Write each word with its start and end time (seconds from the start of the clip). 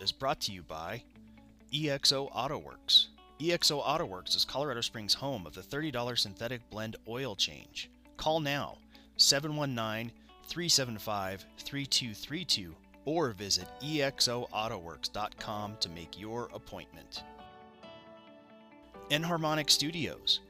Is 0.00 0.12
brought 0.12 0.40
to 0.42 0.52
you 0.52 0.62
by 0.62 1.02
EXO 1.72 2.32
AutoWorks. 2.32 3.06
EXO 3.40 3.84
AutoWorks 3.84 4.36
is 4.36 4.44
Colorado 4.44 4.80
Springs' 4.80 5.14
home 5.14 5.46
of 5.46 5.54
the 5.54 5.60
$30 5.60 6.18
synthetic 6.18 6.68
blend 6.70 6.96
oil 7.08 7.36
change. 7.36 7.90
Call 8.16 8.40
now 8.40 8.78
719 9.16 10.12
375 10.46 11.46
3232 11.58 12.74
or 13.04 13.30
visit 13.30 13.68
exoautoworks.com 13.82 15.76
to 15.80 15.88
make 15.90 16.18
your 16.18 16.48
appointment. 16.52 17.22
Enharmonic 19.10 19.70
Studios. 19.70 20.40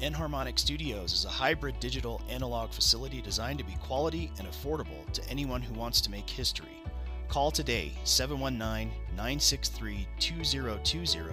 Enharmonic 0.00 0.58
Studios 0.58 1.12
is 1.12 1.24
a 1.26 1.28
hybrid 1.28 1.78
digital 1.78 2.22
analog 2.30 2.72
facility 2.72 3.20
designed 3.20 3.58
to 3.58 3.64
be 3.64 3.76
quality 3.82 4.32
and 4.38 4.48
affordable 4.48 5.10
to 5.12 5.28
anyone 5.28 5.60
who 5.60 5.74
wants 5.74 6.00
to 6.00 6.10
make 6.10 6.28
history. 6.28 6.82
Call 7.30 7.52
today 7.52 7.92
719 8.02 8.92
963 9.10 10.08
2020 10.18 11.30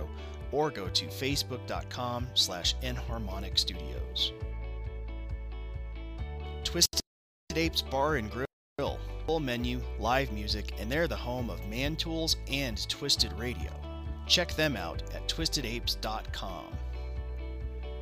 or 0.51 0.69
go 0.69 0.87
to 0.89 1.05
facebook.com 1.07 2.27
slash 2.35 2.75
enharmonic 2.83 3.57
studios. 3.57 4.31
Twisted 6.63 7.01
Apes 7.55 7.81
Bar 7.81 8.17
and 8.17 8.29
Grill, 8.29 8.99
full 9.25 9.39
menu, 9.39 9.81
live 9.99 10.31
music, 10.31 10.71
and 10.79 10.91
they're 10.91 11.07
the 11.07 11.15
home 11.15 11.49
of 11.49 11.65
Man 11.67 11.95
Tools 11.95 12.35
and 12.47 12.87
Twisted 12.87 13.33
Radio. 13.33 13.71
Check 14.27 14.53
them 14.53 14.77
out 14.77 15.01
at 15.15 15.27
twistedapes.com. 15.27 16.65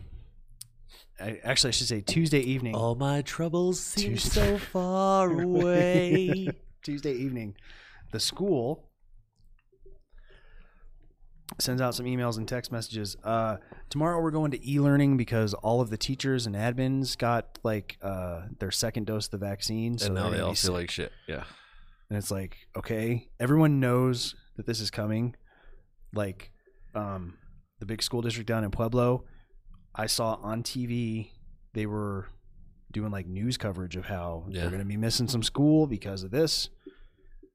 I, 1.21 1.41
actually, 1.43 1.69
I 1.69 1.73
should 1.73 1.89
say 1.89 2.01
Tuesday 2.01 2.41
evening. 2.41 2.75
All 2.77 2.95
my 2.95 3.23
troubles 3.23 3.81
seem 3.81 4.13
Tuesday. 4.15 4.53
so 4.53 4.59
far 4.73 5.41
away. 5.41 6.49
Tuesday 6.83 7.13
evening, 7.13 7.57
the 8.13 8.21
school 8.21 8.85
sends 11.59 11.83
out 11.83 11.95
some 11.95 12.07
emails 12.07 12.37
and 12.39 12.47
text 12.47 12.71
messages. 12.71 13.17
Uh, 13.25 13.57
tomorrow 13.91 14.21
we're 14.23 14.31
going 14.31 14.51
to 14.53 14.71
e-learning 14.71 15.17
because 15.17 15.55
all 15.55 15.81
of 15.81 15.91
the 15.91 15.97
teachers 15.97 16.47
and 16.47 16.55
admins 16.55 17.19
got 17.19 17.59
like 17.65 17.99
uh, 18.01 18.43
their 18.61 18.71
second 18.71 19.07
dose 19.07 19.27
of 19.27 19.33
the 19.33 19.39
vaccine. 19.39 19.99
So 19.99 20.07
and 20.07 20.15
now 20.15 20.31
they're 20.31 20.43
all 20.43 20.49
feel 20.51 20.55
sick. 20.55 20.71
like 20.73 20.91
shit. 20.91 21.13
Yeah. 21.27 21.45
and 22.11 22.17
it's 22.17 22.31
like 22.31 22.57
okay, 22.77 23.29
everyone 23.41 23.81
knows 23.81 24.35
that 24.57 24.67
this 24.67 24.81
is 24.81 24.91
coming. 24.91 25.35
Like, 26.15 26.53
um, 26.99 27.39
the 27.81 27.87
big 27.87 28.03
school 28.03 28.23
district 28.23 28.49
down 28.49 28.65
in 28.65 28.71
Pueblo, 28.71 29.25
I 29.95 30.07
saw 30.07 30.35
on 30.43 30.63
TV 30.63 31.31
they 31.75 31.87
were 31.87 32.29
doing 32.91 33.11
like 33.13 33.27
news 33.27 33.57
coverage 33.57 33.97
of 33.97 34.07
how 34.07 34.45
Yeah. 34.49 34.63
they're 34.63 34.71
going 34.71 34.81
to 34.83 34.87
be 34.89 34.97
missing 34.97 35.29
some 35.29 35.43
school 35.43 35.87
because 35.87 36.23
of 36.23 36.31
this, 36.31 36.71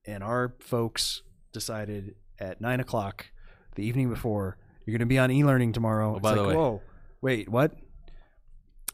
and 0.06 0.24
our 0.24 0.56
folks 0.60 1.24
decided 1.52 2.16
at 2.40 2.62
nine 2.62 2.80
o'clock 2.80 3.28
the 3.76 3.84
evening 3.84 4.10
before 4.10 4.58
you're 4.86 4.92
going 4.94 5.00
to 5.00 5.06
be 5.06 5.18
on 5.20 5.32
e-learning 5.32 5.74
tomorrow. 5.74 6.12
Oh, 6.14 6.16
It's 6.18 6.22
by 6.24 6.36
the 6.36 6.42
like, 6.42 6.50
way. 6.50 6.56
whoa, 6.56 6.82
wait, 7.22 7.50
what? 7.50 7.74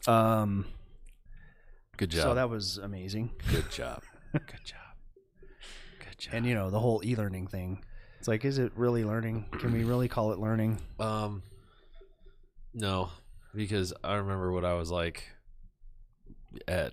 Um, 0.06 0.66
Good 1.96 2.10
job. 2.10 2.22
so 2.22 2.34
that 2.34 2.48
was 2.48 2.78
amazing. 2.78 3.30
Good 3.50 3.70
job. 3.70 4.02
Good 4.32 4.64
job. 4.64 4.78
Good 5.98 6.18
job. 6.18 6.34
and 6.34 6.46
you 6.46 6.54
know 6.54 6.70
the 6.70 6.80
whole 6.80 7.02
e-learning 7.04 7.48
thing 7.48 7.84
it's 8.20 8.28
like 8.28 8.44
is 8.44 8.58
it 8.58 8.70
really 8.76 9.04
learning 9.04 9.46
can 9.58 9.72
we 9.72 9.82
really 9.82 10.06
call 10.08 10.30
it 10.32 10.38
learning 10.38 10.78
Um, 11.00 11.42
no, 12.72 13.10
because 13.54 13.92
I 14.04 14.14
remember 14.14 14.52
what 14.52 14.64
I 14.64 14.74
was 14.74 14.90
like 14.92 15.24
at 16.68 16.92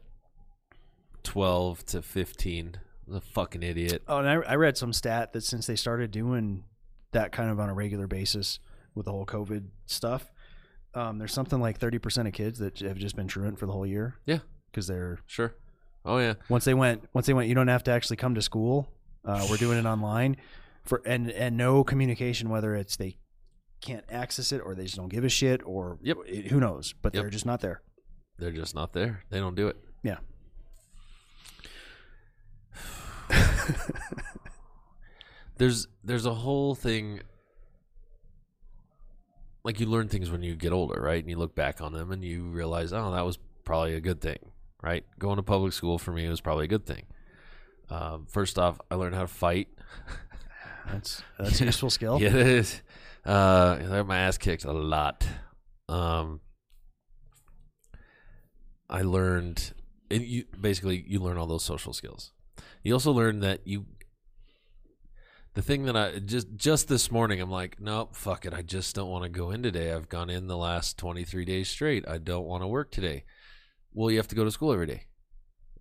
twelve 1.24 1.86
to 1.88 2.02
fifteen. 2.02 2.78
I 2.78 3.12
was 3.14 3.18
a 3.18 3.22
fucking 3.22 3.64
idiot. 3.64 4.04
oh 4.08 4.18
and 4.18 4.28
I, 4.28 4.34
I 4.34 4.56
read 4.56 4.78
some 4.78 4.92
stat 4.94 5.34
that 5.34 5.42
since 5.44 5.66
they 5.68 5.76
started 5.76 6.12
doing 6.12 6.64
that 7.12 7.32
kind 7.32 7.50
of 7.50 7.60
on 7.60 7.70
a 7.70 7.74
regular 7.74 8.08
basis 8.08 8.60
with 8.96 9.06
the 9.06 9.12
whole 9.12 9.26
covid 9.26 9.66
stuff 9.86 10.32
um, 10.94 11.18
there's 11.20 11.34
something 11.34 11.60
like 11.62 11.78
30% 11.80 12.28
of 12.28 12.34
kids 12.34 12.58
that 12.60 12.80
have 12.80 12.98
just 12.98 13.16
been 13.16 13.28
truant 13.28 13.60
for 13.60 13.66
the 13.68 13.72
whole 13.72 13.86
year 13.86 14.16
Yeah. 14.26 14.40
because 14.72 14.88
they're 14.88 15.20
Sure. 15.28 15.54
Oh 16.04 16.18
yeah. 16.18 16.34
once 16.50 16.66
they 16.66 16.74
went 16.74 17.04
once 17.14 17.28
they 17.28 17.34
went 17.34 17.48
you 17.50 17.56
don't 17.56 17.68
have 17.68 17.84
to 17.84 17.92
actually 17.92 18.18
come 18.18 18.36
to 18.36 18.42
school 18.42 18.90
uh, 19.24 19.46
we're 19.50 19.58
doing 19.58 19.78
it 19.78 19.86
online 19.86 20.36
for 20.88 21.02
and 21.06 21.30
and 21.32 21.56
no 21.58 21.84
communication 21.84 22.50
whether 22.50 22.76
it's 22.76 22.96
they 22.98 23.18
can't 23.82 24.06
access 24.10 24.52
it 24.52 24.60
or 24.60 24.74
they 24.74 24.84
just 24.86 24.96
don't 24.96 25.10
give 25.10 25.24
a 25.24 25.30
shit 25.30 25.62
or 25.66 26.00
Yep. 26.02 26.18
it, 26.26 26.48
who 26.48 26.60
knows 26.60 26.94
but 27.02 27.14
Yep. 27.14 27.22
they're 27.24 27.30
just 27.30 27.46
not 27.46 27.60
there 27.62 27.82
They're 28.40 28.52
just 28.52 28.74
not 28.74 28.94
there. 28.94 29.24
They 29.30 29.40
don't 29.40 29.56
do 29.56 29.68
it. 29.68 29.78
yeah 30.04 30.18
There's 35.58 35.88
there's 36.04 36.26
a 36.26 36.34
whole 36.34 36.76
thing. 36.76 37.22
Like 39.64 39.80
you 39.80 39.88
learn 39.88 40.08
things 40.08 40.30
when 40.30 40.44
you 40.44 40.56
get 40.56 40.72
older, 40.72 41.02
right? 41.02 41.20
And 41.22 41.30
you 41.30 41.36
look 41.38 41.56
back 41.56 41.82
on 41.82 41.94
them 41.94 42.12
and 42.12 42.24
you 42.24 42.44
realize, 42.44 42.94
oh, 42.94 43.12
that 43.12 43.26
was 43.26 43.38
probably 43.66 43.96
a 43.96 44.00
good 44.00 44.22
thing, 44.22 44.38
right? 44.82 45.04
Going 45.20 45.38
to 45.38 45.44
public 45.44 45.74
school 45.74 45.98
for 45.98 46.12
me 46.12 46.30
was 46.30 46.40
probably 46.42 46.66
a 46.66 46.70
good 46.70 46.86
thing. 46.86 47.06
Um, 47.90 48.28
first 48.30 48.58
off, 48.60 48.80
I 48.92 48.96
learned 48.96 49.16
how 49.16 49.22
to 49.22 49.28
fight. 49.28 49.68
that's 50.92 51.24
that's 51.40 51.62
a 51.62 51.66
useful 51.66 51.90
skill 51.90 52.20
Yeah, 52.22 52.30
it 52.30 52.48
is. 52.48 52.82
Uh, 53.26 53.78
I 53.80 53.84
got 53.84 54.08
my 54.08 54.20
ass 54.20 54.38
kicked 54.38 54.64
a 54.64 54.72
lot. 54.72 55.28
Um, 55.90 56.40
I 58.90 59.02
learned, 59.02 59.74
and 60.10 60.24
you 60.24 60.46
basically 60.60 61.04
you 61.08 61.20
learn 61.20 61.38
all 61.38 61.48
those 61.48 61.66
social 61.66 61.94
skills. 61.94 62.32
You 62.84 62.94
also 62.94 63.12
learn 63.12 63.42
that 63.42 63.68
you 63.68 63.86
the 65.56 65.62
thing 65.62 65.86
that 65.86 65.98
I 65.98 66.20
just 66.20 66.56
just 66.56 66.88
this 66.88 67.12
morning 67.12 67.42
I'm 67.42 67.50
like, 67.50 67.82
nope, 67.82 68.16
fuck 68.16 68.46
it. 68.46 68.54
I 68.54 68.62
just 68.62 68.96
don't 68.96 69.10
want 69.10 69.24
to 69.24 69.30
go 69.30 69.50
in 69.50 69.64
today. 69.64 69.92
I've 69.92 70.08
gone 70.08 70.30
in 70.30 70.48
the 70.48 70.56
last 70.56 70.98
23 71.00 71.46
days 71.46 71.68
straight. 71.68 72.08
I 72.08 72.20
don't 72.20 72.46
want 72.46 72.62
to 72.64 72.68
work 72.68 72.92
today. 72.92 73.26
Well, 73.92 74.12
you 74.12 74.18
have 74.18 74.28
to 74.28 74.36
go 74.36 74.44
to 74.44 74.52
school 74.52 74.72
every 74.72 74.86
day. 74.86 75.06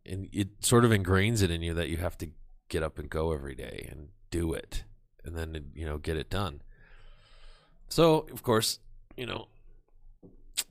And 0.06 0.28
it 0.32 0.64
sort 0.64 0.86
of 0.86 0.92
ingrains 0.92 1.42
it 1.42 1.50
in 1.50 1.60
you 1.60 1.74
that 1.74 1.90
you 1.90 1.98
have 1.98 2.16
to 2.18 2.30
get 2.70 2.82
up 2.82 2.98
and 2.98 3.10
go 3.10 3.32
every 3.32 3.54
day 3.54 3.86
and 3.90 4.08
do 4.30 4.54
it 4.54 4.84
and 5.26 5.36
then 5.36 5.70
you 5.74 5.86
know 5.86 5.98
get 5.98 6.16
it 6.16 6.30
done. 6.30 6.62
So, 7.88 8.26
of 8.32 8.42
course, 8.42 8.80
you 9.16 9.26
know, 9.26 9.46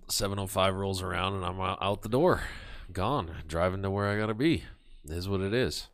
705 0.10 0.76
rolls 0.76 1.02
around 1.02 1.36
and 1.36 1.46
I'm 1.46 1.60
out 1.60 2.02
the 2.02 2.10
door, 2.10 2.42
gone, 2.92 3.32
driving 3.48 3.82
to 3.84 3.92
where 3.92 4.08
I 4.08 4.18
got 4.18 4.28
to 4.28 4.34
be. 4.34 4.64
Is 5.08 5.30
what 5.30 5.42
it 5.42 5.54
is. 5.54 5.88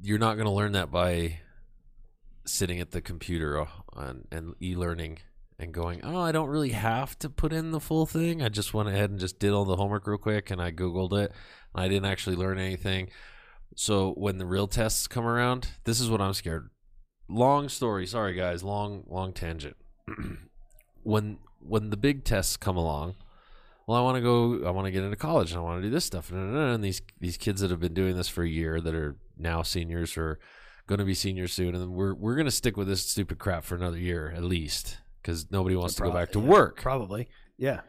You're 0.00 0.18
not 0.18 0.34
to 0.36 0.50
learn 0.50 0.72
that 0.72 0.90
by 0.90 1.38
sitting 2.44 2.80
at 2.80 2.90
the 2.90 3.00
computer 3.00 3.60
uh, 3.60 3.66
and, 3.96 4.26
and 4.30 4.54
e-learning 4.60 5.20
and 5.58 5.72
going, 5.72 6.00
"Oh, 6.04 6.20
I 6.20 6.32
don't 6.32 6.50
really 6.50 6.72
have 6.72 7.18
to 7.20 7.30
put 7.30 7.52
in 7.52 7.70
the 7.70 7.80
full 7.80 8.04
thing. 8.04 8.42
I 8.42 8.50
just 8.50 8.74
went 8.74 8.90
ahead 8.90 9.10
and 9.10 9.18
just 9.18 9.38
did 9.38 9.52
all 9.52 9.64
the 9.64 9.76
homework 9.76 10.06
real 10.06 10.18
quick 10.18 10.50
and 10.50 10.60
I 10.60 10.70
googled 10.70 11.12
it. 11.14 11.32
And 11.74 11.82
I 11.82 11.88
didn't 11.88 12.06
actually 12.06 12.36
learn 12.36 12.58
anything." 12.58 13.08
So, 13.74 14.12
when 14.12 14.38
the 14.38 14.46
real 14.46 14.66
tests 14.66 15.06
come 15.06 15.26
around, 15.26 15.68
this 15.84 16.00
is 16.00 16.10
what 16.10 16.20
I'm 16.20 16.34
scared. 16.34 16.70
Long 17.28 17.68
story, 17.68 18.06
sorry 18.06 18.34
guys, 18.34 18.62
long 18.62 19.04
long 19.08 19.32
tangent. 19.32 19.76
when 21.02 21.38
when 21.60 21.90
the 21.90 21.96
big 21.96 22.24
tests 22.24 22.56
come 22.56 22.76
along, 22.76 23.14
well, 23.86 23.98
I 23.98 24.02
want 24.02 24.16
to 24.16 24.20
go. 24.20 24.66
I 24.66 24.70
want 24.70 24.86
to 24.86 24.90
get 24.90 25.04
into 25.04 25.16
college. 25.16 25.52
And 25.52 25.60
I 25.60 25.62
want 25.62 25.80
to 25.80 25.86
do 25.86 25.90
this 25.90 26.04
stuff. 26.04 26.30
And 26.30 26.82
these 26.84 27.00
these 27.20 27.36
kids 27.36 27.60
that 27.60 27.70
have 27.70 27.80
been 27.80 27.94
doing 27.94 28.16
this 28.16 28.28
for 28.28 28.42
a 28.42 28.48
year, 28.48 28.80
that 28.80 28.94
are 28.94 29.16
now 29.36 29.62
seniors 29.62 30.16
or 30.16 30.38
going 30.86 30.98
to 30.98 31.04
be 31.04 31.14
seniors 31.14 31.52
soon, 31.52 31.74
and 31.74 31.92
we're 31.92 32.14
we're 32.14 32.34
going 32.34 32.46
to 32.46 32.50
stick 32.50 32.76
with 32.76 32.88
this 32.88 33.06
stupid 33.06 33.38
crap 33.38 33.64
for 33.64 33.74
another 33.74 33.98
year 33.98 34.32
at 34.36 34.44
least, 34.44 34.98
because 35.20 35.50
nobody 35.50 35.76
wants 35.76 35.94
to 35.94 36.02
go 36.02 36.10
back 36.10 36.32
to 36.32 36.40
Yeah, 36.40 36.46
work. 36.46 36.80
Probably. 36.80 37.28
Yeah. 37.56 37.80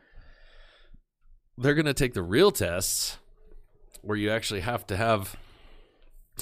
They're 1.58 1.76
going 1.76 1.86
to 1.86 1.94
take 1.94 2.14
the 2.14 2.24
real 2.24 2.52
tests, 2.52 3.18
where 4.02 4.18
you 4.18 4.32
actually 4.32 4.62
have 4.62 4.88
to 4.88 4.98
have, 4.98 5.36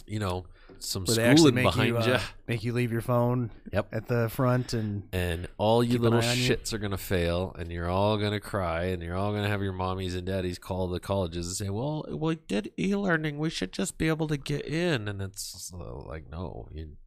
you 0.08 0.20
know, 0.20 0.46
some 0.80 1.06
Where 1.06 1.16
they 1.16 1.36
schooling 1.36 1.56
make 1.56 1.64
behind 1.66 1.88
you, 1.90 1.96
you. 1.96 2.00
uh, 2.14 2.22
make 2.48 2.64
you 2.64 2.74
leave 2.74 2.92
your 2.92 3.02
phone 3.02 3.52
Yep. 3.72 3.88
at 3.92 4.08
the 4.08 4.30
front 4.30 4.74
and 4.74 5.04
and 5.14 5.48
all 5.58 5.84
you 5.84 5.92
Keep 5.92 5.98
an 6.00 6.04
little 6.06 6.20
eye 6.22 6.32
on 6.32 6.38
you. 6.38 6.50
shits 6.50 6.74
are 6.74 6.80
gonna 6.80 6.98
fail, 6.98 7.56
and 7.60 7.72
you're 7.72 7.90
all 7.90 8.18
gonna 8.18 8.40
cry, 8.40 8.86
and 8.86 9.04
you're 9.04 9.16
all 9.16 9.32
gonna 9.32 9.48
have 9.50 9.62
your 9.62 9.74
mommies 9.74 10.16
and 10.16 10.26
daddies 10.26 10.58
call 10.58 10.88
the 10.88 11.00
colleges 11.00 11.46
and 11.48 11.56
say, 11.56 11.70
"Well, 11.70 12.06
we 12.10 12.36
did 12.36 12.72
e-learning. 12.80 13.38
We 13.38 13.50
should 13.52 13.72
just 13.74 13.98
be 13.98 14.08
able 14.08 14.28
to 14.30 14.38
get 14.38 14.66
in." 14.66 15.08
And 15.08 15.22
it's 15.22 15.72
uh, 15.74 15.94
like, 16.06 16.30
no, 16.32 16.68
you, 16.74 16.98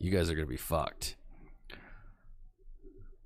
you 0.00 0.10
guys 0.10 0.30
are 0.30 0.34
gonna 0.34 0.46
be 0.46 0.56
fucked. 0.56 1.16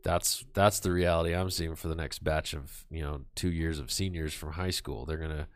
That's 0.02 0.46
that's 0.54 0.80
the 0.80 0.90
reality 0.92 1.34
I'm 1.34 1.50
seeing 1.50 1.74
for 1.76 1.88
the 1.88 1.94
next 1.94 2.24
batch 2.24 2.54
of 2.54 2.84
you 2.90 3.02
know 3.02 3.22
two 3.34 3.50
years 3.50 3.78
of 3.78 3.90
seniors 3.92 4.32
from 4.32 4.52
high 4.52 4.70
school. 4.70 5.04
They're 5.04 5.18
gonna 5.18 5.46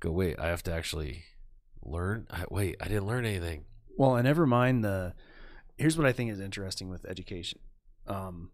go, 0.00 0.10
wait, 0.12 0.38
I 0.38 0.48
have 0.48 0.62
to 0.64 0.72
actually 0.72 1.24
learn. 1.90 2.26
I, 2.30 2.44
wait, 2.50 2.76
I 2.80 2.88
didn't 2.88 3.06
learn 3.06 3.24
anything. 3.24 3.64
Well, 3.96 4.16
and 4.16 4.24
never 4.24 4.46
mind 4.46 4.84
the. 4.84 5.14
Here's 5.76 5.96
what 5.96 6.06
I 6.06 6.12
think 6.12 6.30
is 6.30 6.40
interesting 6.40 6.88
with 6.88 7.04
education. 7.04 7.60
Um, 8.06 8.50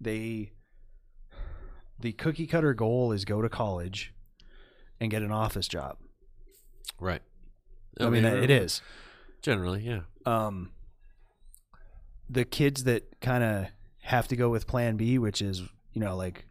they, 0.00 0.52
the 2.00 2.12
cookie 2.12 2.46
cutter 2.46 2.74
goal 2.74 3.12
is 3.12 3.24
go 3.24 3.40
to 3.42 3.48
college, 3.48 4.12
and 5.00 5.10
get 5.10 5.22
an 5.22 5.30
office 5.32 5.68
job. 5.68 5.98
Right. 7.00 7.22
I, 8.00 8.08
mean, 8.08 8.24
it 8.24 8.50
is. 8.50 8.80
generally, 9.42 9.82
yeah. 9.82 10.00
Um, 10.26 10.72
the 12.28 12.44
kids 12.44 12.84
that 12.84 13.20
kind 13.20 13.44
of 13.44 13.66
have 14.02 14.26
to 14.28 14.36
go 14.36 14.48
with 14.50 14.66
Plan 14.66 14.96
B, 14.96 15.18
which 15.18 15.40
is 15.42 15.60
you 15.92 16.00
know 16.00 16.16
like 16.16 16.46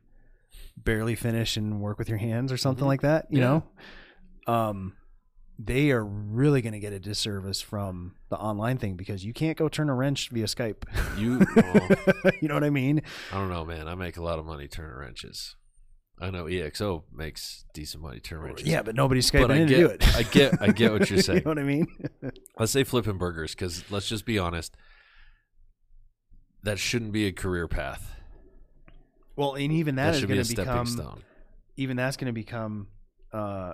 barely 0.78 1.16
finish 1.16 1.58
and 1.58 1.82
work 1.82 1.98
with 2.00 2.10
your 2.10 2.18
hands 2.18 2.52
or 2.52 2.58
something 2.58 2.86
Mhm. 2.86 2.88
like 2.88 3.02
that. 3.02 3.28
You 3.30 3.40
Yeah. 3.40 3.62
know, 4.48 4.54
um, 4.54 4.96
they 5.66 5.92
are 5.92 6.04
really 6.04 6.62
going 6.62 6.74
to 6.74 6.80
get 6.80 6.92
a 6.94 7.00
disservice 7.00 7.62
from 7.62 8.16
the 8.30 8.38
online 8.38 8.78
thing 8.78 8.96
because 8.96 9.24
you 9.24 9.34
can't 9.34 9.58
go 9.58 9.70
turn 9.70 9.90
a 9.90 9.94
wrench 9.96 10.30
via 10.30 10.46
Skype. 10.46 10.84
You, 11.18 11.40
well, 11.56 12.34
you 12.42 12.48
know 12.48 12.56
what 12.56 12.64
I 12.64 12.70
mean? 12.70 13.02
I 13.32 13.36
don't 13.38 13.50
know, 13.50 13.64
man. 13.64 13.88
I 13.88 13.96
make 13.96 14.18
a 14.18 14.24
lot 14.24 14.40
of 14.40 14.46
money 14.46 14.68
turning 14.68 14.96
wrenches. 14.98 15.56
I 16.20 16.30
know 16.32 16.46
EXO 16.46 17.04
makes 17.14 17.66
decent 17.74 18.04
money 18.04 18.20
turning 18.20 18.46
wrenches. 18.46 18.68
Yeah, 18.68 18.82
but 18.82 18.96
nobody's 18.96 19.30
Skyping 19.30 19.42
but 19.48 19.52
I 19.52 19.56
in 19.58 19.68
get, 19.68 19.76
to 19.76 19.82
do 19.82 19.88
it. 19.88 20.16
I 20.16 20.24
get, 20.24 20.62
I 20.62 20.68
get 20.72 20.92
what 20.92 21.10
you're 21.10 21.18
you 21.18 21.24
saying. 21.24 21.44
know 21.46 21.52
what 21.52 21.60
I 21.60 21.64
mean? 21.64 21.88
Let's 22.60 22.72
say 22.72 22.84
flipping 22.84 23.18
burgers, 23.18 23.56
because 23.56 23.90
let's 23.92 24.08
just 24.08 24.26
be 24.26 24.38
honest, 24.40 24.76
that 26.64 26.80
shouldn't 26.80 27.12
be 27.12 27.26
a 27.28 27.32
career 27.32 27.68
path. 27.68 28.16
well, 29.36 29.54
and 29.56 29.72
even 29.72 29.96
That, 29.96 30.12
that 30.12 30.16
is 30.18 30.26
going 30.26 30.40
a 30.40 30.44
to 30.44 30.46
stepping 30.50 30.66
become 30.72 30.86
stone. 30.88 31.24
even 31.78 31.98
that's 31.98 32.16
going 32.18 32.28
to 32.28 32.34
become 32.34 32.88
uh, 33.34 33.74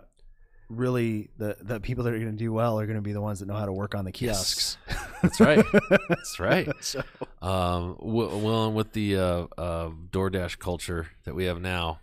really 0.69 1.30
the 1.38 1.57
the 1.62 1.80
people 1.80 2.04
that 2.04 2.13
are 2.13 2.19
going 2.19 2.31
to 2.31 2.38
do 2.38 2.54
well 2.54 2.80
are 2.80 2.86
going 2.86 2.95
to 2.98 3.01
be 3.01 3.12
the 3.13 3.21
ones 3.21 3.39
that 3.39 3.48
know 3.48 3.56
how 3.56 3.66
to 3.66 3.74
work 3.74 3.95
on 3.95 4.06
the 4.06 4.12
kiosks. 4.12 4.77
That's 5.21 5.39
right. 5.39 5.66
That's 6.10 6.39
right. 6.39 6.69
so 6.81 7.01
Um, 7.42 7.95
w- 8.00 8.38
well, 8.38 8.68
and 8.68 8.75
with 8.75 8.94
the 8.94 9.18
uh, 9.18 9.48
uh, 9.57 9.89
DoorDash 10.12 10.60
culture 10.60 11.07
that 11.25 11.36
we 11.36 11.45
have 11.45 11.60
now, 11.60 12.00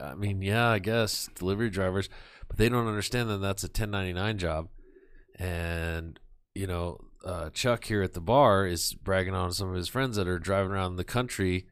I 0.00 0.14
mean, 0.14 0.42
yeah, 0.42 0.68
I 0.68 0.78
guess 0.78 1.28
delivery 1.34 1.70
drivers, 1.70 2.08
but 2.48 2.56
they 2.58 2.68
don't 2.68 2.86
understand 2.88 3.30
that 3.30 3.38
that's 3.38 3.62
a 3.64 3.68
1099 3.68 4.38
job. 4.38 4.68
And, 5.38 6.18
you 6.54 6.66
know, 6.66 6.98
uh, 7.24 7.50
Chuck 7.50 7.84
here 7.84 8.02
at 8.02 8.12
the 8.14 8.20
bar 8.20 8.66
is 8.66 8.94
bragging 8.94 9.34
on 9.34 9.52
some 9.52 9.68
of 9.70 9.76
his 9.76 9.88
friends 9.88 10.16
that 10.16 10.28
are 10.28 10.38
driving 10.38 10.72
around 10.72 10.96
the 10.96 11.04
country 11.04 11.66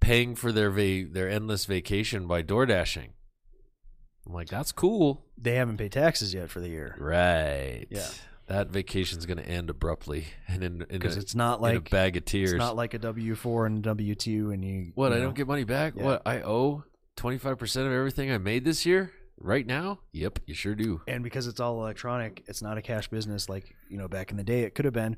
paying 0.00 0.34
for 0.34 0.52
their 0.52 0.70
va- 0.70 1.06
their 1.10 1.28
endless 1.28 1.64
vacation 1.64 2.26
by 2.26 2.42
door 2.42 2.66
dashing. 2.66 3.10
I'm 4.26 4.32
like, 4.32 4.48
that's 4.48 4.72
cool. 4.72 5.24
they 5.38 5.54
haven't 5.54 5.76
paid 5.76 5.92
taxes 5.92 6.34
yet 6.34 6.50
for 6.50 6.60
the 6.60 6.68
year 6.68 6.96
Right. 6.98 7.86
Yeah. 7.90 8.06
That 8.48 8.68
vacation's 8.70 9.26
going 9.26 9.38
to 9.38 9.48
end 9.48 9.70
abruptly 9.70 10.26
and 10.46 10.62
in, 10.62 10.82
in, 10.82 10.86
because 10.88 11.16
it's 11.16 11.34
not 11.34 11.60
like 11.60 11.76
a 11.76 11.80
bag 11.80 12.16
of 12.16 12.24
tears. 12.24 12.52
it's 12.52 12.58
not 12.58 12.76
like 12.76 12.94
a 12.94 12.98
W 12.98 13.34
four 13.34 13.66
and 13.66 13.82
W 13.82 14.14
two 14.14 14.50
and 14.52 14.64
you 14.64 14.92
What? 14.94 15.08
you 15.10 15.14
I 15.16 15.18
know. 15.18 15.24
don't 15.26 15.34
get 15.36 15.46
money 15.48 15.64
back? 15.64 15.94
Yeah. 15.96 16.04
What? 16.04 16.22
I 16.26 16.42
owe 16.42 16.84
25% 17.16 17.86
of 17.86 17.92
everything 17.92 18.30
I 18.30 18.38
made 18.38 18.64
this 18.64 18.84
year? 18.86 19.10
Right 19.38 19.66
now? 19.66 19.98
Yep, 20.12 20.38
you 20.46 20.54
sure 20.54 20.74
do. 20.74 21.02
and 21.08 21.22
because 21.24 21.46
it's 21.46 21.60
all 21.60 21.80
electronic, 21.80 22.42
it's 22.46 22.62
not 22.62 22.78
a 22.78 22.82
cash 22.82 23.08
business 23.08 23.48
like 23.50 23.74
you 23.90 23.98
know 23.98 24.08
back 24.08 24.30
in 24.30 24.36
the 24.38 24.44
day 24.44 24.62
it 24.62 24.74
could 24.74 24.84
have 24.86 24.94
been. 24.94 25.16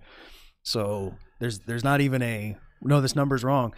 So 0.65 1.15
there's 1.39 1.61
there's 1.61 1.85
not 1.85 2.01
even 2.01 2.21
a 2.23 2.57
no. 2.83 3.01
This 3.01 3.15
number's 3.15 3.45
wrong. 3.45 3.75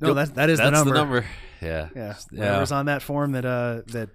No, 0.00 0.08
Yep, 0.08 0.16
that's 0.16 0.30
that 0.32 0.50
is 0.50 0.58
That's 0.58 0.84
the 0.84 0.90
number. 0.92 1.24
Yeah. 1.60 1.88
Yeah, 1.96 2.14
Yeah. 2.30 2.38
whatever's 2.40 2.70
on 2.72 2.86
that 2.86 3.02
form 3.02 3.32
that 3.32 3.44
uh 3.44 3.82
that 3.88 4.10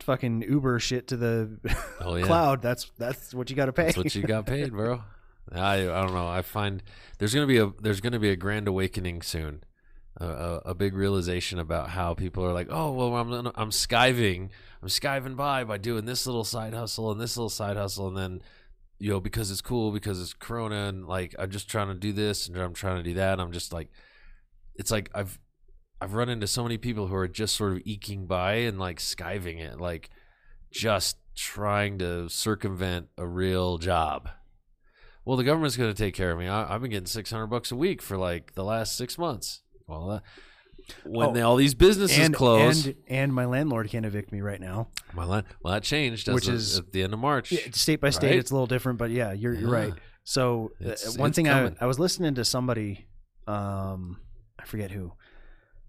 fucking 0.00 0.42
Uber 0.42 0.78
shit 0.80 1.08
to 1.08 1.16
the 1.16 1.58
Oh, 2.00 2.14
yeah. 2.16 2.26
cloud. 2.26 2.62
That's 2.62 2.90
that's 2.98 3.32
what 3.34 3.50
you 3.50 3.56
got 3.56 3.66
to 3.66 3.72
pay. 3.72 3.84
That's 3.84 3.96
what 3.96 4.14
you 4.14 4.22
got 4.22 4.46
paid, 4.46 4.70
bro. 4.72 5.02
I 5.52 5.74
I 5.74 6.02
don't 6.02 6.14
know. 6.14 6.26
I 6.28 6.42
find 6.42 6.82
there's 7.18 7.34
gonna 7.34 7.46
be 7.46 7.58
a 7.58 7.70
there's 7.80 8.00
gonna 8.00 8.18
be 8.18 8.30
a 8.30 8.36
grand 8.36 8.66
awakening 8.66 9.22
soon, 9.22 9.62
a, 10.18 10.26
a, 10.26 10.56
a 10.70 10.74
big 10.74 10.94
realization 10.94 11.58
about 11.58 11.90
how 11.90 12.14
people 12.14 12.44
are 12.44 12.52
like, 12.52 12.68
oh 12.70 12.92
well, 12.92 13.14
I'm 13.14 13.30
I'm 13.54 13.70
skiving, 13.70 14.48
I'm 14.82 14.88
skiving 14.88 15.36
by 15.36 15.64
by 15.64 15.76
doing 15.78 16.06
this 16.06 16.26
little 16.26 16.44
side 16.44 16.72
hustle 16.74 17.10
and 17.12 17.20
this 17.20 17.36
little 17.36 17.50
side 17.50 17.76
hustle, 17.76 18.08
and 18.08 18.16
then 18.16 18.42
you 18.98 19.10
know 19.10 19.20
because 19.20 19.50
it's 19.50 19.60
cool 19.60 19.90
because 19.92 20.20
it's 20.20 20.32
Corona 20.32 20.86
and 20.88 21.06
like 21.06 21.34
I'm 21.38 21.50
just 21.50 21.68
trying 21.68 21.88
to 21.88 21.94
do 21.94 22.12
this 22.12 22.48
and 22.48 22.56
I'm 22.56 22.72
trying 22.72 22.96
to 22.96 23.02
do 23.02 23.14
that. 23.14 23.34
And 23.34 23.42
I'm 23.42 23.52
just 23.52 23.70
like, 23.72 23.90
it's 24.76 24.90
like 24.90 25.10
I've 25.14 25.38
I've 26.00 26.14
run 26.14 26.28
into 26.28 26.46
so 26.46 26.62
many 26.62 26.76
people 26.78 27.06
who 27.06 27.14
are 27.14 27.28
just 27.28 27.56
sort 27.56 27.72
of 27.72 27.82
eking 27.84 28.26
by 28.26 28.54
and 28.54 28.78
like 28.78 28.98
skiving 28.98 29.58
it, 29.60 29.80
like 29.80 30.10
just 30.70 31.16
trying 31.34 31.98
to 31.98 32.28
circumvent 32.28 33.08
a 33.16 33.26
real 33.26 33.78
job. 33.78 34.28
Well, 35.24 35.36
the 35.36 35.44
government's 35.44 35.76
going 35.76 35.92
to 35.92 35.96
take 35.96 36.14
care 36.14 36.30
of 36.32 36.38
me. 36.38 36.46
I, 36.48 36.74
I've 36.74 36.82
been 36.82 36.90
getting 36.90 37.06
six 37.06 37.30
hundred 37.30 37.46
bucks 37.46 37.70
a 37.72 37.76
week 37.76 38.02
for 38.02 38.16
like 38.18 38.54
the 38.54 38.64
last 38.64 38.96
six 38.96 39.16
months. 39.16 39.62
Well, 39.86 40.10
uh, 40.10 40.20
when 41.04 41.28
Oh, 41.28 41.32
they, 41.32 41.40
all 41.40 41.56
these 41.56 41.74
businesses 41.74 42.18
and 42.18 42.34
close, 42.34 42.84
and 42.84 42.96
and 43.08 43.34
my 43.34 43.46
landlord 43.46 43.88
can't 43.88 44.04
evict 44.04 44.32
me 44.32 44.42
right 44.42 44.60
now. 44.60 44.88
my 45.14 45.24
line, 45.24 45.44
well, 45.62 45.72
that 45.72 45.82
changed, 45.82 46.28
Which 46.28 46.46
is- 46.48 46.78
at 46.80 46.92
the 46.92 47.02
end 47.02 47.14
of 47.14 47.20
March. 47.20 47.52
Yeah, 47.52 47.60
state 47.72 48.02
by 48.02 48.10
state, 48.10 48.28
Right? 48.30 48.38
it's 48.38 48.50
a 48.50 48.54
little 48.54 48.66
different, 48.66 48.98
but 48.98 49.10
yeah, 49.10 49.32
you're 49.32 49.54
you're 49.54 49.70
right. 49.70 49.94
So 50.24 50.72
uh, 50.84 50.88
It's- 50.90 51.16
one 51.16 51.30
it's 51.30 51.36
thing 51.36 51.46
coming. 51.46 51.76
I 51.80 51.84
I 51.84 51.86
was 51.86 51.98
listening 51.98 52.34
to 52.34 52.44
somebody, 52.44 53.06
um, 53.46 54.20
I 54.58 54.64
forget 54.66 54.90
who. 54.90 55.12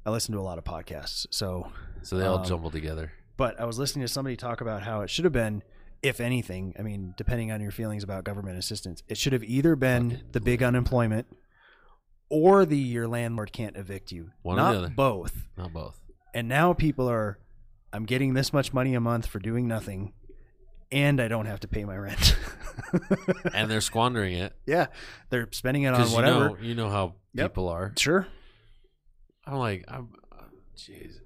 I 0.05 0.11
listen 0.11 0.33
to 0.33 0.39
a 0.39 0.41
lot 0.41 0.57
of 0.57 0.63
podcasts, 0.63 1.25
so 1.31 1.71
so 2.01 2.17
they 2.17 2.25
all 2.25 2.39
um, 2.39 2.45
jumble 2.45 2.69
together. 2.71 3.11
but 3.37 3.59
I 3.59 3.65
was 3.65 3.79
listening 3.79 4.05
to 4.05 4.11
somebody 4.11 4.35
talk 4.35 4.61
about 4.61 4.83
how 4.83 5.01
it 5.01 5.09
should 5.09 5.25
have 5.25 5.33
been, 5.33 5.63
if 6.03 6.19
anything, 6.19 6.75
I 6.77 6.83
mean, 6.83 7.13
depending 7.17 7.51
on 7.51 7.59
your 7.61 7.71
feelings 7.71 8.03
about 8.03 8.23
government 8.23 8.57
assistance, 8.59 9.01
it 9.07 9.17
should 9.17 9.33
have 9.33 9.43
either 9.43 9.75
been 9.75 10.11
Fucking 10.11 10.25
the 10.33 10.41
big 10.41 10.61
unemployment 10.63 11.25
or 12.29 12.65
the 12.65 12.77
your 12.77 13.07
landlord 13.07 13.51
can't 13.51 13.75
evict 13.75 14.11
you. 14.11 14.31
One 14.43 14.57
or 14.57 14.61
Not 14.61 14.71
the 14.73 14.77
other. 14.79 14.89
both. 14.89 15.47
Not 15.57 15.73
both. 15.73 15.99
And 16.33 16.47
now 16.47 16.73
people 16.73 17.09
are, 17.09 17.39
I'm 17.93 18.05
getting 18.05 18.33
this 18.33 18.51
much 18.53 18.73
money 18.73 18.93
a 18.93 18.99
month 18.99 19.25
for 19.25 19.39
doing 19.39 19.67
nothing. 19.67 20.13
and 20.91 21.19
I 21.19 21.27
don't 21.27 21.45
have 21.47 21.61
to 21.61 21.67
pay 21.67 21.83
my 21.85 21.97
rent. 21.97 22.35
and 23.53 23.71
they're 23.71 23.81
squandering 23.81 24.35
it 24.35 24.53
yeah, 24.67 24.87
they're 25.29 25.47
spending 25.51 25.83
it 25.83 25.87
on 25.87 25.93
because 25.95 26.11
you 26.11 26.15
whatever. 26.15 26.49
know 26.49 26.57
you 26.61 26.75
know 26.75 26.89
how 26.89 27.15
Yep. 27.33 27.51
people 27.51 27.69
are. 27.69 27.91
Sure. 27.97 28.27
I'm 29.47 29.55
like, 29.57 29.85
I'm, 29.87 30.09
jeez. 30.77 31.19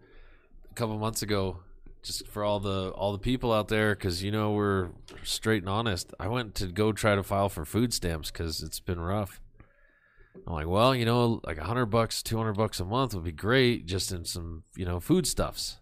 A 0.72 0.74
couple 0.76 0.98
months 0.98 1.22
ago, 1.22 1.60
just 2.04 2.28
for 2.28 2.44
all 2.44 2.60
the 2.60 2.92
all 2.92 3.12
the 3.12 3.20
people 3.20 3.52
out 3.52 3.68
there, 3.68 3.96
because 3.96 4.24
you 4.24 4.32
know 4.32 4.52
we're 4.52 4.90
straight 5.24 5.64
and 5.64 5.70
honest. 5.70 6.14
I 6.20 6.28
went 6.28 6.56
to 6.56 6.68
go 6.68 6.92
try 6.92 7.16
to 7.16 7.24
file 7.24 7.50
for 7.50 7.66
food 7.66 7.94
stamps 7.94 8.32
because 8.32 8.62
it's 8.62 8.80
been 8.80 9.00
rough. 9.00 9.42
I'm 10.48 10.54
like, 10.54 10.68
well, 10.68 10.96
you 10.96 11.06
know, 11.06 11.42
like 11.44 11.58
a 11.58 11.64
hundred 11.64 11.88
bucks, 11.88 12.24
two 12.24 12.38
hundred 12.38 12.54
bucks 12.56 12.80
a 12.80 12.86
month 12.86 13.14
would 13.14 13.24
be 13.24 13.32
great, 13.32 13.86
just 13.86 14.12
in 14.12 14.24
some, 14.26 14.64
you 14.76 14.86
know, 14.86 15.00
foodstuffs. 15.00 15.78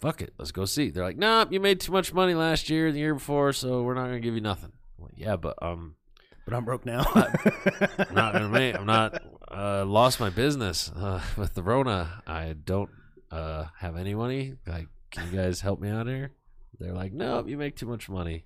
Fuck 0.00 0.20
it, 0.20 0.34
let's 0.38 0.52
go 0.52 0.64
see. 0.64 0.90
They're 0.90 1.04
like, 1.04 1.16
nah, 1.16 1.46
you 1.50 1.60
made 1.60 1.80
too 1.80 1.92
much 1.92 2.12
money 2.12 2.34
last 2.34 2.68
year, 2.68 2.92
the 2.92 2.98
year 2.98 3.14
before, 3.14 3.52
so 3.52 3.82
we're 3.82 3.94
not 3.94 4.06
gonna 4.06 4.20
give 4.20 4.34
you 4.34 4.40
nothing. 4.40 4.72
I'm 4.98 5.04
like, 5.04 5.14
yeah, 5.16 5.36
but 5.36 5.54
um, 5.62 5.94
But 6.44 6.54
I'm 6.54 6.64
broke 6.64 6.84
now. 6.84 7.04
I'm 7.14 8.14
not 8.14 8.32
gonna 8.32 8.48
make. 8.48 8.74
I'm 8.76 8.86
not 8.86 9.22
uh, 9.50 9.84
lost 9.84 10.20
my 10.20 10.30
business 10.30 10.90
uh, 10.94 11.20
with 11.36 11.54
the 11.54 11.62
Rona. 11.62 12.22
I 12.26 12.54
don't 12.64 12.90
uh, 13.30 13.66
have 13.78 13.96
any 13.96 14.14
money. 14.14 14.54
Like, 14.66 14.88
can 15.10 15.30
you 15.30 15.38
guys 15.38 15.60
help 15.60 15.80
me 15.80 15.90
out 15.90 16.06
here? 16.06 16.32
They're 16.78 16.92
like, 16.92 17.12
nope, 17.12 17.48
you 17.48 17.56
make 17.56 17.76
too 17.76 17.86
much 17.86 18.08
money. 18.08 18.44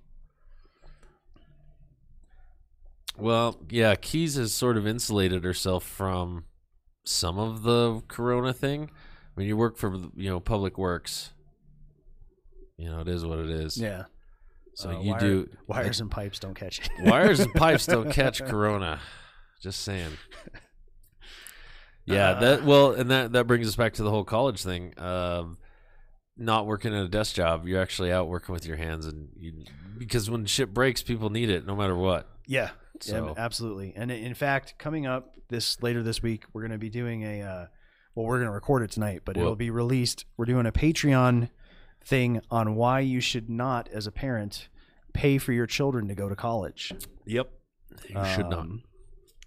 Well, 3.17 3.59
yeah, 3.69 3.95
Keys 3.95 4.35
has 4.35 4.53
sort 4.53 4.77
of 4.77 4.87
insulated 4.87 5.43
herself 5.43 5.83
from 5.83 6.45
some 7.03 7.37
of 7.37 7.63
the 7.63 8.01
Corona 8.07 8.53
thing. 8.53 8.89
I 9.35 9.39
mean, 9.39 9.47
you 9.47 9.57
work 9.57 9.77
for 9.77 9.93
you 10.15 10.29
know 10.29 10.39
Public 10.39 10.77
Works, 10.77 11.31
you 12.77 12.89
know 12.89 13.01
it 13.01 13.07
is 13.07 13.25
what 13.25 13.39
it 13.39 13.49
is. 13.49 13.77
yeah. 13.77 14.03
So 14.75 14.91
Uh, 14.91 14.99
you 15.01 15.11
wire- 15.11 15.19
do 15.19 15.49
wires 15.67 15.99
and 15.99 16.09
pipes 16.09 16.39
don't 16.39 16.53
catch 16.53 16.79
it. 16.79 16.89
Wires 17.01 17.41
and 17.41 17.53
pipes 17.53 17.85
don't 17.85 18.11
catch 18.13 18.41
corona. 18.41 19.01
Just 19.61 19.81
saying. 19.81 20.11
Yeah, 22.15 22.33
that 22.39 22.63
well, 22.63 22.91
and 22.91 23.09
that 23.11 23.33
that 23.33 23.47
brings 23.47 23.67
us 23.67 23.75
back 23.75 23.93
to 23.93 24.03
the 24.03 24.09
whole 24.09 24.23
college 24.23 24.61
thing. 24.63 24.93
Um, 24.97 25.57
not 26.37 26.65
working 26.65 26.95
at 26.95 27.03
a 27.03 27.07
desk 27.09 27.35
job, 27.35 27.67
you're 27.67 27.81
actually 27.81 28.11
out 28.11 28.27
working 28.27 28.53
with 28.53 28.65
your 28.65 28.77
hands, 28.77 29.05
and 29.05 29.29
you 29.37 29.53
because 29.97 30.29
when 30.29 30.45
shit 30.45 30.73
breaks, 30.73 31.03
people 31.03 31.29
need 31.29 31.49
it 31.49 31.65
no 31.65 31.75
matter 31.75 31.95
what. 31.95 32.29
Yeah, 32.47 32.69
So- 33.01 33.27
yeah, 33.27 33.33
absolutely. 33.43 33.93
And 33.95 34.09
in 34.11 34.33
fact, 34.33 34.75
coming 34.77 35.05
up 35.05 35.35
this 35.49 35.81
later 35.83 36.01
this 36.01 36.23
week, 36.23 36.45
we're 36.53 36.61
going 36.61 36.71
to 36.71 36.77
be 36.77 36.89
doing 36.89 37.23
a. 37.23 37.41
Uh, 37.41 37.65
well, 38.15 38.25
we're 38.25 38.37
going 38.37 38.47
to 38.47 38.53
record 38.53 38.81
it 38.83 38.91
tonight, 38.91 39.21
but 39.25 39.37
it'll 39.37 39.55
be 39.55 39.69
released. 39.69 40.25
We're 40.35 40.45
doing 40.45 40.65
a 40.65 40.71
Patreon 40.71 41.49
thing 42.03 42.41
on 42.49 42.75
why 42.75 43.01
you 43.01 43.21
should 43.21 43.49
not, 43.49 43.87
as 43.89 44.07
a 44.07 44.11
parent, 44.11 44.67
pay 45.13 45.37
for 45.37 45.53
your 45.53 45.67
children 45.67 46.07
to 46.07 46.15
go 46.15 46.27
to 46.27 46.35
college. 46.35 46.91
Yep, 47.25 47.51
you 48.09 48.25
should 48.35 48.49
not. 48.49 48.65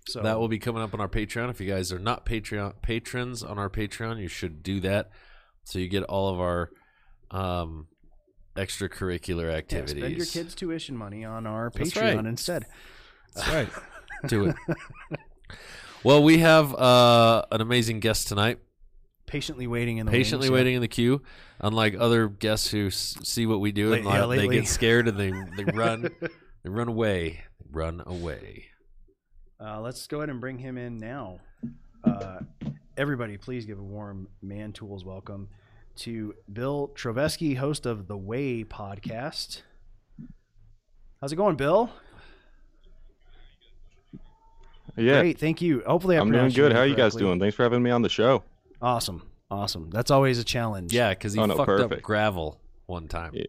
So 0.09 0.21
That 0.23 0.38
will 0.40 0.49
be 0.49 0.59
coming 0.59 0.82
up 0.82 0.94
on 0.94 1.00
our 1.00 1.09
Patreon. 1.09 1.49
If 1.50 1.61
you 1.61 1.68
guys 1.68 1.92
are 1.92 1.99
not 1.99 2.26
Patreon 2.26 2.82
patrons 2.82 3.42
on 3.42 3.59
our 3.59 3.71
Patreon, 3.71 4.21
you 4.21 4.28
should 4.28 4.62
do 4.62 4.80
that, 4.80 5.11
so 5.64 5.78
you 5.78 5.88
get 5.88 6.02
all 6.04 6.28
of 6.28 6.40
our 6.40 6.71
um, 7.30 7.87
extracurricular 8.56 9.50
yeah, 9.50 9.56
activities. 9.56 10.02
spend 10.02 10.16
your 10.16 10.26
kids' 10.26 10.54
tuition 10.54 10.97
money 10.97 11.25
on 11.25 11.47
our 11.47 11.71
That's 11.75 11.92
Patreon 11.92 12.16
right. 12.16 12.26
instead. 12.26 12.64
That's 13.35 13.49
right. 13.49 13.68
Do 14.26 14.47
it. 14.49 14.56
Well, 16.04 16.23
we 16.23 16.38
have 16.38 16.75
uh, 16.75 17.44
an 17.52 17.61
amazing 17.61 18.00
guest 18.00 18.26
tonight. 18.28 18.59
Patiently 19.26 19.66
waiting 19.68 19.99
in 19.99 20.06
the 20.06 20.12
Patiently 20.12 20.47
wings, 20.49 20.50
yeah. 20.50 20.56
waiting 20.56 20.75
in 20.75 20.80
the 20.80 20.88
queue. 20.88 21.23
Unlike 21.61 21.94
other 21.99 22.28
guests 22.28 22.71
who 22.71 22.88
s- 22.88 23.16
see 23.23 23.47
what 23.47 23.61
we 23.61 23.71
do 23.73 23.92
and 23.92 24.04
yeah, 24.04 24.25
like, 24.25 24.40
they 24.40 24.49
get 24.49 24.66
scared 24.66 25.06
and 25.06 25.16
they 25.18 25.30
they 25.56 25.64
run, 25.73 26.11
they 26.64 26.68
run 26.71 26.88
away, 26.88 27.42
run 27.71 28.02
away. 28.04 28.66
Uh, 29.64 29.81
let's 29.81 30.07
go 30.07 30.19
ahead 30.19 30.28
and 30.28 30.40
bring 30.40 30.59
him 30.59 30.76
in 30.76 30.99
now. 30.99 31.38
Uh, 32.04 32.40
everybody, 32.97 33.37
please 33.37 33.64
give 33.64 33.78
a 33.78 33.83
warm 33.83 34.26
Man 34.42 34.73
Tools 34.73 35.04
welcome 35.04 35.49
to 35.97 36.35
Bill 36.52 36.90
Troveski, 36.97 37.57
host 37.57 37.87
of 37.87 38.09
the 38.09 38.16
Way 38.16 38.64
podcast. 38.64 39.62
How's 41.21 41.33
it 41.33 41.37
going, 41.37 41.57
Bill? 41.57 41.90
Yeah, 44.97 45.21
Great, 45.21 45.38
thank 45.38 45.62
you. 45.62 45.83
Hopefully, 45.87 46.16
I 46.16 46.21
I'm 46.21 46.33
doing 46.33 46.50
good. 46.50 46.73
How 46.73 46.81
are 46.81 46.87
you 46.87 46.97
guys 46.97 47.14
doing? 47.14 47.38
Thanks 47.38 47.54
for 47.54 47.62
having 47.62 47.83
me 47.83 47.90
on 47.90 48.02
the 48.02 48.09
show. 48.09 48.42
Awesome, 48.81 49.31
awesome. 49.50 49.90
That's 49.90 50.11
always 50.11 50.38
a 50.40 50.45
challenge. 50.45 50.92
Yeah, 50.92 51.11
because 51.11 51.35
he 51.35 51.40
Oh, 51.40 51.47
no, 51.47 51.57
fucked 51.57 51.92
up 51.92 52.02
gravel 52.02 52.61
one 52.87 53.07
time. 53.07 53.31
Yeah. 53.33 53.45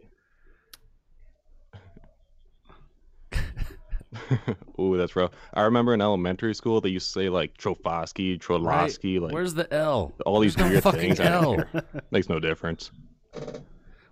Ooh, 4.80 4.98
that's 4.98 5.16
rough. 5.16 5.32
I 5.54 5.62
remember 5.64 5.94
in 5.94 6.02
elementary 6.02 6.54
school 6.56 6.82
they 6.82 6.90
used 6.90 7.08
to 7.14 7.20
say 7.20 7.30
like 7.30 7.58
Trofosky, 7.58 8.40
Trolosky, 8.40 9.20
like 9.20 9.34
Where's 9.34 9.54
the 9.54 9.72
L? 9.74 10.14
all 10.26 10.40
these 10.40 10.56
There's 10.56 10.68
no 10.68 10.72
weird 10.74 10.84
fucking 10.84 11.00
things. 11.16 11.20
I 11.20 11.26
L. 11.26 11.56
don't. 11.74 12.12
Makes 12.12 12.30
no 12.30 12.40
difference. 12.40 12.92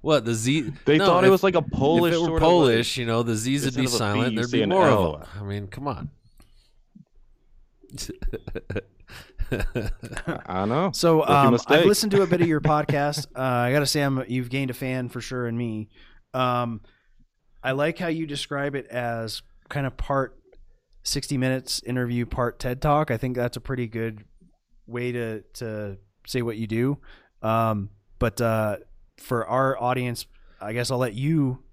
What 0.01 0.25
the 0.25 0.33
Z? 0.33 0.71
They 0.85 0.97
No, 0.97 1.05
thought 1.05 1.23
if- 1.23 1.27
it 1.27 1.31
was 1.31 1.43
like 1.43 1.55
a 1.55 1.61
Polish 1.61 2.13
If 2.13 2.17
it 2.17 2.21
were 2.21 2.25
sort 2.25 2.41
of, 2.41 2.47
like- 2.47 2.49
Polish, 2.49 2.97
you 2.97 3.05
know, 3.05 3.21
the 3.23 3.35
Z's 3.35 3.65
would 3.65 3.75
be 3.75 3.81
of 3.81 3.85
a 3.87 3.89
B, 3.91 3.97
silent. 3.97 4.33
you 4.33 4.39
There'd 4.39 4.51
be 4.51 4.61
an 4.63 4.69
more 4.69 4.87
L. 4.87 5.13
of 5.15 5.19
them. 5.21 5.29
I 5.39 5.43
mean, 5.43 5.67
come 5.67 5.87
on. 5.87 6.09
I 10.47 10.65
know. 10.65 10.91
So 10.93 11.25
um, 11.27 11.57
I've 11.67 11.85
listened 11.85 12.11
to 12.13 12.21
a 12.21 12.27
bit 12.27 12.41
of 12.41 12.47
your 12.47 12.61
podcast. 12.61 13.27
Uh, 13.35 13.41
I 13.41 13.71
got 13.71 13.79
to 13.79 13.85
say, 13.85 14.01
I'm, 14.01 14.23
you've 14.27 14.49
gained 14.49 14.71
a 14.71 14.73
fan 14.73 15.09
for 15.09 15.21
sure 15.21 15.47
in 15.47 15.57
me. 15.57 15.89
Um, 16.33 16.81
I 17.63 17.73
like 17.73 17.97
how 17.99 18.07
you 18.07 18.25
describe 18.25 18.75
it 18.75 18.87
as 18.87 19.41
kind 19.71 19.87
of 19.87 19.97
part 19.97 20.37
60 21.03 21.37
minutes 21.37 21.81
interview, 21.83 22.27
part 22.27 22.59
TED 22.59 22.81
talk. 22.81 23.09
I 23.09 23.17
think 23.17 23.35
that's 23.35 23.57
a 23.57 23.61
pretty 23.61 23.87
good 23.87 24.23
way 24.85 25.11
to 25.11 25.41
to 25.53 25.97
say 26.27 26.43
what 26.43 26.57
you 26.57 26.67
do. 26.67 26.99
Um, 27.41 27.89
but 28.19 28.39
uh, 28.39 28.77
for 29.17 29.47
our 29.47 29.81
audience, 29.81 30.27
I 30.61 30.73
guess 30.73 30.91
I'll 30.91 30.99
let 30.99 31.15
you 31.15 31.63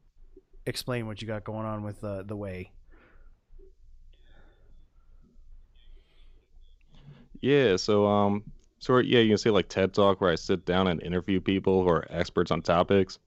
explain 0.65 1.07
what 1.07 1.21
you 1.21 1.29
got 1.29 1.45
going 1.45 1.67
on 1.67 1.83
with 1.83 2.03
uh, 2.03 2.23
the 2.23 2.37
way. 2.37 2.73
Yeah, 7.41 7.77
so 7.77 8.07
um 8.07 8.45
sort 8.81 9.07
yeah, 9.07 9.21
you 9.21 9.29
can 9.29 9.39
say 9.39 9.51
like 9.51 9.69
TED 9.69 9.93
Talk 9.93 10.21
where 10.21 10.33
I 10.33 10.35
sit 10.35 10.65
down 10.65 10.89
and 10.89 11.03
interview 11.03 11.41
people 11.41 11.83
who 11.83 11.89
are 11.89 12.07
experts 12.11 12.51
on 12.51 12.63
topics. 12.63 13.19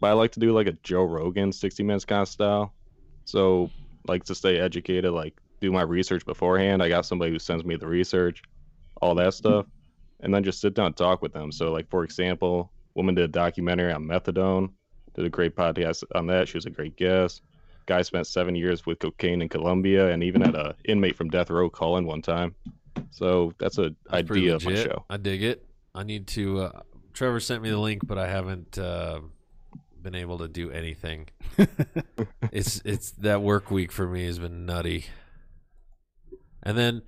But 0.00 0.08
I 0.08 0.12
like 0.14 0.32
to 0.32 0.40
do 0.40 0.52
like 0.52 0.66
a 0.66 0.72
Joe 0.82 1.04
Rogan 1.04 1.52
60 1.52 1.82
minutes 1.82 2.04
kind 2.04 2.22
of 2.22 2.28
style. 2.28 2.72
So 3.24 3.70
like 4.06 4.24
to 4.24 4.34
stay 4.34 4.58
educated, 4.58 5.12
like 5.12 5.34
do 5.60 5.72
my 5.72 5.82
research 5.82 6.24
beforehand. 6.26 6.82
I 6.82 6.88
got 6.88 7.06
somebody 7.06 7.30
who 7.30 7.38
sends 7.38 7.64
me 7.64 7.76
the 7.76 7.86
research, 7.86 8.42
all 9.00 9.14
that 9.16 9.34
stuff, 9.34 9.66
and 10.20 10.34
then 10.34 10.44
just 10.44 10.60
sit 10.60 10.74
down 10.74 10.86
and 10.86 10.96
talk 10.96 11.22
with 11.22 11.32
them. 11.32 11.52
So 11.52 11.72
like 11.72 11.88
for 11.88 12.04
example, 12.04 12.70
woman 12.94 13.14
did 13.14 13.24
a 13.24 13.28
documentary 13.28 13.92
on 13.92 14.04
methadone, 14.04 14.70
did 15.14 15.24
a 15.24 15.30
great 15.30 15.54
podcast 15.54 16.04
on 16.14 16.26
that. 16.28 16.48
She 16.48 16.56
was 16.56 16.66
a 16.66 16.70
great 16.70 16.96
guest. 16.96 17.42
Guy 17.86 18.02
spent 18.02 18.26
seven 18.26 18.54
years 18.54 18.86
with 18.86 19.00
cocaine 19.00 19.42
in 19.42 19.48
Colombia 19.48 20.10
and 20.12 20.22
even 20.22 20.40
had 20.40 20.54
a 20.54 20.76
inmate 20.84 21.16
from 21.16 21.28
death 21.30 21.50
row 21.50 21.68
call 21.68 21.96
in 21.96 22.06
one 22.06 22.22
time. 22.22 22.54
So 23.10 23.52
that's 23.58 23.78
a 23.78 23.94
idea 24.12 24.54
of 24.54 24.64
my 24.64 24.74
show. 24.74 25.04
I 25.10 25.16
dig 25.16 25.42
it. 25.42 25.64
I 25.94 26.02
need 26.04 26.26
to. 26.28 26.60
Uh, 26.60 26.82
Trevor 27.12 27.40
sent 27.40 27.62
me 27.62 27.70
the 27.70 27.78
link, 27.78 28.06
but 28.06 28.18
I 28.18 28.28
haven't 28.28 28.78
uh, 28.78 29.20
been 30.02 30.14
able 30.14 30.38
to 30.38 30.48
do 30.48 30.70
anything. 30.70 31.28
it's 32.52 32.80
it's 32.84 33.10
that 33.12 33.42
work 33.42 33.70
week 33.70 33.92
for 33.92 34.06
me 34.08 34.24
has 34.26 34.38
been 34.38 34.66
nutty. 34.66 35.06
And 36.62 36.76
then 36.78 37.02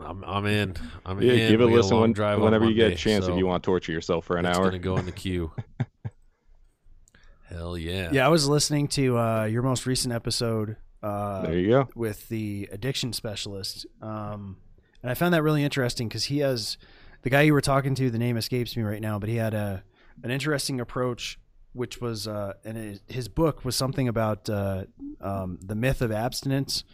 I'm 0.00 0.22
I'm 0.24 0.46
in. 0.46 0.74
I'm 1.04 1.20
Yeah, 1.20 1.32
in. 1.32 1.50
give 1.50 1.60
it 1.60 1.64
a 1.64 1.66
listen 1.66 1.92
long 1.92 2.00
when, 2.02 2.12
drive 2.12 2.38
on 2.38 2.44
whenever 2.44 2.66
you 2.68 2.74
get 2.74 2.92
a 2.92 2.96
chance 2.96 3.26
so 3.26 3.32
if 3.32 3.38
you 3.38 3.46
want 3.46 3.62
to 3.62 3.66
torture 3.66 3.92
yourself 3.92 4.24
for 4.24 4.36
an 4.36 4.46
it's 4.46 4.56
hour. 4.56 4.64
gonna 4.66 4.78
go 4.78 4.96
in 4.96 5.06
the 5.06 5.12
queue. 5.12 5.50
Hell 7.48 7.78
yeah. 7.78 8.10
Yeah, 8.12 8.26
I 8.26 8.28
was 8.28 8.46
listening 8.46 8.88
to 8.88 9.18
uh, 9.18 9.44
your 9.44 9.62
most 9.62 9.86
recent 9.86 10.12
episode. 10.12 10.76
Uh, 11.02 11.42
There 11.42 11.58
you 11.58 11.68
go. 11.68 11.88
with 11.94 12.28
the 12.28 12.68
addiction 12.70 13.12
specialist. 13.12 13.86
Um, 14.02 14.58
and 15.02 15.10
I 15.10 15.14
found 15.14 15.32
that 15.32 15.42
really 15.42 15.64
interesting 15.64 16.08
because 16.08 16.24
he 16.24 16.38
has 16.40 16.76
the 17.22 17.30
guy 17.30 17.42
you 17.42 17.52
were 17.52 17.60
talking 17.60 17.94
to. 17.96 18.10
The 18.10 18.18
name 18.18 18.36
escapes 18.36 18.76
me 18.76 18.82
right 18.82 19.00
now, 19.00 19.18
but 19.18 19.28
he 19.28 19.36
had 19.36 19.54
a 19.54 19.82
an 20.22 20.30
interesting 20.30 20.80
approach, 20.80 21.38
which 21.72 22.00
was 22.00 22.26
uh, 22.26 22.54
and 22.64 22.76
it, 22.76 23.02
his 23.06 23.28
book 23.28 23.64
was 23.64 23.76
something 23.76 24.08
about 24.08 24.48
uh, 24.48 24.84
um, 25.20 25.58
the 25.62 25.74
myth 25.74 26.02
of 26.02 26.12
abstinence. 26.12 26.84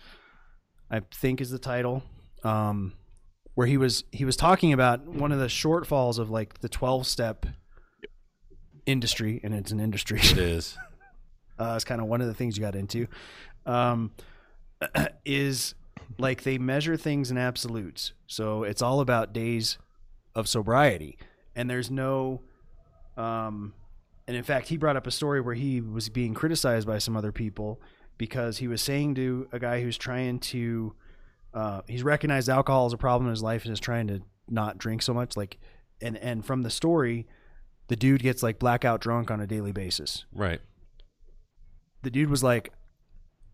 I 0.91 1.01
think 1.15 1.41
is 1.41 1.51
the 1.51 1.59
title. 1.59 2.03
Um, 2.43 2.93
where 3.55 3.67
he 3.67 3.77
was 3.77 4.05
he 4.11 4.25
was 4.25 4.37
talking 4.37 4.73
about 4.73 5.07
one 5.07 5.33
of 5.33 5.39
the 5.39 5.47
shortfalls 5.47 6.19
of 6.19 6.31
like 6.31 6.61
the 6.61 6.69
twelve 6.69 7.07
step 7.07 7.47
industry, 8.87 9.41
and 9.43 9.55
it's 9.55 9.71
an 9.71 9.81
industry 9.81 10.19
It 10.19 10.39
is. 10.39 10.77
uh, 11.59 11.75
it's 11.77 11.85
kind 11.85 12.01
of 12.01 12.07
one 12.07 12.21
of 12.21 12.27
the 12.27 12.35
things 12.35 12.57
you 12.57 12.63
got 12.63 12.75
into, 12.75 13.07
um, 13.67 14.13
is 15.25 15.75
like 16.19 16.43
they 16.43 16.59
measure 16.59 16.97
things 16.97 17.31
in 17.31 17.39
absolutes. 17.39 18.13
So 18.27 18.65
it's 18.65 18.83
all 18.83 19.01
about 19.01 19.33
days 19.33 19.79
of 20.35 20.49
sobriety, 20.49 21.19
and 21.55 21.69
there's 21.71 21.91
no 21.91 22.43
Um, 23.17 23.75
and 24.27 24.37
in 24.37 24.43
fact, 24.43 24.69
he 24.69 24.77
brought 24.77 24.97
up 24.97 25.07
a 25.07 25.11
story 25.11 25.41
where 25.41 25.55
he 25.55 25.81
was 25.81 26.09
being 26.09 26.35
criticized 26.35 26.87
by 26.87 26.99
some 26.99 27.17
other 27.17 27.31
people 27.33 27.81
because 28.19 28.59
he 28.59 28.69
was 28.69 28.83
saying 28.83 29.15
to 29.17 29.47
a 29.53 29.59
guy 29.59 29.83
who's 29.83 29.97
trying 29.97 30.39
to, 30.41 30.95
uh, 31.53 31.83
he's 31.87 32.03
recognized 32.03 32.49
alcohol 32.49 32.87
as 32.87 32.93
a 32.93 32.97
problem 32.97 33.27
in 33.29 33.31
his 33.31 33.43
life 33.43 33.65
and 33.65 33.73
is 33.73 33.81
trying 33.81 34.07
to 34.09 34.23
not 34.49 34.79
drink 34.79 35.03
so 35.03 35.15
much. 35.15 35.37
Like, 35.37 35.59
and 36.01 36.17
and 36.17 36.45
from 36.45 36.63
the 36.63 36.71
story, 36.71 37.27
the 37.89 37.97
dude 37.97 38.23
gets 38.23 38.43
like 38.43 38.59
blackout 38.59 39.01
drunk 39.01 39.31
on 39.31 39.41
a 39.41 39.47
daily 39.47 39.73
basis. 39.73 40.25
Right. 40.33 40.61
The 42.03 42.11
dude 42.11 42.31
was 42.31 42.43
like, 42.43 42.73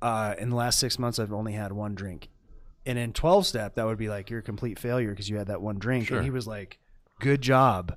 uh, 0.00 0.34
in 0.38 0.50
the 0.50 0.56
last 0.56 0.78
six 0.78 0.98
months, 0.98 1.18
I've 1.18 1.32
only 1.32 1.52
had 1.52 1.72
one 1.72 1.94
drink. 1.94 2.28
And 2.86 2.98
in 2.98 3.12
12 3.12 3.46
step, 3.46 3.74
that 3.74 3.84
would 3.86 3.98
be 3.98 4.08
like, 4.08 4.30
you're 4.30 4.40
a 4.40 4.42
complete 4.42 4.78
failure 4.78 5.10
because 5.10 5.28
you 5.28 5.36
had 5.36 5.48
that 5.48 5.60
one 5.60 5.78
drink. 5.78 6.06
Sure. 6.06 6.16
And 6.16 6.24
he 6.24 6.30
was 6.30 6.46
like, 6.46 6.78
good 7.20 7.42
job. 7.42 7.96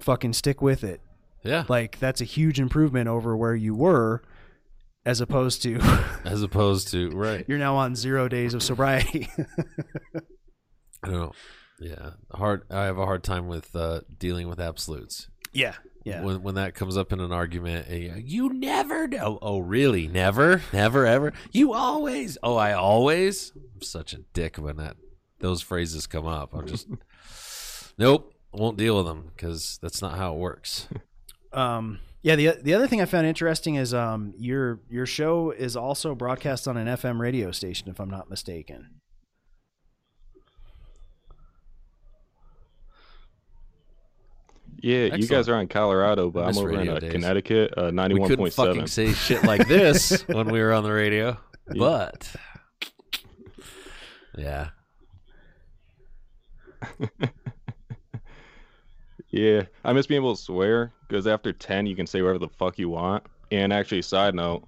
Fucking 0.00 0.32
stick 0.32 0.62
with 0.62 0.82
it. 0.82 1.00
Yeah. 1.44 1.64
Like, 1.68 1.98
that's 1.98 2.20
a 2.20 2.24
huge 2.24 2.58
improvement 2.58 3.08
over 3.08 3.36
where 3.36 3.54
you 3.54 3.74
were, 3.74 4.22
as 5.04 5.20
opposed 5.20 5.62
to 5.62 5.78
As 6.24 6.42
opposed 6.42 6.88
to 6.92 7.10
right. 7.10 7.44
you're 7.48 7.58
now 7.58 7.76
on 7.76 7.94
zero 7.96 8.28
days 8.28 8.54
of 8.54 8.62
sobriety. 8.62 9.28
I 11.02 11.08
don't 11.08 11.12
know. 11.20 11.32
Yeah. 11.80 12.10
Hard. 12.32 12.62
I 12.70 12.84
have 12.84 12.98
a 12.98 13.06
hard 13.06 13.22
time 13.24 13.46
with 13.48 13.74
uh, 13.74 14.00
dealing 14.18 14.48
with 14.48 14.60
absolutes. 14.60 15.28
yeah. 15.52 15.74
Yeah. 16.04 16.22
When 16.22 16.42
when 16.42 16.54
that 16.54 16.74
comes 16.74 16.96
up 16.96 17.12
in 17.12 17.20
an 17.20 17.32
argument, 17.32 17.88
you 17.88 18.52
never 18.52 19.06
know. 19.06 19.38
Oh, 19.42 19.58
really? 19.58 20.08
Never, 20.08 20.62
never, 20.72 21.06
ever. 21.06 21.32
You 21.52 21.74
always. 21.74 22.38
Oh, 22.42 22.56
I 22.56 22.72
always. 22.72 23.52
I'm 23.74 23.82
such 23.82 24.14
a 24.14 24.18
dick 24.32 24.56
when 24.56 24.76
that 24.76 24.96
those 25.40 25.62
phrases 25.62 26.06
come 26.06 26.26
up. 26.26 26.54
I'm 26.54 26.66
just 26.66 26.88
nope. 27.98 28.34
Won't 28.52 28.76
deal 28.76 28.96
with 28.96 29.06
them 29.06 29.30
because 29.36 29.78
that's 29.82 30.02
not 30.02 30.16
how 30.16 30.34
it 30.34 30.38
works. 30.38 30.88
Um, 31.52 31.98
yeah, 32.22 32.36
the 32.36 32.58
the 32.62 32.74
other 32.74 32.86
thing 32.86 33.00
I 33.00 33.06
found 33.06 33.26
interesting 33.26 33.74
is 33.74 33.92
um, 33.92 34.34
your 34.38 34.78
your 34.88 35.04
show 35.04 35.50
is 35.50 35.74
also 35.74 36.14
broadcast 36.14 36.68
on 36.68 36.76
an 36.76 36.86
FM 36.86 37.18
radio 37.18 37.50
station, 37.50 37.88
if 37.88 37.98
I'm 37.98 38.08
not 38.08 38.30
mistaken. 38.30 38.99
Yeah, 44.82 45.14
you 45.14 45.26
guys 45.26 45.48
are 45.48 45.60
in 45.60 45.68
Colorado, 45.68 46.30
but 46.30 46.46
I'm 46.46 46.56
over 46.58 46.72
in 46.72 46.88
uh. 46.88 47.00
Connecticut, 47.00 47.74
uh, 47.76 47.90
We 47.92 48.26
couldn't 48.26 48.52
fucking 48.52 48.86
say 48.86 49.12
shit 49.14 49.44
like 49.44 49.68
this 49.68 50.22
when 50.28 50.48
we 50.48 50.60
were 50.60 50.72
on 50.72 50.84
the 50.84 50.92
radio, 50.92 51.36
but 51.66 52.34
yeah, 54.36 54.70
Yeah, 59.30 59.62
I 59.84 59.92
miss 59.92 60.06
being 60.08 60.20
able 60.20 60.34
to 60.34 60.42
swear 60.42 60.92
because 61.06 61.26
after 61.26 61.52
ten, 61.52 61.86
you 61.86 61.94
can 61.94 62.06
say 62.06 62.20
whatever 62.20 62.38
the 62.38 62.48
fuck 62.48 62.78
you 62.78 62.88
want. 62.88 63.24
And 63.52 63.72
actually, 63.72 64.02
side 64.02 64.34
note, 64.34 64.66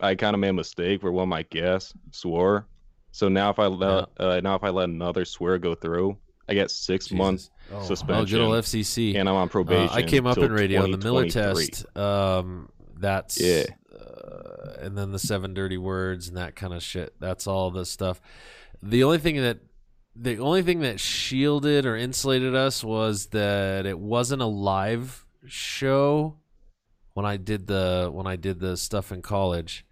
I 0.00 0.14
kind 0.14 0.34
of 0.34 0.40
made 0.40 0.50
a 0.50 0.54
mistake 0.54 1.02
where 1.02 1.12
one 1.12 1.24
of 1.24 1.28
my 1.28 1.42
guests 1.44 1.94
swore. 2.10 2.66
So 3.12 3.28
now 3.28 3.50
if 3.50 3.58
I 3.58 3.66
let 3.66 4.08
uh, 4.18 4.40
now 4.40 4.56
if 4.56 4.64
I 4.64 4.68
let 4.68 4.88
another 4.88 5.24
swear 5.24 5.58
go 5.58 5.74
through, 5.74 6.18
I 6.48 6.54
got 6.54 6.70
six 6.70 7.06
Jesus. 7.06 7.18
months 7.18 7.50
Oh, 7.72 7.78
oh, 7.78 7.82
suspension, 7.84 8.38
good 8.38 8.44
old 8.44 8.54
FCC. 8.56 9.16
and 9.16 9.28
I'm 9.28 9.34
on 9.36 9.48
Uh, 9.48 9.50
probation. 9.50 9.88
I 9.96 10.02
came 10.02 10.26
up 10.26 10.36
in 10.38 10.52
radio 10.52 10.84
in 10.84 10.90
the 10.90 10.98
Miller 10.98 11.28
test. 11.28 11.84
Um, 11.96 12.68
that's 12.96 13.40
Yeah. 13.40 13.64
uh, 13.98 14.74
and 14.80 14.96
then 14.98 15.12
the 15.12 15.18
seven 15.18 15.54
dirty 15.54 15.78
words 15.78 16.28
and 16.28 16.36
that 16.36 16.54
kind 16.56 16.74
of 16.74 16.82
shit. 16.82 17.14
That's 17.20 17.46
all 17.46 17.70
the 17.70 17.84
stuff. 17.86 18.20
The 18.82 19.02
only 19.04 19.18
thing 19.18 19.36
that 19.36 19.60
the 20.16 20.38
only 20.38 20.62
thing 20.62 20.80
that 20.80 21.00
shielded 21.00 21.86
or 21.86 21.96
insulated 21.96 22.54
us 22.54 22.84
was 22.84 23.26
that 23.28 23.84
it 23.86 23.98
wasn't 23.98 24.42
a 24.42 24.46
live 24.46 25.26
show 25.46 26.36
when 27.14 27.24
I 27.26 27.36
did 27.36 27.66
the 27.66 28.10
when 28.12 28.26
I 28.26 28.36
did 28.36 28.60
the 28.60 28.76
stuff 28.76 29.10
in 29.10 29.22
college 29.22 29.84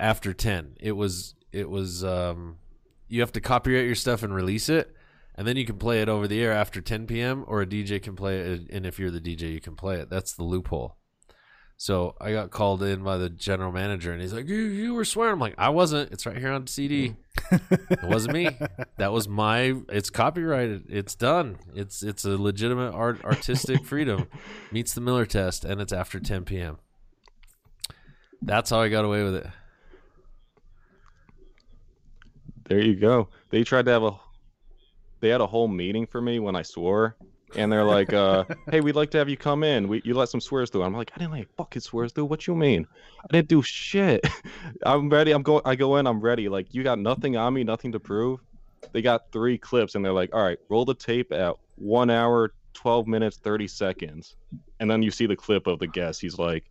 after 0.00 0.32
10 0.32 0.76
it 0.80 0.92
was 0.92 1.34
it 1.52 1.68
was 1.68 2.02
um 2.04 2.56
you 3.08 3.20
have 3.20 3.32
to 3.32 3.40
copyright 3.40 3.84
your 3.84 3.94
stuff 3.94 4.22
and 4.22 4.34
release 4.34 4.68
it 4.68 4.93
and 5.36 5.46
then 5.46 5.56
you 5.56 5.64
can 5.64 5.78
play 5.78 6.00
it 6.00 6.08
over 6.08 6.28
the 6.28 6.42
air 6.42 6.52
after 6.52 6.80
10 6.80 7.06
p.m. 7.06 7.44
or 7.46 7.62
a 7.62 7.66
DJ 7.66 8.02
can 8.02 8.14
play 8.14 8.38
it 8.38 8.70
and 8.70 8.86
if 8.86 8.98
you're 8.98 9.10
the 9.10 9.20
DJ 9.20 9.52
you 9.52 9.60
can 9.60 9.76
play 9.76 9.96
it. 9.96 10.10
That's 10.10 10.32
the 10.32 10.44
loophole. 10.44 10.96
So 11.76 12.14
I 12.20 12.32
got 12.32 12.50
called 12.50 12.82
in 12.82 13.02
by 13.02 13.18
the 13.18 13.28
general 13.28 13.72
manager 13.72 14.12
and 14.12 14.22
he's 14.22 14.32
like 14.32 14.48
you 14.48 14.56
you 14.56 14.94
were 14.94 15.04
swearing. 15.04 15.34
I'm 15.34 15.40
like 15.40 15.54
I 15.58 15.70
wasn't. 15.70 16.12
It's 16.12 16.24
right 16.24 16.36
here 16.36 16.52
on 16.52 16.66
CD 16.66 17.16
hmm. 17.48 17.56
it 17.90 18.04
wasn't 18.04 18.34
me. 18.34 18.48
That 18.96 19.12
was 19.12 19.28
my 19.28 19.74
it's 19.88 20.10
copyrighted. 20.10 20.84
It's 20.88 21.14
done. 21.14 21.58
It's 21.74 22.02
it's 22.02 22.24
a 22.24 22.36
legitimate 22.38 22.92
art 22.92 23.24
artistic 23.24 23.84
freedom. 23.86 24.28
Meets 24.70 24.94
the 24.94 25.00
Miller 25.00 25.26
test 25.26 25.64
and 25.64 25.80
it's 25.80 25.92
after 25.92 26.20
10 26.20 26.44
p.m. 26.44 26.78
that's 28.40 28.70
how 28.70 28.80
I 28.80 28.88
got 28.88 29.04
away 29.04 29.24
with 29.24 29.34
it. 29.34 29.46
There 32.66 32.80
you 32.80 32.94
go. 32.94 33.28
They 33.50 33.62
tried 33.62 33.84
to 33.86 33.90
have 33.90 34.02
a 34.04 34.18
they 35.24 35.30
had 35.30 35.40
a 35.40 35.46
whole 35.46 35.68
meeting 35.68 36.06
for 36.06 36.20
me 36.20 36.38
when 36.38 36.54
I 36.54 36.60
swore. 36.60 37.16
And 37.56 37.72
they're 37.72 37.84
like, 37.84 38.12
uh, 38.12 38.44
hey, 38.70 38.82
we'd 38.82 38.94
like 38.94 39.10
to 39.12 39.18
have 39.18 39.28
you 39.28 39.38
come 39.38 39.64
in. 39.64 39.88
We, 39.88 40.02
you 40.04 40.12
let 40.12 40.28
some 40.28 40.40
swears 40.40 40.68
through. 40.68 40.82
I'm 40.82 40.92
like, 40.92 41.12
I 41.14 41.18
didn't 41.18 41.32
let 41.32 41.46
fucking 41.56 41.80
swears 41.80 42.12
through. 42.12 42.26
What 42.26 42.46
you 42.46 42.54
mean? 42.54 42.86
I 43.22 43.32
didn't 43.32 43.48
do 43.48 43.62
shit. 43.62 44.26
I'm 44.84 45.08
ready. 45.08 45.32
I'm 45.32 45.42
going. 45.42 45.62
I 45.64 45.76
go 45.76 45.96
in. 45.96 46.06
I'm 46.06 46.20
ready. 46.20 46.50
Like, 46.50 46.74
you 46.74 46.82
got 46.82 46.98
nothing 46.98 47.38
on 47.38 47.54
me, 47.54 47.64
nothing 47.64 47.92
to 47.92 48.00
prove. 48.00 48.40
They 48.92 49.00
got 49.00 49.32
three 49.32 49.56
clips, 49.56 49.94
and 49.94 50.04
they're 50.04 50.12
like, 50.12 50.34
all 50.34 50.42
right, 50.42 50.58
roll 50.68 50.84
the 50.84 50.94
tape 50.94 51.32
at 51.32 51.54
one 51.76 52.10
hour, 52.10 52.52
twelve 52.74 53.06
minutes, 53.06 53.38
thirty 53.38 53.66
seconds, 53.66 54.36
and 54.78 54.90
then 54.90 55.02
you 55.02 55.10
see 55.10 55.24
the 55.24 55.36
clip 55.36 55.66
of 55.66 55.78
the 55.78 55.86
guest. 55.86 56.20
He's 56.20 56.36
like, 56.36 56.64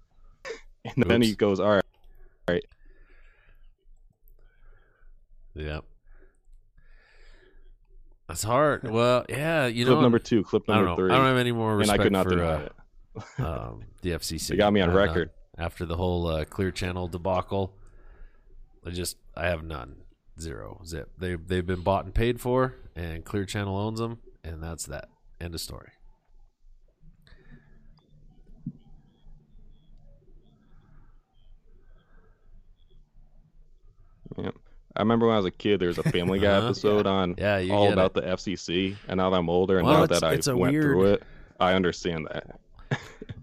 and 0.85 1.05
then 1.05 1.23
he 1.23 1.33
goes, 1.33 1.59
all 1.59 1.81
right. 2.47 2.63
yeah 5.55 5.79
that's 8.27 8.43
hard 8.43 8.89
well 8.89 9.25
yeah 9.29 9.65
you 9.67 9.85
clip 9.85 9.95
know 9.97 10.01
number 10.01 10.19
two, 10.19 10.43
clip 10.43 10.63
I 10.69 10.75
don't 10.75 10.85
number 10.85 10.89
know 10.91 10.95
three, 11.07 11.13
I 11.13 11.17
don't 11.17 11.27
have 11.27 11.37
any 11.37 11.51
more 11.51 11.71
and 11.71 11.79
respect 11.79 11.99
I 11.99 12.03
could 12.03 12.11
not 12.13 12.23
for 12.23 12.29
deny 12.31 12.43
uh, 12.45 12.59
it. 13.39 13.43
um, 13.43 13.81
the 14.01 14.11
FCC. 14.11 14.47
They 14.51 14.55
got 14.57 14.73
me 14.73 14.81
on 14.81 14.89
I 14.89 14.93
none. 14.93 15.01
record. 15.09 15.29
after 15.57 15.85
the 15.85 15.97
whole 15.97 16.27
uh, 16.27 16.45
Clear 16.45 16.71
Channel 16.71 17.07
debacle. 17.07 17.75
I 18.85 18.89
just 18.89 19.17
I 19.35 19.47
have 19.47 19.63
none, 19.63 19.95
zero, 20.39 20.81
zip. 20.85 21.11
They 21.17 21.35
they've 21.35 21.65
been 21.65 21.81
bought 21.81 22.05
and 22.05 22.13
paid 22.13 22.41
for, 22.41 22.75
and 22.95 23.23
Clear 23.23 23.45
Channel 23.45 23.77
owns 23.77 23.99
them, 23.99 24.19
and 24.43 24.61
that's 24.63 24.85
that. 24.87 25.09
End 25.39 25.53
of 25.53 25.61
story. 25.61 25.91
Yep. 34.37 34.55
I 34.95 35.01
remember 35.01 35.25
when 35.27 35.33
I 35.35 35.37
was 35.37 35.45
a 35.47 35.51
kid, 35.51 35.79
there 35.79 35.87
was 35.87 35.97
a 35.97 36.03
Family 36.03 36.39
Guy 36.39 36.47
Uh-huh. 36.57 36.67
episode 36.67 37.07
on 37.07 37.35
Yeah, 37.37 37.57
you 37.57 37.73
all 37.73 37.91
about 37.91 38.15
it. 38.15 38.21
the 38.21 38.29
FCC, 38.33 38.95
and 39.07 39.17
now 39.17 39.29
that 39.29 39.37
I'm 39.37 39.49
older 39.49 39.77
and 39.79 39.87
Well, 39.87 39.99
now 40.01 40.05
that 40.05 40.23
I 40.23 40.33
it's 40.33 40.47
a 40.47 40.55
went 40.55 40.73
through 40.75 41.05
it, 41.13 41.23
I 41.59 41.73
understand 41.73 42.27
that. 42.31 42.59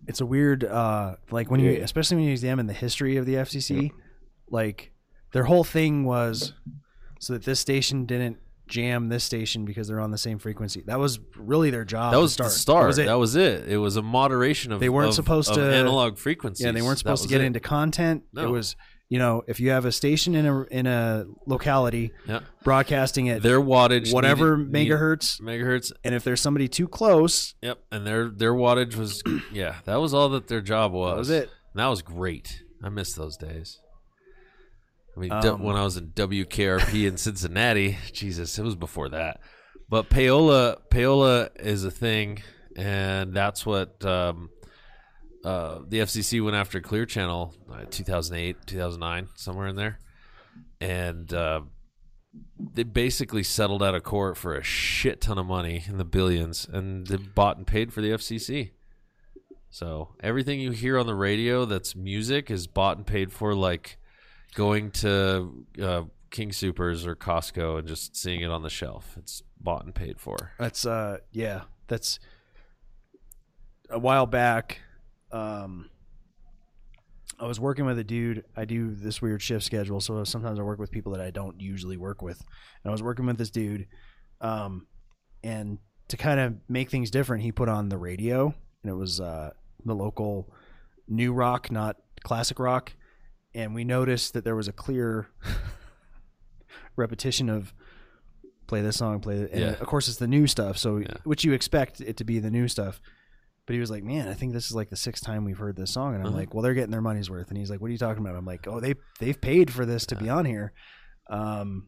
it's 0.07 0.21
a 0.21 0.27
weird 0.27 0.65
uh 0.65 1.17
like 1.31 1.51
when 1.51 1.61
you 1.61 1.81
especially 1.83 2.17
when 2.17 2.25
you 2.27 2.31
examine 2.33 2.67
the 2.67 2.73
history 2.73 3.17
of 3.17 3.27
the 3.27 3.35
FCC 3.35 3.91
like 4.51 4.93
their 5.33 5.45
whole 5.45 5.65
thing 5.65 6.05
was 6.05 6.53
so 7.19 7.33
that 7.33 7.45
this 7.45 7.59
station 7.61 8.05
didn't 8.07 8.37
jam 8.69 9.09
this 9.09 9.25
station 9.25 9.65
because 9.65 9.89
they're 9.89 9.99
on 10.01 10.11
the 10.13 10.19
same 10.19 10.39
frequency 10.39 10.83
that 10.87 10.99
was 10.99 11.19
really 11.37 11.71
their 11.71 11.85
job 11.85 12.13
That 12.13 12.21
was 12.21 12.33
start. 12.33 12.51
the 12.51 12.57
start. 12.57 12.97
that 12.97 13.15
was 13.19 13.35
it 13.35 13.69
it. 13.69 13.79
was 13.79 13.97
a 13.97 14.03
moderation 14.03 14.71
of 14.73 14.79
They 14.81 14.89
weren't 14.89 15.09
of- 15.09 15.15
supposed 15.17 15.51
of 15.51 15.57
to- 15.57 15.75
analog 15.75 16.19
frequencies. 16.19 16.65
yeah 16.65 16.71
they 16.73 16.83
weren't 16.83 16.99
supposed 16.99 17.23
to 17.25 17.29
get 17.29 17.41
it. 17.41 17.45
into 17.47 17.59
content 17.61 18.23
it 18.37 18.47
was 18.49 18.77
you 19.11 19.19
know 19.19 19.43
if 19.47 19.61
you 19.61 19.71
have 19.71 19.85
a 19.85 19.93
station 19.93 20.35
in 20.35 20.47
a 20.47 20.63
in 20.79 20.87
a 20.87 21.25
locality 21.47 22.13
Yeah. 22.27 22.41
broadcasting 22.65 23.29
at 23.29 23.43
their 23.43 23.61
wattage, 23.61 24.13
whatever 24.15 24.57
needed- 24.57 24.73
need- 24.73 24.89
megahertz 24.91 25.41
megahertz. 25.43 25.93
and 26.05 26.15
if 26.15 26.25
there's 26.25 26.41
somebody 26.41 26.69
too 26.69 26.89
close 26.89 27.55
Yep, 27.61 27.79
and 27.93 28.07
their 28.07 28.29
their 28.31 28.55
wattage 28.55 28.95
was 28.97 29.23
yeah, 29.53 29.75
that 29.85 29.97
was 29.97 30.15
all 30.15 30.29
that 30.31 30.47
their 30.49 30.63
job 30.63 30.93
was. 30.93 31.13
that 31.15 31.19
was 31.19 31.31
it 31.31 31.51
And 31.75 31.81
that 31.83 31.87
was 31.89 32.01
great. 32.03 32.63
I 32.83 32.89
miss 32.89 33.13
those 33.13 33.37
days. 33.37 33.79
I 35.17 35.21
mean, 35.21 35.33
Um, 35.33 35.63
when 35.63 35.77
I 35.77 35.83
was 35.83 35.97
in 35.97 36.13
WKRP 36.13 37.07
in 37.07 37.17
Cincinnati, 37.17 37.99
Jesus, 38.13 38.59
it 38.59 38.63
was 38.65 38.77
before 38.77 39.09
that. 39.11 39.41
But 39.89 40.09
payola, 40.09 40.77
payola 40.91 41.49
is 41.61 41.85
a 41.85 41.91
thing, 41.91 42.43
and 42.77 43.35
that's 43.35 43.67
what 43.67 44.03
um, 44.05 44.51
uh, 45.45 45.81
the 45.87 46.01
FCC 46.01 46.43
went 46.43 46.57
after 46.57 46.81
Clear 46.81 47.07
Channel, 47.07 47.55
uh, 47.73 47.85
2008, 47.91 48.67
2009, 48.67 49.29
somewhere 49.35 49.69
in 49.69 49.77
there, 49.77 49.99
and 50.81 51.33
uh, 51.33 51.63
they 52.59 52.83
basically 52.83 53.43
settled 53.43 53.83
out 53.83 53.95
of 53.95 54.03
court 54.03 54.37
for 54.37 54.55
a 54.55 54.63
shit 54.63 55.21
ton 55.21 55.39
of 55.39 55.47
money 55.47 55.85
in 55.87 55.99
the 55.99 56.05
billions, 56.05 56.69
and 56.71 57.07
they 57.07 57.17
bought 57.17 57.57
and 57.57 57.67
paid 57.67 57.93
for 57.93 58.01
the 58.01 58.11
FCC. 58.11 58.71
So 59.71 60.15
everything 60.23 60.61
you 60.61 60.73
hear 60.73 60.99
on 60.99 61.07
the 61.07 61.15
radio 61.15 61.65
that's 61.65 61.95
music 61.95 62.51
is 62.51 62.67
bought 62.67 62.97
and 62.97 63.07
paid 63.07 63.33
for, 63.33 63.55
like 63.55 63.99
going 64.55 64.91
to 64.91 65.65
uh, 65.81 66.03
King 66.31 66.53
Supers 66.53 67.07
or 67.07 67.15
Costco 67.15 67.79
and 67.79 67.89
just 67.89 68.17
seeing 68.17 68.41
it 68.41 68.51
on 68.51 68.63
the 68.63 68.71
shelf. 68.71 69.15
It's 69.17 69.43
bought 69.61 69.85
and 69.85 69.95
paid 69.95 70.21
for. 70.21 70.53
That's 70.59 70.87
uh 70.87 71.19
yeah, 71.33 71.63
that's 71.87 72.19
a 73.89 73.99
while 73.99 74.27
back, 74.27 74.81
um, 75.33 75.89
I 77.39 77.47
was 77.47 77.59
working 77.59 77.87
with 77.87 77.99
a 77.99 78.05
dude. 78.05 78.45
I 78.57 78.65
do 78.65 78.95
this 78.95 79.23
weird 79.23 79.41
shift 79.43 79.65
schedule, 79.65 80.01
so 80.01 80.23
sometimes 80.25 80.59
I 80.59 80.63
work 80.63 80.79
with 80.79 80.91
people 80.91 81.13
that 81.13 81.21
I 81.21 81.31
don't 81.31 81.61
usually 81.61 81.97
work 81.97 82.21
with. 82.23 82.39
And 82.85 82.91
I 82.91 82.93
was 82.93 83.03
working 83.03 83.27
with 83.27 83.39
this 83.39 83.51
dude, 83.51 83.87
um, 84.41 84.87
and 85.43 85.79
to 86.09 86.17
kind 86.17 86.41
of 86.41 86.55
make 86.69 86.91
things 86.91 87.11
different, 87.11 87.43
he 87.43 87.53
put 87.53 87.69
on 87.69 87.89
the 87.89 87.97
radio, 87.99 88.53
and 88.83 88.91
it 88.91 88.95
was 88.95 89.21
uh, 89.21 89.51
the 89.85 89.95
local 89.95 90.53
new 91.09 91.33
rock, 91.33 91.71
not 91.71 91.97
classic 92.23 92.59
rock. 92.59 92.93
And 93.55 93.75
we 93.75 93.85
noticed 93.85 94.35
that 94.35 94.45
there 94.45 94.55
was 94.57 94.69
a 94.69 94.73
clear 94.73 95.29
repetition 96.97 97.49
of 97.49 97.73
play 98.67 98.83
this 98.83 98.97
song, 98.99 99.21
play 99.21 99.37
it. 99.39 99.51
And 99.51 99.61
Yeah. 99.61 99.71
of 99.73 99.87
course, 99.87 100.09
it's 100.09 100.19
the 100.19 100.29
new 100.29 100.47
stuff, 100.47 100.79
so 100.79 100.99
Yeah. 100.99 101.15
which 101.25 101.45
you 101.45 101.53
expect 101.53 102.01
it 102.01 102.17
to 102.19 102.25
be 102.25 102.39
the 102.39 102.51
new 102.51 102.69
stuff. 102.69 103.01
But 103.71 103.75
he 103.75 103.81
was 103.81 103.89
like, 103.93 104.03
"Man, 104.03 104.27
I 104.27 104.35
think 104.35 104.53
this 104.53 104.67
is 104.67 104.75
like 104.75 104.91
the 104.91 104.97
sixth 104.97 105.23
time 105.25 105.45
we've 105.45 105.57
heard 105.57 105.77
this 105.77 105.93
song," 105.93 106.15
and 106.15 106.23
I'm 106.25 106.31
Uh-huh. 106.31 106.39
like, 106.39 106.53
"Well, 106.55 106.63
they're 106.65 106.75
getting 106.75 106.91
their 106.91 107.01
money's 107.01 107.31
worth." 107.31 107.51
And 107.51 107.57
he's 107.57 107.71
like, 107.71 107.81
"What 107.81 107.87
are 107.87 107.93
you 107.93 107.99
talking 107.99 108.21
about?" 108.21 108.35
I'm 108.35 108.45
like, 108.45 108.67
"Oh, 108.67 108.81
they 108.81 108.95
they've 109.21 109.41
paid 109.41 109.73
for 109.73 109.87
this 109.87 110.07
to 110.07 110.17
be 110.17 110.29
on 110.29 110.45
here," 110.45 110.73
um, 111.29 111.87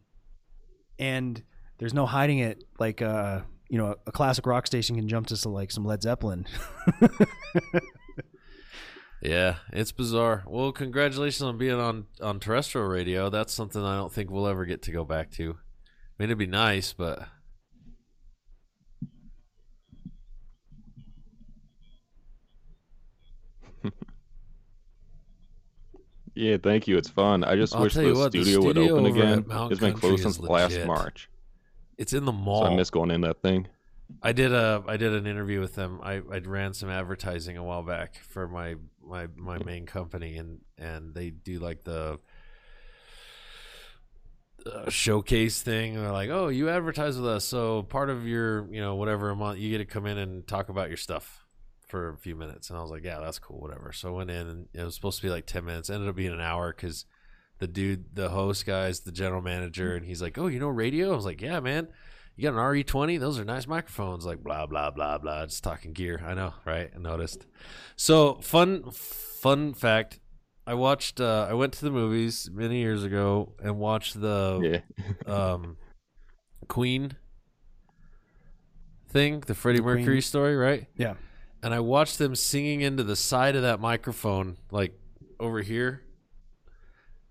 and 1.01 1.43
there's 1.79 1.93
no 1.93 2.07
hiding 2.07 2.39
it. 2.39 2.63
Like, 2.79 3.03
uh, 3.03 3.41
you 3.69 3.79
know, 3.79 3.97
a 4.07 4.13
classic 4.13 4.47
rock 4.47 4.69
station 4.69 4.95
can 4.95 5.09
jump 5.09 5.27
to 5.27 5.49
like 5.49 5.73
some 5.73 5.85
Led 5.85 6.03
Zeppelin. 6.03 6.47
Yeah, 9.25 9.57
it's 9.73 9.93
bizarre. 9.93 10.43
Well, 10.49 10.73
congratulations 10.73 11.43
on 11.43 11.57
being 11.57 11.75
on 11.79 12.07
on 12.21 12.41
terrestrial 12.41 12.89
radio. 12.89 13.31
That's 13.31 13.53
something 13.53 13.81
I 13.83 13.97
don't 13.97 14.13
think 14.13 14.31
we'll 14.31 14.49
ever 14.49 14.65
get 14.65 14.83
to 14.83 14.91
go 14.93 15.05
back 15.05 15.31
to. 15.33 15.51
I 15.53 16.13
mean, 16.19 16.29
it'd 16.29 16.39
be 16.39 16.47
nice, 16.47 16.93
but 16.93 17.29
Yeah, 26.35 26.57
thank 26.57 26.89
you. 26.89 26.97
It's 26.97 27.11
fun. 27.11 27.45
I 27.45 27.57
just 27.57 27.75
I'll 27.75 27.83
wish 27.83 27.95
the 27.95 28.13
what, 28.13 28.33
the 28.33 28.43
studio 28.43 28.63
would 28.65 28.79
open 28.79 29.07
again. 29.07 29.45
It's 29.71 29.81
been 29.81 29.95
closed 29.95 30.23
since 30.23 30.41
last. 30.41 30.79
March, 30.87 31.29
it's 31.99 32.13
in 32.13 32.25
the 32.25 32.33
mall. 32.33 32.63
so 32.63 32.71
I 32.73 32.75
miss 32.75 32.91
going 32.91 33.11
in 33.11 33.21
that 33.23 33.43
thing. 33.43 33.69
I 34.23 34.33
did 34.33 34.53
a 34.53 34.83
I 34.87 34.97
did 34.97 35.13
an 35.13 35.27
interview 35.27 35.61
with 35.61 35.75
them. 35.75 36.01
I 36.03 36.15
I 36.15 36.39
ran 36.39 36.73
some 36.75 36.89
advertising 36.89 37.57
a 37.57 37.65
while 37.65 37.83
back 37.83 38.17
for 38.17 38.49
my 38.49 38.77
my 39.05 39.29
my 39.37 39.59
main 39.59 39.85
company, 39.85 40.37
and 40.39 40.61
and 40.79 41.15
they 41.15 41.31
do 41.31 41.59
like 41.59 41.85
the 41.85 42.19
uh, 44.65 44.89
showcase 44.89 45.61
thing. 45.61 45.97
They're 45.97 46.13
like, 46.13 46.31
oh, 46.31 46.49
you 46.49 46.71
advertise 46.71 47.17
with 47.17 47.27
us, 47.27 47.45
so 47.45 47.83
part 47.83 48.09
of 48.09 48.27
your 48.27 48.73
you 48.73 48.81
know 48.81 48.95
whatever 48.95 49.31
a 49.31 49.37
month, 49.37 49.59
you 49.59 49.71
get 49.71 49.79
to 49.79 49.85
come 49.85 50.07
in 50.07 50.17
and 50.17 50.47
talk 50.47 50.71
about 50.71 50.89
your 50.89 50.97
stuff 50.97 51.42
for 51.93 52.09
a 52.09 52.17
few 52.19 52.35
minutes. 52.35 52.69
And 52.71 52.79
I 52.79 52.83
was 52.83 52.91
like, 52.91 53.05
yeah, 53.05 53.21
that's 53.21 53.39
cool, 53.39 53.61
whatever. 53.61 53.93
So 53.93 54.09
I 54.09 54.13
went 54.13 54.31
in, 54.31 54.49
and 54.49 54.69
it 54.75 54.83
was 54.83 54.97
supposed 54.97 55.21
to 55.21 55.27
be 55.27 55.31
like 55.31 55.47
ten 55.47 55.65
minutes. 55.65 55.91
Ended 55.91 56.09
up 56.09 56.17
being 56.17 56.33
an 56.33 56.41
hour 56.41 56.73
because 56.75 57.05
the 57.61 57.69
dude, 57.69 58.17
the 58.17 58.31
host 58.31 58.67
guy's 58.67 59.01
the 59.01 59.13
general 59.13 59.43
manager, 59.43 59.95
and 59.95 60.05
he's 60.05 60.21
like, 60.21 60.37
oh, 60.39 60.49
you 60.49 60.59
know 60.59 60.69
radio? 60.69 61.13
I 61.13 61.17
was 61.17 61.25
like, 61.25 61.41
yeah, 61.41 61.61
man 61.61 61.87
you 62.37 62.51
got 62.51 62.55
an 62.55 62.61
RE20? 62.61 63.21
Those 63.21 63.39
are 63.39 63.45
nice 63.45 63.67
microphones. 63.67 64.25
Like 64.25 64.43
blah 64.43 64.67
blah 64.67 64.91
blah 64.91 65.19
blah. 65.19 65.47
Just 65.47 65.63
talking 65.63 65.93
gear. 65.93 66.23
I 66.27 66.35
know, 66.35 66.55
right? 66.65 66.91
I 66.95 66.99
noticed. 66.99 67.47
So 67.97 68.35
fun, 68.37 68.91
fun 68.91 69.75
fact. 69.75 70.19
I 70.67 70.75
watched. 70.75 71.21
Uh, 71.21 71.47
I 71.49 71.55
went 71.55 71.73
to 71.75 71.85
the 71.85 71.91
movies 71.91 72.49
many 72.53 72.79
years 72.79 73.05
ago 73.05 73.55
and 73.63 73.79
watched 73.79 74.21
the 74.21 74.83
Yeah, 75.27 75.33
um, 75.33 75.77
Queen 76.69 77.17
thing, 79.09 79.41
the 79.41 79.55
Freddie 79.55 79.79
The 79.79 79.83
Queen. 79.83 79.97
Mercury 79.99 80.21
story, 80.21 80.57
right? 80.57 80.87
yeah, 80.97 81.15
And 81.63 81.73
I 81.73 81.81
watched 81.81 82.19
them 82.19 82.35
singing 82.35 82.81
into 82.81 83.05
the 83.05 83.15
side 83.17 83.55
of 83.57 83.63
that 83.63 83.79
microphone, 83.81 84.57
like 84.71 84.99
over 85.39 85.61
here. 85.63 86.03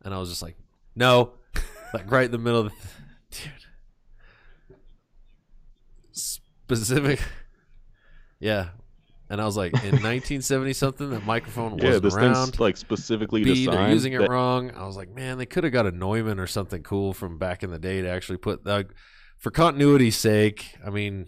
And 0.04 0.14
I 0.14 0.20
was 0.20 0.30
just 0.30 0.42
like, 0.42 0.56
no, 0.96 1.34
like 1.94 2.10
right 2.10 2.26
in 2.26 2.32
the 2.32 2.38
middle 2.38 2.62
of 2.62 2.72
the, 2.72 2.76
dude. 3.32 3.52
Specific, 6.14 7.20
yeah. 8.40 8.70
And 9.30 9.42
I 9.42 9.46
was 9.46 9.56
like, 9.56 9.74
in 9.74 9.80
1970 10.04 10.74
something, 10.74 11.10
that 11.12 11.26
microphone 11.26 11.78
yeah. 11.78 11.86
wasn't 11.86 12.04
This 12.04 12.16
around. 12.16 12.36
thing's 12.36 12.60
like 12.60 12.78
specifically 12.78 13.44
B, 13.44 13.66
they're 13.66 13.74
designed. 13.74 13.94
using 13.94 14.14
it 14.14 14.20
that- 14.20 14.30
wrong. 14.30 14.72
I 14.72 14.86
was 14.86 14.98
like, 14.98 15.14
man, 15.14 15.38
they 15.38 15.46
could 15.46 15.64
have 15.64 15.72
got 15.74 15.86
a 15.86 15.92
Neumann 15.92 16.40
or 16.40 16.48
something 16.48 16.84
cool 16.84 17.14
from 17.14 17.38
back 17.38 17.64
in 17.64 17.72
the 17.72 17.80
day 17.80 18.02
to 18.02 18.10
actually 18.10 18.38
put 18.38 18.66
like 18.66 18.88
for 19.38 19.52
continuity's 19.52 20.18
sake. 20.18 20.76
I 20.86 20.90
mean, 20.90 21.28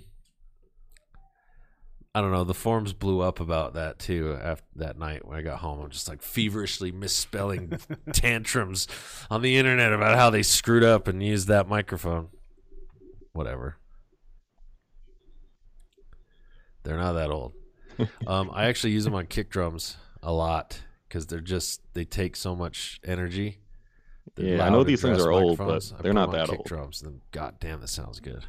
I 2.15 2.21
don't 2.21 2.31
know. 2.31 2.43
The 2.43 2.53
forums 2.53 2.93
blew 2.93 3.21
up 3.21 3.39
about 3.39 3.73
that 3.73 3.97
too 3.97 4.37
after 4.39 4.65
that 4.75 4.99
night 4.99 5.27
when 5.27 5.35
I 5.35 5.41
got 5.41 5.59
home. 5.59 5.79
I'm 5.79 5.89
just 5.89 6.07
like 6.07 6.21
feverishly 6.21 6.91
misspelling 6.91 7.79
tantrums 8.13 8.87
on 9.31 9.41
the 9.41 9.57
internet 9.57 9.91
about 9.91 10.15
how 10.15 10.29
they 10.29 10.43
screwed 10.43 10.83
up 10.83 11.07
and 11.07 11.23
used 11.23 11.47
that 11.47 11.67
microphone. 11.67 12.27
Whatever. 13.31 13.77
They're 16.83 16.97
not 16.97 17.13
that 17.13 17.31
old. 17.31 17.53
um, 18.27 18.51
I 18.53 18.65
actually 18.65 18.93
use 18.93 19.05
them 19.05 19.15
on 19.15 19.25
kick 19.25 19.49
drums 19.49 19.97
a 20.21 20.31
lot 20.31 20.81
because 21.07 21.25
they're 21.25 21.41
just 21.41 21.81
they 21.93 22.05
take 22.05 22.35
so 22.35 22.55
much 22.55 22.99
energy. 23.03 23.59
They're 24.35 24.57
Yeah, 24.57 24.65
I 24.65 24.69
know 24.69 24.83
these 24.83 25.01
things 25.01 25.19
are 25.19 25.31
old, 25.31 25.57
but 25.57 25.91
they're 26.01 26.13
not 26.13 26.31
that 26.31 26.49
kick 26.49 26.59
old. 26.59 26.67
drums. 26.67 27.01
And 27.01 27.13
then, 27.13 27.21
God 27.31 27.55
damn, 27.59 27.81
that 27.81 27.87
sounds 27.87 28.19
good. 28.19 28.45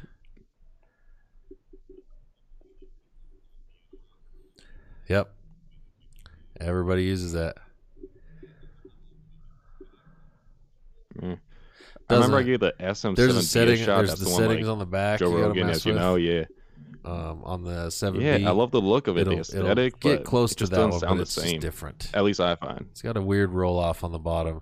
Yep. 5.07 5.31
Everybody 6.59 7.03
uses 7.03 7.33
that. 7.33 7.57
Mm. 11.19 11.39
I 12.09 12.13
remember 12.13 12.37
I 12.37 12.43
gave 12.43 12.59
the 12.59 12.73
SM7 12.79 13.15
There's 13.15 13.35
a 13.35 13.41
setting. 13.41 13.77
shot. 13.77 13.97
There's 13.97 14.09
That's 14.09 14.19
the 14.19 14.25
the 14.25 14.31
one 14.31 14.41
settings 14.41 14.67
like 14.67 14.71
on 14.73 14.79
the 14.79 14.85
back. 14.85 15.19
Joe 15.19 15.31
Rogan, 15.35 15.69
as 15.69 15.85
you 15.85 15.93
with. 15.93 16.01
know. 16.01 16.15
Yeah, 16.15 16.43
Um, 17.03 17.41
on 17.43 17.63
the 17.63 17.89
seven. 17.89 18.21
yeah. 18.21 18.35
I 18.47 18.51
love 18.51 18.71
the 18.71 18.81
look 18.81 19.07
of 19.07 19.17
it, 19.17 19.21
It'll, 19.21 19.35
the 19.35 19.39
it'll 19.41 19.61
aesthetic. 19.69 19.99
get 19.99 20.17
but 20.19 20.25
close 20.25 20.53
to 20.55 20.65
that 20.65 20.75
doesn't 20.75 20.91
one, 20.91 20.99
sound 20.99 21.19
the 21.19 21.23
it's 21.23 21.31
same. 21.33 21.59
different. 21.59 22.09
At 22.13 22.23
least 22.23 22.39
I 22.39 22.55
find. 22.55 22.85
It's 22.91 23.01
got 23.01 23.17
a 23.17 23.21
weird 23.21 23.51
roll 23.51 23.79
off 23.79 24.03
on 24.03 24.11
the 24.11 24.19
bottom. 24.19 24.61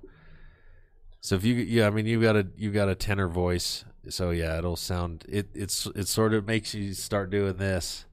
So 1.21 1.36
if 1.36 1.43
you 1.45 1.56
yeah, 1.56 1.88
I 1.88 1.89
mean 1.89 2.06
you 2.06 2.21
got 2.21 2.36
a 2.36 2.47
you 2.58 2.69
got 2.71 2.89
a 2.89 2.95
tenor 2.95 3.27
voice, 3.29 3.86
so 4.10 4.32
yeah, 4.32 4.58
it'll 4.58 4.75
sound 4.75 5.23
it 5.29 5.47
it's 5.53 5.86
it 5.95 6.08
sort 6.10 6.34
of 6.34 6.45
makes 6.45 6.73
you 6.73 6.93
start 6.93 7.29
doing 7.29 7.56
this. 7.58 8.06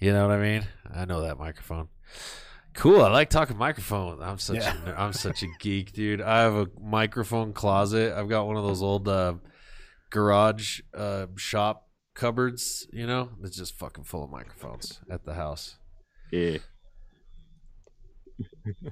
You 0.00 0.12
know 0.12 0.26
what 0.26 0.36
I 0.36 0.40
mean? 0.40 0.66
I 0.92 1.04
know 1.04 1.20
that 1.22 1.38
microphone. 1.38 1.88
Cool. 2.74 3.02
I 3.02 3.10
like 3.10 3.28
talking 3.30 3.56
microphone. 3.56 4.22
I'm 4.22 4.38
such 4.38 4.56
Yeah. 4.58 4.74
a, 4.86 4.98
I'm 4.98 5.12
such 5.12 5.42
a 5.42 5.46
geek, 5.58 5.92
dude. 5.92 6.20
I 6.22 6.40
have 6.40 6.54
a 6.54 6.66
microphone 6.80 7.52
closet. 7.52 8.14
I've 8.16 8.28
got 8.28 8.46
one 8.46 8.56
of 8.56 8.64
those 8.64 8.82
old 8.82 9.06
uh, 9.08 9.34
garage 10.10 10.80
uh, 10.94 11.26
shop 11.36 11.86
cupboards, 12.14 12.86
you 12.92 13.06
know, 13.06 13.30
that's 13.40 13.56
just 13.56 13.78
fucking 13.78 14.04
full 14.04 14.24
of 14.24 14.30
microphones 14.30 15.00
at 15.10 15.24
the 15.24 15.34
house. 15.34 15.76
Yeah. 16.32 16.58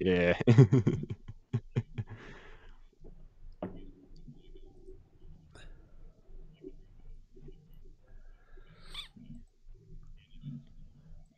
yeah. 0.00 0.34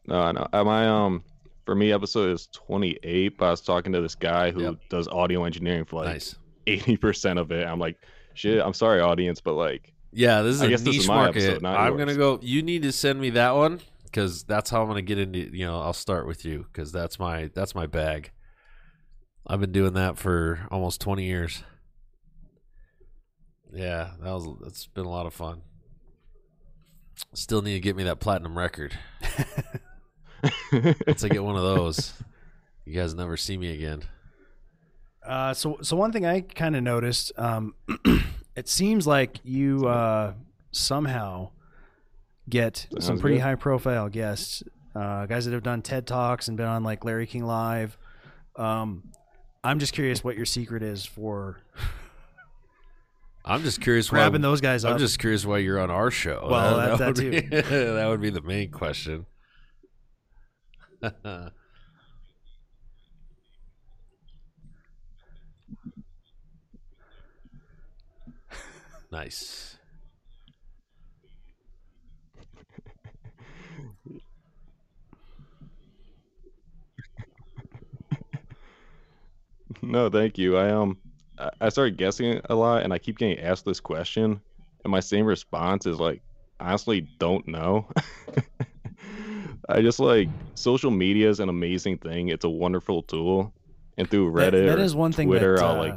no, 0.08 0.20
I 0.20 0.32
know. 0.32 0.46
Uh, 0.52 0.64
My 0.64 0.88
um, 0.88 1.22
for 1.64 1.74
me, 1.74 1.92
episode 1.92 2.30
is 2.32 2.46
twenty 2.48 2.98
eight. 3.02 3.38
But 3.38 3.46
I 3.46 3.50
was 3.50 3.60
talking 3.60 3.92
to 3.92 4.00
this 4.00 4.14
guy 4.14 4.50
who 4.50 4.62
Yep. 4.62 4.74
does 4.90 5.08
audio 5.08 5.44
engineering 5.44 5.84
for 5.84 5.96
like 5.96 6.08
nice. 6.14 6.36
eighty 6.66 6.96
percent 6.96 7.38
of 7.38 7.52
it. 7.52 7.66
I'm 7.66 7.78
like, 7.78 7.96
shit. 8.34 8.60
I'm 8.64 8.74
sorry, 8.74 9.00
audience, 9.00 9.40
but 9.40 9.54
like, 9.54 9.92
Yeah, 10.12 10.42
this 10.42 10.56
is 10.56 10.62
I 10.62 10.66
a 10.66 10.68
guess 10.70 10.82
this 10.82 10.96
is 10.96 11.08
my 11.08 11.14
market. 11.16 11.42
episode, 11.42 11.62
not 11.62 11.76
I'm 11.78 11.92
yours. 11.96 11.98
gonna 12.06 12.16
go. 12.18 12.38
You 12.42 12.62
need 12.62 12.82
to 12.82 12.92
send 12.92 13.20
me 13.20 13.30
that 13.30 13.54
one 13.54 13.80
because 14.04 14.44
that's 14.44 14.70
how 14.70 14.80
I'm 14.82 14.88
gonna 14.88 15.02
get 15.02 15.18
into. 15.18 15.38
You 15.56 15.66
know, 15.66 15.80
I'll 15.80 15.92
start 15.92 16.26
with 16.26 16.44
you 16.44 16.66
because 16.72 16.90
that's 16.92 17.18
my 17.18 17.50
that's 17.54 17.74
my 17.74 17.86
bag. 17.86 18.30
I've 19.46 19.60
been 19.60 19.72
doing 19.72 19.94
that 19.94 20.18
for 20.18 20.66
almost 20.70 21.00
20 21.00 21.24
years. 21.24 21.62
Yeah, 23.72 24.10
that 24.22 24.30
was 24.30 24.46
that's 24.62 24.86
been 24.86 25.04
a 25.06 25.10
lot 25.10 25.26
of 25.26 25.34
fun. 25.34 25.62
Still 27.34 27.62
need 27.62 27.74
to 27.74 27.80
get 27.80 27.96
me 27.96 28.04
that 28.04 28.20
platinum 28.20 28.56
record. 28.56 28.96
Once 30.72 31.24
I 31.24 31.29
get 31.29 31.42
one 31.42 31.57
of 31.57 31.62
those, 31.62 32.12
you 32.85 32.94
guys 32.94 33.14
never 33.14 33.37
see 33.37 33.57
me 33.57 33.72
again. 33.72 34.03
Uh, 35.27 35.53
so, 35.53 35.79
so 35.83 35.96
one 35.96 36.12
thing 36.12 36.24
I 36.24 36.40
kind 36.40 36.74
of 36.77 36.83
noticed, 36.83 37.33
um, 37.37 37.74
it 38.57 38.68
seems 38.68 39.07
like 39.07 39.40
you 39.44 39.87
uh, 39.87 40.33
somehow 40.72 41.51
get 42.48 42.87
some 42.98 43.18
pretty 43.18 43.37
good. 43.37 43.42
high-profile 43.42 44.09
guests, 44.09 44.62
uh, 44.94 45.27
guys 45.27 45.44
that 45.44 45.53
have 45.53 45.62
done 45.62 45.83
TED 45.83 46.07
talks 46.07 46.48
and 46.48 46.57
been 46.57 46.66
on 46.66 46.83
like 46.83 47.05
Larry 47.05 47.27
King 47.27 47.44
Live. 47.44 47.98
Um, 48.57 49.11
I'm 49.62 49.79
just 49.79 49.92
curious 49.92 50.24
what 50.24 50.37
your 50.37 50.46
secret 50.46 50.83
is 50.83 51.05
for 51.05 51.61
I'm 53.44 53.62
just 53.62 53.81
curious 53.81 54.11
why 54.12 54.18
grabbing 54.18 54.40
those 54.42 54.61
guys 54.61 54.85
I'm 54.85 54.94
up. 54.94 54.98
just 54.98 55.18
curious 55.18 55.44
why 55.46 55.59
you're 55.59 55.79
on 55.81 55.90
our 55.90 56.11
show. 56.11 56.46
Well, 56.51 56.77
that, 56.98 56.98
that- 56.98 57.07
would 57.07 57.16
that 57.16 57.51
be, 57.51 57.61
that 57.61 58.07
would 58.09 58.20
be 58.20 58.31
the 58.31 58.42
main 58.42 58.70
question. 58.70 59.27
nice. 69.11 69.76
No, 79.82 80.08
thank 80.11 80.38
you. 80.38 80.56
I 80.56 80.70
um, 80.70 80.98
I- 81.61 81.68
started 81.68 81.96
guessing 81.96 82.40
a 82.48 82.54
lot, 82.54 82.82
and 82.82 82.92
I 82.92 82.98
keep 82.98 83.18
getting 83.18 83.38
asked 83.40 83.64
this 83.64 83.80
question, 83.80 84.40
and 84.84 84.90
my 84.90 85.00
same 85.00 85.26
response 85.26 85.87
is 85.87 85.98
like, 86.00 86.22
honestly, 86.61 87.02
don't 87.18 87.46
know. 87.46 87.88
I 89.68 89.83
just 89.83 90.00
like 90.00 90.28
social 90.54 90.90
media 90.90 91.28
is 91.28 91.40
an 91.40 91.48
amazing 91.48 91.98
thing. 91.98 92.28
It's 92.28 92.44
a 92.44 92.48
wonderful 92.48 93.02
tool, 93.02 93.52
and 93.96 94.09
through 94.11 94.33
That- 94.33 94.52
Reddit, 94.54 94.66
that 94.66 94.78
or 94.78 94.83
is 94.83 94.94
one 94.94 95.12
thing 95.12 95.28
Twitter, 95.28 95.57
that 95.57 95.64
I'll 95.64 95.81
uh, 95.81 95.88
like 95.88 95.94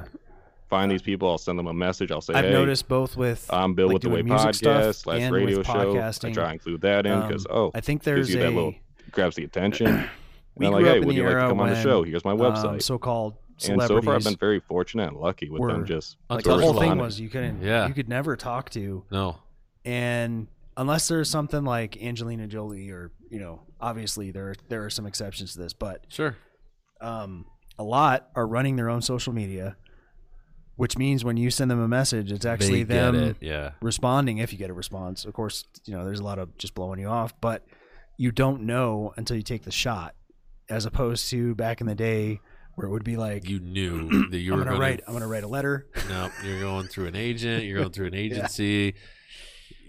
find 0.69 0.91
these 0.91 1.01
people. 1.01 1.29
I'll 1.29 1.37
send 1.37 1.57
them 1.59 1.67
a 1.67 1.73
message. 1.73 2.11
I'll 2.11 2.21
say, 2.21 2.33
I've 2.33 2.45
hey, 2.45 2.51
noticed 2.51 2.87
both 2.87 3.15
with 3.17 3.45
I'm 3.51 3.73
Bill 3.73 3.87
like, 3.87 3.93
with 3.95 4.01
the 4.03 4.09
Way 4.09 4.15
doing 4.23 4.27
music 4.33 4.55
stuff 4.55 4.83
podcast 4.83 4.95
slash 4.95 5.21
and 5.21 5.33
radio 5.35 5.57
with 5.59 5.67
show. 5.67 5.73
I 5.73 5.85
podcasting. 5.85 6.33
try 6.33 6.43
and 6.45 6.53
include 6.53 6.81
that 6.81 7.05
in 7.05 7.21
because 7.21 7.45
Um, 7.45 7.55
oh, 7.55 7.71
I 7.73 7.81
think 7.81 8.03
there's 8.03 8.33
you 8.33 8.39
a 8.39 8.43
that 8.43 8.49
little 8.53 8.75
grabs 9.11 9.35
the 9.35 9.43
attention. 9.43 9.87
and 9.87 10.09
we 10.55 10.65
I'm 10.65 10.73
grew 10.73 10.81
like, 10.81 10.87
up 10.89 10.91
hey, 10.95 11.01
in 11.01 11.07
would 11.07 11.15
the 11.15 11.17
you 11.17 11.23
like 11.23 11.31
to 11.33 11.39
era 11.39 11.49
come 11.49 11.59
on 11.61 11.69
the 11.69 11.81
show? 11.81 12.03
Here's 12.03 12.25
my 12.25 12.31
um, 12.31 12.37
website. 12.39 12.81
so-called 12.81 13.35
and 13.69 13.79
so 13.83 14.01
far, 14.01 14.15
I've 14.15 14.23
been 14.23 14.35
very 14.37 14.59
fortunate 14.59 15.09
and 15.09 15.17
lucky 15.17 15.47
with 15.49 15.61
them 15.61 15.85
just 15.85 16.17
like 16.31 16.43
the 16.43 16.57
whole 16.57 16.73
thing 16.73 16.97
was 16.97 17.19
you 17.19 17.29
couldn't 17.29 17.61
Yeah. 17.61 17.87
you 17.87 17.93
could 17.93 18.09
never 18.09 18.35
talk 18.35 18.71
to 18.71 19.03
No. 19.11 19.37
and 19.85 20.47
unless 20.77 21.07
there's 21.07 21.29
something 21.29 21.63
like 21.63 22.01
Angelina 22.01 22.47
Jolie 22.47 22.89
or 22.89 23.11
you 23.29 23.39
know 23.39 23.61
obviously 23.79 24.31
there 24.31 24.55
there 24.69 24.83
are 24.85 24.89
some 24.89 25.05
exceptions 25.05 25.53
to 25.53 25.59
this 25.59 25.73
but 25.73 26.05
Sure. 26.09 26.35
um, 27.01 27.45
a 27.77 27.83
lot 27.83 28.29
are 28.35 28.47
running 28.47 28.75
their 28.75 28.89
own 28.89 29.01
social 29.01 29.33
media 29.33 29.75
which 30.77 30.97
means 30.97 31.23
when 31.23 31.37
you 31.37 31.51
send 31.51 31.69
them 31.69 31.79
a 31.79 31.87
message 31.87 32.31
it's 32.31 32.45
actually 32.45 32.83
they 32.83 32.95
them 32.95 33.15
it. 33.15 33.37
Yeah. 33.41 33.71
responding 33.81 34.37
if 34.39 34.51
you 34.51 34.57
get 34.59 34.69
a 34.69 34.73
response 34.73 35.25
of 35.25 35.33
course 35.33 35.65
you 35.85 35.93
know 35.95 36.05
there's 36.05 36.19
a 36.19 36.23
lot 36.23 36.39
of 36.39 36.57
just 36.57 36.73
blowing 36.75 36.99
you 36.99 37.07
off 37.07 37.33
but 37.41 37.65
you 38.17 38.31
don't 38.31 38.63
know 38.63 39.13
until 39.17 39.35
you 39.37 39.43
take 39.43 39.63
the 39.63 39.71
shot 39.71 40.15
as 40.69 40.85
opposed 40.85 41.29
to 41.29 41.53
back 41.55 41.81
in 41.81 41.87
the 41.87 41.95
day 41.95 42.39
where 42.75 42.87
it 42.87 42.91
would 42.91 43.03
be 43.03 43.17
like 43.17 43.47
You 43.49 43.59
knew 43.59 44.27
that 44.31 44.37
you 44.39 44.51
were 44.53 44.59
gonna 44.59 44.71
gonna 44.71 44.79
write 44.79 45.01
I'm 45.07 45.13
gonna 45.13 45.27
write 45.27 45.43
a 45.43 45.47
letter 45.47 45.87
No, 46.07 46.29
you're 46.45 46.61
going 46.61 46.87
through 46.87 47.07
an 47.07 47.15
agent. 47.15 47.65
You're 47.65 47.79
going 47.79 47.91
through 47.91 48.07
an 48.07 48.15
agency. 48.25 48.95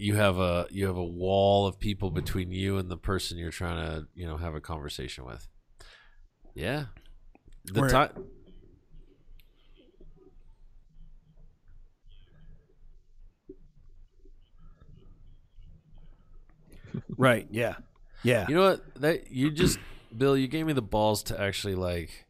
You 0.02 0.16
have 0.16 0.38
a 0.38 0.66
you 0.70 0.86
have 0.88 0.96
a 0.96 1.04
wall 1.04 1.68
of 1.68 1.78
people 1.78 2.10
between 2.10 2.50
you 2.50 2.76
and 2.76 2.90
the 2.90 2.96
person 2.96 3.38
you're 3.38 3.52
trying 3.52 3.86
to 3.86 4.08
you 4.16 4.26
know 4.26 4.36
have 4.36 4.56
a 4.56 4.60
conversation 4.60 5.24
with. 5.24 5.46
Yeah, 6.56 6.86
the 7.66 7.88
time. 7.88 8.10
right 17.16 17.46
yeah 17.50 17.74
yeah 18.24 18.46
You 18.48 18.56
know 18.56 18.70
what? 18.70 19.00
That 19.00 19.30
you 19.30 19.52
just 19.52 19.78
Bill, 20.16 20.36
you 20.36 20.48
gave 20.48 20.66
me 20.66 20.72
the 20.72 20.82
balls 20.82 21.22
to 21.24 21.40
actually 21.40 21.76
like. 21.76 22.26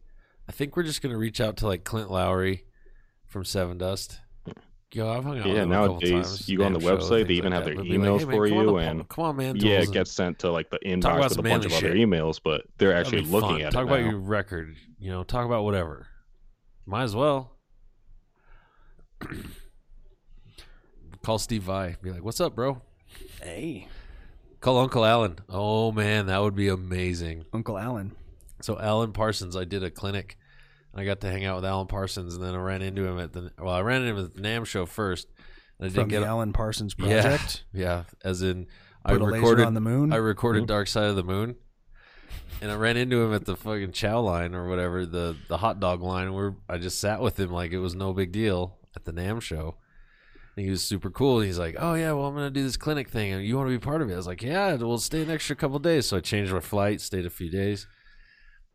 I 0.47 0.53
think 0.53 0.77
we're 0.77 0.83
just 0.83 1.01
gonna 1.01 1.17
reach 1.17 1.41
out 1.41 1.57
to 1.59 1.67
like 1.67 1.85
Clint 1.85 2.11
Lowery 2.11 2.65
from 3.27 3.45
Sevendust. 3.45 4.19
Yo, 4.95 5.09
I've 5.11 5.25
hung 5.25 5.39
out. 5.39 5.47
with 5.47 5.55
Yeah, 5.57 5.63
him 5.63 5.73
a 5.73 5.75
nowadays, 5.75 6.11
times, 6.11 6.49
you 6.51 6.59
go 6.59 6.65
on 6.65 6.73
the 6.75 6.79
website, 6.79 7.27
they 7.27 7.35
even 7.35 7.53
like 7.53 7.55
have 7.55 7.65
that. 7.65 7.71
their 7.71 7.75
But 7.77 7.85
be 7.85 7.97
like, 7.97 8.09
emails 8.09 8.19
hey, 8.21 8.25
man, 8.27 8.35
for 8.37 8.49
come 8.49 8.59
you, 8.59 8.67
the- 8.67 8.75
and 8.77 9.09
come 9.09 9.25
on, 9.25 9.37
man. 9.37 9.57
yeah, 9.57 9.77
tools 9.79 9.89
it 9.89 9.93
gets 9.93 10.11
sent 10.13 10.39
to 10.41 10.51
like 10.53 10.69
the 10.71 10.79
inbox 10.81 11.29
with 11.31 11.39
a 11.39 11.43
bunch 11.43 11.45
manly 11.45 11.67
of 11.67 11.73
other 11.73 11.95
emails, 11.95 12.41
but 12.45 12.65
they're 12.77 12.91
That'd 12.91 13.07
actually 13.07 13.23
looking 13.23 13.49
fun. 13.51 13.61
at 13.63 13.73
Talk 13.73 13.83
it 13.83 13.89
about 13.89 14.01
now. 14.03 14.11
your 14.11 14.19
record. 14.19 14.77
You 14.99 15.11
know, 15.11 15.23
talk 15.25 15.47
about 15.47 15.65
whatever. 15.65 16.09
Might 16.85 17.05
as 17.05 17.17
well. 17.17 17.57
Call 21.23 21.39
Steve 21.39 21.63
Vai. 21.63 21.97
Be 22.03 22.11
like, 22.11 22.25
"What's 22.25 22.41
up, 22.41 22.55
bro?" 22.55 22.83
hey 23.43 23.87
Call 24.61 24.79
Uncle 24.79 25.05
Alan. 25.05 25.39
Oh 25.49 25.93
man, 25.93 26.27
that 26.27 26.39
would 26.43 26.55
be 26.55 26.69
amazing. 26.69 27.45
Uncle 27.53 27.79
Alan 27.79 28.13
So 28.61 28.79
Alan 28.79 29.13
Parsons, 29.13 29.57
I 29.57 29.65
did 29.65 29.83
a 29.83 29.91
clinic. 29.91 30.37
I 30.95 31.05
got 31.05 31.21
to 31.23 31.31
hang 31.31 31.45
out 31.45 31.57
with 31.57 31.65
Alan 31.65 31.87
Parsons, 31.87 32.35
and 32.35 32.45
then 32.45 32.55
I 32.55 32.59
ran 32.59 32.83
into 32.83 33.07
him 33.07 33.19
at 33.19 33.33
the. 33.33 33.51
Well, 33.59 33.73
I 33.75 33.81
ran 33.81 34.03
into 34.03 34.15
him 34.21 34.25
at 34.27 34.35
the 34.35 34.43
NAMM 34.43 34.67
show 34.67 34.85
first. 34.87 35.27
And 35.79 35.87
I 35.87 35.89
from 35.89 35.95
didn't 35.95 36.11
get 36.11 36.21
the 36.21 36.27
Alan 36.27 36.53
Parsons 36.53 36.95
Yeah. 36.99 37.23
project 37.23 37.65
Yeah, 37.73 37.83
yeah. 37.83 38.03
as 38.25 38.43
in 38.43 38.67
I 39.05 39.13
put 39.13 39.23
a 39.23 39.25
laser 39.25 39.37
recorded 39.41 39.67
on 39.67 39.75
the 39.75 39.81
moon 39.81 40.13
I 40.13 40.17
recorded 40.17 40.67
Dark 40.67 40.87
Side 40.87 41.07
of 41.07 41.17
the 41.17 41.25
Moon, 41.25 41.57
and 42.61 42.71
I 42.71 42.75
ran 42.77 42.97
into 42.97 43.23
him 43.23 43.33
at 43.35 43.47
the 43.47 43.57
fucking 43.57 43.93
chow 43.93 44.21
line 44.21 44.55
or 44.55 44.69
whatever 44.69 45.07
the 45.07 45.37
the 45.49 45.57
hot 45.59 45.81
dog 45.81 46.03
line. 46.03 46.33
Where 46.35 46.55
I 46.69 46.79
just 46.79 47.01
sat 47.01 47.21
with 47.21 47.41
him 47.41 47.51
like 47.51 47.73
it 47.73 47.79
was 47.79 47.95
no 47.95 48.13
big 48.13 48.31
deal 48.33 48.77
at 48.95 49.05
the 49.05 49.13
NAMM 49.13 49.41
show. 49.41 49.77
And 50.55 50.67
he 50.67 50.71
was 50.71 50.83
super 50.85 51.09
cool. 51.11 51.41
He's 51.41 51.59
like, 51.59 51.77
"Oh 51.79 51.95
yeah, 51.95 52.13
well 52.13 52.27
I'm 52.27 52.35
gonna 52.35 52.51
do 52.51 52.63
this 52.63 52.77
clinic 52.77 53.09
thing, 53.09 53.33
and 53.33 53.43
you 53.45 53.57
want 53.57 53.69
to 53.71 53.75
be 53.79 53.83
part 53.83 54.03
of 54.03 54.11
it?" 54.11 54.13
I 54.13 54.17
was 54.17 54.27
like, 54.27 54.43
"Yeah, 54.43 54.75
we'll 54.75 54.99
stay 54.99 55.23
an 55.23 55.31
extra 55.31 55.57
couple 55.57 55.79
days." 55.79 56.07
So 56.07 56.19
I 56.19 56.21
changed 56.21 56.53
my 56.53 56.61
flight, 56.61 57.01
stayed 57.01 57.25
a 57.25 57.31
few 57.31 57.51
days, 57.51 57.87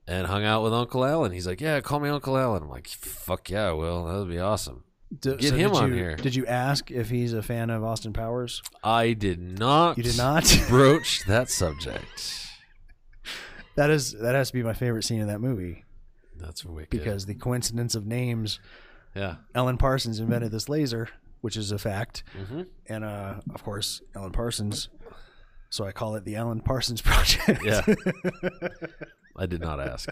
and 0.07 0.25
hung 0.27 0.43
out 0.45 0.63
with 0.63 0.73
Uncle 0.73 1.03
Alan. 1.05 1.31
He's 1.31 1.45
like, 1.47 1.61
"Yeah, 1.61 1.79
call 1.81 1.99
me 1.99 2.09
Uncle 2.09 2.37
Alan." 2.37 2.63
I'm 2.63 2.69
like, 2.69 2.87
"Fuck 2.87 3.49
yeah, 3.49 3.71
will. 3.71 4.05
That 4.05 4.17
would 4.19 4.29
be 4.29 4.39
awesome." 4.39 4.83
D- 5.19 5.35
Get 5.37 5.53
him 5.53 5.71
did 5.71 5.77
on 5.77 5.89
you, 5.91 5.95
here. 5.95 6.15
Did 6.17 6.35
you 6.35 6.45
ask 6.47 6.91
if 6.91 7.09
he's 7.09 7.31
a 7.33 7.41
fan 7.41 7.69
of 7.69 7.83
Austin 7.83 8.11
Powers? 8.13 8.61
I 8.83 9.13
did 9.13 9.39
not. 9.39 9.97
You 9.97 10.03
did 10.03 10.17
not. 10.17 10.43
broach 10.69 11.23
that 11.27 11.49
subject. 11.49 12.45
that 13.75 13.89
is 13.89 14.11
that 14.13 14.35
has 14.35 14.47
to 14.49 14.53
be 14.53 14.63
my 14.63 14.73
favorite 14.73 15.03
scene 15.03 15.21
in 15.21 15.27
that 15.27 15.39
movie 15.39 15.85
That's 16.37 16.65
wicked. 16.65 16.89
because 16.89 17.25
the 17.25 17.35
coincidence 17.35 17.95
of 17.95 18.05
names. 18.05 18.59
yeah, 19.15 19.35
Ellen 19.55 19.77
Parsons 19.77 20.19
invented 20.19 20.51
this 20.51 20.67
laser, 20.67 21.07
which 21.41 21.55
is 21.55 21.71
a 21.71 21.77
fact, 21.77 22.23
hmm 22.47 22.63
and 22.87 23.05
uh, 23.05 23.35
of 23.55 23.63
course 23.63 24.01
Ellen 24.15 24.31
Parsons. 24.33 24.89
So 25.69 25.85
I 25.85 25.91
call 25.93 26.15
it 26.15 26.25
the 26.25 26.35
Alan 26.37 26.59
Parsons 26.61 27.01
Project. 27.03 27.63
Yeah. 27.63 27.81
I 29.37 29.45
did 29.45 29.61
not 29.61 29.79
ask. 29.79 30.09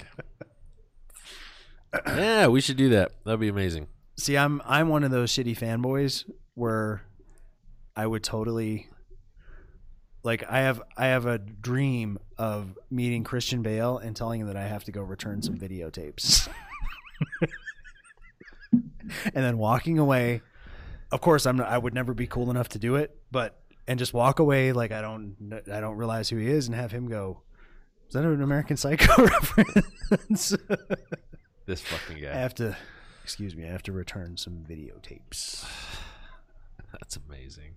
yeah, 2.08 2.48
we 2.48 2.62
should 2.62 2.78
do 2.78 2.90
that. 2.90 3.12
That'd 3.26 3.40
be 3.40 3.48
amazing. 3.48 3.88
See, 4.18 4.38
I'm 4.38 4.62
I'm 4.66 4.90
one 4.90 5.04
of 5.04 5.12
those 5.12 5.32
shitty 5.32 5.58
fanboys 5.58 6.30
where 6.54 7.04
I 7.96 8.08
would 8.08 8.24
totally 8.24 8.88
like 10.24 10.44
I 10.50 10.60
have 10.60 10.82
I 10.98 11.08
have 11.08 11.26
a 11.26 11.38
dream 11.38 12.20
of 12.38 12.78
meeting 12.90 13.24
Christian 13.24 13.62
Bale 13.62 13.98
and 13.98 14.16
telling 14.16 14.42
him 14.42 14.48
that 14.48 14.58
I 14.58 14.68
have 14.68 14.84
to 14.86 14.92
go 14.92 15.02
return 15.02 15.42
some 15.42 15.58
videotapes. 15.58 16.48
and 19.02 19.12
then 19.34 19.58
walking 19.58 20.00
away. 20.00 20.42
Of 21.12 21.22
course, 21.22 21.46
I'm 21.46 21.58
not, 21.58 21.68
I 21.70 21.78
would 21.78 21.94
never 21.94 22.14
be 22.14 22.28
cool 22.28 22.50
enough 22.50 22.70
to 22.70 22.80
do 22.80 22.96
it, 22.96 23.16
but 23.32 23.62
and 23.88 24.00
just 24.00 24.14
walk 24.14 24.40
away 24.40 24.74
like 24.74 24.92
I 24.92 25.02
don't 25.02 25.62
I 25.72 25.80
don't 25.80 25.96
realize 25.96 26.30
who 26.30 26.38
he 26.38 26.48
is 26.48 26.68
and 26.68 26.76
have 26.76 26.92
him 26.92 27.08
go 27.08 27.42
that 28.16 28.26
an 28.26 28.42
American 28.42 28.78
Psycho 28.78 29.24
reference? 29.26 30.56
This 31.66 31.82
fucking 31.82 32.22
guy. 32.22 32.32
I 32.32 32.38
have 32.38 32.56
to, 32.56 32.76
excuse 33.24 33.56
me, 33.56 33.66
I 33.66 33.72
have 33.72 33.84
to 33.84 33.92
return 33.92 34.38
some 34.38 34.66
videotapes. 34.68 35.66
That's 36.92 37.18
amazing. 37.18 37.76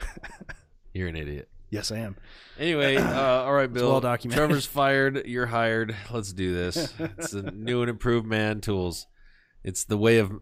You're 0.94 1.08
an 1.08 1.16
idiot. 1.16 1.48
Yes, 1.70 1.92
I 1.92 1.98
am. 1.98 2.16
Anyway, 2.58 2.96
uh, 2.96 3.20
all 3.44 3.52
right, 3.52 3.72
Bill. 3.72 3.90
well 3.90 4.00
documented. 4.00 4.38
Trevor's 4.38 4.66
fired. 4.66 5.26
You're 5.26 5.46
hired. 5.46 5.94
Let's 6.10 6.32
do 6.32 6.52
this. 6.52 6.92
It's 6.98 7.30
the 7.30 7.42
new 7.42 7.82
and 7.82 7.90
improved 7.90 8.26
man 8.26 8.60
tools. 8.60 9.06
It's 9.62 9.84
the 9.84 9.96
way 9.96 10.18
of. 10.18 10.32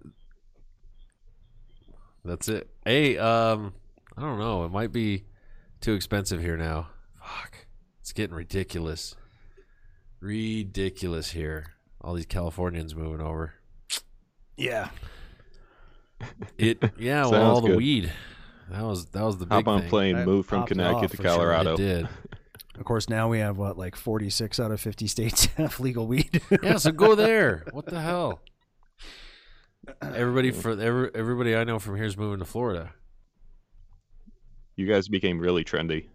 That's 2.25 2.49
it. 2.49 2.69
Hey, 2.85 3.19
um, 3.19 3.75
I 4.17 4.23
don't 4.23 4.39
know. 4.39 4.65
It 4.65 4.71
might 4.73 4.93
be 4.93 5.25
too 5.81 5.95
expensive 5.95 6.41
here 6.41 6.57
now. 6.57 6.89
Fuck, 7.21 7.67
it's 8.09 8.15
getting 8.15 8.35
ridiculous. 8.35 9.15
Ridiculous 10.23 11.33
here. 11.33 11.75
All 12.01 12.15
these 12.15 12.25
Californians 12.25 12.95
moving 12.95 13.21
over. 13.21 13.53
Yeah. 14.57 14.89
It 16.57 16.83
yeah, 16.99 17.27
well, 17.27 17.43
all 17.43 17.61
the 17.61 17.69
good. 17.69 17.77
weed. 17.77 18.13
That 18.71 18.83
was 18.83 19.05
that 19.11 19.23
was 19.23 19.37
the 19.37 19.45
big 19.45 19.53
Hop 19.53 19.69
on 19.69 19.81
thing. 19.83 19.91
plane, 19.91 20.17
That 20.17 20.27
move 20.27 20.47
from 20.47 20.61
popped 20.61 20.71
Connecticut 20.71 21.05
off 21.05 21.11
to 21.11 21.17
for 21.19 21.23
sure. 21.23 21.33
Colorado. 21.33 21.75
It 21.75 21.77
did. 21.77 22.09
Of 22.79 22.85
course, 22.87 23.11
now 23.11 23.29
we 23.29 23.41
have 23.41 23.59
what, 23.59 23.77
like 23.77 23.95
46 23.95 24.59
out 24.59 24.71
of 24.71 24.81
50 24.81 25.07
states 25.07 25.45
have 25.59 25.79
legal 25.79 26.07
weed. 26.07 26.41
Yeah, 26.63 26.79
so 26.79 26.93
go 26.93 27.15
there. 27.15 27.65
What 27.73 27.85
the 27.85 28.01
hell? 28.01 28.41
Everybody 30.01 30.51
for 30.51 30.71
every, 30.81 31.11
everybody 31.15 31.55
I 31.55 31.65
know 31.65 31.79
from 31.79 31.97
here 31.97 32.07
is 32.07 32.17
moving 32.17 32.39
to 32.39 32.47
Florida. 32.47 32.95
You 34.77 34.87
guys 34.87 35.09
became 35.09 35.39
really 35.39 35.63
trendy. 35.63 36.07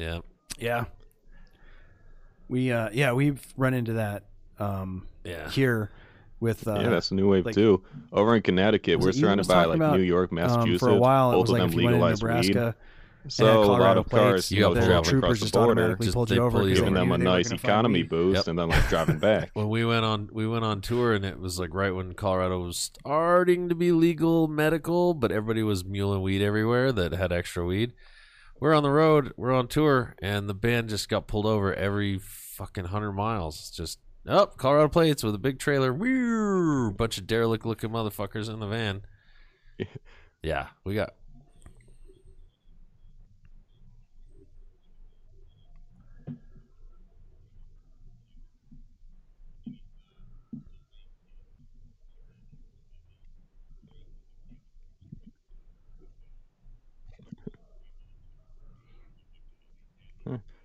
Yeah, 0.00 0.20
yeah. 0.58 0.84
We, 2.48 2.72
uh, 2.72 2.88
yeah, 2.92 3.12
we've 3.12 3.40
run 3.56 3.74
into 3.74 3.94
that 3.94 4.24
um, 4.58 5.06
yeah. 5.24 5.48
here. 5.50 5.90
with 6.40 6.66
uh, 6.66 6.80
yeah, 6.80 6.88
that's 6.88 7.10
a 7.10 7.14
new 7.14 7.28
wave 7.28 7.46
like- 7.46 7.54
too. 7.54 7.82
Over 8.12 8.34
in 8.34 8.42
Connecticut, 8.42 8.98
we're 8.98 9.12
surrounded 9.12 9.46
by 9.46 9.66
like 9.66 9.76
about, 9.76 9.96
New 9.96 10.02
York, 10.02 10.32
um, 10.32 10.36
Massachusetts. 10.36 10.80
for 10.80 10.88
a 10.88 10.96
while. 10.96 11.32
It 11.32 11.34
both 11.34 11.42
was 11.42 11.50
of 11.50 11.52
like 11.54 11.62
them 11.62 11.70
if 11.70 11.76
you 11.76 11.84
went 11.84 11.96
in 11.96 12.02
legalized 12.02 12.46
weed. 12.46 12.74
Nebraska, 13.24 13.30
So 13.42 13.62
a 13.62 13.66
Colorado 13.66 13.84
lot 13.84 13.96
of 13.98 14.06
plates, 14.06 14.22
cars, 14.22 14.50
you 14.52 14.56
you 14.56 14.62
know, 14.62 14.68
got 14.74 14.80
the 14.80 14.86
traveling 14.86 15.04
troopers 15.04 15.22
across 15.24 15.38
the 15.38 15.44
just 15.44 15.54
border, 15.54 15.70
automatically 15.72 16.06
just- 16.06 16.14
pulled 16.14 16.30
you 16.30 16.42
over 16.42 16.50
pull 16.50 16.60
you 16.62 16.74
because 16.74 16.80
giving 16.80 16.94
them 16.94 17.12
a 17.12 17.18
nice 17.18 17.50
economy 17.50 18.02
boost, 18.02 18.36
Yep. 18.36 18.46
and 18.48 18.58
then 18.58 18.68
like 18.68 18.88
driving 18.88 19.18
back. 19.18 19.50
when 19.54 19.68
we 19.68 19.84
went 19.84 20.04
on 20.04 20.28
we 20.32 20.46
went 20.46 20.64
on 20.64 20.80
tour 20.80 21.12
and 21.12 21.24
it 21.24 21.38
was 21.38 21.58
like 21.58 21.74
right 21.74 21.94
when 21.94 22.14
Colorado 22.14 22.60
was 22.60 22.76
starting 22.78 23.68
to 23.68 23.74
be 23.74 23.92
legal 23.92 24.48
medical, 24.48 25.14
but 25.14 25.30
everybody 25.30 25.62
was 25.62 25.84
muling 25.84 26.22
weed 26.22 26.42
everywhere 26.42 26.92
that 26.92 27.12
had 27.12 27.32
extra 27.32 27.64
weed. 27.64 27.92
We're 28.60 28.74
on 28.74 28.82
the 28.82 28.90
road, 28.90 29.32
we're 29.36 29.52
on 29.54 29.68
tour, 29.68 30.14
and 30.20 30.48
the 30.48 30.54
band 30.54 30.88
just 30.90 31.08
got 31.08 31.26
pulled 31.26 31.46
over 31.46 31.72
every 31.74 32.18
fucking 32.18 32.86
hundred 32.86 33.12
miles. 33.12 33.70
Just 33.70 34.00
up 34.28 34.58
Colorado 34.58 34.88
plates 34.88 35.22
with 35.22 35.34
a 35.34 35.38
big 35.38 35.58
trailer, 35.58 35.94
Whew, 35.94 36.92
bunch 36.92 37.16
of 37.16 37.26
derelict 37.26 37.64
looking 37.64 37.88
motherfuckers 37.90 38.50
in 38.52 38.60
the 38.60 38.66
van. 38.66 39.02
Yeah, 40.42 40.68
we 40.84 40.94
got 40.94 41.14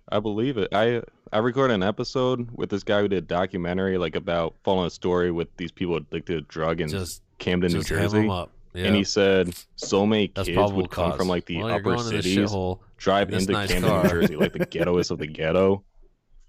I 0.08 0.20
believe 0.20 0.56
it. 0.56 0.68
I 0.72 1.02
I 1.32 1.38
recorded 1.38 1.74
an 1.74 1.82
episode 1.82 2.48
with 2.52 2.70
this 2.70 2.84
guy 2.84 3.00
who 3.00 3.08
did 3.08 3.18
a 3.18 3.26
documentary 3.26 3.98
like 3.98 4.14
about 4.14 4.54
following 4.62 4.86
a 4.86 4.90
story 4.90 5.30
with 5.30 5.48
these 5.56 5.72
people 5.72 5.96
addicted 5.96 6.34
to 6.34 6.40
drug 6.42 6.80
in 6.80 6.88
just 6.88 7.22
Camden, 7.38 7.72
New 7.72 7.78
just 7.78 7.90
ham 7.90 7.98
Jersey. 7.98 8.28
Yeah. 8.74 8.88
And 8.88 8.96
he 8.96 9.04
said 9.04 9.54
so 9.76 10.04
many 10.06 10.30
That's 10.34 10.48
kids 10.48 10.72
would 10.72 10.90
come 10.90 11.10
cause. 11.10 11.18
from 11.18 11.28
like 11.28 11.46
the 11.46 11.58
well, 11.58 11.74
upper 11.74 11.96
to 11.96 12.02
the 12.02 12.22
cities, 12.22 12.54
drive 12.98 13.32
into 13.32 13.50
nice 13.50 13.70
Camden, 13.70 13.90
car. 13.90 14.02
New 14.02 14.08
Jersey, 14.10 14.36
like 14.36 14.52
the 14.52 14.58
ghettoest 14.66 15.10
of 15.10 15.18
the 15.18 15.26
ghetto. 15.26 15.82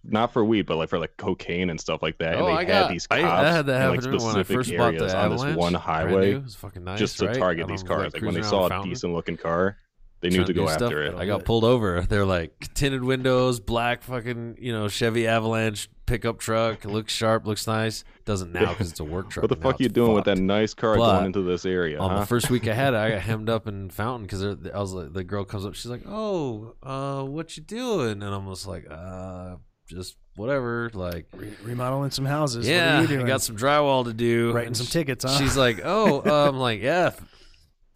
Not 0.03 0.31
for 0.31 0.45
weed, 0.45 0.63
but 0.67 0.77
like 0.77 0.89
for 0.89 0.99
like 0.99 1.17
cocaine 1.17 1.69
and 1.69 1.79
stuff 1.79 2.01
like 2.01 2.17
that. 2.19 2.35
Oh, 2.35 2.45
and 2.45 2.47
they 2.47 2.51
I 2.51 2.59
had 2.59 2.67
got. 2.67 2.91
these 2.91 3.07
cops 3.07 3.23
I 3.23 3.51
had 3.51 3.65
that 3.65 3.81
in 3.83 3.91
like 3.91 4.01
to 4.01 4.09
when 4.09 4.19
I 4.19 4.19
specific 4.19 4.55
first 4.55 4.71
areas 4.71 5.13
on 5.13 5.31
this 5.31 5.55
one 5.55 5.73
highway 5.73 6.31
new. 6.31 6.37
It 6.37 6.43
was 6.43 6.55
fucking 6.55 6.83
nice, 6.83 6.99
just 6.99 7.17
to 7.19 7.27
right? 7.27 7.37
target 7.37 7.67
these 7.67 7.83
cars. 7.83 8.13
Like, 8.13 8.21
when 8.21 8.33
they 8.33 8.43
saw 8.43 8.67
a 8.67 8.83
decent 8.83 9.13
looking 9.13 9.37
car, 9.37 9.77
they 10.21 10.29
knew 10.29 10.37
trying 10.37 10.47
to 10.47 10.53
do 10.53 10.59
go 10.61 10.67
stuff. 10.67 10.81
after 10.83 11.03
it. 11.03 11.15
I 11.15 11.25
got 11.25 11.45
pulled 11.45 11.63
over. 11.63 12.01
They're 12.01 12.25
like 12.25 12.73
tinted 12.73 13.03
windows, 13.03 13.59
black 13.59 14.01
fucking 14.03 14.57
you 14.59 14.71
know 14.73 14.87
Chevy 14.87 15.27
Avalanche 15.27 15.89
pickup 16.05 16.39
truck. 16.39 16.85
Looks 16.85 17.13
sharp, 17.13 17.45
looks 17.45 17.67
nice. 17.67 18.03
Doesn't 18.25 18.51
now 18.53 18.69
because 18.71 18.89
it's 18.91 18.99
a 18.99 19.03
work 19.03 19.29
truck. 19.29 19.43
What 19.43 19.49
the 19.49 19.55
Now 19.57 19.61
fuck 19.71 19.75
are 19.79 19.83
you 19.83 19.85
it's 19.87 19.93
doing 19.93 20.13
with 20.13 20.25
that 20.25 20.37
nice 20.37 20.73
car 20.73 20.95
But 20.97 21.13
going 21.13 21.25
into 21.27 21.41
this 21.43 21.65
area? 21.65 21.99
On 21.99 22.09
huh? 22.11 22.19
the 22.21 22.25
first 22.25 22.49
week 22.49 22.67
I 22.67 22.73
had 22.73 22.93
it, 22.93 22.97
I 22.97 23.09
got 23.11 23.21
hemmed 23.29 23.49
up 23.49 23.67
in 23.67 23.89
Fountain 23.89 24.25
because 24.25 24.43
I 24.73 24.79
was 24.79 24.93
like, 24.93 25.13
the 25.13 25.23
girl 25.23 25.45
comes 25.45 25.65
up, 25.65 25.75
she's 25.75 25.85
like, 25.91 26.03
"Oh, 26.07 26.73
uh, 26.81 27.23
what 27.23 27.55
you 27.57 27.63
doing?" 27.63 28.23
And 28.23 28.33
I'm 28.33 28.47
just 28.49 28.65
like, 28.67 28.85
"Uh, 28.89 29.57
just 29.87 30.17
whatever." 30.35 30.89
Like, 30.93 31.27
Re- 31.35 31.53
remodeling 31.63 32.11
some 32.11 32.25
houses. 32.25 32.67
yeah, 32.67 32.93
what 32.95 32.99
are 32.99 33.01
you 33.03 33.07
doing? 33.17 33.25
I 33.25 33.27
got 33.27 33.41
some 33.41 33.55
drywall 33.57 34.05
to 34.05 34.13
do. 34.13 34.51
writing 34.53 34.73
some 34.73 34.87
tickets. 34.87 35.23
Huh? 35.25 35.37
She's 35.37 35.55
like, 35.57 35.81
"Oh, 35.83 36.21
I'm 36.49 36.57
like, 36.67 36.81
yeah, 36.81 37.11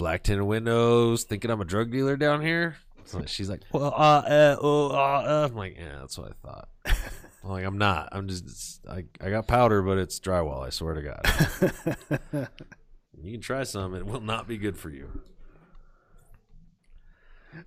black 0.02 0.24
tinted 0.24 0.46
windows. 0.46 1.24
Thinking 1.26 1.52
I'm 1.52 1.62
a 1.62 1.66
drug 1.66 1.92
dealer 1.92 2.18
down 2.18 2.42
here." 2.42 2.76
So 3.06 3.24
she's 3.28 3.50
like, 3.50 3.62
"Well, 3.72 3.94
uh, 3.96 4.24
uh, 4.26 4.58
oh, 4.60 4.90
uh, 4.90 4.94
uh." 4.94 5.48
I'm 5.50 5.56
like, 5.56 5.78
"Yeah, 5.78 6.00
that's 6.00 6.18
what 6.18 6.32
I 6.32 6.48
thought." 6.48 6.70
I'm 7.44 7.50
like, 7.50 7.66
"I'm 7.66 7.78
not. 7.78 8.10
I'm 8.12 8.28
just, 8.28 8.82
I, 8.90 9.06
I 9.22 9.30
got 9.30 9.48
powder, 9.48 9.84
but 9.84 10.00
it's 10.00 10.20
drywall. 10.20 10.66
I 10.66 10.72
swear 10.72 10.96
to 10.96 11.02
God. 11.04 12.50
you 13.22 13.32
can 13.34 13.42
try 13.42 13.64
some. 13.64 13.94
It 13.94 14.06
will 14.06 14.22
not 14.22 14.48
be 14.48 14.58
good 14.58 14.76
for 14.76 14.90
you." 14.90 15.22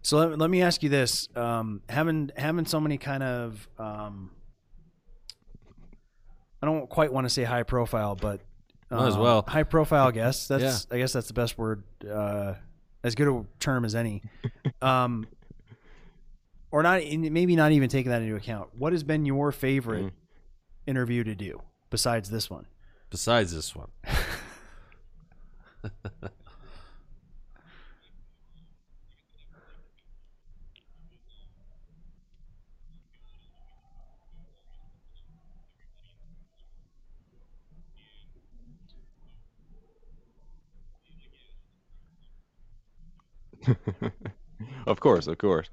So 0.03 0.19
let, 0.19 0.37
let 0.37 0.51
me 0.51 0.61
ask 0.61 0.83
you 0.83 0.89
this: 0.89 1.29
um, 1.37 1.83
having 1.89 2.33
having 2.37 2.67
so 2.67 2.81
many 2.81 2.99
kind 2.99 3.23
of, 3.23 3.69
um, 3.79 4.33
I 6.61 6.67
don't 6.67 6.89
quite 6.89 7.13
want 7.13 7.27
to 7.27 7.31
say 7.31 7.45
high 7.45 7.63
profile, 7.63 8.17
but 8.17 8.41
Might 8.95 9.07
as 9.09 9.15
um, 9.15 9.21
well. 9.21 9.45
high 9.47 9.63
profile 9.65 10.11
guests. 10.13 10.49
That's 10.49 10.87
I 10.91 10.99
guess 10.99 11.13
that's 11.13 11.29
the 11.29 11.35
best 11.35 11.57
word, 11.59 11.83
uh, 12.11 12.55
as 13.03 13.15
good 13.15 13.29
a 13.29 13.45
term 13.61 13.85
as 13.85 13.95
any. 13.95 14.23
Um, 14.83 15.27
or 16.71 16.83
not, 16.83 17.03
maybe 17.05 17.55
not 17.57 17.73
even 17.73 17.89
taking 17.89 18.11
that 18.11 18.23
into 18.23 18.35
account. 18.37 18.71
What 18.77 18.93
has 18.93 19.03
been 19.05 19.25
your 19.27 19.53
favorite 19.53 20.07
Mm. 20.07 20.13
interview 20.87 21.23
to 21.25 21.35
do 21.35 21.61
besides 21.91 22.31
this 22.31 22.51
one? 22.51 22.67
Besides 23.11 23.55
this 23.55 23.75
one, 23.77 23.89
of 44.87 45.01
course, 45.01 45.27
of 45.27 45.39
course. 45.39 45.69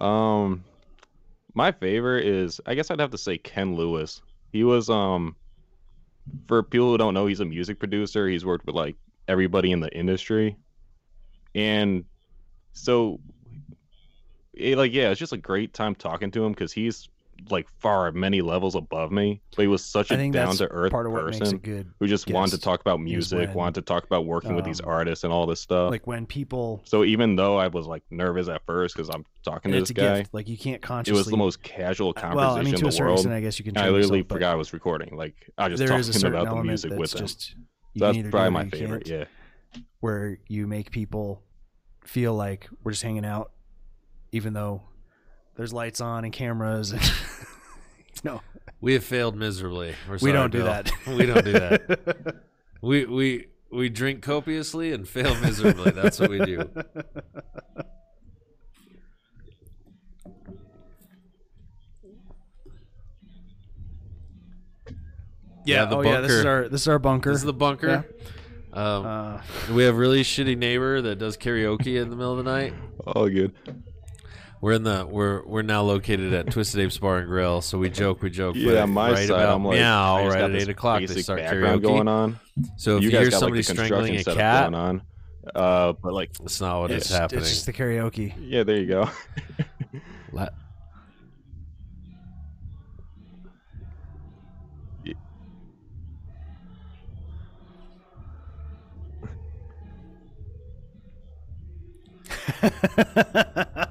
Um, 0.00 0.64
my 1.54 1.72
favorite 1.72 2.26
is, 2.26 2.60
I 2.66 2.74
guess 2.74 2.90
I'd 2.90 3.00
have 3.00 3.10
to 3.10 3.18
say 3.18 3.38
Ken 3.38 3.74
Lewis. 3.74 4.22
He 4.52 4.64
was, 4.64 4.88
um, 4.88 5.36
for 6.46 6.62
people 6.62 6.90
who 6.90 6.98
don't 6.98 7.14
know, 7.14 7.26
he's 7.26 7.40
a 7.40 7.44
music 7.44 7.78
producer. 7.78 8.28
He's 8.28 8.44
worked 8.44 8.66
with 8.66 8.74
like 8.74 8.96
everybody 9.28 9.72
in 9.72 9.80
the 9.80 9.92
industry, 9.94 10.56
and 11.54 12.04
so, 12.72 13.20
it, 14.52 14.76
like, 14.78 14.92
yeah, 14.92 15.10
it's 15.10 15.20
just 15.20 15.32
a 15.32 15.38
great 15.38 15.74
time 15.74 15.94
talking 15.94 16.30
to 16.32 16.44
him 16.44 16.52
because 16.52 16.72
he's 16.72 17.08
like 17.48 17.68
far 17.78 18.12
many 18.12 18.42
levels 18.42 18.74
above 18.74 19.10
me, 19.12 19.40
but 19.56 19.62
he 19.62 19.68
was 19.68 19.84
such 19.84 20.10
a 20.10 20.30
down 20.30 20.56
to 20.56 20.68
earth 20.70 20.92
part 20.92 21.06
of 21.06 21.12
what 21.12 21.24
makes 21.26 21.38
person 21.38 21.94
who 21.98 22.06
just 22.06 22.28
wanted 22.30 22.52
to 22.52 22.58
talk 22.58 22.80
about 22.80 23.00
music, 23.00 23.48
when, 23.48 23.54
wanted 23.54 23.74
to 23.76 23.82
talk 23.82 24.04
about 24.04 24.26
working 24.26 24.54
with 24.54 24.64
these 24.64 24.80
um, 24.80 24.88
artists 24.88 25.24
and 25.24 25.32
all 25.32 25.46
this 25.46 25.60
stuff. 25.60 25.90
Like 25.90 26.06
when 26.06 26.26
people, 26.26 26.82
So 26.84 27.04
even 27.04 27.36
though 27.36 27.56
I 27.56 27.68
was 27.68 27.86
like 27.86 28.02
nervous 28.10 28.48
at 28.48 28.64
first 28.66 28.94
because 28.94 29.08
I'm 29.08 29.24
talking 29.44 29.72
to 29.72 29.80
this 29.80 29.90
guy, 29.90 30.18
gift. 30.18 30.34
Like 30.34 30.48
you 30.48 30.58
can't 30.58 30.82
consciously. 30.82 31.16
it 31.16 31.18
was 31.18 31.26
the 31.26 31.36
most 31.36 31.62
casual 31.62 32.12
conversation 32.12 32.36
well, 32.36 32.56
I 32.56 32.62
mean, 32.62 32.74
to 32.74 32.84
in 32.84 32.90
the 32.90 33.00
world. 33.00 33.18
extent, 33.18 33.34
I 33.34 33.40
guess 33.40 33.58
you 33.58 33.64
can. 33.64 33.76
I 33.76 33.88
literally 33.88 34.18
yourself, 34.18 34.28
forgot 34.28 34.52
I 34.52 34.56
was 34.56 34.72
recording. 34.72 35.16
Like 35.16 35.34
I 35.58 35.68
just 35.68 35.86
talked 35.86 36.12
to 36.12 36.18
him 36.18 36.34
about 36.34 36.54
the 36.54 36.62
music 36.62 36.92
with 36.92 37.14
him. 37.14 37.20
just. 37.20 37.54
So 37.96 38.04
that's 38.04 38.12
can 38.12 38.20
either 38.20 38.28
do 38.28 38.30
probably 38.30 38.50
my 38.50 38.68
favorite. 38.68 39.08
Yeah. 39.08 39.24
Where 40.00 40.38
you 40.48 40.66
make 40.66 40.90
people 40.90 41.42
feel 42.04 42.34
like 42.34 42.68
we're 42.82 42.92
just 42.92 43.02
hanging 43.02 43.24
out, 43.24 43.52
even 44.32 44.52
though 44.52 44.82
there's 45.60 45.74
lights 45.74 46.00
on 46.00 46.24
and 46.24 46.32
cameras. 46.32 46.92
And 46.92 47.12
no, 48.24 48.40
we 48.80 48.94
have 48.94 49.04
failed 49.04 49.36
miserably. 49.36 49.94
We're 50.08 50.16
we 50.22 50.32
don't 50.32 50.50
do 50.50 50.62
that. 50.62 50.90
we 51.06 51.26
don't 51.26 51.44
do 51.44 51.52
that. 51.52 52.36
We 52.82 53.04
we 53.04 53.48
we 53.70 53.90
drink 53.90 54.22
copiously 54.22 54.94
and 54.94 55.06
fail 55.06 55.38
miserably. 55.38 55.90
That's 55.90 56.18
what 56.18 56.30
we 56.30 56.38
do. 56.38 56.70
yeah. 65.66 65.84
the 65.84 65.96
oh 65.96 66.00
yeah. 66.00 66.22
This 66.22 66.30
is 66.30 66.36
bunker. 66.38 66.48
our 66.48 66.68
this 66.70 66.80
is 66.80 66.88
our 66.88 66.98
bunker. 66.98 67.32
This 67.32 67.40
is 67.40 67.44
the 67.44 67.52
bunker. 67.52 68.06
Um, 68.72 69.04
uh, 69.04 69.42
we 69.74 69.82
have 69.82 69.98
really 69.98 70.22
shitty 70.22 70.56
neighbor 70.56 71.02
that 71.02 71.16
does 71.16 71.36
karaoke 71.36 72.00
in 72.00 72.08
the 72.08 72.16
middle 72.16 72.38
of 72.38 72.42
the 72.42 72.50
night. 72.50 72.72
Oh, 73.06 73.28
good. 73.28 73.52
We're 74.60 74.72
in 74.72 74.82
the 74.82 75.06
we're 75.08 75.42
we're 75.46 75.62
now 75.62 75.82
located 75.82 76.34
at 76.34 76.50
Twisted 76.50 76.80
Apes 76.80 76.98
Bar 76.98 77.18
and 77.18 77.26
Grill, 77.26 77.62
so 77.62 77.78
we 77.78 77.88
joke, 77.88 78.20
we 78.20 78.28
joke. 78.28 78.56
Yeah, 78.56 78.72
but 78.72 78.78
on 78.78 78.90
my 78.90 79.10
right 79.12 79.18
side, 79.26 79.30
about 79.30 79.54
I'm 79.54 79.64
like, 79.64 79.78
meow, 79.78 80.16
I 80.16 80.24
just 80.24 80.34
right 80.34 80.44
at 80.44 80.54
eight 80.54 80.68
o'clock 80.68 81.00
they 81.00 81.06
basic 81.06 81.24
start 81.24 81.40
karaoke. 81.40 81.82
going 81.82 82.08
on. 82.08 82.38
So 82.76 82.98
if 82.98 83.02
you, 83.02 83.08
you 83.08 83.12
guys 83.12 83.22
hear 83.22 83.30
got 83.30 83.40
somebody 83.40 83.62
like 83.62 83.64
strangling 83.64 84.16
a 84.16 84.24
cat, 84.24 84.70
going 84.70 84.74
on. 84.74 85.02
Uh, 85.54 85.94
but 86.02 86.12
like, 86.12 86.34
that's 86.34 86.60
not 86.60 86.80
what 86.80 86.90
is 86.90 87.04
it's, 87.04 87.10
happening. 87.10 87.40
it's 87.40 87.50
just 87.50 87.66
the 87.66 87.72
karaoke. 87.72 88.34
yeah, 88.38 88.62
there 88.62 88.76
you 88.76 88.86
go. 88.86 89.10
La- 90.32 90.48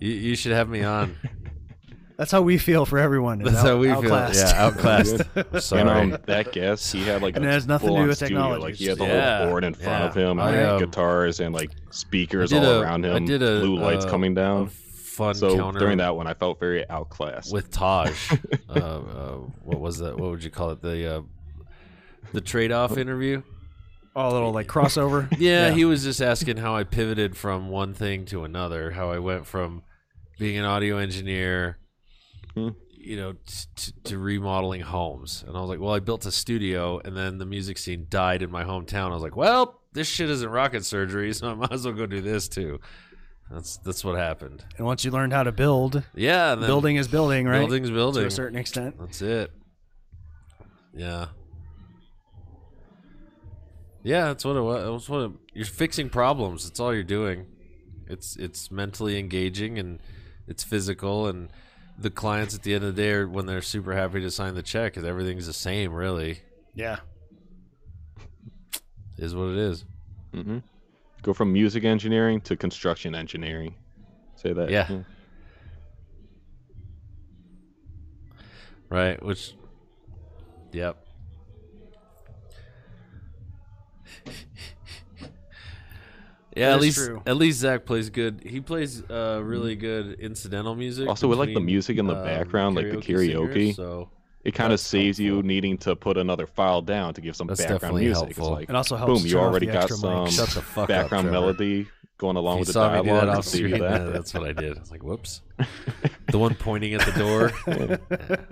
you, 0.00 0.10
you 0.10 0.36
should 0.36 0.52
have 0.52 0.68
me 0.68 0.82
on. 0.82 1.16
That's 2.16 2.32
how 2.32 2.40
we 2.40 2.56
feel 2.56 2.86
for 2.86 2.98
everyone. 2.98 3.40
That's 3.40 3.56
out- 3.58 3.66
how 3.66 3.76
we 3.76 3.90
outclassed. 3.90 4.40
feel. 4.42 4.48
Yeah, 4.48 4.64
outclassed. 4.64 5.22
Sorry. 5.60 5.80
And 5.82 6.14
um, 6.14 6.18
that 6.26 6.50
guest, 6.50 6.90
he 6.90 7.02
had 7.02 7.20
like 7.20 7.36
And 7.36 7.44
a 7.44 7.48
it 7.48 7.52
has 7.52 7.66
nothing 7.66 7.90
to 7.94 8.00
do 8.02 8.08
with 8.08 8.16
studio. 8.16 8.36
technology, 8.38 8.62
Like 8.62 8.74
he 8.76 8.86
had 8.86 8.96
the 8.96 9.04
Yeah, 9.04 9.38
whole 9.40 9.48
board 9.50 9.64
in 9.64 9.74
front 9.74 10.04
of 10.04 10.16
yeah. 10.16 10.30
him, 10.30 10.40
I, 10.40 10.50
and 10.52 10.66
um, 10.70 10.78
guitars 10.78 11.40
and 11.40 11.54
like 11.54 11.72
speakers 11.90 12.54
all 12.54 12.64
a- 12.64 12.80
around 12.80 13.04
him. 13.04 13.14
I 13.14 13.18
did 13.26 13.42
a, 13.42 13.60
blue 13.60 13.76
lights 13.78 14.06
uh, 14.06 14.08
coming 14.10 14.32
a 14.32 14.34
down. 14.34 14.68
fun 14.68 15.34
So 15.34 15.56
counter 15.58 15.78
during 15.78 15.98
that 15.98 16.16
one, 16.16 16.26
I 16.26 16.32
felt 16.32 16.58
very 16.58 16.88
outclassed. 16.88 17.52
with 17.52 17.70
Taj. 17.70 18.32
uh, 18.70 18.72
uh, 18.72 19.32
what 19.64 19.80
was 19.80 19.98
that? 19.98 20.18
What 20.18 20.30
would 20.30 20.42
you 20.42 20.50
call 20.50 20.70
it? 20.70 20.80
The 20.80 21.16
uh, 21.16 21.22
the 22.32 22.40
trade-off 22.40 22.96
interview. 22.96 23.42
Oh, 24.18 24.30
a 24.30 24.32
little 24.32 24.50
like 24.52 24.66
crossover. 24.66 25.28
Yeah, 25.38 25.70
he 25.72 25.84
was 25.84 26.02
just 26.02 26.22
asking 26.22 26.56
how 26.56 26.74
I 26.74 26.84
pivoted 26.84 27.36
from 27.36 27.68
one 27.68 27.92
thing 27.92 28.24
to 28.26 28.44
another. 28.44 28.90
How 28.92 29.10
I 29.10 29.18
went 29.18 29.46
from 29.46 29.82
being 30.38 30.56
an 30.56 30.64
audio 30.64 30.96
engineer, 30.96 31.78
Hmm. 32.54 32.70
you 32.98 33.16
know, 33.16 33.32
t- 33.34 33.66
t- 33.76 33.92
to 34.04 34.18
remodeling 34.18 34.80
homes. 34.80 35.44
And 35.46 35.54
I 35.56 35.60
was 35.60 35.68
like, 35.68 35.80
well, 35.80 35.92
I 35.94 35.98
built 36.00 36.24
a 36.24 36.32
studio, 36.32 36.98
and 37.04 37.14
then 37.16 37.36
the 37.38 37.44
music 37.46 37.76
scene 37.78 38.06
died 38.08 38.40
in 38.42 38.50
my 38.50 38.64
hometown. 38.64 39.10
I 39.10 39.14
was 39.14 39.22
like, 39.22 39.36
well, 39.36 39.82
this 39.92 40.08
shit 40.08 40.30
isn't 40.30 40.48
rocket 40.48 40.84
surgery, 40.86 41.32
so 41.34 41.50
I 41.50 41.54
might 41.54 41.72
as 41.72 41.84
well 41.84 41.94
go 41.94 42.06
do 42.06 42.22
this 42.22 42.48
too. 42.48 42.80
That's 43.50 43.76
that's 43.78 44.02
what 44.02 44.16
happened. 44.18 44.64
And 44.78 44.86
once 44.86 45.04
you 45.04 45.10
learned 45.10 45.32
how 45.34 45.42
to 45.44 45.52
build, 45.52 46.02
Yeah, 46.14 46.52
and 46.54 46.62
building 46.62 46.96
is 46.96 47.06
building, 47.06 47.46
right? 47.46 47.58
building's 47.58 47.90
building 47.90 48.22
to 48.22 48.26
a 48.26 48.30
certain 48.30 48.58
extent. 48.58 48.96
That's 48.98 49.20
it. 49.22 49.52
Yeah. 50.94 51.26
Yeah, 54.06 54.26
that's 54.26 54.44
what 54.44 54.54
it 54.56 54.60
was. 54.60 54.84
That's 55.00 55.08
what 55.08 55.20
it, 55.22 55.30
you're 55.52 55.66
fixing 55.66 56.08
problems. 56.10 56.62
That's 56.62 56.78
all 56.78 56.94
you're 56.94 57.02
doing. 57.02 57.46
It's 58.06 58.36
it's 58.36 58.70
mentally 58.70 59.18
engaging 59.18 59.80
and 59.80 59.98
it's 60.46 60.62
physical 60.62 61.26
and 61.26 61.48
the 61.98 62.10
clients 62.10 62.54
at 62.54 62.62
the 62.62 62.72
end 62.74 62.84
of 62.84 62.94
the 62.94 63.02
day 63.02 63.10
are 63.10 63.26
when 63.28 63.46
they're 63.46 63.60
super 63.62 63.94
happy 63.94 64.20
to 64.20 64.30
sign 64.30 64.54
the 64.54 64.62
check 64.62 64.92
because 64.92 65.04
everything's 65.08 65.46
the 65.48 65.52
same. 65.52 65.92
Really, 65.92 66.38
Yeah. 66.72 66.98
is 69.18 69.34
what 69.34 69.48
it 69.48 69.56
is. 69.58 69.84
hmm 70.32 70.58
Go 71.22 71.32
from 71.34 71.52
music 71.52 71.82
engineering 71.82 72.40
to 72.42 72.56
construction 72.56 73.12
engineering. 73.16 73.74
Say 74.36 74.52
that. 74.52 74.70
Yeah. 74.70 75.00
Right. 78.88 79.20
Which. 79.20 79.54
Yep. 80.72 81.05
Yeah, 86.56 86.70
That 86.70 86.74
at 86.76 86.80
least 86.80 86.96
true. 86.98 87.22
at 87.26 87.36
least 87.36 87.58
Zach 87.60 87.84
plays 87.84 88.08
good. 88.10 88.40
He 88.44 88.60
plays 88.60 89.02
uh, 89.10 89.40
really 89.44 89.76
good 89.76 90.18
incidental 90.18 90.74
music. 90.74 91.06
Also, 91.08 91.28
with, 91.28 91.38
like, 91.38 91.48
the 91.48 91.54
between, 91.54 91.66
music 91.66 91.98
in 91.98 92.06
the 92.06 92.16
um, 92.16 92.24
background, 92.24 92.74
like 92.76 92.86
the 92.90 93.02
singers, 93.02 93.28
karaoke. 93.28 93.74
so 93.74 94.08
It 94.42 94.52
kind 94.54 94.72
of 94.72 94.78
That's 94.80 94.88
saves 94.88 95.20
you 95.20 95.32
helpful. 95.34 95.46
needing 95.48 95.76
to 95.78 95.94
put 95.94 96.16
another 96.16 96.46
file 96.46 96.80
down 96.82 97.12
to 97.14 97.20
give 97.20 97.36
some 97.36 97.46
That's 97.46 97.60
background 97.60 97.80
definitely 97.82 98.04
music. 98.06 98.22
helpful. 98.24 98.46
It's 98.46 98.60
like, 98.60 98.68
It 98.70 98.74
also 98.74 98.96
helps. 98.96 99.20
boom, 99.20 99.26
you 99.26 99.32
turn 99.34 99.40
off 99.42 99.46
already 99.50 99.66
the 99.66 99.72
got 99.72 99.82
extra 99.82 99.96
some 99.98 100.10
mics. 100.26 100.30
shut 100.36 100.48
the 100.50 100.62
fuck 100.62 100.82
up, 100.84 100.88
background 100.88 101.24
Trevor. 101.24 101.30
melody 101.30 101.88
going 102.18 102.36
along 102.36 102.54
you 102.56 102.60
with 102.60 102.68
the 102.68 102.72
saw 102.72 102.90
me 102.90 103.02
do 103.02 103.08
that 103.08 103.20
dialogue. 103.20 103.36
off 103.38 103.44
to 103.44 103.50
save 103.50 103.58
screen. 103.68 103.80
that. 103.82 104.00
Yeah, 104.00 104.08
that's 104.10 104.32
what 104.34 104.44
I 104.44 104.52
did. 104.52 104.76
I 104.78 104.80
was 104.80 104.90
like, 104.90 105.02
"Whoops." 105.02 105.42
the 106.30 106.38
one 106.38 106.54
pointing 106.54 106.94
at 106.94 107.02
the 107.04 107.12
door. 107.12 107.52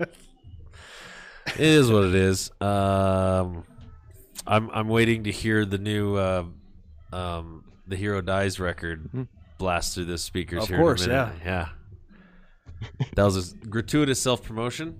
it 1.47 1.59
is 1.59 1.91
what 1.91 2.05
it 2.05 2.15
is. 2.15 2.51
Um, 2.61 3.63
I'm 4.45 4.69
I'm 4.71 4.87
waiting 4.89 5.23
to 5.23 5.31
hear 5.31 5.65
the 5.65 5.77
new 5.79 6.15
uh, 6.15 6.43
um, 7.11 7.63
the 7.87 7.95
Hero 7.95 8.21
Dies 8.21 8.59
record 8.59 9.27
blast 9.57 9.95
through 9.95 10.05
the 10.05 10.17
speakers. 10.17 10.63
Of 10.63 10.69
here 10.69 10.77
course, 10.77 11.07
minute. 11.07 11.33
yeah. 11.43 11.69
that 13.15 13.23
was 13.23 13.53
a 13.53 13.55
gratuitous 13.67 14.19
self 14.21 14.43
promotion. 14.43 14.99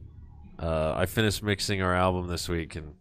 Uh, 0.58 0.94
I 0.96 1.06
finished 1.06 1.44
mixing 1.44 1.82
our 1.82 1.96
album 1.96 2.28
this 2.28 2.48
week 2.50 2.76
and. 2.76 2.94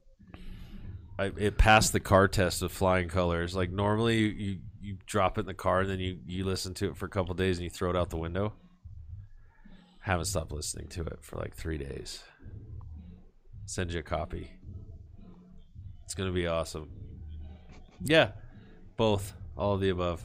I, 1.17 1.27
it 1.37 1.57
passed 1.59 1.93
the 1.93 2.01
car 2.01 2.27
test 2.27 2.61
with 2.61 2.73
flying 2.73 3.09
colors. 3.09 3.55
Like 3.55 3.71
normally, 3.71 4.19
you, 4.19 4.27
you, 4.27 4.59
you 4.81 4.97
drop 5.07 5.39
it 5.39 5.43
in 5.43 5.47
the 5.47 5.55
car 5.55 5.83
and 5.83 5.89
then 5.91 6.01
you, 6.01 6.19
you 6.27 6.45
listen 6.45 6.75
to 6.75 6.87
it 6.89 6.97
for 6.97 7.07
a 7.07 7.09
couple 7.09 7.33
days 7.35 7.59
and 7.59 7.63
you 7.63 7.71
throw 7.71 7.89
it 7.89 7.95
out 7.95 8.11
the 8.11 8.17
window. 8.17 8.53
Haven't 10.01 10.25
stopped 10.25 10.51
listening 10.51 10.89
to 10.89 11.03
it 11.03 11.21
for 11.23 11.37
like 11.37 11.55
three 11.55 11.79
days. 11.79 12.25
Send 13.65 13.93
you 13.93 14.01
a 14.01 14.03
copy. 14.03 14.51
It's 16.05 16.15
gonna 16.15 16.33
be 16.33 16.49
awesome. 16.49 16.91
Yeah, 18.03 18.33
both, 18.97 19.35
all 19.57 19.75
of 19.75 19.81
the 19.81 19.91
above. 19.91 20.25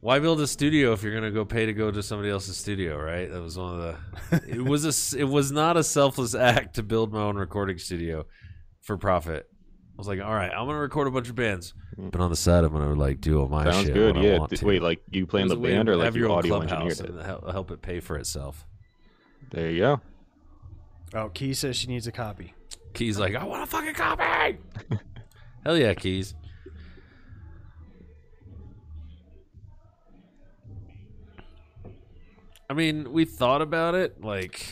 Why 0.00 0.18
build 0.18 0.40
a 0.40 0.46
studio 0.46 0.92
if 0.92 1.02
you're 1.02 1.14
gonna 1.14 1.30
go 1.30 1.44
pay 1.44 1.66
to 1.66 1.72
go 1.72 1.90
to 1.90 2.02
somebody 2.02 2.30
else's 2.30 2.56
studio, 2.56 2.96
right? 2.98 3.30
That 3.30 3.40
was 3.42 3.56
one 3.58 3.80
of 3.80 3.96
the. 4.30 4.42
it 4.48 4.62
was 4.62 4.84
a. 4.84 5.18
It 5.18 5.24
was 5.24 5.50
not 5.50 5.76
a 5.76 5.82
selfless 5.82 6.34
act 6.34 6.74
to 6.76 6.82
build 6.82 7.12
my 7.12 7.20
own 7.20 7.36
recording 7.36 7.78
studio 7.78 8.26
for 8.82 8.96
profit. 8.96 9.48
I 9.50 9.96
was 9.96 10.06
like, 10.06 10.20
all 10.20 10.34
right, 10.34 10.52
I'm 10.52 10.66
gonna 10.66 10.78
record 10.78 11.08
a 11.08 11.10
bunch 11.10 11.28
of 11.28 11.34
bands, 11.34 11.74
hmm. 11.96 12.10
but 12.10 12.20
on 12.20 12.30
the 12.30 12.36
side, 12.36 12.64
I'm 12.64 12.72
gonna 12.72 12.94
like 12.94 13.20
do 13.20 13.40
all 13.40 13.48
my 13.48 13.64
Sounds 13.64 13.86
shit. 13.86 13.94
good. 13.94 14.14
when 14.16 14.24
I 14.24 14.28
Yeah. 14.28 14.38
want 14.38 14.50
D- 14.50 14.56
to. 14.58 14.66
Wait, 14.66 14.82
like 14.82 15.00
you 15.10 15.26
play 15.26 15.42
in 15.42 15.48
the 15.48 15.54
was 15.56 15.58
a 15.58 15.62
way 15.62 15.76
band 15.76 15.88
or 15.88 15.96
like 15.96 16.04
have 16.04 16.16
you 16.16 16.22
your 16.22 16.30
own 16.30 16.38
audio 16.38 16.56
clubhouse 16.58 16.80
engineered 16.82 17.00
it? 17.00 17.16
and 17.16 17.26
help, 17.26 17.50
help 17.50 17.70
it 17.70 17.82
pay 17.82 17.98
for 18.00 18.16
itself. 18.16 18.66
There 19.50 19.70
you 19.70 19.80
go. 19.80 20.00
Oh, 21.14 21.30
Key 21.30 21.54
says 21.54 21.74
she 21.76 21.86
needs 21.88 22.06
a 22.06 22.12
copy. 22.12 22.54
Keys 22.94 23.18
like, 23.18 23.34
I 23.34 23.44
want 23.44 23.62
a 23.62 23.66
fucking 23.66 23.94
copy. 23.94 24.58
Hell 25.64 25.76
yeah, 25.76 25.94
Keys. 25.94 26.34
I 32.70 32.74
mean, 32.74 33.12
we 33.12 33.24
thought 33.24 33.62
about 33.62 33.94
it, 33.94 34.22
like 34.22 34.66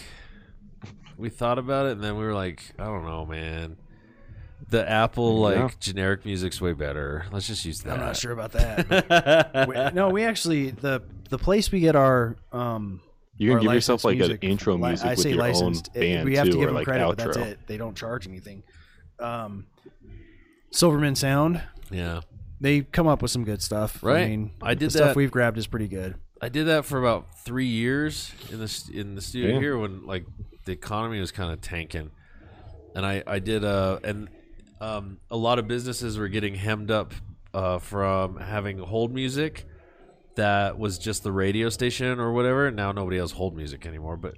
we 1.17 1.31
thought 1.31 1.59
about 1.59 1.87
it, 1.87 1.93
and 1.93 2.05
then 2.05 2.17
we 2.17 2.25
were 2.25 2.35
like, 2.35 2.63
I 2.79 2.85
don't 2.85 3.05
know, 3.07 3.25
man. 3.25 3.77
The 4.69 4.89
Apple 4.89 5.39
like 5.41 5.57
Yeah. 5.57 5.71
generic 5.81 6.25
music's 6.25 6.61
way 6.61 6.73
better. 6.73 7.27
Let's 7.31 7.47
just 7.47 7.65
use 7.65 7.81
that. 7.83 7.95
I'm 7.95 8.01
not 8.01 8.17
sure 8.17 8.33
about 8.33 8.53
that. 8.53 9.67
We- 9.69 9.95
no, 9.95 10.09
we 10.11 10.25
actually 10.25 10.71
the 10.71 11.03
the 11.31 11.39
place 11.39 11.71
we 11.71 11.81
get 11.81 11.95
our 11.97 12.37
um 12.53 13.01
You 13.37 13.51
can 13.51 13.57
our 13.59 13.63
give 13.63 13.73
yourself 13.75 14.05
like 14.05 14.19
music- 14.19 14.43
an 14.45 14.51
intro 14.51 14.75
li- 14.75 14.89
music 14.89 15.07
I 15.07 15.11
with 15.11 15.19
say 15.21 15.29
your 15.31 15.39
licensed. 15.39 15.91
own 15.95 16.03
It- 16.03 16.07
band 16.17 16.25
we 16.29 16.37
have 16.37 16.47
too, 16.47 16.53
to 16.53 16.59
give 16.59 16.67
them 16.69 16.75
like 16.75 16.85
credit, 16.87 17.05
outro. 17.05 17.09
but 17.17 17.19
that's 17.19 17.37
it. 17.37 17.59
They 17.67 17.77
don't 17.77 17.97
charge 17.97 18.27
anything. 18.27 18.63
Um, 19.19 19.67
Silverman 20.71 21.15
Sound, 21.15 21.63
Yeah, 21.91 22.21
they 22.61 22.83
come 22.83 23.07
up 23.07 23.23
with 23.23 23.31
some 23.31 23.45
good 23.45 23.63
stuff. 23.63 24.03
Right. 24.03 24.25
I 24.25 24.29
mean, 24.29 24.51
I 24.61 24.75
did 24.75 24.87
the 24.89 24.99
stuff 24.99 25.17
we've 25.17 25.31
grabbed 25.31 25.57
is 25.59 25.67
pretty 25.67 25.89
good. 25.89 26.17
I 26.41 26.49
did 26.49 26.65
that 26.65 26.85
for 26.85 26.99
about 26.99 27.27
three 27.45 27.67
years 27.67 28.33
in 28.51 28.59
the 28.59 28.91
in 28.93 29.15
the 29.15 29.21
studio 29.23 29.55
Yeah. 29.55 29.61
here 29.61 29.79
when 29.79 30.07
like 30.07 30.27
the 30.65 30.73
economy 30.73 31.19
was 31.21 31.33
kind 31.33 31.53
of 31.53 31.61
tanking, 31.61 32.11
and 32.95 33.07
I 33.07 33.23
I 33.27 33.39
did 33.39 33.65
uh 33.65 33.99
and 34.05 34.29
um 34.81 35.19
a 35.31 35.37
lot 35.37 35.59
of 35.59 35.67
businesses 35.67 36.19
were 36.19 36.29
getting 36.29 36.55
hemmed 36.55 36.91
up 36.91 37.15
uh 37.55 37.79
from 37.79 38.37
having 38.37 38.79
hold 38.79 39.15
music 39.15 39.65
that 40.35 40.79
was 40.79 40.99
just 40.99 41.23
the 41.23 41.33
radio 41.33 41.71
station 41.71 42.21
or 42.21 42.33
whatever. 42.33 42.71
Now 42.71 42.93
nobody 42.93 43.17
has 43.17 43.33
hold 43.33 43.57
music 43.57 43.87
anymore, 43.87 44.19
but 44.19 44.35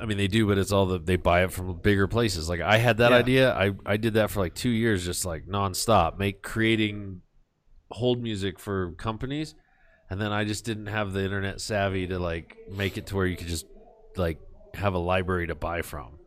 I 0.00 0.06
mean 0.06 0.16
they 0.16 0.26
do, 0.26 0.48
but 0.48 0.58
it's 0.58 0.72
all 0.72 0.86
the 0.86 0.98
they 0.98 1.14
buy 1.14 1.44
it 1.44 1.52
from 1.52 1.76
bigger 1.80 2.08
places. 2.08 2.48
Like 2.48 2.60
I 2.60 2.78
had 2.78 2.96
that 2.98 3.12
Yeah. 3.12 3.18
idea. 3.18 3.54
I 3.54 3.70
I 3.86 3.96
did 3.96 4.14
that 4.14 4.30
for 4.32 4.40
like 4.40 4.54
two 4.56 4.70
years, 4.70 5.04
just 5.04 5.24
like 5.24 5.46
nonstop, 5.46 6.18
make 6.18 6.42
creating 6.42 7.22
hold 7.92 8.20
music 8.20 8.58
for 8.58 8.92
companies 8.92 9.54
and 10.12 10.20
then 10.20 10.30
I 10.30 10.44
just 10.44 10.66
didn't 10.66 10.88
have 10.88 11.14
the 11.14 11.24
internet 11.24 11.58
savvy 11.58 12.06
to 12.08 12.18
like 12.18 12.54
make 12.70 12.98
it 12.98 13.06
to 13.06 13.16
where 13.16 13.24
you 13.24 13.34
could 13.34 13.46
just 13.46 13.64
like 14.14 14.38
have 14.74 14.92
a 14.92 14.98
library 14.98 15.46
to 15.46 15.54
buy 15.54 15.80
from. 15.80 16.18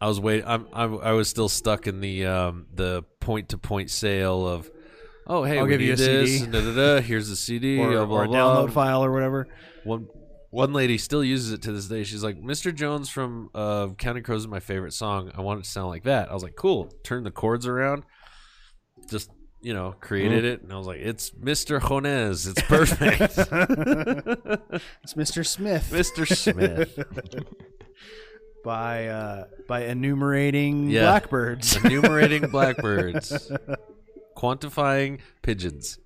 I 0.00 0.08
was 0.08 0.18
waiting. 0.18 0.44
I'm, 0.44 0.66
I'm 0.72 0.98
I 0.98 1.12
was 1.12 1.28
still 1.28 1.48
stuck 1.48 1.86
in 1.86 2.00
the 2.00 2.26
um, 2.26 2.66
the 2.74 3.04
point 3.20 3.50
to 3.50 3.58
point 3.58 3.92
sale 3.92 4.44
of, 4.44 4.68
oh 5.28 5.44
hey, 5.44 5.58
I'll 5.58 5.66
we 5.66 5.70
give 5.70 5.80
you 5.82 5.92
a 5.92 5.96
this, 5.96 6.30
CD. 6.32 6.44
and 6.44 6.52
da, 6.52 6.60
da, 6.62 6.74
da, 6.74 7.00
here's 7.00 7.28
the 7.28 7.36
CD 7.36 7.78
Or, 7.80 7.92
blah, 7.92 8.06
blah, 8.06 8.18
or 8.18 8.24
a 8.24 8.26
blah. 8.26 8.36
download 8.36 8.72
file 8.72 9.04
or 9.04 9.12
whatever. 9.12 9.46
One 9.84 10.08
one 10.50 10.72
lady 10.72 10.98
still 10.98 11.22
uses 11.22 11.52
it 11.52 11.62
to 11.62 11.70
this 11.70 11.86
day. 11.86 12.02
She's 12.02 12.24
like, 12.24 12.40
Mr. 12.40 12.74
Jones 12.74 13.08
from 13.08 13.50
uh, 13.54 13.86
Counting 13.98 14.24
Crows 14.24 14.40
is 14.40 14.48
my 14.48 14.58
favorite 14.58 14.94
song. 14.94 15.30
I 15.38 15.42
want 15.42 15.60
it 15.60 15.62
to 15.62 15.70
sound 15.70 15.90
like 15.90 16.02
that. 16.02 16.28
I 16.28 16.34
was 16.34 16.42
like, 16.42 16.56
cool. 16.56 16.92
Turn 17.04 17.22
the 17.22 17.30
chords 17.30 17.68
around. 17.68 18.02
Just 19.08 19.30
you 19.62 19.74
know, 19.74 19.94
created 20.00 20.44
Mm-hmm. 20.44 20.46
it, 20.54 20.62
and 20.62 20.72
I 20.72 20.76
was 20.78 20.86
like, 20.86 21.00
it's 21.00 21.30
Mr. 21.30 21.80
Jones. 21.86 22.46
It's 22.46 22.62
perfect. 22.62 23.36
It's 25.02 25.14
Mr. 25.14 25.46
Smith 25.46 25.90
Mr. 25.92 26.26
Smith. 26.26 26.98
by 28.64 29.06
uh, 29.08 29.44
by 29.68 29.84
enumerating 29.86 30.88
Yeah. 30.90 31.02
blackbirds. 31.02 31.76
Enumerating 31.76 32.48
blackbirds. 32.50 33.50
Quantifying 34.36 35.20
pigeons. 35.42 35.98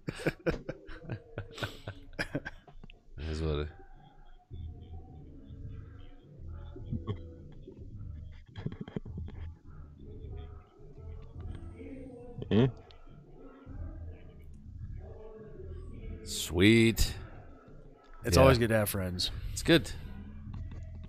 Is 3.31 3.41
what 3.41 3.59
it- 3.61 3.69
Eh? 12.51 12.67
Sweet. 16.25 17.15
It's 18.25 18.37
Yeah. 18.37 18.43
always 18.43 18.59
good 18.59 18.69
to 18.71 18.77
have 18.77 18.89
friends. 18.89 19.31
It's 19.53 19.63
good. 19.63 19.91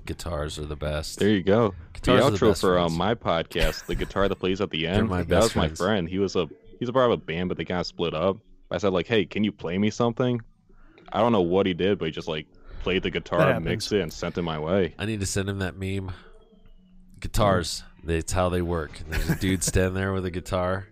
Guitars 0.05 0.59
are 0.59 0.65
the 0.65 0.75
best. 0.75 1.19
There 1.19 1.29
you 1.29 1.41
go. 1.41 1.73
Guitars 1.93 2.21
are 2.21 2.29
the 2.31 2.37
the 2.37 2.45
outro 2.45 2.49
best 2.49 2.61
for 2.61 2.77
um, 2.77 2.93
my 2.95 3.15
podcast, 3.15 3.85
the 3.87 3.95
guitar 3.95 4.27
that 4.29 4.35
plays 4.35 4.61
at 4.61 4.69
the 4.69 4.85
end, 4.87 5.09
my 5.09 5.19
that 5.23 5.29
best 5.29 5.43
was 5.43 5.55
my 5.55 5.69
friend. 5.69 6.07
He 6.07 6.19
was 6.19 6.35
a 6.35 6.47
he's 6.79 6.89
a 6.89 6.93
part 6.93 7.05
of 7.11 7.11
a 7.13 7.17
band, 7.21 7.49
but 7.49 7.57
they 7.57 7.65
kind 7.65 7.79
of 7.79 7.87
split 7.87 8.13
up. 8.13 8.37
I 8.69 8.77
said 8.77 8.93
like, 8.93 9.07
hey, 9.07 9.25
can 9.25 9.43
you 9.43 9.51
play 9.51 9.77
me 9.77 9.89
something? 9.89 10.41
I 11.11 11.19
don't 11.21 11.31
know 11.31 11.41
what 11.41 11.65
he 11.65 11.73
did, 11.73 11.97
but 11.97 12.05
he 12.05 12.11
just 12.11 12.27
like 12.27 12.45
played 12.83 13.01
the 13.03 13.09
guitar, 13.09 13.39
happens. 13.47 13.65
mixed 13.65 13.91
it, 13.93 14.01
and 14.01 14.11
sent 14.13 14.37
it 14.37 14.41
my 14.43 14.59
way. 14.59 14.93
I 14.99 15.05
need 15.05 15.21
to 15.21 15.25
send 15.25 15.49
him 15.49 15.59
that 15.59 15.75
meme. 15.77 16.11
Guitars, 17.19 17.83
It's 18.05 18.33
how 18.33 18.49
they 18.49 18.61
work. 18.61 18.99
And 18.99 19.13
there's 19.13 19.29
a 19.29 19.35
dude 19.35 19.63
standing 19.63 19.95
there 19.95 20.13
with 20.13 20.25
a 20.25 20.31
guitar. 20.31 20.87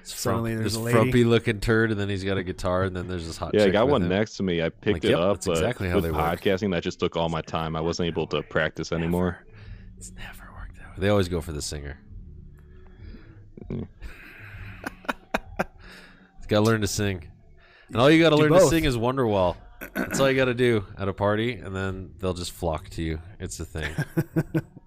It's 0.00 0.14
Suddenly 0.14 0.54
there's 0.54 0.72
this 0.72 0.76
a 0.76 0.80
lady. 0.80 0.96
frumpy 0.96 1.24
looking 1.24 1.60
turd, 1.60 1.90
and 1.90 2.00
then 2.00 2.08
he's 2.08 2.24
got 2.24 2.38
a 2.38 2.42
guitar, 2.42 2.84
and 2.84 2.96
then 2.96 3.06
there's 3.06 3.26
this 3.26 3.36
hot. 3.36 3.52
Yeah, 3.54 3.64
I 3.64 3.70
got 3.70 3.86
with 3.86 3.92
one 3.92 4.02
him. 4.02 4.08
next 4.08 4.36
to 4.38 4.42
me. 4.42 4.62
I 4.62 4.68
picked 4.70 4.86
Like, 4.96 5.04
it 5.04 5.10
yep, 5.10 5.18
up, 5.18 5.36
that's 5.36 5.46
but 5.46 5.52
exactly 5.58 5.88
how 5.88 5.96
with 5.96 6.04
they 6.04 6.10
work. 6.10 6.40
podcasting, 6.40 6.70
that 6.72 6.82
just 6.82 6.98
took 7.00 7.16
all 7.16 7.28
my 7.28 7.42
time. 7.42 7.76
I 7.76 7.80
wasn't 7.80 8.06
able 8.08 8.26
to 8.28 8.42
practice 8.42 8.92
anymore. 8.92 9.38
It's 9.98 10.12
never 10.12 10.50
worked 10.56 10.78
out. 10.80 10.98
They 10.98 11.08
always 11.10 11.28
go 11.28 11.40
for 11.40 11.52
the 11.52 11.62
singer. 11.62 11.98
Mm. 13.70 13.86
got 16.48 16.58
to 16.58 16.60
learn 16.62 16.80
to 16.80 16.88
sing, 16.88 17.28
and 17.88 17.96
all 17.98 18.10
you 18.10 18.20
got 18.22 18.30
to 18.30 18.36
Do 18.36 18.42
learn 18.42 18.52
to 18.52 18.66
sing 18.66 18.84
is 18.84 18.96
Wonderwall. 18.96 19.56
That's 19.94 20.18
all 20.20 20.28
you 20.30 20.36
got 20.36 20.46
to 20.46 20.54
do 20.54 20.84
at 20.98 21.08
a 21.08 21.12
party, 21.12 21.54
and 21.54 21.74
then 21.74 22.10
they'll 22.18 22.34
just 22.34 22.52
flock 22.52 22.88
to 22.90 23.02
you. 23.02 23.20
It's 23.38 23.60
a 23.60 23.64
thing. 23.64 23.90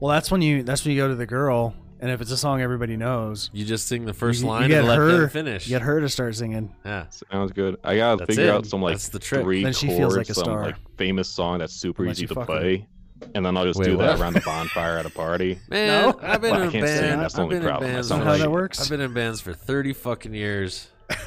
Well, 0.00 0.12
that's 0.12 0.30
when 0.30 0.42
you 0.42 0.62
that's 0.62 0.84
when 0.84 0.94
you 0.94 1.00
go 1.00 1.08
to 1.08 1.14
the 1.14 1.26
girl, 1.26 1.74
and 2.00 2.10
if 2.10 2.20
it's 2.20 2.30
a 2.30 2.36
song 2.36 2.60
everybody 2.60 2.96
knows, 2.96 3.50
You 3.52 3.64
just 3.64 3.88
sing 3.88 4.04
the 4.04 4.12
first 4.12 4.40
you, 4.40 4.46
you 4.46 4.50
line 4.52 4.68
get 4.68 4.78
and 4.80 4.88
let 4.88 4.98
her 4.98 5.06
them 5.22 5.28
finish. 5.30 5.66
You 5.66 5.70
get 5.76 5.82
her 5.82 6.00
to 6.00 6.08
start 6.08 6.34
singing. 6.36 6.74
Yeah. 6.84 7.06
Sounds 7.32 7.52
good. 7.52 7.76
I 7.82 7.96
gotta 7.96 8.18
That's 8.18 8.36
figure 8.36 8.50
it. 8.52 8.54
out 8.54 8.66
some 8.66 8.82
like 8.82 8.94
That's 8.94 9.08
the 9.08 9.18
trick. 9.18 9.42
three 9.42 9.62
Then 9.64 9.72
she 9.72 9.86
chords, 9.86 9.98
feels 9.98 10.16
like 10.16 10.28
a 10.28 10.34
some 10.34 10.52
like 10.52 10.76
famous 10.98 11.28
song 11.28 11.58
that's 11.58 11.72
super 11.72 12.02
Unless 12.02 12.18
easy 12.18 12.26
to 12.26 12.34
fuck 12.34 12.48
her. 12.48 12.58
play, 12.60 12.86
and 13.34 13.44
then 13.46 13.56
I'll 13.56 13.64
just 13.64 13.78
Wait, 13.80 13.86
do 13.86 13.96
that 13.96 14.12
what? 14.12 14.20
around 14.20 14.34
the 14.34 14.40
bonfire 14.42 14.98
at 14.98 15.06
a 15.06 15.10
party. 15.10 15.58
Man, 15.70 16.10
No? 16.10 16.18
I've 16.22 16.42
been 16.42 16.50
Well, 16.50 16.60
I 16.60 16.64
in 16.66 16.70
can't 16.72 16.86
sing, 16.88 17.00
bands. 17.00 17.20
that's 17.22 17.34
the 17.34 17.40
I've 17.40 17.44
only 17.44 17.54
been 17.56 17.62
in 17.62 17.68
problem. 17.68 17.90
I 17.90 17.94
bands. 17.94 18.08
for 18.08 18.16
How 18.18 18.24
like 18.24 18.40
that 18.40 18.50
works? 18.50 18.80
I've 18.82 18.90
been 18.90 19.00
in 19.00 19.14
bands 19.14 19.40
for 19.40 19.54
thirty 19.54 19.92
fucking 19.94 20.34
years. 20.34 20.88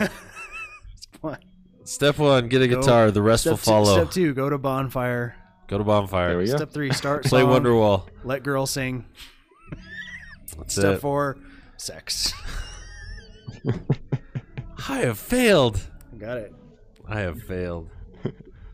Step 1.84 2.20
one, 2.20 2.48
get 2.50 2.62
a 2.62 2.68
Go- 2.68 2.82
guitar. 2.82 3.10
The 3.10 3.22
rest 3.22 3.42
Step 3.44 3.52
will 3.54 3.58
two, 3.58 3.64
follow. 3.64 3.94
step 3.96 4.12
two, 4.12 4.34
go 4.36 4.48
to 4.50 4.58
bonfire. 4.60 5.36
Go 5.70 5.78
to 5.78 5.84
bonfire. 5.84 6.30
There 6.30 6.38
we 6.40 6.48
go. 6.48 6.56
Step 6.56 6.72
three, 6.72 6.92
start 6.92 7.24
Play 7.26 7.42
song, 7.42 7.52
Wonderwall. 7.52 8.08
Let 8.24 8.42
girl 8.42 8.66
sing. 8.66 9.06
That's 10.58 10.74
Step 10.74 10.96
it. 10.96 11.00
four, 11.00 11.38
sex. 11.78 12.34
I 14.90 14.98
have 15.02 15.20
failed. 15.20 15.80
Got 16.18 16.38
it. 16.38 16.54
I 17.08 17.20
have 17.20 17.44
failed. 17.44 17.92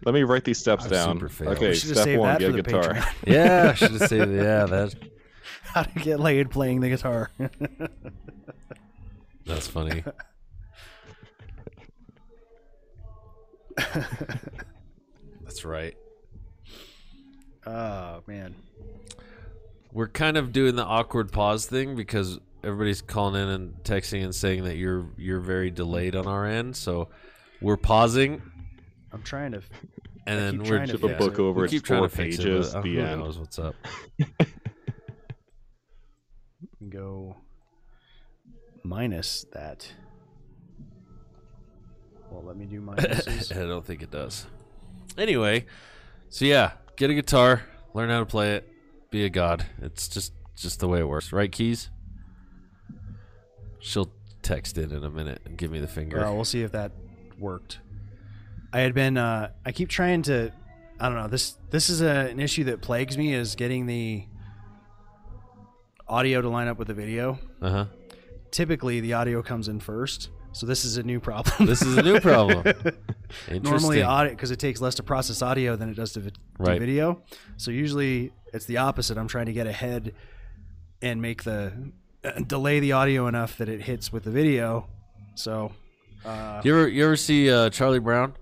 Let 0.06 0.14
me 0.14 0.24
write 0.24 0.46
these 0.46 0.58
steps 0.58 0.86
I've 0.86 0.91
down. 0.91 1.16
super 1.16 1.28
failed. 1.28 1.58
Okay, 1.58 1.70
We 1.70 1.76
step 1.76 2.18
one, 2.18 2.38
get 2.39 2.50
a 2.50 2.54
the 2.54 2.62
guitar. 2.62 3.04
Yeah, 3.28 3.72
I 3.72 3.74
should 3.74 3.91
have 3.91 4.08
said 4.08 4.30
yeah. 4.32 4.66
That 4.66 4.96
How 5.64 5.84
to 5.84 6.00
get 6.00 6.22
laid 6.22 6.50
playing 6.50 6.80
the 6.80 6.89
guitar. 6.89 7.30
that's 9.46 9.68
funny. 9.68 10.04
that's 15.43 15.66
right. 15.66 15.96
Oh 17.66 18.22
man. 18.28 18.55
We're 19.91 20.07
kind 20.09 20.36
of 20.38 20.51
doing 20.51 20.76
the 20.76 20.84
awkward 20.84 21.32
pause 21.32 21.66
thing 21.66 21.95
because 21.95 22.38
everybody's 22.63 23.01
calling 23.01 23.41
in 23.41 23.47
and 23.47 23.74
texting 23.84 24.24
and 24.24 24.36
saying 24.36 24.66
that 24.66 24.76
you're 24.76 25.07
you're 25.18 25.39
very 25.39 25.72
delayed 25.72 26.16
on 26.16 26.28
our 26.28 26.45
end. 26.45 26.76
So 26.76 27.07
we're 27.61 27.78
pausing 27.78 28.41
I'm 29.13 29.24
trying 29.24 29.53
to. 29.53 29.61
and 30.28 30.38
I 30.39 30.43
then 30.43 30.57
we're 30.59 30.66
trying 30.66 30.88
to 30.89 30.95
a 30.95 31.16
book 31.18 31.34
it. 31.36 31.39
over. 31.39 31.59
we 31.61 31.66
It's 31.66 31.74
keep 31.74 31.84
trying 31.84 31.99
four 32.01 32.09
to 32.09 32.16
fix 32.16 32.38
pages. 32.38 32.70
it. 32.70 32.74
But, 32.74 32.84
the 32.84 32.99
uh, 32.99 33.05
who 33.05 33.07
end. 33.11 33.22
knows 33.22 33.39
what's 33.39 33.59
up? 33.59 33.76
go 36.89 37.38
minus 38.84 39.45
that. 39.53 39.91
Well, 42.30 42.43
let 42.43 42.57
me 42.57 42.66
do 42.66 42.82
minuses. 42.86 43.55
I 43.55 43.66
don't 43.66 43.86
think 43.86 44.01
it 44.03 44.11
does. 44.11 44.45
Anyway, 45.18 45.66
so 46.30 46.43
yeah, 46.45 46.72
get 46.96 47.10
a 47.10 47.14
guitar, 47.14 47.64
learn 47.93 48.10
how 48.10 48.20
to 48.20 48.26
play 48.26 48.56
it, 48.56 48.68
be 49.12 49.26
a 49.26 49.30
god. 49.30 49.66
It's 49.82 50.08
just 50.08 50.34
just 50.56 50.80
the 50.80 50.88
way 50.88 51.00
it 51.00 51.08
works, 51.08 51.32
right? 51.32 51.52
Keys. 51.52 51.89
She'll 53.80 54.12
text 54.41 54.78
in 54.78 54.91
in 54.91 55.04
a 55.04 55.10
minute 55.10 55.41
and 55.46 55.58
give 55.58 55.72
me 55.72 55.80
the 55.80 55.88
finger. 55.88 56.18
Well, 56.18 56.36
we'll 56.36 56.46
see 56.46 56.62
if 56.62 56.72
that 56.72 56.91
worked. 57.38 57.80
I 58.74 58.80
had 58.80 58.93
been. 58.93 59.18
Uh, 59.18 59.52
I 59.66 59.72
keep 59.72 59.89
trying 59.89 60.22
to. 60.24 60.52
I 61.00 61.10
don't 61.10 61.18
know. 61.18 61.28
This 61.28 61.56
this 61.70 61.89
is 61.89 62.02
a, 62.02 62.30
an 62.30 62.39
issue 62.39 62.66
that 62.66 62.82
plagues 62.82 63.18
me 63.18 63.34
is 63.34 63.56
getting 63.56 63.86
the 63.86 64.26
audio 66.08 66.41
to 66.41 66.50
line 66.50 66.68
up 66.68 66.78
with 66.78 66.88
the 66.88 66.93
video. 66.93 67.39
Uh 67.62 67.70
huh. 67.70 67.86
Typically, 68.52 69.02
the 69.02 69.14
audio 69.14 69.41
comes 69.41 69.68
in 69.68 69.80
first, 69.80 70.30
so 70.56 70.66
this 70.66 70.86
is 70.86 70.95
a 70.97 71.03
new 71.03 71.20
problem. 71.20 71.68
This 71.68 71.82
is 71.82 71.97
a 71.97 72.01
new 72.01 72.20
problem. 72.22 72.64
Normally, 73.62 74.01
audio 74.03 74.32
because 74.32 74.51
it 74.51 74.60
takes 74.60 74.80
less 74.80 74.95
to 74.95 75.03
process 75.03 75.41
audio 75.41 75.76
than 75.76 75.89
it 75.89 75.95
does 75.95 76.14
to, 76.14 76.22
vi- 76.22 76.30
to 76.30 76.36
Right. 76.60 76.80
video. 76.80 77.22
So 77.58 77.72
usually, 77.72 78.32
it's 78.53 78.66
the 78.66 78.78
opposite. 78.78 79.18
I'm 79.18 79.28
trying 79.28 79.47
to 79.47 79.53
get 79.53 79.68
ahead 79.68 80.14
and 81.01 81.22
make 81.22 81.43
the 81.43 81.74
uh, 82.24 82.39
delay 82.47 82.80
the 82.80 82.93
audio 82.93 83.28
enough 83.28 83.58
that 83.58 83.68
it 83.68 83.82
hits 83.82 84.14
with 84.14 84.24
the 84.24 84.32
video. 84.32 84.88
So, 85.36 85.74
uh, 86.24 86.62
You 86.64 86.78
ever 86.80 86.88
you 86.88 87.03
ever 87.06 87.18
see 87.18 87.51
uh, 87.51 87.70
Charlie 87.70 87.99
Brown? 87.99 88.34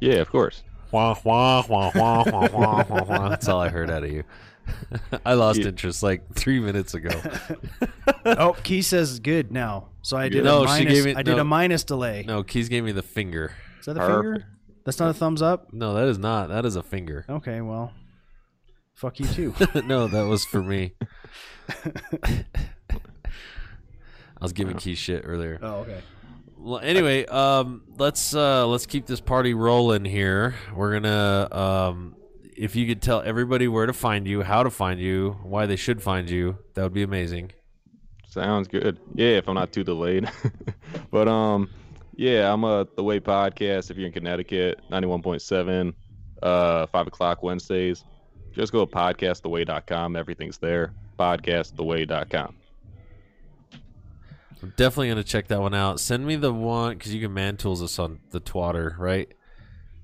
Yeah, 0.00 0.20
of 0.20 0.30
course. 0.30 0.62
Wah, 0.92 1.16
wah, 1.24 1.64
wah, 1.68 1.90
wah, 1.94 2.24
wah, 2.30 2.48
wah, 2.52 2.84
wah, 2.88 3.02
wah. 3.04 3.28
That's 3.28 3.48
all 3.48 3.60
I 3.60 3.68
heard 3.68 3.90
out 3.90 4.04
of 4.04 4.10
you. 4.12 4.22
I 5.26 5.34
lost 5.34 5.58
Yeah. 5.60 5.68
interest 5.68 6.02
like 6.02 6.22
three 6.34 6.60
minutes 6.60 6.94
ago. 6.94 7.10
oh, 8.24 8.54
Key 8.62 8.82
says 8.82 9.18
good 9.20 9.50
now. 9.52 9.89
So 10.02 10.16
I 10.16 10.28
did 10.28 10.44
No, 10.44 10.64
a 10.64 10.66
she 10.66 10.84
minus. 10.84 10.92
gave 10.94 11.04
me- 11.04 11.14
I 11.14 11.22
did 11.22 11.36
no. 11.36 11.42
a 11.42 11.44
minus 11.44 11.84
delay. 11.84 12.24
No, 12.26 12.42
Keys 12.42 12.68
gave 12.68 12.84
me 12.84 12.92
the 12.92 13.02
finger. 13.02 13.52
Is 13.80 13.86
that 13.86 13.96
a 13.96 14.00
Perfect. 14.00 14.22
finger? 14.22 14.46
That's 14.84 14.98
not 14.98 15.10
a 15.10 15.14
thumbs 15.14 15.42
up. 15.42 15.72
No, 15.72 15.94
that 15.94 16.08
is 16.08 16.18
not. 16.18 16.48
That 16.48 16.64
is 16.64 16.74
a 16.76 16.82
finger. 16.82 17.26
Okay, 17.28 17.60
well, 17.60 17.92
fuck 18.94 19.20
you 19.20 19.26
too. 19.26 19.54
no, 19.86 20.06
that 20.08 20.22
was 20.26 20.44
for 20.46 20.62
me. 20.62 20.94
I 22.22 22.44
was 24.44 24.52
giving 24.52 24.76
Keys 24.76 24.98
shit 24.98 25.22
earlier. 25.26 25.58
oh, 25.62 25.80
okay. 25.80 26.00
Well, 26.56 26.78
anyway, 26.80 27.24
um, 27.26 27.82
let's 27.98 28.34
uh, 28.34 28.66
let's 28.66 28.86
keep 28.86 29.06
this 29.06 29.20
party 29.20 29.54
rolling 29.54 30.04
here. 30.04 30.54
We're 30.74 30.92
gonna, 30.92 31.48
um, 31.52 32.16
if 32.56 32.76
you 32.76 32.86
could 32.86 33.00
tell 33.00 33.22
everybody 33.22 33.66
where 33.68 33.86
to 33.86 33.92
find 33.94 34.26
you, 34.26 34.42
how 34.42 34.62
to 34.62 34.70
find 34.70 35.00
you, 35.00 35.38
why 35.42 35.64
they 35.66 35.76
should 35.76 36.02
find 36.02 36.28
you, 36.28 36.58
that 36.74 36.82
would 36.82 36.92
be 36.92 37.02
amazing. 37.02 37.52
Sounds 38.30 38.68
good. 38.68 38.98
Yeah, 39.14 39.36
if 39.38 39.48
I'm 39.48 39.54
not 39.54 39.72
too 39.72 39.84
delayed. 39.84 40.30
but 41.10 41.28
um, 41.28 41.68
yeah, 42.14 42.52
I'm 42.52 42.64
a 42.64 42.86
The 42.96 43.02
Way 43.02 43.20
podcast. 43.20 43.90
If 43.90 43.96
you're 43.96 44.06
in 44.06 44.12
Connecticut, 44.12 44.80
91.7, 44.90 45.92
uh, 46.42 46.86
five 46.86 47.06
o'clock 47.06 47.42
Wednesdays. 47.42 48.04
Just 48.52 48.72
go 48.72 48.84
to 48.86 48.90
podcasttheway.com. 48.92 50.16
Everything's 50.16 50.58
there. 50.58 50.92
Podcasttheway.com. 51.18 52.54
I'm 54.62 54.74
definitely 54.76 55.08
gonna 55.08 55.24
check 55.24 55.48
that 55.48 55.60
one 55.60 55.74
out. 55.74 56.00
Send 56.00 56.26
me 56.26 56.36
the 56.36 56.52
one 56.52 56.96
because 56.96 57.14
you 57.14 57.20
can 57.20 57.32
man 57.32 57.56
tools 57.56 57.82
us 57.82 57.98
on 57.98 58.20
the 58.30 58.40
twatter, 58.40 58.94
right? 58.98 59.32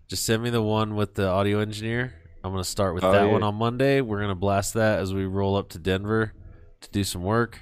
Just 0.09 0.24
send 0.24 0.43
me 0.43 0.51
the 0.51 0.62
one 0.62 0.95
with 0.95 1.14
the 1.14 1.29
audio 1.29 1.59
engineer. 1.61 2.14
I'm 2.43 2.53
gonna 2.53 2.64
start 2.64 2.95
with 2.95 3.05
Oh, 3.05 3.12
that 3.12 3.27
yeah. 3.27 3.33
one 3.33 3.43
on 3.43 3.55
Monday. 3.57 4.01
We're 4.01 4.20
gonna 4.20 4.35
blast 4.35 4.74
that 4.74 4.99
as 5.01 5.12
we 5.12 5.27
roll 5.27 5.57
up 5.57 5.68
to 5.70 5.79
Denver 5.79 6.33
to 6.81 6.91
do 6.91 7.05
some 7.05 7.22
work. 7.22 7.61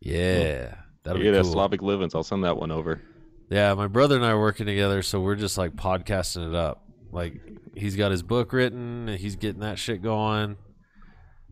Yeah, 0.00 0.74
that'll 1.02 1.22
yeah, 1.22 1.32
be 1.32 1.42
cool. 1.42 1.52
Slavic 1.52 1.82
Livings. 1.82 2.14
I'll 2.14 2.22
send 2.22 2.44
that 2.44 2.56
one 2.56 2.70
over. 2.70 3.02
Yeah, 3.50 3.74
my 3.74 3.86
brother 3.86 4.16
and 4.16 4.24
I 4.24 4.30
are 4.30 4.40
working 4.40 4.66
together, 4.66 5.02
so 5.02 5.20
we're 5.20 5.34
just 5.34 5.56
like 5.56 5.74
podcasting 5.74 6.48
it 6.48 6.54
up. 6.54 6.84
Like 7.10 7.40
he's 7.74 7.96
got 7.96 8.10
his 8.10 8.22
book 8.22 8.52
written, 8.52 9.08
he's 9.08 9.36
getting 9.36 9.60
that 9.60 9.78
shit 9.78 10.02
going. 10.02 10.56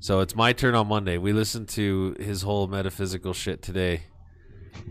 So 0.01 0.21
it's 0.21 0.37
my 0.37 0.53
turn 0.53 0.75
on 0.75 0.89
Monday. 0.89 1.17
We 1.17 1.33
listened 1.33 1.69
to 1.71 2.15
his 2.21 2.43
whole 2.43 2.67
metaphysical 2.67 3.33
shit 3.33 3.63
today, 3.63 4.03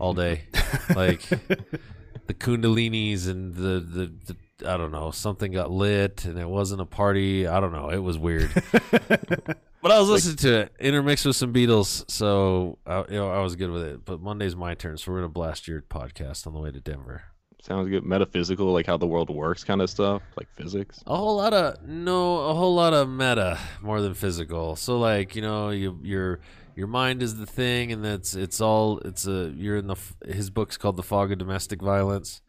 all 0.00 0.14
day, 0.14 0.46
like 0.96 1.22
the 1.28 2.34
Kundalinis 2.34 3.28
and 3.28 3.54
the, 3.54 3.80
the 3.80 4.12
the 4.26 4.36
I 4.68 4.76
don't 4.76 4.90
know 4.90 5.10
something 5.10 5.52
got 5.52 5.70
lit 5.70 6.24
and 6.24 6.38
it 6.38 6.48
wasn't 6.48 6.80
a 6.80 6.86
party. 6.86 7.46
I 7.46 7.60
don't 7.60 7.72
know. 7.72 7.90
It 7.90 7.98
was 7.98 8.18
weird. 8.18 8.50
But 9.86 9.94
I 9.94 10.00
was 10.00 10.08
listening 10.08 10.36
to 10.38 10.62
it, 10.62 10.72
intermixed 10.80 11.24
with 11.24 11.36
some 11.36 11.52
Beatles, 11.52 12.10
so 12.10 12.76
I, 12.84 13.04
you 13.08 13.14
know 13.18 13.30
I 13.30 13.38
was 13.38 13.54
good 13.54 13.70
with 13.70 13.84
it. 13.84 14.04
But 14.04 14.20
Monday's 14.20 14.56
my 14.56 14.74
turn, 14.74 14.96
so 14.96 15.12
we're 15.12 15.18
gonna 15.18 15.28
blast 15.28 15.68
your 15.68 15.80
podcast 15.80 16.44
on 16.44 16.54
the 16.54 16.58
way 16.58 16.72
to 16.72 16.80
Denver. 16.80 17.22
Sounds 17.62 17.88
good. 17.88 18.02
Metaphysical, 18.02 18.72
like 18.72 18.86
how 18.86 18.96
the 18.96 19.06
world 19.06 19.30
works, 19.30 19.62
kind 19.62 19.80
of 19.80 19.88
stuff, 19.88 20.22
like 20.36 20.48
physics. 20.56 21.04
A 21.06 21.16
whole 21.16 21.36
lot 21.36 21.54
of 21.54 21.86
no, 21.86 22.38
a 22.48 22.54
whole 22.54 22.74
lot 22.74 22.94
of 22.94 23.08
meta 23.08 23.60
more 23.80 24.00
than 24.00 24.14
physical. 24.14 24.74
So 24.74 24.98
like 24.98 25.36
you 25.36 25.42
know, 25.42 25.70
you 25.70 26.00
your 26.02 26.40
your 26.74 26.88
mind 26.88 27.22
is 27.22 27.36
the 27.36 27.46
thing, 27.46 27.92
and 27.92 28.04
that's 28.04 28.34
it's 28.34 28.60
all 28.60 28.98
it's 29.04 29.28
a 29.28 29.52
you're 29.54 29.76
in 29.76 29.86
the 29.86 29.96
his 30.26 30.50
book's 30.50 30.76
called 30.76 30.96
The 30.96 31.04
Fog 31.04 31.30
of 31.30 31.38
Domestic 31.38 31.80
Violence, 31.80 32.42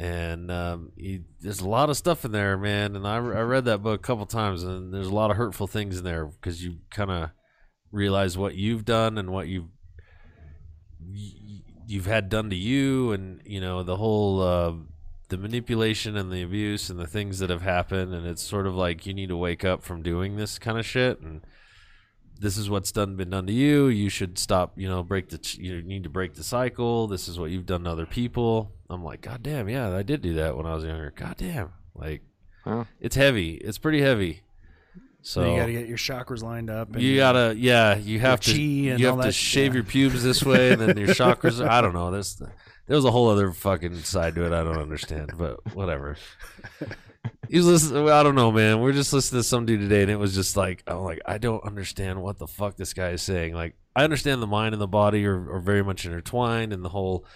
and 0.00 0.50
um, 0.50 0.92
he, 0.96 1.20
there's 1.42 1.60
a 1.60 1.68
lot 1.68 1.90
of 1.90 1.96
stuff 1.96 2.24
in 2.24 2.32
there, 2.32 2.56
man. 2.56 2.96
And 2.96 3.06
I 3.06 3.16
I 3.16 3.42
read 3.42 3.66
that 3.66 3.82
book 3.82 4.00
a 4.00 4.02
couple 4.02 4.24
times, 4.24 4.62
and 4.62 4.94
there's 4.94 5.08
a 5.08 5.14
lot 5.14 5.30
of 5.30 5.36
hurtful 5.36 5.66
things 5.66 5.98
in 5.98 6.04
there 6.04 6.24
because 6.24 6.64
you 6.64 6.78
kind 6.90 7.10
of 7.10 7.30
realize 7.92 8.38
what 8.38 8.54
you've 8.54 8.86
done 8.86 9.18
and 9.18 9.30
what 9.30 9.46
you've 9.48 9.68
you've 11.86 12.06
had 12.06 12.30
done 12.30 12.48
to 12.48 12.56
you, 12.56 13.12
and 13.12 13.42
you 13.44 13.60
know 13.60 13.82
the 13.82 13.98
whole 13.98 14.40
uh, 14.40 14.72
the 15.28 15.36
manipulation 15.36 16.16
and 16.16 16.32
the 16.32 16.42
abuse 16.42 16.88
and 16.88 16.98
the 16.98 17.06
things 17.06 17.38
that 17.40 17.50
have 17.50 17.62
happened, 17.62 18.14
and 18.14 18.26
it's 18.26 18.42
sort 18.42 18.66
of 18.66 18.74
like 18.74 19.04
you 19.04 19.12
need 19.12 19.28
to 19.28 19.36
wake 19.36 19.66
up 19.66 19.82
from 19.82 20.02
doing 20.02 20.36
this 20.36 20.58
kind 20.58 20.78
of 20.78 20.86
shit 20.86 21.20
and. 21.20 21.42
This 22.40 22.56
is 22.56 22.70
what's 22.70 22.90
done 22.90 23.16
been 23.16 23.28
done 23.30 23.46
to 23.46 23.52
you. 23.52 23.88
You 23.88 24.08
should 24.08 24.38
stop. 24.38 24.72
You 24.76 24.88
know, 24.88 25.02
break 25.02 25.28
the. 25.28 25.56
You 25.60 25.82
need 25.82 26.04
to 26.04 26.10
break 26.10 26.34
the 26.34 26.42
cycle. 26.42 27.06
This 27.06 27.28
is 27.28 27.38
what 27.38 27.50
you've 27.50 27.66
done 27.66 27.84
to 27.84 27.90
other 27.90 28.06
people. 28.06 28.72
I'm 28.88 29.04
like, 29.04 29.20
God 29.20 29.42
damn, 29.42 29.68
yeah, 29.68 29.94
I 29.94 30.02
did 30.02 30.22
do 30.22 30.34
that 30.34 30.56
when 30.56 30.64
I 30.66 30.74
was 30.74 30.82
younger. 30.84 31.12
God 31.14 31.36
damn, 31.36 31.72
like 31.94 32.22
Huh. 32.64 32.84
it's 32.98 33.14
heavy. 33.14 33.52
It's 33.54 33.78
pretty 33.78 34.00
heavy. 34.00 34.40
So 35.22 35.50
you 35.50 35.60
got 35.60 35.66
to 35.66 35.72
get 35.72 35.86
your 35.86 35.98
chakras 35.98 36.42
lined 36.42 36.70
up. 36.70 36.94
And 36.94 37.02
you 37.02 37.16
gotta, 37.16 37.54
yeah, 37.54 37.96
you 37.96 38.20
have 38.20 38.40
to, 38.40 38.52
and 38.52 38.98
you 38.98 39.08
all 39.08 39.16
have 39.16 39.24
to 39.24 39.28
that, 39.28 39.32
shave 39.34 39.72
yeah. 39.72 39.74
your 39.74 39.84
pubes 39.84 40.22
this 40.22 40.42
way, 40.42 40.72
and 40.72 40.80
then 40.80 40.96
your 40.96 41.08
chakras. 41.14 41.66
I 41.66 41.82
don't 41.82 41.92
know. 41.92 42.10
There's, 42.10 42.42
there's 42.86 43.04
a 43.04 43.10
whole 43.10 43.28
other 43.28 43.52
fucking 43.52 43.96
side 43.98 44.34
to 44.36 44.46
it. 44.46 44.52
I 44.52 44.64
don't 44.64 44.78
understand, 44.78 45.32
but 45.36 45.74
whatever. 45.74 46.16
He's 47.52 47.66
listening. 47.66 48.08
I 48.08 48.22
don't 48.22 48.36
know, 48.36 48.52
man. 48.52 48.80
We're 48.80 48.92
just 48.92 49.12
listening 49.12 49.40
to 49.40 49.48
some 49.48 49.66
dude 49.66 49.80
today, 49.80 50.02
and 50.02 50.10
it 50.10 50.20
was 50.20 50.36
just 50.36 50.56
like, 50.56 50.84
I'm 50.86 50.98
like, 50.98 51.20
I 51.26 51.38
don't 51.38 51.64
understand 51.64 52.22
what 52.22 52.38
the 52.38 52.46
fuck 52.46 52.76
this 52.76 52.94
guy 52.94 53.08
is 53.10 53.22
saying. 53.22 53.54
Like, 53.54 53.74
I 53.96 54.04
understand 54.04 54.40
the 54.40 54.46
mind 54.46 54.72
and 54.72 54.80
the 54.80 54.86
body 54.86 55.26
are, 55.26 55.54
are 55.54 55.58
very 55.58 55.82
much 55.82 56.06
intertwined, 56.06 56.72
and 56.72 56.84
the 56.84 56.90
whole. 56.90 57.26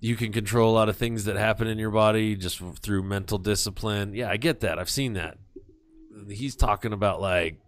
You 0.00 0.14
can 0.16 0.32
control 0.32 0.70
a 0.70 0.76
lot 0.76 0.88
of 0.88 0.96
things 0.96 1.24
that 1.24 1.36
happen 1.36 1.66
in 1.66 1.76
your 1.76 1.90
body 1.90 2.34
just 2.36 2.62
through 2.80 3.02
mental 3.02 3.36
discipline. 3.36 4.14
Yeah, 4.14 4.30
I 4.30 4.36
get 4.36 4.60
that. 4.60 4.78
I've 4.78 4.88
seen 4.88 5.14
that. 5.14 5.36
He's 6.30 6.54
talking 6.54 6.92
about 6.92 7.20
like 7.20 7.58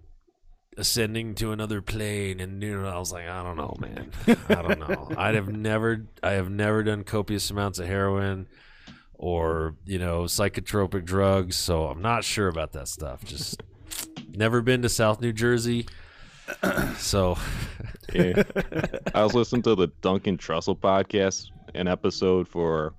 ascending 0.78 1.34
to 1.34 1.50
another 1.50 1.82
plane 1.82 2.38
and 2.38 2.62
you 2.62 2.80
know 2.80 2.88
I 2.88 2.98
was 2.98 3.12
like 3.12 3.26
I 3.26 3.42
don't 3.42 3.56
know 3.56 3.76
man 3.80 4.12
I 4.48 4.62
don't 4.62 4.78
know 4.78 5.10
I 5.18 5.32
have 5.32 5.48
never 5.48 6.06
I 6.22 6.30
have 6.32 6.48
never 6.48 6.84
done 6.84 7.02
copious 7.02 7.50
amounts 7.50 7.80
of 7.80 7.88
heroin 7.88 8.46
or 9.22 9.74
you 9.84 9.98
know 9.98 10.22
psychotropic 10.22 11.04
drugs 11.04 11.54
so 11.54 11.86
I'm 11.86 12.00
not 12.00 12.24
sure 12.24 12.48
about 12.48 12.72
that 12.72 12.88
stuff 12.88 13.22
just 13.22 13.62
never 14.34 14.62
been 14.62 14.80
to 14.82 14.88
South 14.88 15.20
New 15.20 15.32
Jersey 15.32 15.86
so 16.96 17.36
Yeah. 18.14 18.42
I 19.14 19.22
was 19.22 19.34
listening 19.34 19.62
to 19.62 19.74
the 19.74 19.88
Duncan 20.00 20.36
Trussell 20.36 20.76
podcast, 20.76 21.50
an 21.74 21.86
episode 21.86 22.48
for 22.48 22.94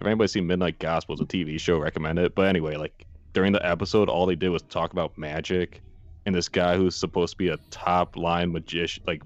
if 0.00 0.06
anybody 0.06 0.28
seen 0.28 0.46
Midnight 0.46 0.78
Gospel, 0.78 1.14
it's 1.14 1.22
a 1.22 1.24
TV 1.24 1.58
show, 1.58 1.78
recommend 1.78 2.18
it. 2.18 2.34
But 2.34 2.46
anyway, 2.46 2.76
like 2.76 3.06
during 3.32 3.52
the 3.52 3.66
episode, 3.66 4.08
all 4.08 4.26
they 4.26 4.36
did 4.36 4.50
was 4.50 4.62
talk 4.62 4.92
about 4.92 5.16
magic 5.16 5.82
and 6.26 6.34
this 6.34 6.48
guy 6.48 6.76
who's 6.76 6.96
supposed 6.96 7.32
to 7.32 7.36
be 7.38 7.48
a 7.48 7.56
top 7.70 8.16
line 8.16 8.52
magician, 8.52 9.02
like 9.06 9.22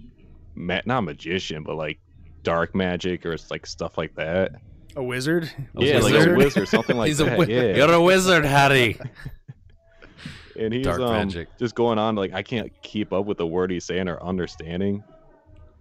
ma- 0.55 0.81
not 0.87 1.03
magician, 1.03 1.63
but 1.63 1.77
like 1.77 1.99
dark 2.43 2.75
magic 2.75 3.27
or 3.27 3.33
it's 3.33 3.51
like 3.51 3.67
stuff 3.67 3.99
like 3.99 4.15
that. 4.15 4.53
A 4.99 5.03
wizard. 5.03 5.51
yeah, 5.77 5.99
like 5.99 6.13
wizard? 6.13 6.33
a 6.33 6.37
wizard, 6.37 6.69
something 6.69 6.97
like 6.97 7.07
he's 7.09 7.19
that. 7.19 7.29
a 7.29 7.31
wi- 7.37 7.53
yeah. 7.53 7.77
you're 7.77 7.93
a 7.93 8.03
wizard 8.03 8.45
Harry 8.45 8.99
and 10.59 10.75
he's 10.75 10.85
Dark 10.85 11.01
um, 11.01 11.13
magic. 11.13 11.49
just 11.59 11.75
going 11.75 11.99
on 11.99 12.17
like 12.17 12.33
I 12.33 12.43
can't 12.43 12.71
keep 12.83 13.13
up 13.13 13.25
with 13.27 13.39
the 13.39 13.47
word 13.47 13.71
he's 13.71 13.85
saying 13.85 14.09
or 14.09 14.23
understanding. 14.23 15.03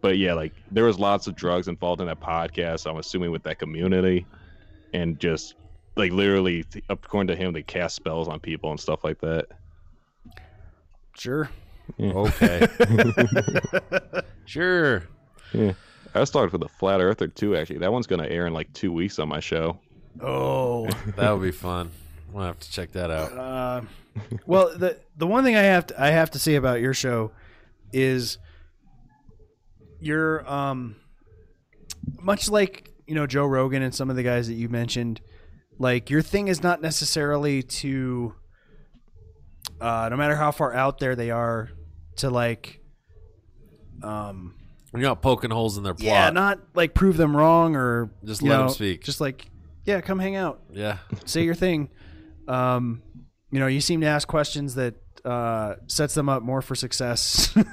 But 0.02 0.18
yeah, 0.20 0.34
like 0.36 0.54
there 0.72 0.86
was 0.86 1.00
lots 1.00 1.26
of 1.26 1.36
drugs 1.36 1.68
involved 1.68 2.02
in 2.02 2.08
that 2.08 2.20
podcast. 2.20 2.88
I'm 2.90 2.98
assuming 2.98 3.32
with 3.32 3.42
that 3.44 3.58
community, 3.58 4.28
and 4.94 5.20
just 5.20 5.56
like 5.96 6.12
literally, 6.12 6.64
according 6.90 7.28
to 7.30 7.36
him, 7.36 7.54
they 7.54 7.64
cast 7.64 7.96
spells 7.96 8.28
on 8.28 8.40
people 8.40 8.70
and 8.70 8.80
stuff 8.80 9.04
like 9.04 9.20
that. 9.22 9.48
Sure. 11.18 11.50
okay 12.00 12.68
sure 14.46 15.04
Yeah, 15.54 15.72
I 16.14 16.20
was 16.20 16.30
talking 16.30 16.52
with 16.52 16.64
a 16.64 16.74
flat 16.74 17.02
earther 17.02 17.28
too. 17.28 17.56
Actually, 17.56 17.80
that 17.80 17.92
one's 17.92 18.08
gonna 18.08 18.28
air 18.28 18.48
in 18.48 18.54
like 18.54 18.72
two 18.74 18.92
weeks 18.92 19.20
on 19.20 19.28
my 19.30 19.40
show. 19.40 19.80
Oh. 20.22 20.88
that 21.16 21.32
would 21.32 21.44
be 21.44 21.52
fun 21.52 21.92
we'll 22.32 22.46
have 22.46 22.60
to 22.60 22.72
check 22.72 22.92
that 22.92 23.12
out 23.12 23.32
Uh, 23.34 23.82
well, 24.46 24.76
the 24.76 24.98
the 25.16 25.28
one 25.28 25.44
thing 25.44 25.56
I 25.56 25.62
have 25.62 25.88
to 25.88 26.02
I 26.02 26.10
have 26.10 26.32
to 26.32 26.40
say 26.40 26.56
about 26.56 26.82
your 26.82 26.94
show 26.94 27.32
is 27.94 28.40
you're 30.00 30.48
um 30.52 30.96
much 32.20 32.50
like 32.50 32.92
you 33.06 33.14
know 33.14 33.28
Joe 33.28 33.46
Rogan 33.46 33.84
and 33.84 33.94
some 33.94 34.10
of 34.10 34.16
the 34.16 34.24
guys 34.24 34.48
that 34.48 34.56
you 34.56 34.70
mentioned. 34.70 35.22
Like 35.78 36.10
your 36.10 36.24
thing 36.24 36.48
is 36.48 36.64
not 36.64 36.82
necessarily 36.82 37.62
to, 37.62 38.34
uh, 39.80 40.08
no 40.10 40.18
matter 40.18 40.36
how 40.36 40.50
far 40.50 40.74
out 40.74 40.98
there 40.98 41.16
they 41.16 41.30
are, 41.30 41.70
to 42.16 42.32
like, 42.32 42.82
um, 44.02 44.56
you're 44.94 45.02
not 45.02 45.22
poking 45.22 45.52
holes 45.52 45.78
in 45.78 45.84
their 45.84 45.94
plot 45.94 46.06
yeah, 46.06 46.30
not 46.30 46.60
like 46.74 46.94
prove 46.94 47.18
them 47.18 47.36
wrong 47.36 47.76
or 47.76 48.10
Just 48.24 48.42
you 48.42 48.50
let 48.50 48.60
'em 48.60 48.66
know, 48.68 48.72
speak. 48.72 49.04
Just 49.04 49.20
like, 49.22 49.50
yeah, 49.86 50.02
come 50.02 50.20
hang 50.20 50.36
out 50.36 50.62
yeah 50.72 50.98
say 51.26 51.44
your 51.44 51.56
thing. 51.56 51.90
Um, 52.48 53.02
you 53.52 53.60
know, 53.60 53.68
you 53.68 53.82
seem 53.82 54.02
to 54.02 54.08
ask 54.08 54.28
questions 54.28 54.76
that 54.76 54.96
uh, 55.26 55.76
sets 55.88 56.14
them 56.14 56.30
up 56.30 56.42
more 56.44 56.62
for 56.62 56.76
success. 56.76 57.56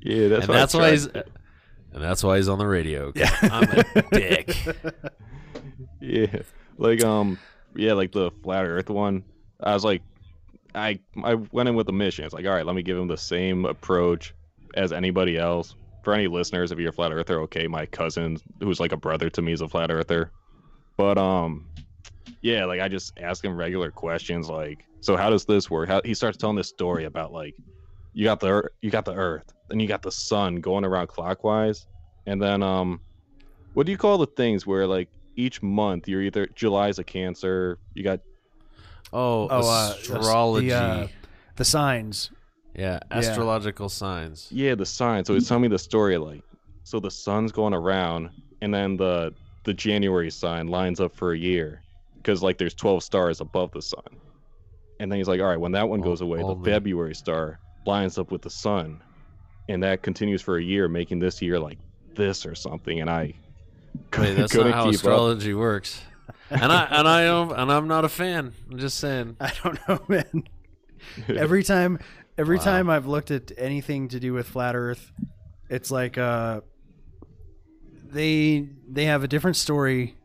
Yeah, 0.00 0.28
that's 0.28 0.42
and 0.46 0.48
what 0.48 0.56
I 0.56 0.60
that's 0.60 0.74
why 0.74 0.80
tried. 0.80 0.90
he's 0.92 1.06
and 1.06 2.02
that's 2.02 2.22
why 2.24 2.36
he's 2.36 2.48
on 2.48 2.58
the 2.58 2.66
radio. 2.66 3.12
Yeah. 3.14 3.30
I'm 3.42 3.64
a 3.70 4.02
dick. 4.12 4.56
yeah 6.00 6.26
like 6.78 7.02
um 7.04 7.38
yeah 7.76 7.92
like 7.92 8.10
the 8.12 8.30
flat 8.42 8.64
earth 8.64 8.90
one 8.90 9.22
i 9.60 9.72
was 9.72 9.84
like 9.84 10.02
i 10.74 10.98
i 11.22 11.34
went 11.34 11.68
in 11.68 11.76
with 11.76 11.88
a 11.88 11.92
mission 11.92 12.24
it's 12.24 12.34
like 12.34 12.44
all 12.44 12.52
right 12.52 12.66
let 12.66 12.74
me 12.74 12.82
give 12.82 12.96
him 12.98 13.06
the 13.06 13.16
same 13.16 13.64
approach 13.66 14.34
as 14.74 14.92
anybody 14.92 15.36
else 15.38 15.74
for 16.02 16.14
any 16.14 16.26
listeners 16.26 16.72
if 16.72 16.78
you're 16.78 16.90
a 16.90 16.92
flat 16.92 17.12
earther 17.12 17.40
okay 17.40 17.66
my 17.66 17.86
cousin 17.86 18.36
who's 18.60 18.80
like 18.80 18.92
a 18.92 18.96
brother 18.96 19.30
to 19.30 19.42
me 19.42 19.52
is 19.52 19.60
a 19.60 19.68
flat 19.68 19.90
earther 19.90 20.32
but 20.96 21.16
um 21.18 21.66
yeah 22.40 22.64
like 22.64 22.80
i 22.80 22.88
just 22.88 23.12
ask 23.20 23.44
him 23.44 23.56
regular 23.56 23.90
questions 23.90 24.48
like 24.48 24.84
so 25.00 25.16
how 25.16 25.30
does 25.30 25.44
this 25.44 25.70
work 25.70 25.88
how 25.88 26.00
he 26.04 26.14
starts 26.14 26.36
telling 26.36 26.56
this 26.56 26.68
story 26.68 27.04
about 27.04 27.32
like 27.32 27.54
you 28.14 28.24
got 28.24 28.40
the 28.40 28.62
you 28.80 28.90
got 28.90 29.04
the 29.04 29.14
earth 29.14 29.52
then 29.68 29.78
you 29.80 29.86
got 29.86 30.02
the 30.02 30.10
sun 30.12 30.56
going 30.56 30.84
around 30.84 31.06
clockwise 31.06 31.86
and 32.26 32.42
then 32.42 32.62
um 32.62 33.00
what 33.74 33.86
do 33.86 33.92
you 33.92 33.98
call 33.98 34.18
the 34.18 34.26
things 34.26 34.66
where 34.66 34.86
like 34.86 35.08
each 35.36 35.62
month 35.62 36.08
you're 36.08 36.20
either 36.20 36.46
July's 36.54 36.98
a 36.98 37.04
Cancer, 37.04 37.78
you 37.94 38.04
got 38.04 38.20
Oh, 39.14 39.48
Oh, 39.48 39.68
uh, 39.68 39.94
astrology. 39.98 40.68
the, 40.68 40.74
uh, 40.74 41.08
the 41.56 41.64
signs. 41.64 42.30
Yeah, 42.74 43.00
astrological 43.10 43.88
signs. 43.88 44.48
yeah 44.50 44.74
the 44.74 44.86
sign. 44.86 45.24
So 45.24 45.34
it's 45.34 45.48
telling 45.48 45.62
me 45.62 45.68
the 45.68 45.78
story 45.78 46.16
like 46.18 46.42
so 46.84 46.98
the 47.00 47.10
sun's 47.10 47.52
going 47.52 47.74
around 47.74 48.30
and 48.60 48.72
then 48.72 48.96
the 48.96 49.34
the 49.64 49.74
January 49.74 50.30
sign 50.30 50.68
lines 50.68 51.00
up 51.00 51.14
for 51.14 51.32
a 51.32 51.38
year 51.38 51.82
because 52.16 52.42
like 52.42 52.58
there's 52.58 52.74
12 52.74 53.02
stars 53.02 53.40
above 53.40 53.70
the 53.72 53.82
sun. 53.82 54.02
And 55.00 55.10
then 55.10 55.18
he's 55.18 55.28
like, 55.28 55.40
all 55.40 55.46
right, 55.48 55.58
when 55.60 55.72
that 55.72 55.88
one 55.88 56.00
Oh, 56.00 56.04
goes 56.04 56.20
away, 56.20 56.38
the 56.38 56.44
only. 56.44 56.70
February 56.70 57.14
star 57.14 57.58
lines 57.86 58.18
up 58.18 58.30
with 58.30 58.42
the 58.42 58.50
sun, 58.50 59.00
and 59.68 59.82
that 59.82 60.02
continues 60.02 60.40
for 60.42 60.58
a 60.58 60.62
year, 60.62 60.86
making 60.88 61.18
this 61.18 61.42
year 61.42 61.58
like 61.58 61.78
this 62.14 62.46
or 62.46 62.54
something. 62.54 63.00
And 63.00 63.10
I 63.10 63.34
Wait, 64.16 64.34
that's 64.34 64.52
couldn't 64.52 64.72
how 64.72 64.84
keep 64.84 64.90
up. 64.90 64.94
astrology 64.94 65.54
works. 65.54 66.02
And 66.50 66.70
I 66.70 66.84
and 66.84 67.08
I 67.08 67.22
am 67.22 67.50
and 67.50 67.72
I'm 67.72 67.88
not 67.88 68.04
a 68.04 68.08
fan. 68.08 68.52
I'm 68.70 68.78
just 68.78 68.98
saying. 68.98 69.36
I 69.40 69.52
don't 69.64 69.78
know, 69.88 70.00
man. 70.08 70.44
every 71.28 71.64
time, 71.64 71.98
every 72.38 72.56
Wow. 72.58 72.64
time 72.64 72.90
I've 72.90 73.06
looked 73.06 73.30
at 73.30 73.52
anything 73.58 74.08
to 74.08 74.20
do 74.20 74.32
with 74.32 74.46
flat 74.48 74.74
Earth, 74.74 75.12
it's 75.70 75.90
like 75.90 76.18
uh, 76.18 76.60
they 78.12 78.68
they 78.88 79.04
have 79.06 79.24
a 79.24 79.28
different 79.28 79.56
story, 79.56 80.16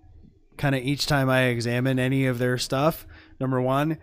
kind 0.58 0.76
of 0.76 0.84
each 0.84 1.06
time 1.08 1.30
I 1.30 1.44
examine 1.44 2.00
any 2.00 2.26
of 2.26 2.40
their 2.40 2.58
stuff. 2.58 3.08
Number 3.40 3.62
one, 3.62 3.98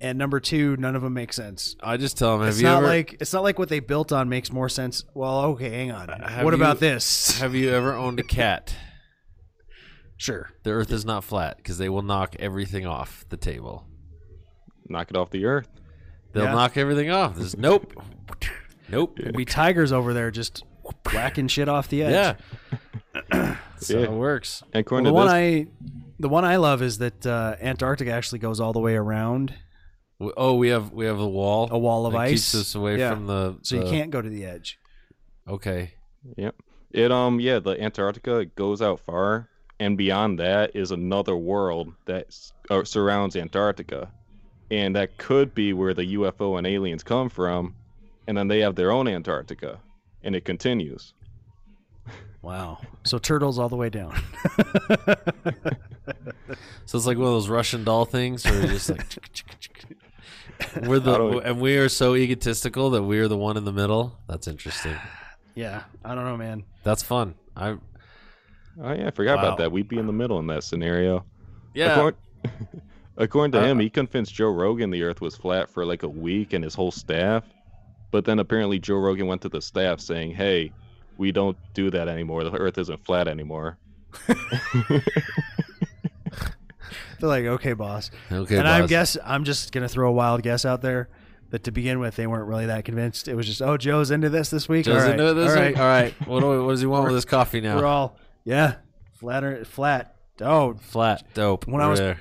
and 0.00 0.18
number 0.18 0.40
two, 0.40 0.76
none 0.76 0.96
of 0.96 1.02
them 1.02 1.14
make 1.14 1.32
sense. 1.32 1.76
I 1.82 1.96
just 1.96 2.18
tell 2.18 2.32
them. 2.32 2.40
Have 2.40 2.50
it's 2.50 2.58
you 2.60 2.66
not 2.66 2.78
ever 2.78 2.86
like 2.86 3.16
it's 3.20 3.32
not 3.32 3.42
like 3.42 3.58
what 3.58 3.68
they 3.68 3.80
built 3.80 4.12
on 4.12 4.28
makes 4.28 4.50
more 4.52 4.68
sense. 4.68 5.04
Well, 5.14 5.40
okay, 5.52 5.70
hang 5.70 5.92
on. 5.92 6.08
what 6.08 6.50
you- 6.50 6.54
about 6.54 6.80
this? 6.80 7.38
have 7.40 7.54
you 7.54 7.70
ever 7.70 7.94
owned 7.94 8.20
a 8.20 8.24
cat? 8.24 8.74
Sure. 10.16 10.50
The 10.62 10.70
Earth 10.70 10.92
is 10.92 11.04
not 11.04 11.24
flat 11.24 11.56
because 11.56 11.78
they 11.78 11.88
will 11.88 12.02
knock 12.02 12.36
everything 12.38 12.86
off 12.86 13.24
the 13.28 13.36
table. 13.36 13.86
knock 14.88 15.10
it 15.10 15.16
off 15.16 15.30
the 15.30 15.46
earth. 15.46 15.68
They'll 16.32 16.44
Yeah. 16.44 16.52
knock 16.52 16.76
everything 16.76 17.10
off. 17.10 17.36
There's 17.36 17.56
nope, 17.56 17.92
nope. 18.88 19.16
There'll 19.16 19.32
be 19.36 19.44
tigers 19.44 19.92
over 19.92 20.12
there 20.14 20.30
just 20.30 20.64
whacking 21.12 21.48
shit 21.48 21.68
off 21.68 21.88
the 21.88 22.02
edge. 22.04 22.36
Yeah, 22.72 22.80
that's 23.30 23.90
Yeah. 23.90 23.98
how 23.98 24.04
it 24.04 24.10
works. 24.12 24.62
And 24.72 24.84
Well, 24.90 25.02
the 25.02 25.08
to 25.10 25.12
one 25.12 25.28
I, 25.28 25.66
the 26.18 26.28
one 26.28 26.44
I 26.44 26.56
love 26.56 26.82
is 26.82 26.98
that 26.98 27.26
uh, 27.26 27.56
Antarctica 27.60 28.10
actually 28.12 28.38
goes 28.38 28.60
all 28.60 28.72
the 28.72 28.80
way 28.80 28.94
around 28.94 29.54
Oh, 30.36 30.54
we 30.54 30.68
have 30.68 30.92
we 30.92 31.04
have 31.06 31.18
a 31.18 31.26
wall. 31.28 31.68
a 31.70 31.78
wall 31.78 32.06
of 32.06 32.12
that 32.12 32.20
ice, 32.20 32.30
keeps 32.30 32.54
us 32.54 32.74
away 32.76 32.96
Yeah. 32.98 33.14
from 33.14 33.26
the. 33.26 33.58
so 33.62 33.76
you 33.76 33.82
can't 33.90 34.10
go 34.10 34.22
to 34.22 34.28
the 34.28 34.44
edge. 34.44 34.78
Okay. 35.48 35.94
Yep. 36.36 36.54
It 36.92 37.10
um 37.10 37.40
yeah, 37.40 37.58
the 37.58 37.72
Antarctica 37.82 38.38
it 38.38 38.54
goes 38.54 38.80
out 38.80 39.00
far, 39.00 39.48
and 39.80 39.98
beyond 39.98 40.38
that 40.38 40.76
is 40.76 40.92
another 40.92 41.34
world 41.36 41.92
that 42.06 42.26
uh, 42.70 42.84
surrounds 42.84 43.34
Antarctica, 43.34 44.12
and 44.72 44.96
that 44.96 45.18
could 45.18 45.54
be 45.54 45.72
where 45.72 45.94
the 45.94 46.14
UFO 46.16 46.56
and 46.58 46.66
aliens 46.66 47.02
come 47.04 47.28
from, 47.28 47.74
and 48.26 48.36
then 48.36 48.48
they 48.48 48.60
have 48.60 48.74
their 48.74 48.90
own 48.90 49.06
Antarctica, 49.06 49.78
and 50.24 50.34
it 50.34 50.44
continues. 50.44 51.12
Wow. 52.40 52.78
So 53.04 53.18
turtles 53.18 53.58
all 53.58 53.68
the 53.68 53.76
way 53.76 53.88
down. 53.90 54.20
So 56.86 56.98
it's 56.98 57.06
like 57.06 57.16
one 57.16 57.28
of 57.28 57.32
those 57.32 57.48
Russian 57.48 57.84
doll 57.84 58.04
things 58.04 58.44
where 58.44 58.66
just 58.66 58.90
like, 58.90 59.06
we're 60.82 60.98
the 60.98 61.38
and 61.44 61.60
we 61.60 61.78
are 61.78 61.88
so 61.88 62.14
egotistical 62.14 62.90
that 62.90 63.02
we 63.02 63.18
are 63.20 63.28
the 63.28 63.36
one 63.36 63.56
in 63.56 63.64
the 63.64 63.72
middle. 63.72 64.18
That's 64.28 64.46
interesting. 64.46 64.96
yeah. 65.54 65.84
I 66.04 66.14
don't 66.14 66.24
know, 66.24 66.36
man. 66.36 66.64
That's 66.82 67.02
fun. 67.02 67.34
I 67.56 67.76
Oh 68.82 68.92
yeah, 68.92 69.06
I 69.06 69.10
forgot 69.10 69.36
Wow. 69.38 69.42
about 69.44 69.58
that. 69.58 69.72
We'd 69.72 69.88
be 69.88 69.98
in 69.98 70.06
the 70.06 70.12
middle 70.12 70.38
in 70.38 70.46
that 70.48 70.64
scenario. 70.64 71.24
yeah. 71.72 72.10
According, 73.22 73.50
according 73.50 73.52
to 73.52 73.60
Uh, 73.60 73.70
him, 73.70 73.78
he 73.78 73.88
convinced 73.90 74.34
Joe 74.34 74.50
Rogan 74.50 74.90
the 74.90 75.02
Earth 75.02 75.20
was 75.20 75.36
flat 75.36 75.68
for 75.70 75.84
like 75.86 76.02
a 76.02 76.08
week 76.08 76.52
and 76.52 76.62
his 76.64 76.74
whole 76.74 76.90
staff. 76.90 77.44
But 78.10 78.24
then 78.24 78.38
apparently 78.38 78.78
Joe 78.78 78.96
Rogan 78.96 79.26
went 79.26 79.40
to 79.42 79.48
the 79.48 79.60
staff 79.62 80.00
saying, 80.00 80.32
"Hey, 80.32 80.72
we 81.18 81.32
don't 81.32 81.56
do 81.74 81.90
that 81.90 82.08
anymore. 82.08 82.44
The 82.44 82.52
Earth 82.52 82.78
isn't 82.78 83.04
flat 83.04 83.28
anymore." 83.28 83.78
They're 87.20 87.28
like, 87.28 87.44
okay, 87.44 87.72
boss. 87.72 88.10
Okay, 88.30 88.56
and 88.58 88.66
I 88.66 88.80
boss. 88.80 88.90
guess 88.90 89.16
I'm 89.24 89.44
just 89.44 89.70
gonna 89.72 89.88
throw 89.88 90.08
a 90.08 90.12
wild 90.12 90.42
guess 90.42 90.64
out 90.64 90.82
there 90.82 91.08
that 91.50 91.62
to 91.64 91.70
begin 91.70 92.00
with 92.00 92.16
they 92.16 92.26
weren't 92.26 92.48
really 92.48 92.66
that 92.66 92.84
convinced. 92.84 93.28
It 93.28 93.34
was 93.36 93.46
just, 93.46 93.62
oh, 93.62 93.76
Joe's 93.76 94.10
into 94.10 94.28
this 94.28 94.50
this 94.50 94.68
week. 94.68 94.86
Joe's 94.86 94.96
all 94.96 95.02
right, 95.02 95.10
into 95.12 95.30
it 95.30 95.34
this 95.34 95.56
all 95.56 95.62
week? 95.64 95.76
right. 95.76 95.80
All 95.80 95.86
right. 95.86 96.28
What, 96.28 96.40
do 96.40 96.48
we, 96.48 96.58
what 96.64 96.72
does 96.72 96.80
he 96.80 96.86
want 96.86 97.04
with 97.04 97.14
his 97.14 97.24
coffee 97.24 97.60
now? 97.60 97.76
We're 97.76 97.86
all 97.86 98.16
yeah, 98.44 98.76
flat 99.14 99.44
or 99.44 99.64
flat. 99.64 100.16
Oh, 100.40 100.74
Flat. 100.80 101.24
Dope. 101.34 101.68
When 101.68 101.80
I 101.80 101.84
We're 101.84 101.90
was- 101.90 102.00
there. 102.00 102.18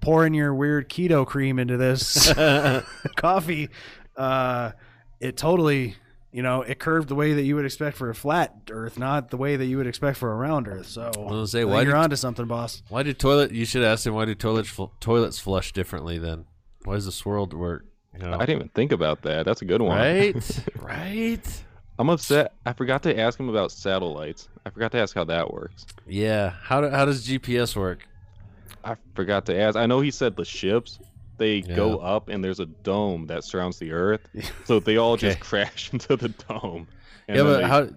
Pouring 0.00 0.34
your 0.34 0.54
weird 0.54 0.88
keto 0.88 1.26
cream 1.26 1.58
into 1.58 1.76
this 1.76 2.32
coffee, 3.16 3.68
uh, 4.16 4.72
it 5.20 5.36
totally, 5.36 5.96
you 6.32 6.42
know, 6.42 6.62
it 6.62 6.78
curved 6.78 7.08
the 7.08 7.14
way 7.14 7.32
that 7.34 7.42
you 7.42 7.56
would 7.56 7.64
expect 7.64 7.96
for 7.96 8.10
a 8.10 8.14
flat 8.14 8.54
Earth, 8.70 8.98
not 8.98 9.30
the 9.30 9.36
way 9.36 9.56
that 9.56 9.66
you 9.66 9.76
would 9.78 9.86
expect 9.86 10.18
for 10.18 10.32
a 10.32 10.36
round 10.36 10.68
Earth. 10.68 10.86
So 10.86 11.10
gonna 11.14 11.46
say, 11.46 11.62
I 11.62 11.64
why 11.64 11.82
you're 11.82 11.92
did- 11.92 11.98
onto 11.98 12.16
something, 12.16 12.46
boss. 12.46 12.82
Why 12.88 13.02
do 13.02 13.12
toilet? 13.12 13.52
You 13.52 13.64
should 13.64 13.82
ask 13.82 14.06
him 14.06 14.14
why 14.14 14.24
do 14.26 14.34
toilets 14.34 14.68
fl- 14.68 14.86
toilets 15.00 15.38
flush 15.38 15.72
differently 15.72 16.18
then? 16.18 16.44
Why 16.84 16.94
does 16.94 17.06
the 17.06 17.12
swirl 17.12 17.46
work? 17.48 17.84
You 18.12 18.20
know? 18.20 18.34
I 18.34 18.46
didn't 18.46 18.56
even 18.56 18.68
think 18.70 18.92
about 18.92 19.22
that. 19.22 19.44
That's 19.44 19.60
a 19.62 19.64
good 19.64 19.82
one. 19.82 19.96
right, 19.98 20.60
right. 20.80 21.62
I'm 21.98 22.08
upset. 22.10 22.52
I 22.64 22.72
forgot 22.74 23.02
to 23.04 23.18
ask 23.18 23.40
him 23.40 23.48
about 23.48 23.72
satellites. 23.72 24.48
I 24.66 24.70
forgot 24.70 24.92
to 24.92 24.98
ask 24.98 25.14
how 25.14 25.24
that 25.24 25.50
works. 25.52 25.86
Yeah. 26.06 26.50
How 26.62 26.82
do, 26.82 26.90
how 26.90 27.04
does 27.06 27.26
GPS 27.26 27.74
work? 27.74 28.06
I 28.86 28.96
forgot 29.14 29.46
to 29.46 29.58
ask. 29.58 29.76
I 29.76 29.86
know 29.86 30.00
he 30.00 30.10
said 30.10 30.36
the 30.36 30.44
ships 30.44 30.98
they 31.38 31.60
go 31.60 31.98
up 31.98 32.28
and 32.28 32.42
there's 32.42 32.60
a 32.60 32.66
dome 32.66 33.26
that 33.26 33.44
surrounds 33.44 33.78
the 33.78 33.92
Earth, 33.92 34.26
so 34.64 34.80
they 34.80 34.96
all 34.96 35.16
just 35.16 35.40
crash 35.48 35.90
into 35.92 36.16
the 36.16 36.28
dome. 36.28 36.86
Yeah, 37.28 37.42
but 37.42 37.58
they- 37.58 37.64
how? 37.64 37.88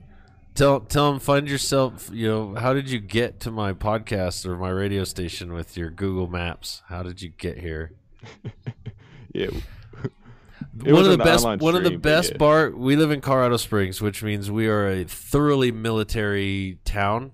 Tell 0.55 0.81
tell 0.81 1.13
him 1.13 1.19
find 1.19 1.47
yourself. 1.47 2.09
You 2.11 2.27
know, 2.27 2.55
how 2.55 2.73
did 2.73 2.89
you 2.89 2.99
get 2.99 3.39
to 3.41 3.51
my 3.51 3.71
podcast 3.71 4.45
or 4.45 4.57
my 4.57 4.69
radio 4.69 5.05
station 5.05 5.53
with 5.53 5.77
your 5.77 5.89
Google 5.89 6.27
Maps? 6.27 6.81
How 6.87 7.01
did 7.01 7.21
you 7.21 7.29
get 7.29 7.59
here? 7.59 7.93
yeah, 9.33 9.47
one 9.47 10.85
It 10.85 10.91
was 10.91 11.07
of 11.07 11.17
the 11.17 11.23
best 11.23 11.45
one 11.45 11.75
of 11.75 11.83
the 11.83 11.97
best 11.97 12.31
yeah. 12.31 12.37
bar 12.37 12.71
we 12.71 12.97
live 12.97 13.11
in 13.11 13.21
Colorado 13.21 13.55
Springs, 13.55 14.01
which 14.01 14.21
means 14.21 14.51
we 14.51 14.67
are 14.67 14.89
a 14.89 15.03
thoroughly 15.05 15.71
military 15.71 16.79
town. 16.83 17.31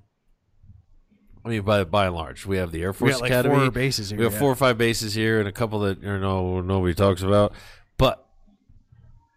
I 1.45 1.49
mean, 1.49 1.61
by 1.61 1.83
by 1.83 2.07
and 2.07 2.15
large, 2.15 2.47
we 2.47 2.57
have 2.57 2.71
the 2.71 2.81
Air 2.81 2.91
Force 2.91 3.21
like 3.21 3.29
Academy. 3.29 3.55
four 3.55 3.71
bases 3.71 4.09
here. 4.09 4.17
we 4.17 4.23
have 4.23 4.33
yeah. 4.33 4.39
four 4.39 4.51
or 4.51 4.55
five 4.55 4.79
bases 4.79 5.13
here, 5.13 5.39
and 5.39 5.47
a 5.47 5.51
couple 5.51 5.81
that 5.81 6.01
you 6.01 6.17
know 6.17 6.59
nobody 6.61 6.95
talks 6.95 7.21
about. 7.21 7.53
But 7.97 8.25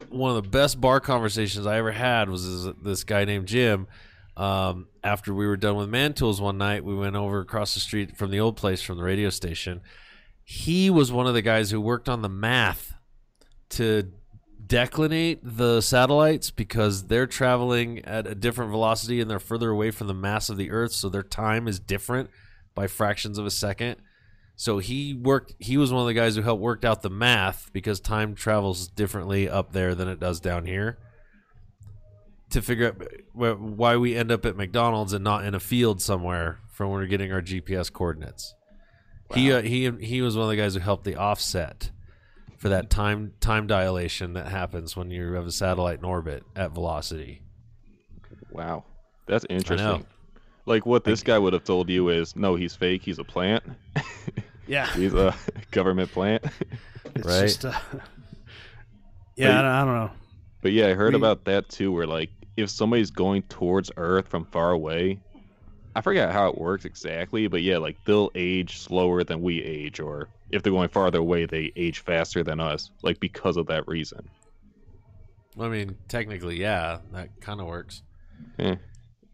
one 0.09 0.35
of 0.35 0.43
the 0.43 0.49
best 0.49 0.81
bar 0.81 1.01
conversations 1.01 1.67
I 1.67 1.77
ever 1.77 1.93
had 1.93 2.31
was 2.31 2.65
this, 2.65 2.75
this 2.83 3.05
guy 3.05 3.27
named 3.27 3.47
Jim. 3.47 3.87
Um, 4.39 4.87
after 5.05 5.35
we 5.35 5.47
were 5.47 5.57
done 5.57 5.77
with 5.77 5.91
Man 5.91 6.15
Tools 6.15 6.41
one 6.41 6.57
night, 6.57 6.83
we 6.83 6.95
went 6.95 7.15
over 7.15 7.41
across 7.41 7.75
the 7.75 7.81
street 7.81 8.17
from 8.17 8.31
the 8.31 8.41
old 8.41 8.57
place 8.57 8.81
from 8.81 8.97
the 8.97 9.05
radio 9.05 9.29
station. 9.29 9.83
He 10.45 10.89
was 10.89 11.13
one 11.13 11.27
of 11.27 11.35
the 11.35 11.43
guys 11.43 11.71
who 11.71 11.81
worked 11.81 12.09
on 12.09 12.23
the 12.23 12.29
math 12.29 12.95
to 13.71 14.13
declinate 14.69 15.41
the 15.43 15.81
satellites 15.81 16.51
because 16.51 17.07
they're 17.07 17.27
traveling 17.27 18.05
at 18.05 18.27
a 18.27 18.35
different 18.35 18.71
velocity 18.71 19.21
and 19.21 19.31
they're 19.31 19.39
further 19.39 19.71
away 19.71 19.91
from 19.91 20.07
the 20.07 20.15
mass 20.15 20.49
of 20.49 20.57
the 20.57 20.71
Earth, 20.71 20.93
so 20.93 21.09
their 21.09 21.23
time 21.23 21.67
is 21.67 21.81
different 21.81 22.31
by 22.75 22.87
fractions 22.87 23.39
of 23.39 23.47
a 23.47 23.51
second. 23.51 23.97
So 24.55 24.79
he 24.79 25.15
worked. 25.15 25.55
He 25.59 25.77
was 25.77 25.93
one 25.93 26.03
of 26.03 26.09
the 26.09 26.15
guys 26.15 26.35
who 26.37 26.43
helped 26.43 26.61
worked 26.61 26.85
out 26.85 27.03
the 27.03 27.11
math 27.11 27.71
because 27.73 28.01
time 28.01 28.35
travels 28.35 28.89
differently 28.89 29.49
up 29.49 29.73
there 29.73 29.95
than 29.95 30.09
it 30.09 30.21
does 30.21 30.41
down 30.41 30.67
here. 30.67 30.99
To 32.51 32.63
figure 32.63 32.89
out 32.89 33.61
why 33.61 33.97
we 33.97 34.17
end 34.17 34.33
up 34.33 34.45
at 34.47 34.57
McDonald's 34.57 35.13
and 35.13 35.23
not 35.23 35.45
in 35.45 35.55
a 35.55 35.61
field 35.61 36.03
somewhere 36.03 36.59
from 36.73 36.91
where 36.91 37.01
we're 37.01 37.07
getting 37.07 37.33
our 37.33 37.43
GPS 37.43 37.93
coordinates. 37.93 38.55
He 39.35 39.53
uh, 39.53 39.63
he 39.63 39.91
he 40.01 40.23
was 40.23 40.37
one 40.37 40.45
of 40.45 40.51
the 40.51 40.57
guys 40.57 40.75
who 40.75 40.81
helped 40.81 41.05
the 41.05 41.17
offset 41.17 41.91
for 42.59 42.69
that 42.69 42.91
time 42.91 43.33
time 43.41 43.67
dilation 43.67 44.35
that 44.35 44.49
happens 44.49 44.95
when 44.97 45.11
you 45.11 45.33
have 45.33 45.47
a 45.47 45.53
satellite 45.53 45.99
in 46.01 46.05
orbit 46.05 46.43
at 46.55 46.73
velocity. 46.73 47.41
wow, 48.51 48.85
that's 49.27 49.47
interesting. 49.49 49.87
know. 49.87 50.03
Like 50.67 50.85
what 50.85 51.03
this 51.05 51.23
guy 51.23 51.39
would 51.39 51.55
have 51.55 51.65
told 51.65 51.89
you 51.89 52.11
is, 52.11 52.37
no, 52.37 52.55
he's 52.55 52.75
fake. 52.77 53.03
He's 53.03 53.19
a 53.19 53.25
plant. 53.25 53.65
Yeah, 54.67 54.87
He's 54.93 55.15
a 55.15 55.35
government 55.71 56.13
plant. 56.13 56.45
it's 57.15 57.27
Right. 57.27 57.41
just. 57.41 57.65
Uh, 57.65 57.73
yeah, 59.37 59.59
I 59.59 59.63
don't, 59.63 59.65
I 59.71 59.85
don't 59.87 59.95
know. 59.95 60.11
But 60.61 60.73
yeah, 60.73 60.89
I 60.89 60.93
heard 60.95 61.15
We- 61.15 61.19
about 61.21 61.47
that 61.47 61.71
too. 61.71 61.91
Where 61.91 62.07
like 62.07 62.29
if 62.59 62.69
somebody's 62.69 63.11
going 63.11 63.43
towards 63.45 63.91
Earth 63.97 64.29
from 64.29 64.45
far 64.45 64.73
away, 64.73 65.21
I 65.97 66.03
forget 66.03 66.33
how 66.33 66.49
it 66.51 66.59
works 66.59 66.85
exactly, 66.85 67.47
but 67.47 67.63
yeah, 67.63 67.79
like 67.79 67.97
they'll 68.05 68.31
age 68.35 68.79
slower 68.79 69.25
than 69.25 69.41
we 69.41 69.63
age, 69.63 70.01
or 70.01 70.29
if 70.51 70.63
they're 70.63 70.73
going 70.73 70.89
farther 70.89 71.19
away, 71.19 71.45
they 71.47 71.73
age 71.77 72.01
faster 72.01 72.43
than 72.43 72.61
us, 72.61 72.91
like 73.03 73.21
because 73.21 73.57
of 73.57 73.67
that 73.67 73.87
reason. 73.89 74.29
I 75.61 75.69
mean, 75.69 75.97
technically, 76.09 76.57
yeah, 76.61 76.99
that 77.13 77.41
kind 77.41 77.61
of 77.61 77.67
works. 77.67 78.03
Eh. 78.59 78.77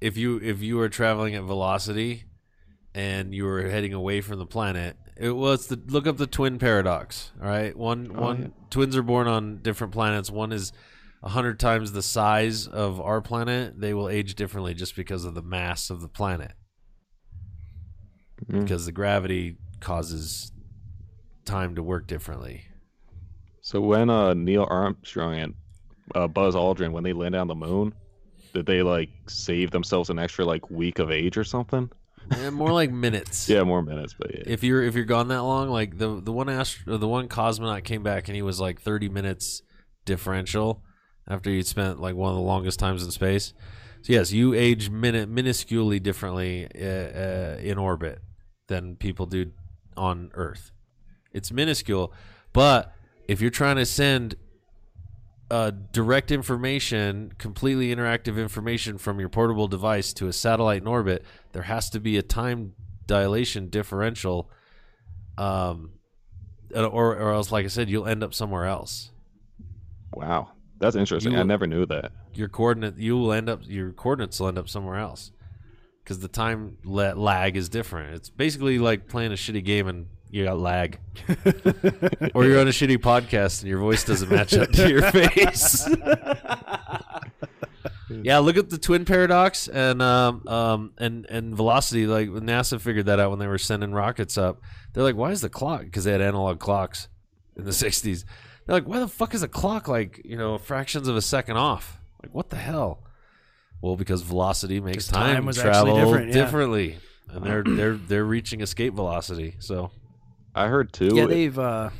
If 0.00 0.16
you 0.16 0.38
if 0.42 0.62
you 0.62 0.76
were 0.76 0.88
traveling 0.88 1.34
at 1.34 1.42
velocity 1.44 2.24
and 2.94 3.34
you 3.34 3.44
were 3.44 3.68
heading 3.68 3.92
away 3.92 4.20
from 4.20 4.38
the 4.38 4.46
planet, 4.46 4.96
it 5.16 5.30
was 5.32 5.66
the 5.68 5.80
look 5.88 6.06
up 6.06 6.16
the 6.16 6.26
twin 6.26 6.58
paradox. 6.58 7.30
All 7.40 7.48
right, 7.48 7.76
one 7.76 8.10
Oh, 8.14 8.20
one 8.20 8.42
yeah. 8.42 8.48
twins 8.70 8.96
are 8.96 9.02
born 9.02 9.26
on 9.26 9.58
different 9.62 9.92
planets. 9.92 10.30
One 10.30 10.52
is 10.52 10.72
a 11.22 11.28
hundred 11.30 11.58
times 11.60 11.92
the 11.92 12.02
size 12.02 12.66
of 12.66 13.00
our 13.00 13.20
planet. 13.20 13.78
They 13.80 13.94
will 13.94 14.08
age 14.08 14.34
differently 14.34 14.74
just 14.74 14.96
because 14.96 15.24
of 15.24 15.34
the 15.34 15.42
mass 15.42 15.90
of 15.90 16.00
the 16.00 16.08
planet. 16.08 16.52
Mhm. 18.46 18.62
Because 18.62 18.84
the 18.86 18.92
gravity 18.92 19.56
causes 19.80 20.52
time 21.44 21.74
to 21.76 21.82
work 21.82 22.06
differently. 22.06 22.64
So 23.62 23.80
when 23.80 24.10
uh 24.10 24.34
Neil 24.34 24.66
Armstrong 24.68 25.34
and 25.38 25.54
uh, 26.14 26.28
Buzz 26.28 26.54
Aldrin 26.54 26.92
when 26.92 27.02
they 27.04 27.12
landed 27.12 27.38
on 27.38 27.48
the 27.48 27.54
moon, 27.54 27.94
did 28.52 28.66
they 28.66 28.82
like 28.82 29.10
save 29.26 29.70
themselves 29.70 30.10
an 30.10 30.18
extra 30.18 30.44
like 30.44 30.70
week 30.70 30.98
of 30.98 31.10
age 31.10 31.36
or 31.36 31.44
something? 31.44 31.90
More 32.52 32.72
like 32.72 32.90
minutes. 32.90 33.48
Yeah, 33.54 33.64
more 33.64 33.82
minutes, 33.82 34.14
but 34.18 34.34
yeah. 34.34 34.42
if 34.46 34.64
you're 34.64 34.82
if 34.82 34.94
you're 34.94 35.04
gone 35.04 35.28
that 35.28 35.42
long, 35.42 35.68
like 35.68 35.98
the 35.98 36.20
the 36.20 36.32
one 36.32 36.48
ast- 36.48 36.86
or 36.86 36.96
the 36.98 37.08
one 37.08 37.28
cosmonaut 37.28 37.84
came 37.84 38.02
back 38.02 38.28
and 38.28 38.36
he 38.36 38.42
was 38.42 38.60
like 38.60 38.80
30 38.80 39.08
minutes 39.08 39.62
differential 40.04 40.82
after 41.28 41.50
you'd 41.50 41.66
spent 41.66 42.00
like 42.00 42.14
one 42.14 42.30
of 42.30 42.36
the 42.36 42.42
longest 42.42 42.78
times 42.78 43.02
in 43.02 43.10
space. 43.10 43.52
So 44.02 44.12
yes, 44.12 44.32
you 44.32 44.54
age 44.54 44.90
minute 44.90 45.30
minusculely 45.30 46.02
differently 46.02 46.66
uh, 46.78 46.86
uh, 46.86 47.56
in 47.60 47.78
orbit 47.78 48.20
than 48.68 48.96
people 48.96 49.26
do 49.26 49.52
on 49.96 50.30
Earth. 50.34 50.70
It's 51.34 51.52
minuscule, 51.52 52.12
but 52.52 52.94
if 53.28 53.40
you're 53.40 53.50
trying 53.50 53.76
to 53.76 53.84
send 53.84 54.36
uh, 55.50 55.72
direct 55.92 56.30
information, 56.30 57.32
completely 57.38 57.94
interactive 57.94 58.38
information 58.38 58.96
from 58.96 59.20
your 59.20 59.28
portable 59.28 59.68
device 59.68 60.12
to 60.14 60.28
a 60.28 60.32
satellite 60.32 60.80
in 60.80 60.88
orbit, 60.88 61.24
there 61.52 61.62
has 61.62 61.90
to 61.90 62.00
be 62.00 62.16
a 62.16 62.22
time 62.22 62.72
dilation 63.06 63.68
differential, 63.68 64.50
um, 65.36 65.90
or 66.74 67.16
or 67.16 67.32
else, 67.32 67.52
like 67.52 67.64
I 67.64 67.68
said, 67.68 67.90
you'll 67.90 68.06
end 68.06 68.22
up 68.22 68.32
somewhere 68.32 68.64
else. 68.64 69.10
wow, 70.14 70.48
that's 70.78 70.96
interesting. 70.96 71.32
You 71.32 71.38
I 71.38 71.42
never 71.42 71.66
knew 71.66 71.86
that. 71.86 72.12
Your 72.34 72.48
coordinate, 72.48 72.96
you 72.98 73.16
will 73.16 73.32
end 73.32 73.48
up, 73.48 73.60
your 73.64 73.92
coordinates 73.92 74.40
will 74.40 74.48
end 74.48 74.58
up 74.58 74.68
somewhere 74.68 74.96
else 74.96 75.30
because 76.02 76.18
the 76.18 76.28
time 76.28 76.78
la- 76.84 77.12
lag 77.12 77.56
is 77.56 77.68
different. 77.68 78.14
It's 78.14 78.28
basically 78.30 78.78
like 78.78 79.08
playing 79.08 79.32
a 79.32 79.36
shitty 79.36 79.64
game 79.64 79.86
and 79.88 80.06
you 80.34 80.44
got 80.44 80.58
lag, 80.58 80.98
or 82.34 82.44
you're 82.44 82.58
on 82.58 82.66
a 82.66 82.72
shitty 82.72 82.98
podcast 82.98 83.60
and 83.60 83.68
your 83.68 83.78
voice 83.78 84.02
doesn't 84.02 84.28
match 84.28 84.52
up 84.54 84.68
to 84.72 84.90
your 84.90 85.08
face. 85.12 85.88
yeah, 88.10 88.38
look 88.38 88.56
at 88.56 88.68
the 88.68 88.76
twin 88.76 89.04
paradox 89.04 89.68
and 89.68 90.02
um, 90.02 90.44
um 90.48 90.92
and 90.98 91.24
and 91.26 91.54
velocity. 91.54 92.08
Like 92.08 92.30
NASA 92.30 92.80
figured 92.80 93.06
that 93.06 93.20
out 93.20 93.30
when 93.30 93.38
they 93.38 93.46
were 93.46 93.58
sending 93.58 93.92
rockets 93.92 94.36
up. 94.36 94.60
They're 94.92 95.04
like, 95.04 95.14
why 95.14 95.30
is 95.30 95.40
the 95.40 95.48
clock? 95.48 95.84
Because 95.84 96.02
they 96.02 96.10
had 96.10 96.20
analog 96.20 96.58
clocks 96.58 97.06
in 97.56 97.64
the 97.64 97.70
'60s. 97.70 98.24
They're 98.66 98.74
like, 98.74 98.88
why 98.88 98.98
the 98.98 99.06
fuck 99.06 99.34
is 99.34 99.44
a 99.44 99.48
clock 99.48 99.86
like 99.86 100.20
you 100.24 100.36
know 100.36 100.58
fractions 100.58 101.06
of 101.06 101.14
a 101.14 101.22
second 101.22 101.58
off? 101.58 102.00
Like, 102.24 102.34
what 102.34 102.50
the 102.50 102.56
hell? 102.56 103.04
Well, 103.80 103.94
because 103.94 104.22
velocity 104.22 104.80
makes 104.80 105.06
time 105.06 105.36
time, 105.36 105.46
was 105.46 105.58
travel 105.58 105.94
different, 105.94 106.28
yeah. 106.28 106.34
differently, 106.34 106.98
and 107.28 107.46
they're 107.46 107.62
they're 107.62 107.94
they're 107.94 108.24
reaching 108.24 108.62
escape 108.62 108.94
velocity. 108.94 109.54
So 109.60 109.92
I 110.54 110.68
heard 110.68 110.92
too. 110.92 111.10
Yeah, 111.14 111.26
they've. 111.26 111.58
Uh, 111.58 111.90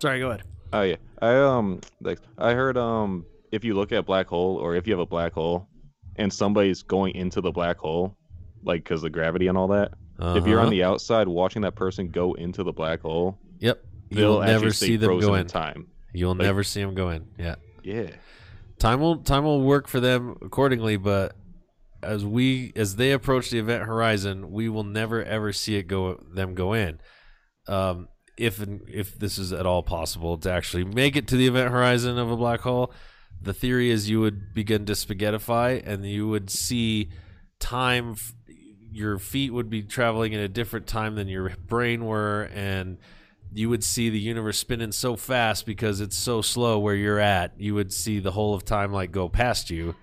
sorry, 0.00 0.20
go 0.20 0.30
ahead. 0.30 0.42
Oh 0.72 0.82
yeah, 0.82 0.96
I 1.22 1.36
um 1.36 1.80
like 2.00 2.18
I 2.38 2.52
heard 2.52 2.76
um 2.76 3.24
if 3.52 3.64
you 3.64 3.74
look 3.74 3.92
at 3.92 4.04
black 4.04 4.26
hole 4.26 4.56
or 4.56 4.74
if 4.76 4.86
you 4.86 4.92
have 4.92 5.00
a 5.00 5.06
black 5.06 5.32
hole 5.32 5.68
and 6.16 6.32
somebody's 6.32 6.82
going 6.82 7.14
into 7.14 7.40
the 7.40 7.50
black 7.50 7.78
hole, 7.78 8.16
like 8.62 8.84
because 8.84 9.04
of 9.04 9.12
gravity 9.12 9.46
and 9.46 9.56
all 9.56 9.68
that, 9.68 9.92
if 10.18 10.46
you're 10.46 10.58
on 10.58 10.66
uh-huh. 10.66 10.70
the 10.70 10.82
outside 10.84 11.28
watching 11.28 11.62
that 11.62 11.74
person 11.74 12.08
go 12.08 12.34
into 12.34 12.62
the 12.62 12.72
black 12.72 13.00
hole, 13.00 13.38
yep, 13.58 13.82
you'll 14.10 14.40
never 14.40 14.72
see 14.72 14.96
them 14.96 15.20
go 15.20 15.34
in 15.34 15.42
in. 15.42 15.46
time. 15.46 15.86
You'll 16.12 16.32
Like- 16.32 16.46
never 16.46 16.64
see 16.64 16.82
them 16.82 16.94
go 16.94 17.10
in. 17.10 17.26
Yeah. 17.38 17.56
Yeah. 17.82 18.10
time 18.78 19.00
will 19.00 19.18
time 19.18 19.44
will 19.44 19.62
work 19.62 19.86
for 19.86 20.00
them 20.00 20.36
accordingly 20.42 20.96
but 20.96 21.36
as 22.02 22.24
we 22.24 22.72
as 22.74 22.96
they 22.96 23.12
approach 23.12 23.50
the 23.50 23.58
event 23.58 23.84
horizon 23.84 24.50
we 24.50 24.68
will 24.68 24.82
never 24.84 25.22
ever 25.22 25.52
see 25.52 25.76
it 25.76 25.84
go 25.84 26.14
them 26.34 26.54
go 26.54 26.72
in 26.72 26.98
um 27.68 28.08
if 28.36 28.64
if 28.88 29.18
this 29.18 29.38
is 29.38 29.52
at 29.52 29.66
all 29.66 29.82
possible 29.82 30.36
to 30.36 30.50
actually 30.50 30.84
make 30.84 31.16
it 31.16 31.26
to 31.28 31.36
the 31.36 31.46
event 31.46 31.70
horizon 31.70 32.18
of 32.18 32.30
a 32.30 32.36
black 32.36 32.60
hole 32.60 32.92
the 33.40 33.54
theory 33.54 33.90
is 33.90 34.10
you 34.10 34.20
would 34.20 34.52
begin 34.54 34.84
to 34.84 34.92
spaghettify 34.92 35.82
and 35.86 36.04
you 36.06 36.28
would 36.28 36.50
see 36.50 37.08
time 37.58 38.12
f- 38.12 38.34
your 38.92 39.18
feet 39.18 39.52
would 39.52 39.68
be 39.68 39.82
traveling 39.82 40.32
in 40.32 40.40
a 40.40 40.48
different 40.48 40.86
time 40.86 41.14
than 41.14 41.28
your 41.28 41.50
brain 41.66 42.04
were 42.04 42.50
and 42.54 42.98
you 43.52 43.68
would 43.68 43.84
see 43.84 44.10
the 44.10 44.18
universe 44.18 44.58
spinning 44.58 44.92
so 44.92 45.16
fast 45.16 45.66
because 45.66 46.00
it's 46.00 46.16
so 46.16 46.42
slow 46.42 46.78
where 46.78 46.94
you're 46.94 47.18
at. 47.18 47.58
You 47.58 47.74
would 47.74 47.92
see 47.92 48.18
the 48.18 48.32
whole 48.32 48.54
of 48.54 48.64
time 48.64 48.92
like 48.92 49.12
go 49.12 49.28
past 49.28 49.70
you. 49.70 49.94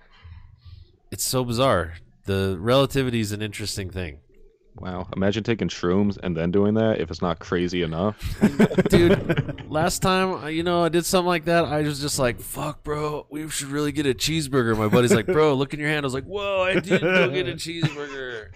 It's 1.10 1.24
so 1.24 1.44
bizarre. 1.44 1.94
The 2.24 2.56
relativity 2.58 3.20
is 3.20 3.32
an 3.32 3.42
interesting 3.42 3.90
thing. 3.90 4.18
Wow. 4.76 5.06
Imagine 5.14 5.44
taking 5.44 5.68
shrooms 5.68 6.18
and 6.22 6.36
then 6.36 6.50
doing 6.50 6.74
that 6.74 7.00
if 7.00 7.10
it's 7.10 7.22
not 7.22 7.38
crazy 7.38 7.82
enough. 7.82 8.16
Dude, 8.90 9.64
last 9.70 10.02
time, 10.02 10.44
uh, 10.44 10.46
you 10.48 10.62
know, 10.64 10.84
I 10.84 10.88
did 10.88 11.06
something 11.06 11.28
like 11.28 11.44
that. 11.44 11.64
I 11.64 11.82
was 11.82 12.00
just 12.00 12.18
like, 12.18 12.40
fuck, 12.40 12.82
bro, 12.82 13.26
we 13.30 13.48
should 13.48 13.68
really 13.68 13.92
get 13.92 14.04
a 14.06 14.14
cheeseburger. 14.14 14.76
My 14.76 14.88
buddy's 14.88 15.14
like, 15.14 15.26
bro, 15.26 15.54
look 15.54 15.74
in 15.74 15.80
your 15.80 15.88
hand. 15.88 16.04
I 16.04 16.06
was 16.08 16.14
like, 16.14 16.24
whoa, 16.24 16.62
I 16.62 16.80
did 16.80 17.00
go 17.00 17.30
get 17.30 17.48
a 17.48 17.52
cheeseburger. 17.54 18.48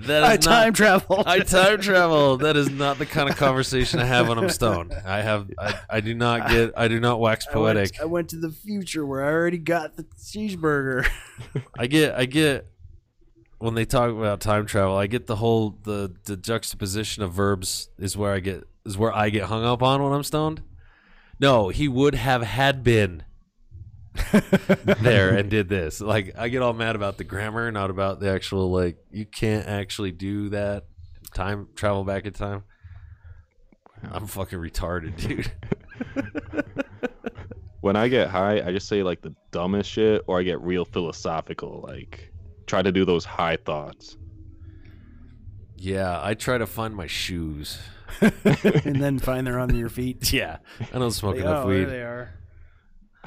That 0.00 0.22
is 0.22 0.28
I 0.28 0.32
not, 0.32 0.42
time 0.42 0.72
travel. 0.72 1.22
I 1.26 1.38
time 1.40 1.80
travel. 1.80 2.38
That 2.38 2.56
is 2.56 2.70
not 2.70 2.98
the 2.98 3.06
kind 3.06 3.28
of 3.28 3.36
conversation 3.36 4.00
I 4.00 4.04
have 4.06 4.26
when 4.28 4.38
I'm 4.38 4.48
stoned. 4.50 4.92
I 5.06 5.20
have, 5.20 5.50
I, 5.58 5.78
I 5.88 6.00
do 6.00 6.14
not 6.14 6.48
get, 6.48 6.72
I 6.76 6.88
do 6.88 6.98
not 6.98 7.20
wax 7.20 7.46
I 7.46 7.58
went- 7.58 7.76
poetic. 7.76 8.00
I 8.00 8.06
went 8.06 8.30
to 8.30 8.36
the 8.38 8.50
future 8.50 9.04
where 9.06 9.22
I 9.22 9.30
already 9.30 9.58
got 9.58 9.96
the 9.96 10.04
cheeseburger. 10.18 11.06
I 11.78 11.86
get 11.86 12.14
I 12.14 12.24
get 12.24 12.66
when 13.64 13.74
they 13.74 13.86
talk 13.86 14.10
about 14.10 14.40
time 14.40 14.66
travel, 14.66 14.94
I 14.94 15.06
get 15.06 15.26
the 15.26 15.36
whole 15.36 15.78
the 15.84 16.14
the 16.24 16.36
juxtaposition 16.36 17.22
of 17.22 17.32
verbs 17.32 17.88
is 17.98 18.14
where 18.14 18.34
I 18.34 18.40
get 18.40 18.64
is 18.84 18.98
where 18.98 19.10
I 19.10 19.30
get 19.30 19.44
hung 19.44 19.64
up 19.64 19.82
on 19.82 20.02
when 20.02 20.12
I'm 20.12 20.22
stoned. 20.22 20.62
No, 21.40 21.70
he 21.70 21.88
would 21.88 22.14
have 22.14 22.42
had 22.42 22.84
been 22.84 23.24
there 25.00 25.34
and 25.34 25.48
did 25.48 25.70
this. 25.70 26.02
Like 26.02 26.34
I 26.36 26.48
get 26.48 26.60
all 26.60 26.74
mad 26.74 26.94
about 26.94 27.16
the 27.16 27.24
grammar, 27.24 27.72
not 27.72 27.88
about 27.88 28.20
the 28.20 28.30
actual 28.30 28.70
like 28.70 28.98
you 29.10 29.24
can't 29.24 29.66
actually 29.66 30.12
do 30.12 30.50
that. 30.50 30.84
Time 31.32 31.68
travel 31.74 32.04
back 32.04 32.26
in 32.26 32.34
time. 32.34 32.64
I'm 34.02 34.26
fucking 34.26 34.58
retarded, 34.58 35.16
dude. 35.26 35.50
when 37.80 37.96
I 37.96 38.08
get 38.08 38.28
high, 38.28 38.60
I 38.60 38.72
just 38.72 38.88
say 38.88 39.02
like 39.02 39.22
the 39.22 39.34
dumbest 39.52 39.90
shit 39.90 40.22
or 40.26 40.38
I 40.38 40.42
get 40.42 40.60
real 40.60 40.84
philosophical, 40.84 41.82
like 41.88 42.33
try 42.66 42.82
to 42.82 42.92
do 42.92 43.04
those 43.04 43.24
high 43.24 43.56
thoughts. 43.56 44.16
Yeah, 45.76 46.18
I 46.22 46.34
try 46.34 46.58
to 46.58 46.66
find 46.66 46.94
my 46.94 47.06
shoes. 47.06 47.78
and 48.20 49.02
then 49.02 49.18
find 49.18 49.46
they're 49.46 49.58
on 49.58 49.74
your 49.74 49.88
feet. 49.88 50.32
Yeah, 50.32 50.58
I 50.92 50.98
don't 50.98 51.10
smoke 51.10 51.34
Like, 51.36 51.44
enough 51.44 51.64
oh, 51.64 51.68
weed. 51.68 51.84
there 51.84 51.86
they 51.90 52.02
are. 52.02 52.34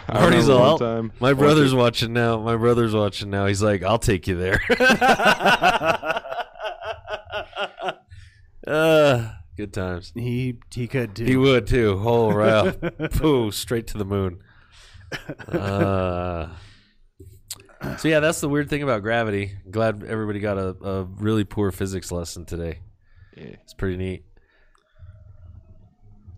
I 0.08 0.20
Artie's 0.24 0.44
remember 0.48 0.64
all- 0.64 0.78
time- 0.80 1.12
My 1.20 1.34
brother's 1.34 1.72
time- 1.72 1.80
watching 1.80 2.14
now. 2.14 2.40
My 2.40 2.56
brother's 2.56 2.94
watching 2.94 3.30
now. 3.30 3.48
He's 3.48 3.62
like, 3.64 3.84
I'll 3.84 3.98
take 4.00 4.28
you 4.28 4.36
there. 4.38 4.62
uh, 8.68 9.30
good 9.56 9.74
times. 9.74 10.12
He 10.16 10.58
he 10.74 10.88
could 10.88 11.16
too. 11.16 11.26
He 11.26 11.36
would 11.36 11.68
too. 11.68 12.00
Oh, 12.04 12.32
right 12.32 12.54
off. 12.54 12.78
Pooh, 13.14 13.52
straight 13.52 13.88
to 13.88 13.98
the 13.98 14.06
moon. 14.06 14.40
Uh, 15.48 16.50
so 17.98 18.08
yeah, 18.08 18.20
that's 18.20 18.42
the 18.42 18.50
weird 18.50 18.70
thing 18.70 18.84
about 18.84 19.02
gravity. 19.02 19.52
Glad 19.72 20.04
everybody 20.04 20.40
got 20.40 20.58
a, 20.58 20.70
a 20.84 21.04
really 21.04 21.44
poor 21.46 21.72
physics 21.72 22.12
lesson 22.12 22.46
today. 22.46 22.80
Yeah. 23.36 23.44
It's 23.64 23.74
pretty 23.74 23.98
neat. 23.98 24.24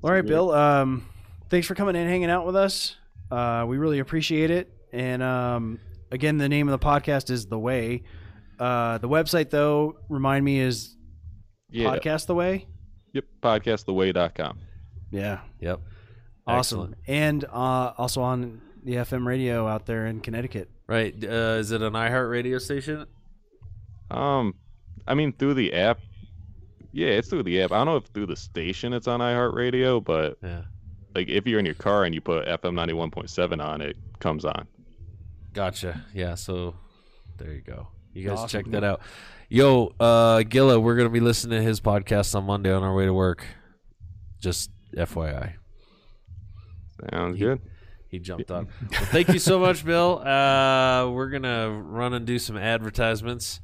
All 0.03 0.11
right, 0.11 0.25
Bill. 0.25 0.51
Um, 0.51 1.05
thanks 1.49 1.67
for 1.67 1.75
coming 1.75 1.95
in 1.95 2.01
and 2.01 2.09
hanging 2.09 2.29
out 2.29 2.45
with 2.45 2.55
us. 2.55 2.95
Uh, 3.31 3.65
we 3.67 3.77
really 3.77 3.99
appreciate 3.99 4.49
it. 4.51 4.71
And 4.93 5.21
um, 5.21 5.79
again, 6.11 6.37
the 6.37 6.49
name 6.49 6.69
of 6.69 6.79
the 6.79 6.85
podcast 6.85 7.29
is 7.29 7.47
The 7.47 7.59
Way. 7.59 8.03
Uh, 8.59 8.97
the 8.97 9.09
website, 9.09 9.49
though, 9.49 9.97
remind 10.09 10.43
me 10.45 10.59
is 10.59 10.95
Yeah. 11.69 11.93
Podcast 11.95 12.27
The 12.27 12.35
Way. 12.35 12.67
Yep. 13.13 13.25
Podcasttheway.com. 13.41 14.59
Yeah, 15.11 15.39
Yep. 15.59 15.79
awesome. 16.47 16.79
Excellent. 16.79 16.95
And 17.07 17.45
uh, 17.45 17.93
also 17.97 18.21
on 18.21 18.61
the 18.83 18.93
FM 18.95 19.25
radio 19.25 19.67
out 19.67 19.85
there 19.85 20.05
in 20.05 20.19
Connecticut. 20.21 20.69
Right. 20.89 21.13
Uh, 21.23 21.57
is 21.59 21.71
it 21.71 21.83
an 21.83 21.93
iHeart 21.93 22.31
radio 22.31 22.57
station? 22.57 23.05
Um, 24.09 24.55
I 25.07 25.13
mean 25.13 25.33
through 25.33 25.53
the 25.53 25.71
app. 25.73 25.99
Yeah, 26.91 27.09
it's 27.09 27.29
through 27.29 27.43
the 27.43 27.61
app. 27.61 27.71
I 27.71 27.77
don't 27.77 27.85
know 27.85 27.97
if 27.97 28.05
through 28.05 28.25
the 28.25 28.35
station 28.35 28.93
it's 28.93 29.07
on 29.07 29.19
iHeartRadio, 29.19 30.03
but 30.03 30.39
Yeah. 30.41 30.63
like 31.13 31.27
if 31.29 31.45
you're 31.45 31.59
in 31.59 31.65
your 31.65 31.75
car 31.75 32.05
and 32.05 32.15
you 32.15 32.21
put 32.21 32.47
FM 32.47 32.73
ninety 32.73 32.93
one 32.93 33.11
point 33.11 33.29
seven 33.29 33.61
on, 33.61 33.81
it 33.81 33.97
comes 34.17 34.45
on. 34.45 34.67
Gotcha. 35.53 36.03
Yeah, 36.11 36.33
so 36.33 36.73
there 37.37 37.53
you 37.53 37.61
go. 37.61 37.87
You 38.13 38.27
guys 38.27 38.39
Awesome. 38.39 38.63
check 38.63 38.71
that 38.71 38.83
out. 38.83 39.01
Yo, 39.47 39.93
uh 39.99 40.41
Gilla, 40.41 40.79
we're 40.79 40.95
gonna 40.95 41.09
be 41.09 41.19
listening 41.19 41.59
to 41.59 41.63
his 41.63 41.79
podcast 41.79 42.33
on 42.33 42.45
Monday 42.45 42.71
on 42.73 42.81
our 42.81 42.95
way 42.95 43.05
to 43.05 43.13
work. 43.13 43.45
Just 44.41 44.71
FYI. 44.97 45.53
Sounds 47.11 47.39
You- 47.39 47.45
good. 47.49 47.61
He 48.09 48.19
jumped 48.19 48.49
on. 48.51 48.67
Well, 48.91 49.05
thank 49.05 49.29
you 49.29 49.39
so 49.39 49.59
much, 49.59 49.85
Bill. 49.85 50.19
Uh 50.19 51.09
we're 51.11 51.29
gonna 51.29 51.69
run 51.71 52.13
and 52.13 52.25
do 52.25 52.39
some 52.39 52.57
advertisements 52.57 53.61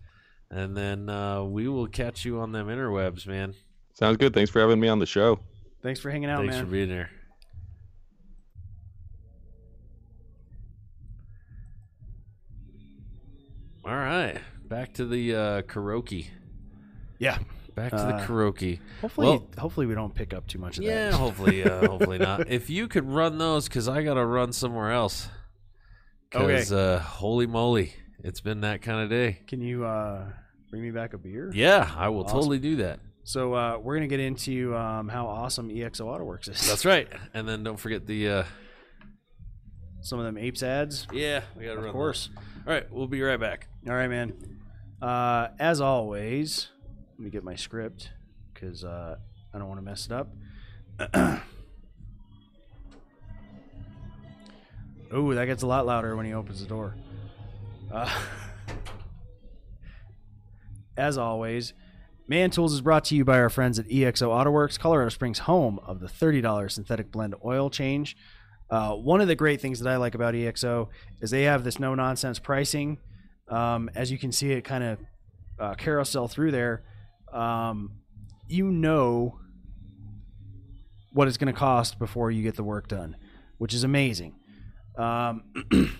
and 0.51 0.77
then 0.77 1.09
uh 1.09 1.43
we 1.43 1.67
will 1.67 1.87
catch 1.87 2.23
you 2.25 2.39
on 2.39 2.51
them 2.51 2.67
interwebs, 2.67 3.25
man. 3.27 3.55
Sounds 3.93 4.17
good. 4.17 4.33
Thanks 4.33 4.51
for 4.51 4.59
having 4.59 4.79
me 4.79 4.87
on 4.87 4.99
the 4.99 5.05
show. 5.05 5.39
Thanks 5.81 5.99
for 5.99 6.09
hanging 6.11 6.29
out, 6.29 6.39
man. 6.39 6.47
Thanks 6.47 6.55
man. 6.57 6.65
for 6.65 6.71
being 6.71 6.89
here. 6.89 7.09
All 13.85 13.95
right. 13.95 14.39
Back 14.67 14.93
to 14.95 15.05
the 15.05 15.35
uh 15.35 15.61
karaoke. 15.63 16.27
yeah. 17.19 17.37
Back 17.75 17.91
to 17.91 17.97
Uh, 17.97 18.05
the 18.21 18.25
karaoke. 18.25 18.79
Hopefully, 19.01 19.27
Well- 19.27 19.47
hopefully 19.57 19.85
we 19.85 19.95
don't 19.95 20.13
pick 20.15 20.33
up 20.33 20.47
too 20.47 20.59
much 20.59 20.77
of 20.77 20.85
Yeah, 20.85 21.09
that. 21.11 21.17
hopefully, 21.17 21.63
uh, 21.63 21.87
hopefully 21.87 22.17
not. 22.17 22.49
If 22.49 22.69
you 22.69 22.87
could 22.87 23.05
run 23.05 23.37
those, 23.37 23.67
because 23.67 23.87
I 23.89 24.01
gotta 24.03 24.25
run 24.25 24.53
somewhere 24.53 24.91
else. 24.91 25.27
Because 26.31 26.71
uh, 26.71 26.99
holy 26.99 27.47
moly, 27.47 27.93
it's 28.23 28.41
been 28.41 28.61
that 28.61 28.81
kind 28.81 29.01
of 29.01 29.09
day. 29.09 29.39
Can 29.47 29.61
you 29.61 29.85
uh, 29.85 30.25
bring 30.69 30.81
me 30.81 30.91
back 30.91 31.13
a 31.13 31.17
beer? 31.17 31.51
Yeah, 31.53 31.91
I 31.95 32.09
will 32.09 32.23
Awesome. 32.23 32.37
totally 32.37 32.59
do 32.59 32.77
that. 32.77 32.99
So 33.23 33.53
uh, 33.53 33.77
we're 33.81 33.95
gonna 33.95 34.07
get 34.07 34.19
into 34.19 34.75
um, 34.75 35.07
how 35.09 35.27
awesome 35.27 35.69
EXO 35.69 36.01
AutoWorks 36.05 36.49
is. 36.49 36.67
That's 36.67 36.85
right. 36.85 37.07
And 37.33 37.47
then 37.47 37.63
don't 37.63 37.77
forget 37.79 38.05
the 38.05 38.29
uh, 38.29 38.43
Some 40.01 40.19
of 40.19 40.25
them 40.25 40.37
apes 40.37 40.61
ads. 40.63 41.07
yeah, 41.11 41.41
we 41.57 41.63
gotta 41.65 41.73
Of 41.77 41.79
run. 41.79 41.87
Of 41.89 41.93
course. 41.93 42.27
those. 42.35 42.43
All 42.67 42.73
right, 42.73 42.91
we'll 42.91 43.07
be 43.07 43.21
right 43.21 43.39
back. 43.39 43.67
All 43.87 43.95
right, 43.95 44.09
man. 44.09 44.33
Uh, 45.01 45.49
as 45.59 45.81
always, 45.81 46.69
let 47.17 47.23
me 47.23 47.29
get 47.29 47.45
my 47.45 47.55
script 47.55 48.11
because 48.53 48.83
uh, 48.83 49.15
I 49.53 49.57
don't 49.57 49.69
want 49.69 49.79
to 49.79 49.85
mess 49.85 50.05
it 50.05 50.11
up. 50.11 50.33
Ooh, 55.13 55.33
that 55.33 55.45
gets 55.45 55.63
a 55.63 55.67
lot 55.67 55.85
louder 55.85 56.17
when 56.17 56.25
he 56.25 56.33
opens 56.33 56.59
the 56.59 56.67
door. 56.67 56.93
Uh, 57.89 58.13
as 60.97 61.17
always, 61.17 61.73
Man 62.27 62.49
Tools 62.49 62.73
is 62.73 62.81
brought 62.81 63.05
to 63.05 63.15
you 63.15 63.23
by 63.23 63.39
our 63.39 63.49
friends 63.49 63.79
at 63.79 63.87
EXO 63.87 64.27
AutoWorks, 64.27 64.77
Colorado 64.77 65.07
Springs, 65.07 65.39
home 65.39 65.79
of 65.85 66.01
the 66.01 66.07
$30 66.07 66.69
synthetic 66.69 67.13
blend 67.13 67.33
oil 67.45 67.69
change. 67.69 68.17
Uh, 68.69 68.91
one 68.93 69.21
of 69.21 69.29
the 69.29 69.35
great 69.35 69.61
things 69.61 69.79
that 69.79 69.89
I 69.89 69.95
like 69.95 70.15
about 70.15 70.33
EXO 70.33 70.89
is 71.21 71.31
they 71.31 71.43
have 71.43 71.63
this 71.63 71.79
no 71.79 71.95
nonsense 71.95 72.39
pricing. 72.39 72.97
Um, 73.47 73.89
as 73.95 74.11
you 74.11 74.17
can 74.17 74.33
see 74.33 74.51
it 74.51 74.63
kind 74.63 74.83
of 74.83 74.99
uh, 75.59 75.75
carousel 75.75 76.27
through 76.27 76.51
there, 76.51 76.83
um, 77.35 77.91
you 78.47 78.71
know 78.71 79.39
what 81.11 81.27
it's 81.27 81.37
going 81.37 81.53
to 81.53 81.57
cost 81.57 81.99
before 81.99 82.31
you 82.31 82.43
get 82.43 82.55
the 82.55 82.63
work 82.63 82.87
done, 82.87 83.15
which 83.57 83.73
is 83.73 83.83
amazing. 83.83 84.35
Um, 84.97 85.43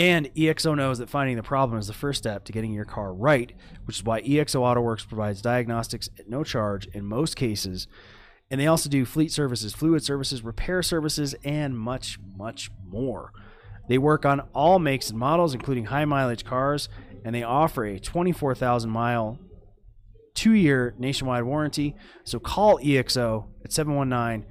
And 0.00 0.32
EXO 0.34 0.76
knows 0.76 0.96
that 0.98 1.10
finding 1.10 1.36
the 1.36 1.42
problem 1.42 1.78
is 1.78 1.86
the 1.86 1.92
first 1.92 2.18
step 2.18 2.44
to 2.44 2.52
getting 2.52 2.72
your 2.72 2.86
car 2.86 3.12
right, 3.12 3.52
which 3.84 3.98
is 3.98 4.04
why 4.04 4.22
EXO 4.22 4.60
AutoWorks 4.60 5.06
provides 5.06 5.42
diagnostics 5.42 6.08
at 6.18 6.28
no 6.28 6.44
charge 6.44 6.86
in 6.94 7.04
most 7.04 7.36
cases. 7.36 7.86
And 8.50 8.60
they 8.60 8.66
also 8.66 8.88
do 8.88 9.04
fleet 9.04 9.30
services, 9.30 9.74
fluid 9.74 10.02
services, 10.02 10.42
repair 10.42 10.82
services, 10.82 11.34
and 11.44 11.78
much, 11.78 12.18
much 12.36 12.70
more. 12.88 13.32
They 13.88 13.98
work 13.98 14.24
on 14.24 14.40
all 14.54 14.78
makes 14.78 15.10
and 15.10 15.18
models, 15.18 15.52
including 15.52 15.86
high 15.86 16.04
mileage 16.04 16.44
cars, 16.44 16.88
and 17.24 17.34
they 17.34 17.42
offer 17.42 17.84
a 17.84 17.98
24,000 17.98 18.88
mile, 18.88 19.38
two 20.40 20.52
year 20.54 20.94
nationwide 20.98 21.42
warranty. 21.42 21.94
So 22.24 22.38
call 22.38 22.78
EXO 22.78 23.46
at 23.62 23.72
719 23.72 24.48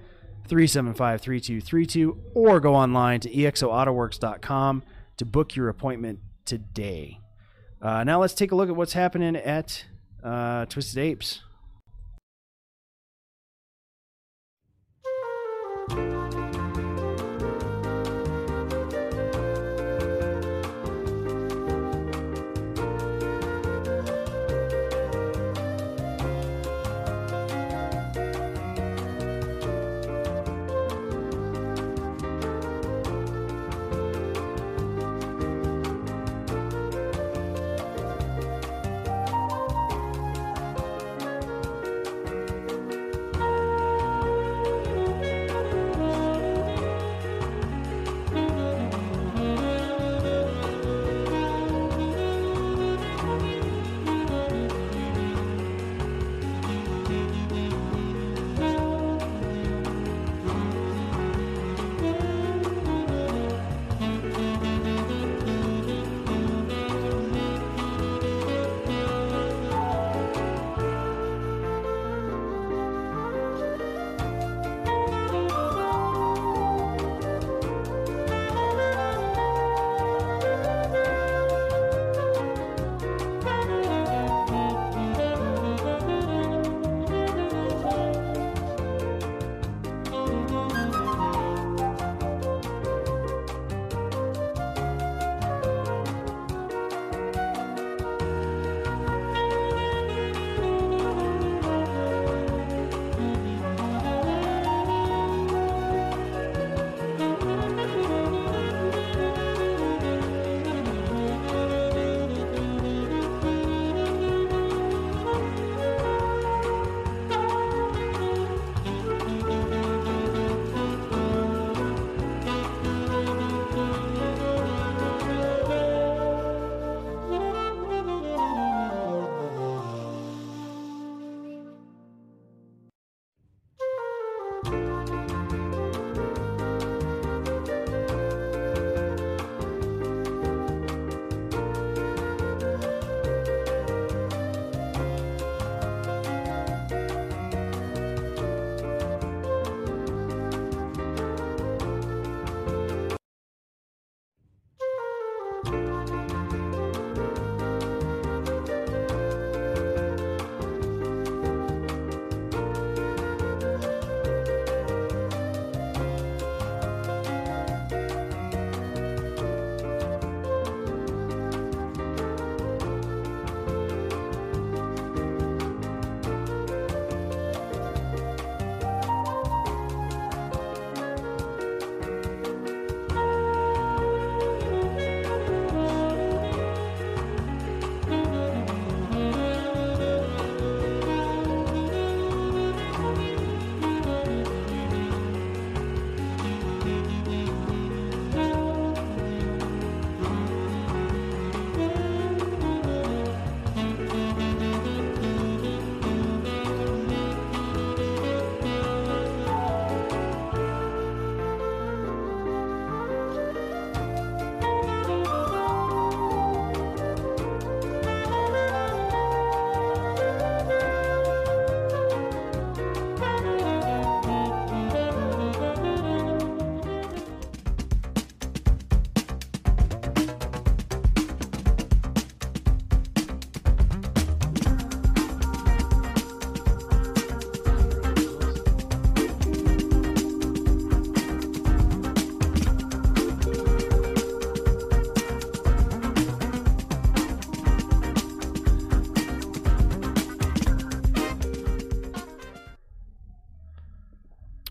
375 0.48 1.20
3232 1.20 2.22
or 2.36 2.60
go 2.60 2.76
online 2.76 3.20
to 3.22 3.30
exoautoworks.com 3.34 4.84
to 5.18 5.26
book 5.26 5.56
your 5.56 5.68
appointment 5.68 6.20
today. 6.46 7.20
Uh, 7.82 8.04
now 8.04 8.22
let's 8.22 8.36
take 8.36 8.52
a 8.52 8.56
look 8.56 8.70
at 8.70 8.76
what's 8.76 8.94
happening 8.94 9.36
at 9.36 9.86
uh, 10.24 10.66
Twisted 10.68 11.00
Apes. 11.00 11.42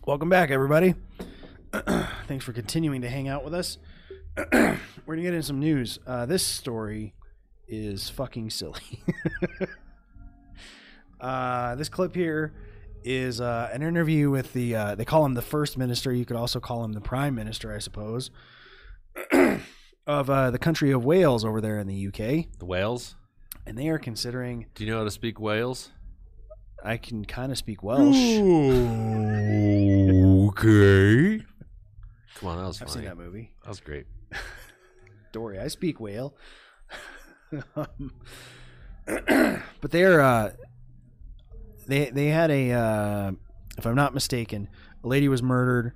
Welcome 0.09 0.29
back, 0.29 0.49
everybody. 0.49 0.95
Thanks 2.27 2.43
for 2.43 2.51
continuing 2.51 3.03
to 3.03 3.09
hang 3.11 3.27
out 3.27 3.43
with 3.43 3.53
us. 3.53 3.77
We're 4.51 4.79
gonna 5.05 5.21
get 5.21 5.35
into 5.35 5.43
some 5.43 5.59
news. 5.59 5.99
Uh, 6.07 6.25
this 6.25 6.43
story 6.43 7.13
is 7.67 8.09
fucking 8.09 8.49
silly. 8.49 9.03
uh, 11.21 11.75
this 11.75 11.89
clip 11.89 12.15
here 12.15 12.55
is 13.03 13.39
uh, 13.39 13.69
an 13.71 13.83
interview 13.83 14.31
with 14.31 14.51
the. 14.53 14.75
Uh, 14.75 14.95
they 14.95 15.05
call 15.05 15.23
him 15.23 15.35
the 15.35 15.43
first 15.43 15.77
minister. 15.77 16.11
You 16.11 16.25
could 16.25 16.37
also 16.37 16.59
call 16.59 16.83
him 16.83 16.93
the 16.93 17.01
prime 17.01 17.35
minister, 17.35 17.71
I 17.71 17.77
suppose. 17.77 18.31
of 20.07 20.27
uh, 20.27 20.49
the 20.49 20.57
country 20.57 20.89
of 20.89 21.05
Wales 21.05 21.45
over 21.45 21.61
there 21.61 21.77
in 21.77 21.85
the 21.85 22.07
UK, 22.07 22.47
The 22.57 22.65
Wales? 22.65 23.15
and 23.67 23.77
they 23.77 23.89
are 23.89 23.99
considering. 23.99 24.65
Do 24.73 24.83
you 24.83 24.89
know 24.89 24.97
how 24.97 25.03
to 25.03 25.11
speak 25.11 25.39
Wales? 25.39 25.91
I 26.83 26.97
can 26.97 27.25
kind 27.25 27.51
of 27.51 27.57
speak 27.57 27.83
Welsh. 27.83 28.15
okay. 30.47 31.43
Come 32.35 32.49
on, 32.49 32.57
that 32.57 32.67
was 32.67 32.81
I've 32.81 32.87
funny. 32.87 33.01
seen 33.01 33.05
that 33.05 33.17
movie. 33.17 33.51
That 33.63 33.69
was 33.69 33.79
great. 33.79 34.05
Dory, 35.31 35.59
I 35.59 35.67
speak 35.67 35.99
whale. 35.99 36.35
Um, 37.75 38.11
but 39.81 39.89
they're 39.89 40.21
uh, 40.21 40.51
they 41.87 42.11
they 42.11 42.27
had 42.27 42.51
a 42.51 42.71
uh, 42.71 43.31
if 43.75 43.87
I'm 43.87 43.95
not 43.95 44.13
mistaken, 44.13 44.69
a 45.03 45.07
lady 45.07 45.27
was 45.27 45.41
murdered. 45.41 45.93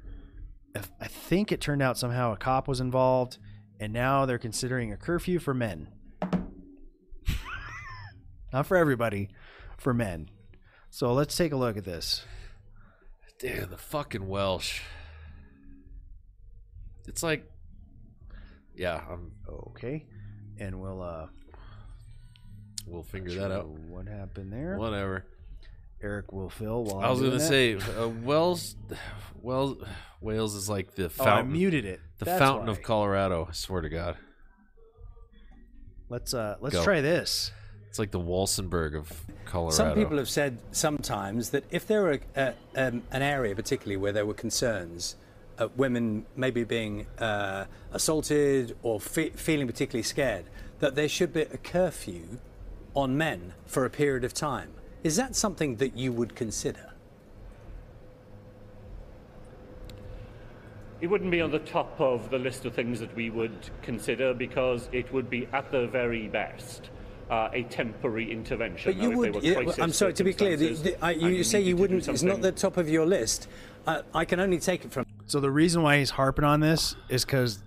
I 0.99 1.07
think 1.07 1.51
it 1.51 1.61
turned 1.61 1.83
out 1.83 1.99
somehow 1.99 2.33
a 2.33 2.37
cop 2.37 2.67
was 2.67 2.79
involved, 2.79 3.37
and 3.79 3.93
now 3.93 4.25
they're 4.25 4.39
considering 4.39 4.91
a 4.91 4.97
curfew 4.97 5.37
for 5.37 5.53
men. 5.53 5.89
not 8.51 8.65
for 8.65 8.75
everybody, 8.75 9.29
for 9.77 9.93
men. 9.93 10.31
So 10.93 11.11
let's 11.11 11.35
take 11.35 11.51
a 11.51 11.55
look 11.55 11.75
at 11.75 11.85
this. 11.85 12.23
Damn, 13.39 13.71
the 13.71 13.77
fucking 13.79 14.27
Welsh. 14.27 14.81
It's 17.07 17.23
like, 17.23 17.49
yeah, 18.75 19.01
I'm, 19.09 19.31
Okay, 19.49 20.05
and 20.59 20.79
we'll 20.79 21.01
uh, 21.01 21.25
we'll 22.85 23.01
figure 23.01 23.39
that 23.39 23.51
out. 23.51 23.67
What 23.67 24.07
happened 24.07 24.53
there? 24.53 24.77
Whatever. 24.77 25.25
Eric 25.99 26.31
will 26.31 26.51
fill. 26.51 26.83
While 26.83 26.99
I 27.03 27.09
was 27.09 27.21
gonna 27.21 27.31
that. 27.31 27.39
say, 27.39 27.73
uh, 27.75 28.09
Wells, 28.09 28.75
Wells, 29.41 29.83
Wales 30.21 30.53
is 30.53 30.69
like 30.69 30.93
the 30.93 31.05
Oh, 31.05 31.23
I 31.23 31.25
fountain, 31.25 31.53
muted 31.53 31.85
it. 31.85 32.01
the 32.19 32.25
That's 32.25 32.37
fountain 32.37 32.67
why. 32.67 32.71
of 32.73 32.83
Colorado. 32.83 33.47
I 33.49 33.53
swear 33.53 33.81
to 33.81 33.89
God, 33.89 34.15
Let's 36.07 36.35
uh 36.35 36.57
let's 36.61 36.75
Go. 36.75 36.83
try 36.83 37.01
this. 37.01 37.51
It's 37.93 37.99
like 37.99 38.09
the 38.09 38.19
Walsenburg 38.19 38.95
of 38.95 39.23
Colorado. 39.45 39.75
Some 39.75 39.93
people 39.93 40.17
have 40.17 40.27
said 40.27 40.57
sometimes 40.71 41.51
that 41.51 41.63
if 41.69 41.85
there 41.85 42.01
were 42.01 42.19
a, 42.35 42.55
um, 42.75 43.03
an 43.11 43.21
area, 43.21 43.53
particularly 43.53 43.97
where 43.97 44.11
there 44.11 44.25
were 44.25 44.33
concerns, 44.33 45.15
uh, 45.59 45.67
women 45.75 46.25
maybe 46.35 46.63
being 46.63 47.05
uh, 47.19 47.65
assaulted 47.91 48.75
or 48.81 48.99
fe- 48.99 49.29
feeling 49.29 49.67
particularly 49.67 50.01
scared, 50.01 50.45
that 50.79 50.95
there 50.95 51.07
should 51.07 51.33
be 51.33 51.41
a 51.41 51.57
curfew 51.57 52.39
on 52.95 53.15
men 53.15 53.53
for 53.67 53.85
a 53.85 53.91
period 53.91 54.23
of 54.23 54.33
time. 54.33 54.71
Is 55.03 55.15
that 55.17 55.35
something 55.35 55.75
that 55.75 55.95
you 55.95 56.11
would 56.11 56.33
consider? 56.33 56.93
It 60.99 61.05
wouldn't 61.11 61.29
be 61.29 61.41
on 61.41 61.51
the 61.51 61.59
top 61.59 62.01
of 62.01 62.31
the 62.31 62.39
list 62.39 62.65
of 62.65 62.73
things 62.73 62.99
that 63.01 63.15
we 63.15 63.29
would 63.29 63.69
consider 63.83 64.33
because 64.33 64.89
it 64.91 65.13
would 65.13 65.29
be, 65.29 65.47
at 65.53 65.71
the 65.71 65.85
very 65.85 66.27
best, 66.27 66.89
uh, 67.33 67.49
a 67.51 67.63
temporary 67.63 68.31
intervention. 68.31 68.93
But 68.93 69.01
you 69.01 69.17
would. 69.17 69.33
they 69.33 69.39
were 69.39 69.43
yeah, 69.45 69.53
crisis 69.55 69.79
I'm 69.79 69.91
sorry 69.91 70.13
to 70.13 70.23
be 70.23 70.33
clear. 70.33 70.55
The, 70.55 70.73
the, 70.73 71.03
I, 71.03 71.13
and 71.13 71.35
you 71.35 71.43
say 71.43 71.59
you 71.59 71.75
wouldn't. 71.75 72.07
It's 72.07 72.21
not 72.21 72.41
the 72.41 72.51
top 72.51 72.77
of 72.77 72.87
your 72.89 73.07
list. 73.07 73.47
Uh, 73.87 74.03
I 74.13 74.23
can 74.25 74.39
only 74.39 74.59
take 74.59 74.85
it 74.85 74.91
from. 74.91 75.05
So 75.25 75.39
the 75.39 75.49
reason 75.49 75.81
why 75.81 75.97
he's 75.97 76.11
harping 76.11 76.45
on 76.45 76.59
this 76.59 76.95
is 77.09 77.25
because 77.25 77.63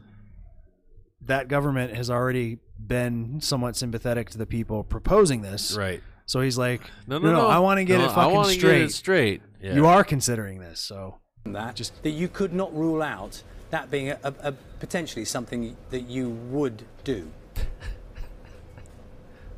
that 1.22 1.48
government 1.48 1.96
has 1.96 2.10
already 2.10 2.58
been 2.78 3.40
somewhat 3.40 3.74
sympathetic 3.74 4.30
to 4.30 4.38
the 4.38 4.46
people 4.46 4.84
proposing 4.84 5.42
this. 5.42 5.76
right? 5.76 6.00
So 6.26 6.40
he's 6.40 6.56
like, 6.58 6.82
No, 7.08 7.18
no, 7.18 7.32
no. 7.32 7.48
I 7.48 7.58
want 7.58 7.78
to 7.78 7.84
get 7.84 7.98
No, 7.98 8.04
it 8.04 8.10
I 8.10 8.14
fucking 8.14 8.34
wanna 8.34 8.52
straight. 8.52 8.78
Get 8.78 8.86
it 8.86 8.92
straight. 8.92 9.42
Yeah. 9.60 9.74
You 9.74 9.86
are 9.86 10.04
considering 10.04 10.60
this, 10.60 10.78
so 10.78 11.18
that 11.44 11.74
just 11.74 12.00
that 12.04 12.10
you 12.10 12.28
could 12.28 12.52
not 12.52 12.72
rule 12.76 13.02
out 13.02 13.42
that 13.70 13.90
being 13.90 14.10
a, 14.10 14.18
a, 14.22 14.34
a 14.42 14.52
potentially 14.78 15.24
something 15.24 15.76
that 15.90 16.02
you 16.02 16.30
would 16.30 16.84
do. 17.02 17.30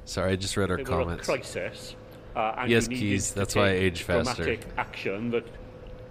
Sorry, 0.08 0.32
I 0.32 0.36
just 0.36 0.56
read 0.56 0.70
our 0.70 0.78
They 0.78 0.84
a 0.84 0.86
comments. 0.86 1.26
crisis. 1.26 1.94
Uh, 2.34 2.54
and 2.58 2.70
Yes, 2.70 2.88
you 2.88 2.96
Keys, 2.96 3.34
that's 3.34 3.54
why 3.54 3.68
I 3.68 3.72
take 3.72 3.82
age 3.82 4.02
faster. 4.02 4.42
Dramatic 4.42 4.66
action 4.78 5.30
that 5.32 5.46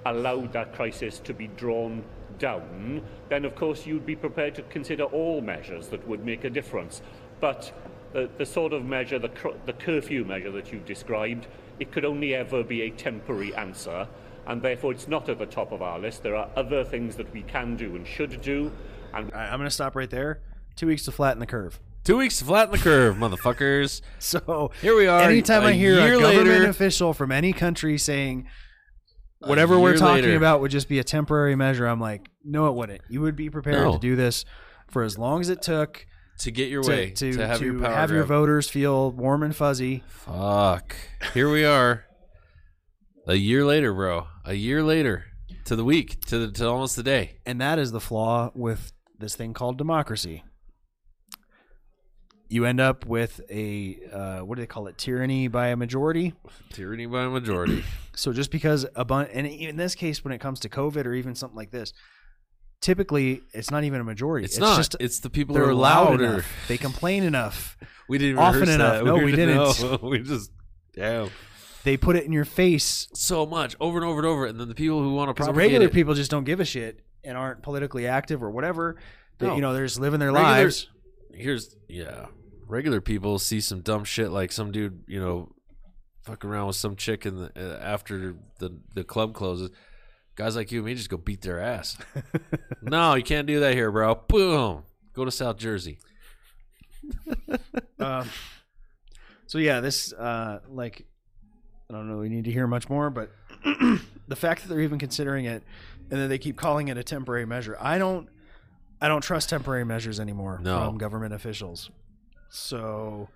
allowed 0.05 0.53
that 0.53 0.75
crisis 0.75 1.19
to 1.19 1.33
be 1.33 1.47
drawn 1.47 2.03
down. 2.37 3.01
Then, 3.29 3.43
of 3.43 3.55
course, 3.55 3.87
you'd 3.87 4.05
be 4.05 4.15
prepared 4.15 4.53
to 4.55 4.61
consider 4.63 5.03
all 5.05 5.41
measures 5.41 5.87
that 5.87 6.07
would 6.07 6.23
make 6.23 6.43
a 6.43 6.49
difference. 6.49 7.01
But 7.39 7.71
the, 8.13 8.29
the 8.37 8.45
sort 8.45 8.71
of 8.71 8.85
measure, 8.85 9.17
the, 9.17 9.29
cr- 9.29 9.57
the 9.65 9.73
curfew 9.73 10.23
measure 10.25 10.51
that 10.51 10.71
you've 10.71 10.85
described, 10.85 11.47
it 11.79 11.91
could 11.91 12.05
only 12.05 12.35
ever 12.35 12.63
be 12.63 12.83
a 12.83 12.91
temporary 12.91 13.55
answer, 13.55 14.07
and 14.45 14.61
therefore 14.61 14.91
it's 14.91 15.07
not 15.07 15.27
at 15.27 15.39
the 15.39 15.45
top 15.47 15.71
of 15.71 15.81
our 15.81 15.97
list. 15.97 16.21
There 16.21 16.35
are 16.35 16.49
other 16.55 16.83
things 16.83 17.15
that 17.15 17.33
we 17.33 17.41
can 17.41 17.75
do 17.75 17.95
and 17.95 18.05
should 18.05 18.41
do, 18.41 18.71
and 19.13 19.33
I'm 19.33 19.57
going 19.57 19.67
to 19.67 19.71
stop 19.71 19.95
right 19.95 20.09
there. 20.09 20.41
Two 20.75 20.85
weeks 20.87 21.05
to 21.05 21.11
flatten 21.11 21.39
the 21.39 21.47
curve. 21.47 21.79
Two 22.07 22.15
weeks 22.15 22.39
to 22.39 22.45
flatten 22.45 22.71
the 22.71 22.77
curve, 22.77 23.17
motherfuckers. 23.17 23.99
So 24.19 24.71
Here 24.81 24.95
we 24.95 25.07
are, 25.07 25.23
Anytime 25.23 25.63
I 25.63 25.73
hear 25.73 25.95
a 25.99 26.11
government 26.21 26.47
later. 26.47 26.69
official 26.69 27.13
from 27.13 27.33
any 27.33 27.51
country 27.51 27.97
saying 27.97 28.47
whatever 29.39 29.77
we're 29.77 29.97
talking 29.97 30.23
later. 30.23 30.37
about 30.37 30.61
would 30.61 30.71
just 30.71 30.87
be 30.87 30.99
a 30.99 31.03
temporary 31.03 31.57
measure, 31.57 31.85
I'm 31.85 31.99
like, 31.99 32.29
no, 32.45 32.69
it 32.69 32.75
wouldn't. 32.75 33.01
You 33.09 33.19
would 33.19 33.35
be 33.35 33.49
prepared 33.49 33.83
No. 33.83 33.91
to 33.91 33.99
do 33.99 34.15
this 34.15 34.45
for 34.87 35.03
as 35.03 35.17
long 35.17 35.41
as 35.41 35.49
it 35.49 35.61
took 35.61 36.07
to 36.39 36.49
get 36.49 36.69
your 36.69 36.81
to, 36.83 36.89
way 36.89 37.09
to, 37.09 37.33
to, 37.33 37.45
have 37.45 37.59
to 37.59 37.65
your 37.65 37.79
power 37.81 37.93
have 37.93 38.09
your 38.09 38.23
voters 38.23 38.69
feel 38.69 39.11
warm 39.11 39.43
and 39.43 39.53
fuzzy. 39.53 40.05
Fuck. 40.07 40.95
Here 41.33 41.51
we 41.51 41.65
are. 41.65 42.05
A 43.27 43.35
year 43.35 43.65
later, 43.65 43.93
bro. 43.93 44.27
A 44.45 44.53
year 44.53 44.81
later. 44.81 45.25
To 45.65 45.75
the 45.75 45.83
week. 45.83 46.21
To 46.27 46.47
the, 46.47 46.51
to 46.53 46.69
almost 46.69 46.95
the 46.95 47.03
day. 47.03 47.39
And 47.45 47.59
that 47.59 47.79
is 47.79 47.91
the 47.91 47.99
flaw 47.99 48.51
with 48.55 48.93
this 49.19 49.35
thing 49.35 49.53
called 49.53 49.77
democracy. 49.77 50.45
You 52.49 52.65
end 52.65 52.79
up 52.79 53.05
with 53.05 53.41
a 53.49 53.99
uh, 54.13 54.39
what 54.39 54.55
do 54.55 54.61
they 54.61 54.67
call 54.67 54.87
it? 54.87 54.97
Tyranny 54.97 55.47
by 55.49 55.67
a 55.67 55.75
majority. 55.75 56.33
Tyranny 56.71 57.05
by 57.05 57.23
a 57.23 57.29
majority. 57.29 57.83
So 58.17 58.33
just 58.33 58.49
because 58.49 58.83
a 58.95 59.05
bunch, 59.05 59.29
and 59.31 59.45
in 59.45 59.75
this 59.77 59.93
case, 59.93 60.23
when 60.23 60.33
it 60.33 60.39
comes 60.39 60.61
to 60.61 60.69
COVID 60.69 61.05
or 61.05 61.13
even 61.13 61.35
something 61.35 61.55
like 61.55 61.69
this, 61.69 61.93
typically 62.81 63.41
it's 63.53 63.69
not 63.71 63.83
even 63.83 64.01
a 64.01 64.03
majority. 64.03 64.45
It's, 64.45 64.57
not. 64.57 64.75
Just 64.77 64.95
it's 64.99 65.19
the 65.19 65.29
people 65.29 65.55
who 65.55 65.63
are 65.63 65.71
loud 65.73 66.09
louder. 66.11 66.23
enough. 66.25 66.51
They 66.67 66.77
complain 66.77 67.23
enough. 67.23 67.77
We 68.09 68.17
didn't 68.17 68.37
Often 68.39 68.69
enough. 68.69 68.93
that. 68.99 69.05
No, 69.05 69.15
we 69.17 69.31
didn't 69.31 69.57
didn't. 69.67 70.01
know. 70.01 70.07
we 70.09 70.19
just 70.19 70.49
damn 70.95 71.29
They 71.83 71.97
put 71.97 72.15
it 72.15 72.23
in 72.23 72.31
your 72.31 72.45
face. 72.45 73.07
so 73.13 73.45
much 73.45 73.75
over 73.81 73.97
and 73.99 74.07
over 74.07 74.19
and 74.19 74.25
over, 74.27 74.45
and 74.45 74.57
then 74.59 74.69
the 74.69 74.73
people 74.75 75.03
who 75.03 75.13
want 75.13 75.29
to 75.29 75.33
propagate 75.33 75.57
regular 75.57 75.85
it, 75.87 75.93
people 75.93 76.13
just 76.13 76.31
don't 76.31 76.45
give 76.45 76.59
a 76.61 76.65
shit 76.65 77.01
and 77.25 77.37
aren't 77.37 77.61
politically 77.61 78.07
active 78.07 78.41
or 78.41 78.49
whatever. 78.49 78.95
They, 79.39 79.47
No. 79.47 79.55
You 79.55 79.61
know, 79.61 79.73
they're 79.73 79.85
just 79.85 79.99
living 79.99 80.21
their 80.21 80.31
Regular- 80.31 80.49
lives. 80.63 80.87
here's 81.33 81.75
yeah 81.89 82.27
regular 82.67 83.01
people 83.01 83.39
see 83.39 83.59
some 83.61 83.81
dumb 83.81 84.03
shit 84.03 84.29
like 84.31 84.51
some 84.51 84.71
dude 84.71 85.03
you 85.07 85.19
know 85.19 85.51
fucking 86.23 86.49
around 86.49 86.67
with 86.67 86.75
some 86.75 86.95
chick 86.95 87.25
in 87.25 87.35
the 87.37 87.51
uh, 87.55 87.79
after 87.81 88.35
the 88.59 88.77
the 88.93 89.03
club 89.03 89.33
closes 89.33 89.69
guys 90.35 90.55
like 90.55 90.71
you 90.71 90.79
and 90.79 90.85
me 90.85 90.93
just 90.93 91.09
go 91.09 91.17
beat 91.17 91.41
their 91.41 91.59
ass 91.59 91.97
no 92.81 93.15
you 93.15 93.23
can't 93.23 93.47
do 93.47 93.59
that 93.61 93.73
here 93.73 93.91
bro 93.91 94.13
boom 94.27 94.83
go 95.13 95.23
to 95.25 95.31
south 95.31 95.57
jersey 95.57 95.97
um, 97.99 98.27
so 99.45 99.57
yeah, 99.57 99.79
this 99.79 100.13
uh, 100.13 100.59
like 100.69 101.05
I 101.89 101.93
don't 101.93 102.09
know. 102.09 102.17
We 102.17 102.29
need 102.29 102.45
to 102.45 102.51
hear 102.51 102.67
much 102.67 102.89
more, 102.89 103.09
but 103.09 103.31
the 104.27 104.35
fact 104.35 104.61
that 104.63 104.67
they're 104.69 104.81
even 104.81 104.99
considering 104.99 105.45
it, 105.45 105.63
and 106.11 106.19
then 106.19 106.27
they 106.29 106.37
keep 106.37 106.57
calling 106.57 106.89
it 106.89 106.97
a 106.97 107.03
temporary 107.03 107.45
measure, 107.45 107.77
I 107.79 107.97
don't, 107.97 108.27
I 109.01 109.07
don't 109.07 109.21
trust 109.21 109.49
temporary 109.49 109.85
measures 109.85 110.19
anymore 110.19 110.59
No. 110.61 110.85
from 110.85 110.97
government 110.97 111.33
officials. 111.33 111.89
So, 112.49 113.29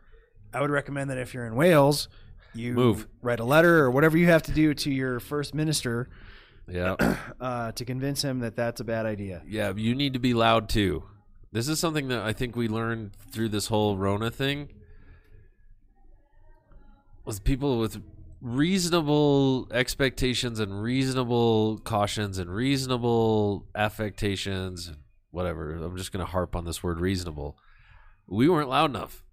I 0.53 0.61
would 0.61 0.69
recommend 0.71 1.09
that 1.09 1.17
if 1.17 1.33
you're 1.33 1.45
in 1.45 1.55
Wales, 1.55 2.07
you 2.53 2.73
Move. 2.73 3.07
write 3.21 3.39
a 3.39 3.43
letter 3.45 3.79
or 3.79 3.91
whatever 3.91 4.17
you 4.17 4.27
have 4.27 4.43
to 4.43 4.51
do 4.51 4.73
to 4.73 4.91
your 4.91 5.19
first 5.19 5.53
minister 5.53 6.09
yeah 6.67 6.95
uh, 7.41 7.71
to 7.71 7.85
convince 7.85 8.21
him 8.21 8.39
that 8.39 8.55
that's 8.55 8.81
a 8.81 8.83
bad 8.83 9.05
idea. 9.05 9.41
yeah 9.47 9.71
you 9.75 9.95
need 9.95 10.13
to 10.13 10.19
be 10.19 10.33
loud 10.33 10.67
too 10.69 11.03
this 11.51 11.67
is 11.67 11.79
something 11.79 12.07
that 12.09 12.21
i 12.23 12.33
think 12.33 12.55
we 12.55 12.67
learned 12.67 13.11
through 13.31 13.49
this 13.49 13.67
whole 13.67 13.97
rona 13.97 14.29
thing 14.29 14.69
was 17.25 17.39
people 17.39 17.79
with 17.79 18.01
reasonable 18.41 19.67
expectations 19.71 20.59
and 20.59 20.81
reasonable 20.81 21.77
cautions 21.79 22.37
and 22.37 22.53
reasonable 22.53 23.65
affectations 23.75 24.91
whatever 25.31 25.75
i'm 25.75 25.95
just 25.95 26.11
going 26.11 26.25
to 26.25 26.31
harp 26.31 26.55
on 26.55 26.65
this 26.65 26.83
word 26.83 26.99
reasonable 26.99 27.57
we 28.27 28.47
weren't 28.49 28.69
loud 28.69 28.89
enough 28.89 29.23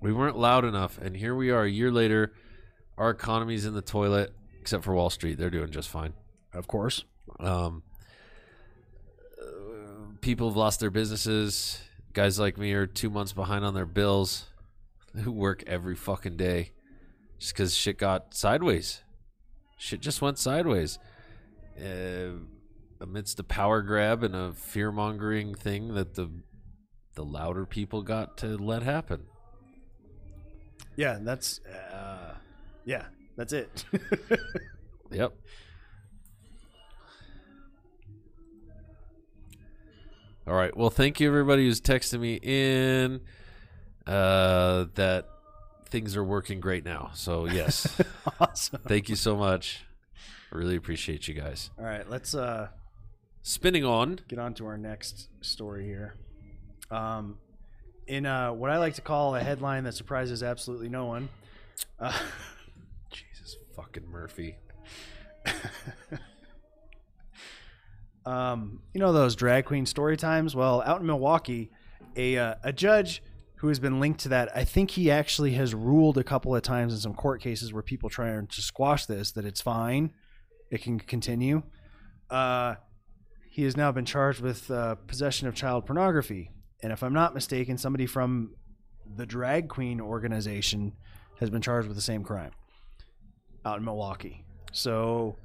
we 0.00 0.12
weren't 0.12 0.38
loud 0.38 0.64
enough 0.64 0.98
and 0.98 1.16
here 1.16 1.34
we 1.34 1.50
are 1.50 1.64
a 1.64 1.70
year 1.70 1.90
later 1.90 2.32
our 2.96 3.10
economy's 3.10 3.64
in 3.66 3.74
the 3.74 3.82
toilet 3.82 4.32
except 4.60 4.84
for 4.84 4.94
wall 4.94 5.10
street 5.10 5.38
they're 5.38 5.50
doing 5.50 5.70
just 5.70 5.88
fine 5.88 6.12
Of 6.52 6.66
course. 6.68 7.04
um, 7.40 7.82
people 10.20 10.48
have 10.48 10.56
lost 10.56 10.80
their 10.80 10.90
businesses. 10.90 11.80
Guys 12.12 12.38
like 12.38 12.58
me 12.58 12.72
are 12.72 12.86
two 12.86 13.10
months 13.10 13.32
behind 13.32 13.64
on 13.64 13.74
their 13.74 13.86
bills, 13.86 14.46
who 15.22 15.30
work 15.30 15.62
every 15.66 15.94
fucking 15.94 16.36
day, 16.36 16.72
just 17.38 17.54
because 17.54 17.76
shit 17.76 17.98
got 17.98 18.34
sideways. 18.34 19.02
Shit 19.76 20.00
just 20.00 20.20
went 20.20 20.38
sideways. 20.38 20.98
Uh, 21.80 22.38
amidst 23.00 23.38
a 23.38 23.44
power 23.44 23.80
grab 23.82 24.24
and 24.24 24.34
a 24.34 24.52
fear 24.52 24.90
mongering 24.90 25.54
thing 25.54 25.94
that 25.94 26.14
the 26.14 26.28
the 27.18 27.24
louder 27.24 27.66
people 27.66 28.00
got 28.02 28.36
to 28.36 28.56
let 28.56 28.84
happen. 28.84 29.24
Yeah, 30.94 31.18
that's 31.20 31.60
uh, 31.92 32.34
yeah, 32.84 33.06
that's 33.36 33.52
it. 33.52 33.84
Yep. 35.10 35.32
All 40.46 40.52
right. 40.52 40.76
Well, 40.76 40.90
thank 40.90 41.18
you 41.18 41.28
everybody 41.28 41.64
who's 41.64 41.80
texting 41.80 42.20
me 42.20 42.38
in 42.42 43.22
uh, 44.06 44.84
that 44.96 45.28
things 45.86 46.14
are 46.14 46.22
working 46.22 46.60
great 46.60 46.84
now. 46.84 47.10
So 47.14 47.46
yes, 47.46 48.00
awesome. 48.40 48.82
thank 48.86 49.08
you 49.08 49.16
so 49.16 49.34
much. 49.34 49.82
I 50.52 50.58
really 50.58 50.76
appreciate 50.76 51.26
you 51.26 51.32
guys. 51.32 51.70
All 51.78 51.86
right, 51.86 52.08
let's 52.08 52.34
uh, 52.34 52.68
Spinning 53.42 53.86
on. 53.86 54.20
get 54.28 54.38
on 54.38 54.52
to 54.54 54.66
our 54.66 54.76
next 54.76 55.28
story 55.40 55.86
here. 55.86 56.16
Um, 56.90 57.38
in 58.06 58.24
uh, 58.26 58.52
what 58.52 58.70
I 58.70 58.78
like 58.78 58.94
to 58.94 59.02
call 59.02 59.36
a 59.36 59.40
headline 59.40 59.84
that 59.84 59.94
surprises 59.94 60.42
absolutely 60.42 60.88
no 60.88 61.04
one. 61.06 61.28
Uh, 62.00 62.18
Jesus 63.10 63.56
fucking 63.76 64.08
Murphy. 64.10 64.56
um, 68.26 68.80
you 68.94 69.00
know 69.00 69.12
those 69.12 69.36
drag 69.36 69.66
queen 69.66 69.86
story 69.86 70.16
times? 70.16 70.56
Well, 70.56 70.82
out 70.82 71.00
in 71.00 71.06
Milwaukee, 71.06 71.70
a 72.16 72.38
uh, 72.38 72.54
a 72.64 72.72
judge 72.72 73.22
who 73.56 73.68
has 73.68 73.78
been 73.78 74.00
linked 74.00 74.20
to 74.20 74.28
that, 74.28 74.56
I 74.56 74.64
think 74.64 74.92
he 74.92 75.10
actually 75.10 75.52
has 75.52 75.74
ruled 75.74 76.16
a 76.16 76.24
couple 76.24 76.54
of 76.54 76.62
times 76.62 76.94
in 76.94 77.00
some 77.00 77.14
court 77.14 77.40
cases 77.40 77.72
where 77.72 77.82
people 77.82 78.08
trying 78.08 78.46
to 78.46 78.62
squash 78.62 79.06
this 79.06 79.32
that 79.32 79.44
it's 79.44 79.60
fine, 79.60 80.12
it 80.70 80.82
can 80.82 81.00
continue. 81.00 81.62
Uh, 82.30 82.76
he 83.50 83.64
has 83.64 83.76
now 83.76 83.90
been 83.90 84.04
charged 84.04 84.40
with 84.40 84.70
uh, 84.70 84.94
possession 84.94 85.48
of 85.48 85.54
child 85.56 85.86
pornography, 85.86 86.52
and 86.82 86.92
if 86.92 87.02
I'm 87.02 87.12
not 87.12 87.34
mistaken, 87.34 87.78
somebody 87.78 88.06
from 88.06 88.54
the 89.16 89.26
drag 89.26 89.68
queen 89.68 90.00
organization 90.00 90.92
has 91.40 91.50
been 91.50 91.62
charged 91.62 91.88
with 91.88 91.96
the 91.96 92.02
same 92.02 92.22
crime 92.22 92.52
out 93.64 93.78
in 93.78 93.84
Milwaukee. 93.84 94.44
So, 94.72 95.36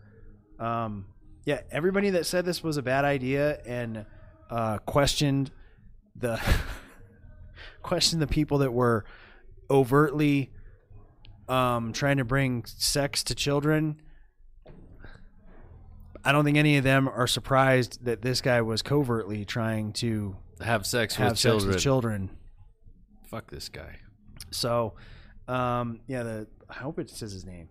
um, 0.59 1.05
yeah, 1.45 1.61
everybody 1.71 2.11
that 2.11 2.25
said 2.25 2.45
this 2.45 2.63
was 2.63 2.77
a 2.77 2.81
bad 2.81 3.05
idea 3.05 3.59
and 3.65 4.05
uh, 4.49 4.77
questioned 4.79 5.51
the 6.15 6.39
questioned 7.81 8.21
the 8.21 8.27
people 8.27 8.59
that 8.59 8.71
were 8.71 9.05
overtly 9.69 10.51
um, 11.49 11.93
trying 11.93 12.17
to 12.17 12.25
bring 12.25 12.63
sex 12.65 13.23
to 13.25 13.35
children. 13.35 14.01
I 16.25 16.31
don't 16.31 16.45
think 16.45 16.57
any 16.57 16.77
of 16.77 16.85
them 16.85 17.09
are 17.09 17.27
surprised 17.27 18.05
that 18.05 18.21
this 18.21 18.39
guy 18.39 18.61
was 18.61 18.81
covertly 18.81 19.43
trying 19.43 19.91
to 19.93 20.37
Have 20.61 20.85
sex 20.85 21.15
have 21.15 21.31
with 21.31 21.39
sex 21.39 21.41
children. 21.41 21.73
with 21.73 21.81
children. 21.81 22.29
Fuck 23.29 23.49
this 23.49 23.69
guy. 23.69 23.97
So, 24.51 24.93
um, 25.47 25.99
yeah, 26.07 26.23
the 26.23 26.47
I 26.69 26.75
hope 26.75 26.99
it 26.99 27.09
says 27.09 27.31
his 27.31 27.45
name. 27.45 27.69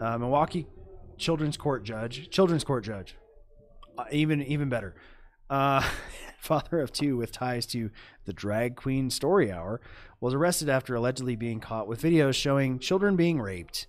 Uh, 0.00 0.18
Milwaukee 0.18 0.66
Children's 1.18 1.56
Court 1.56 1.84
Judge, 1.84 2.30
Children's 2.30 2.64
Court 2.64 2.84
Judge, 2.84 3.16
uh, 3.98 4.04
even 4.10 4.42
even 4.42 4.68
better. 4.68 4.94
Uh, 5.50 5.86
father 6.38 6.80
of 6.80 6.92
two 6.92 7.16
with 7.16 7.30
ties 7.30 7.66
to 7.66 7.90
the 8.24 8.32
drag 8.32 8.74
queen 8.74 9.10
story 9.10 9.52
hour 9.52 9.80
was 10.20 10.34
arrested 10.34 10.68
after 10.68 10.94
allegedly 10.94 11.36
being 11.36 11.60
caught 11.60 11.86
with 11.86 12.02
videos 12.02 12.34
showing 12.34 12.78
children 12.78 13.16
being 13.16 13.40
raped. 13.40 13.86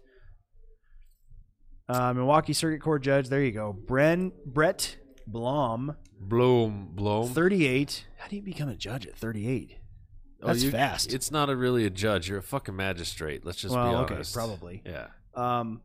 Uh, 1.89 2.13
Milwaukee 2.13 2.53
Circuit 2.53 2.81
Court 2.81 3.01
Judge, 3.01 3.29
there 3.29 3.41
you 3.43 3.51
go, 3.51 3.75
Bren 3.87 4.31
Brett 4.45 4.97
Blomme, 5.29 5.95
Bloom, 6.27 6.89
bloom. 6.93 7.29
38. 7.29 8.05
How 8.17 8.27
do 8.27 8.35
you 8.35 8.41
become 8.41 8.69
a 8.69 8.75
judge 8.75 9.05
at 9.07 9.15
38? 9.15 9.77
Oh, 10.41 10.47
That's 10.47 10.63
you- 10.63 10.71
fast. 10.71 11.13
It's 11.13 11.31
not 11.31 11.49
a 11.49 11.55
really 11.55 11.85
a 11.85 11.89
judge. 11.89 12.27
You're 12.29 12.39
a 12.39 12.43
fucking 12.43 12.75
magistrate. 12.75 13.45
Let's 13.45 13.59
just 13.59 13.73
be 13.73 13.79
Well, 13.79 13.97
okay, 14.03 14.15
honest. 14.15 14.33
probably. 14.33 14.81
Yeah. 14.85 15.07
um, 15.35 15.81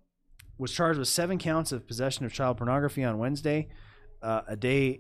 was 0.58 0.72
charged 0.72 0.98
with 0.98 1.06
seven 1.08 1.38
counts 1.38 1.70
of 1.70 1.86
possession 1.86 2.24
of 2.26 2.32
child 2.32 2.56
pornography 2.56 3.04
on 3.04 3.16
Wednesday, 3.18 3.68
uh, 4.22 4.42
a 4.48 4.56
day 4.56 4.98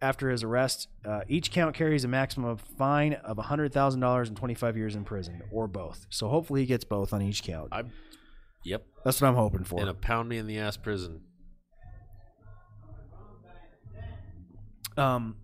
after 0.00 0.30
his 0.30 0.42
arrest. 0.42 0.88
Uh, 1.04 1.20
each 1.28 1.50
count 1.50 1.74
carries 1.74 2.02
a 2.04 2.08
maximum 2.08 2.48
of 2.48 2.62
fine 2.78 3.12
of 3.12 3.36
$100,000 3.36 4.28
and 4.28 4.36
25 4.36 4.76
years 4.76 4.96
in 4.96 5.04
prison, 5.04 5.42
or 5.52 5.68
both. 5.68 6.06
So 6.08 6.28
hopefully 6.28 6.62
he 6.62 6.66
gets 6.66 6.84
both 6.84 7.12
on 7.12 7.20
each 7.22 7.42
count. 7.42 7.68
I'm, 7.72 7.92
Yep. 8.64 8.84
That's 9.04 9.20
what 9.20 9.28
I'm 9.28 9.34
hoping 9.36 9.64
for. 9.64 9.80
In 9.82 9.86
a 9.88 9.94
pound 9.94 10.28
me 10.30 10.38
in 10.38 10.46
the 10.46 10.58
ass 10.58 10.76
prison. 10.78 11.20
Um, 14.96 15.36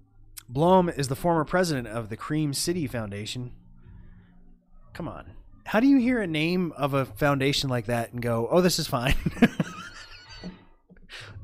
Blomme 0.48 0.90
is 0.90 1.08
the 1.08 1.16
former 1.16 1.44
president 1.44 1.88
of 1.88 2.08
the 2.08 2.16
Cream 2.16 2.54
City 2.54 2.86
Foundation. 2.86 3.52
Come 4.92 5.08
on. 5.08 5.32
How 5.64 5.80
do 5.80 5.86
you 5.86 5.98
hear 5.98 6.20
a 6.20 6.26
name 6.26 6.72
of 6.76 6.94
a 6.94 7.04
foundation 7.04 7.70
like 7.70 7.86
that 7.86 8.12
and 8.12 8.20
go, 8.20 8.48
"Oh, 8.50 8.60
this 8.60 8.78
is 8.78 8.86
fine"? 8.86 9.14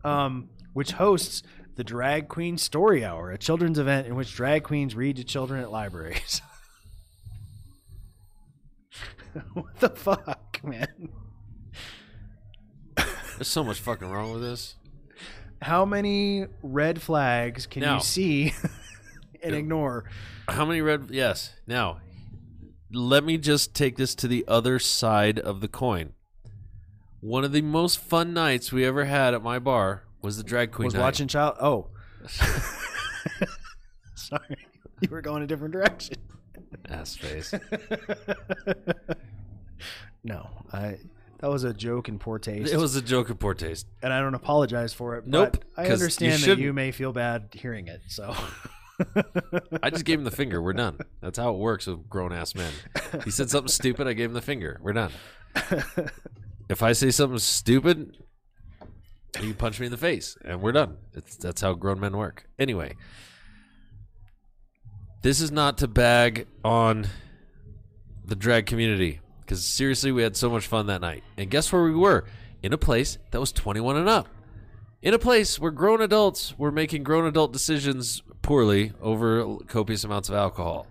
um, 0.05 0.51
which 0.73 0.93
hosts 0.93 1.43
the 1.77 1.85
Drag 1.85 2.29
Queen 2.29 2.59
Story 2.59 3.05
Hour, 3.05 3.31
a 3.31 3.39
children's 3.39 3.79
event 3.79 4.09
in 4.09 4.17
which 4.17 4.35
drag 4.35 4.65
queens 4.65 4.97
read 4.97 5.17
to 5.17 5.25
children 5.25 5.63
at 5.63 5.71
libraries. 5.71 6.43
what 9.55 9.79
the 9.79 9.91
fuck, 9.91 10.61
man? 10.65 11.11
There's 12.97 13.47
so 13.47 13.63
much 13.63 13.79
fucking 13.79 14.11
wrong 14.11 14.33
with 14.33 14.43
this. 14.43 14.75
How 15.63 15.85
many 15.85 16.47
red 16.63 17.03
flags 17.03 17.67
can 17.67 17.83
Now- 17.83 17.95
you 17.97 18.01
see 18.01 18.53
and 19.43 19.53
Yeah. 19.53 19.59
ignore? 19.59 20.05
How 20.49 20.65
many 20.65 20.81
red? 20.81 21.09
Yes. 21.11 21.53
Now, 21.67 22.01
let 22.93 23.25
me 23.25 23.37
just 23.39 23.75
take 23.75 23.97
this 23.97 24.15
to 24.17 24.29
the 24.29 24.45
other 24.49 24.79
side 24.79 25.39
of 25.39 25.61
the 25.61 25.69
coin. 25.69 26.13
One 27.21 27.45
of 27.45 27.53
the 27.53 27.63
most 27.63 27.99
fun 27.99 28.33
nights 28.33 28.73
we 28.73 28.85
ever 28.85 29.05
had 29.05 29.35
at 29.35 29.43
my 29.43 29.59
bar 29.59 30.05
was 30.23 30.37
the 30.37 30.45
drag 30.45 30.71
queen 30.73 30.87
was 30.87 30.95
night. 30.95 31.01
watching 31.03 31.27
child. 31.29 31.57
Oh, 31.61 31.89
sorry, 34.15 34.57
you 35.01 35.09
were 35.11 35.21
going 35.21 35.43
a 35.43 35.47
different 35.47 35.73
direction. 35.73 36.17
ass 36.89 37.17
face. 37.17 37.53
no, 40.25 40.49
I 40.73 40.99
that 41.39 41.49
was 41.51 41.65
a 41.65 41.73
joke 41.73 42.09
in 42.09 42.19
poor 42.19 42.39
taste. 42.39 42.73
it 42.73 42.77
was 42.77 42.97
a 42.97 43.03
joke 43.03 43.31
of 43.31 43.39
poor 43.39 43.55
taste. 43.55 43.87
and 44.03 44.13
I 44.13 44.21
don't 44.21 44.35
apologize 44.35 44.93
for 44.93 45.17
it. 45.17 45.27
Nope, 45.27 45.53
but 45.53 45.65
I 45.77 45.83
'cause 45.83 45.89
you 46.01 46.05
understand 46.05 46.33
that 46.35 46.39
shouldn't. 46.41 46.61
you 46.61 46.73
may 46.73 46.91
feel 46.93 47.13
bad 47.13 47.49
hearing 47.53 47.87
it. 47.89 48.01
So 48.09 48.35
I 49.83 49.91
just 49.91 50.05
gave 50.05 50.19
him 50.19 50.25
the 50.25 50.31
finger. 50.31 50.61
We're 50.61 50.73
done. 50.73 50.99
That's 51.21 51.39
how 51.39 51.53
it 51.55 51.59
works 51.59 51.87
with 51.87 52.09
grown 52.09 52.33
ass 52.33 52.55
men. 52.55 52.73
He 53.25 53.31
said 53.31 53.49
something 53.51 53.69
stupid. 53.69 54.07
I 54.09 54.13
gave 54.13 54.31
him 54.31 54.35
the 54.35 54.43
finger. 54.43 54.79
We're 54.83 54.93
done. 54.93 55.13
If 56.71 56.83
I 56.83 56.93
say 56.93 57.11
something 57.11 57.39
stupid, 57.39 58.19
you 59.41 59.55
punch 59.55 59.81
me 59.81 59.87
in 59.87 59.91
the 59.91 59.97
face, 59.97 60.37
and 60.45 60.61
we're 60.61 60.73
done. 60.73 60.99
It's, 61.15 61.35
that's 61.37 61.63
how 61.63 61.73
grown 61.73 61.99
men 61.99 62.15
work. 62.15 62.45
Anyway, 62.59 62.95
this 65.23 65.41
is 65.41 65.51
not 65.51 65.79
to 65.79 65.89
bag 65.89 66.47
on 66.65 67.07
the 68.23 68.37
drag 68.37 68.67
community 68.67 69.21
because 69.49 69.65
seriously, 69.65 70.13
we 70.13 70.23
had 70.23 70.37
so 70.37 70.51
much 70.51 70.67
fun 70.67 70.87
that 70.89 71.01
night. 71.01 71.25
And 71.39 71.51
guess 71.51 71.73
where 71.73 71.83
we 71.83 71.95
were? 71.95 72.27
In 72.63 72.75
a 72.75 72.79
place 72.79 73.17
that 73.31 73.41
was 73.41 73.51
21 73.51 73.97
and 73.97 74.07
up. 74.09 74.29
In 75.01 75.15
a 75.15 75.19
place 75.19 75.59
where 75.59 75.71
grown 75.71 76.03
adults 76.03 76.59
were 76.59 76.71
making 76.71 77.03
grown 77.03 77.25
adult 77.25 77.51
decisions 77.53 78.23
poorly 78.43 78.93
over 79.01 79.57
copious 79.67 80.05
amounts 80.05 80.29
of 80.29 80.35
alcohol. 80.35 80.87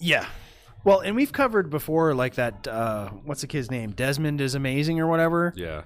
yeah. 0.00 0.26
Well, 0.84 1.00
and 1.00 1.16
we've 1.16 1.32
covered 1.32 1.70
before, 1.70 2.14
like 2.14 2.36
that. 2.36 2.68
Uh, 2.68 3.08
what's 3.24 3.40
the 3.40 3.48
kid's 3.48 3.68
name? 3.70 3.90
Desmond 3.90 4.40
is 4.40 4.54
amazing, 4.54 5.00
or 5.00 5.08
whatever. 5.08 5.52
Yeah. 5.56 5.82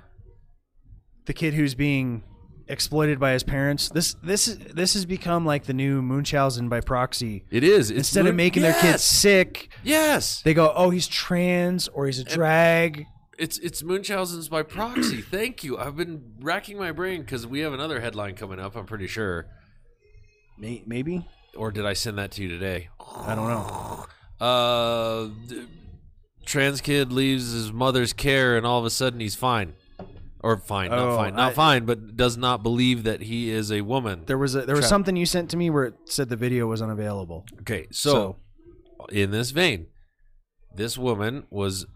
the 1.24 1.32
kid 1.32 1.54
who's 1.54 1.74
being 1.74 2.22
exploited 2.68 3.18
by 3.20 3.32
his 3.32 3.42
parents. 3.42 3.88
This 3.90 4.14
this 4.22 4.48
is 4.48 4.58
this 4.58 4.94
has 4.94 5.04
become 5.06 5.44
like 5.46 5.64
the 5.64 5.72
new 5.74 6.02
Munchausen 6.02 6.68
by 6.68 6.80
proxy. 6.80 7.44
It 7.50 7.64
is. 7.64 7.90
It's 7.90 7.98
Instead 7.98 8.26
of 8.26 8.34
making 8.34 8.62
their 8.62 8.74
kids 8.80 9.02
sick, 9.02 9.68
Yes. 9.82 10.42
they 10.42 10.54
go, 10.54 10.72
"Oh, 10.74 10.90
he's 10.90 11.06
trans 11.08 11.88
or 11.88 12.06
he's 12.06 12.18
a 12.18 12.24
drag." 12.24 13.06
It's 13.38 13.58
it's 13.58 13.82
Munchausen's 13.82 14.48
by 14.48 14.62
proxy. 14.62 15.20
Thank 15.30 15.64
you. 15.64 15.78
I've 15.78 15.96
been 15.96 16.34
racking 16.40 16.78
my 16.78 16.92
brain 16.92 17.20
because 17.22 17.46
we 17.46 17.60
have 17.60 17.72
another 17.72 18.00
headline 18.00 18.34
coming 18.34 18.60
up. 18.60 18.76
I'm 18.76 18.86
pretty 18.86 19.06
sure. 19.06 19.46
May- 20.58 20.82
Maybe 20.86 21.26
Or 21.56 21.70
did 21.72 21.84
I 21.86 21.92
send 21.94 22.18
that 22.18 22.30
to 22.32 22.42
you 22.42 22.48
today? 22.48 22.88
I 23.16 23.34
don't 23.34 23.48
know. 23.48 24.06
Uh, 24.40 25.28
trans 26.44 26.80
kid 26.80 27.12
leaves 27.12 27.52
his 27.52 27.72
mother's 27.72 28.12
care, 28.12 28.56
and 28.56 28.66
all 28.66 28.80
of 28.80 28.84
a 28.84 28.90
sudden 28.90 29.20
he's 29.20 29.36
fine, 29.36 29.74
or 30.42 30.56
fine, 30.56 30.90
not 30.90 30.98
Oh, 30.98 31.16
fine, 31.16 31.34
not 31.36 31.52
I- 31.52 31.54
fine, 31.54 31.84
but 31.84 32.16
does 32.16 32.36
not 32.36 32.62
believe 32.62 33.04
that 33.04 33.22
he 33.22 33.50
is 33.50 33.70
a 33.70 33.80
woman. 33.82 34.24
There 34.26 34.38
was 34.38 34.54
a, 34.54 34.62
there 34.62 34.76
was 34.76 34.88
something 34.88 35.16
you 35.16 35.26
sent 35.26 35.50
to 35.50 35.56
me 35.56 35.70
where 35.70 35.84
it 35.84 35.94
said 36.04 36.28
the 36.28 36.36
video 36.36 36.66
was 36.66 36.82
unavailable. 36.82 37.44
Okay, 37.60 37.86
so, 37.90 38.36
in 39.10 39.30
this 39.30 39.50
vein, 39.50 39.86
this 40.74 40.96
woman 40.98 41.44
was 41.50 41.86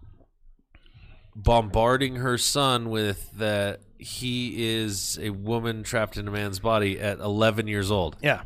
bombarding 1.35 2.17
her 2.17 2.39
son 2.39 2.89
with 2.89 3.31
that 3.33 3.81
he 3.99 4.75
is 4.75 5.19
a 5.21 5.31
woman 5.31 5.83
trapped 5.83 6.17
in 6.17 6.29
a 6.29 6.31
man's 6.31 6.59
body 6.59 6.99
at 7.01 7.19
11 7.19 7.67
years 7.67 7.91
old. 7.91 8.17
Yeah, 8.23 8.43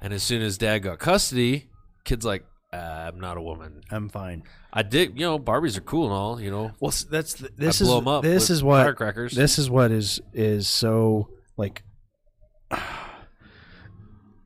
And 0.00 0.12
as 0.12 0.22
soon 0.22 0.42
as 0.42 0.58
dad 0.58 0.78
got 0.80 0.98
custody, 0.98 1.68
kid's 2.04 2.24
like, 2.24 2.44
uh, 2.72 2.76
I'm 2.76 3.20
not 3.20 3.36
a 3.36 3.42
woman. 3.42 3.82
I'm 3.90 4.08
fine. 4.08 4.42
I 4.76 4.82
did, 4.82 5.16
you 5.18 5.24
know, 5.24 5.38
Barbies 5.38 5.78
are 5.78 5.82
cool 5.82 6.06
and 6.06 6.12
all, 6.12 6.40
you 6.40 6.50
know. 6.50 6.72
Well, 6.80 6.92
that's 7.08 7.34
th- 7.34 7.52
this 7.56 7.80
blow 7.80 7.98
is 7.98 8.02
'em 8.02 8.08
up 8.08 8.22
this 8.24 8.50
is 8.50 8.62
what 8.62 8.82
firecrackers. 8.82 9.32
this 9.34 9.56
is 9.58 9.70
what 9.70 9.92
is 9.92 10.20
is 10.32 10.68
so 10.68 11.30
like. 11.56 11.82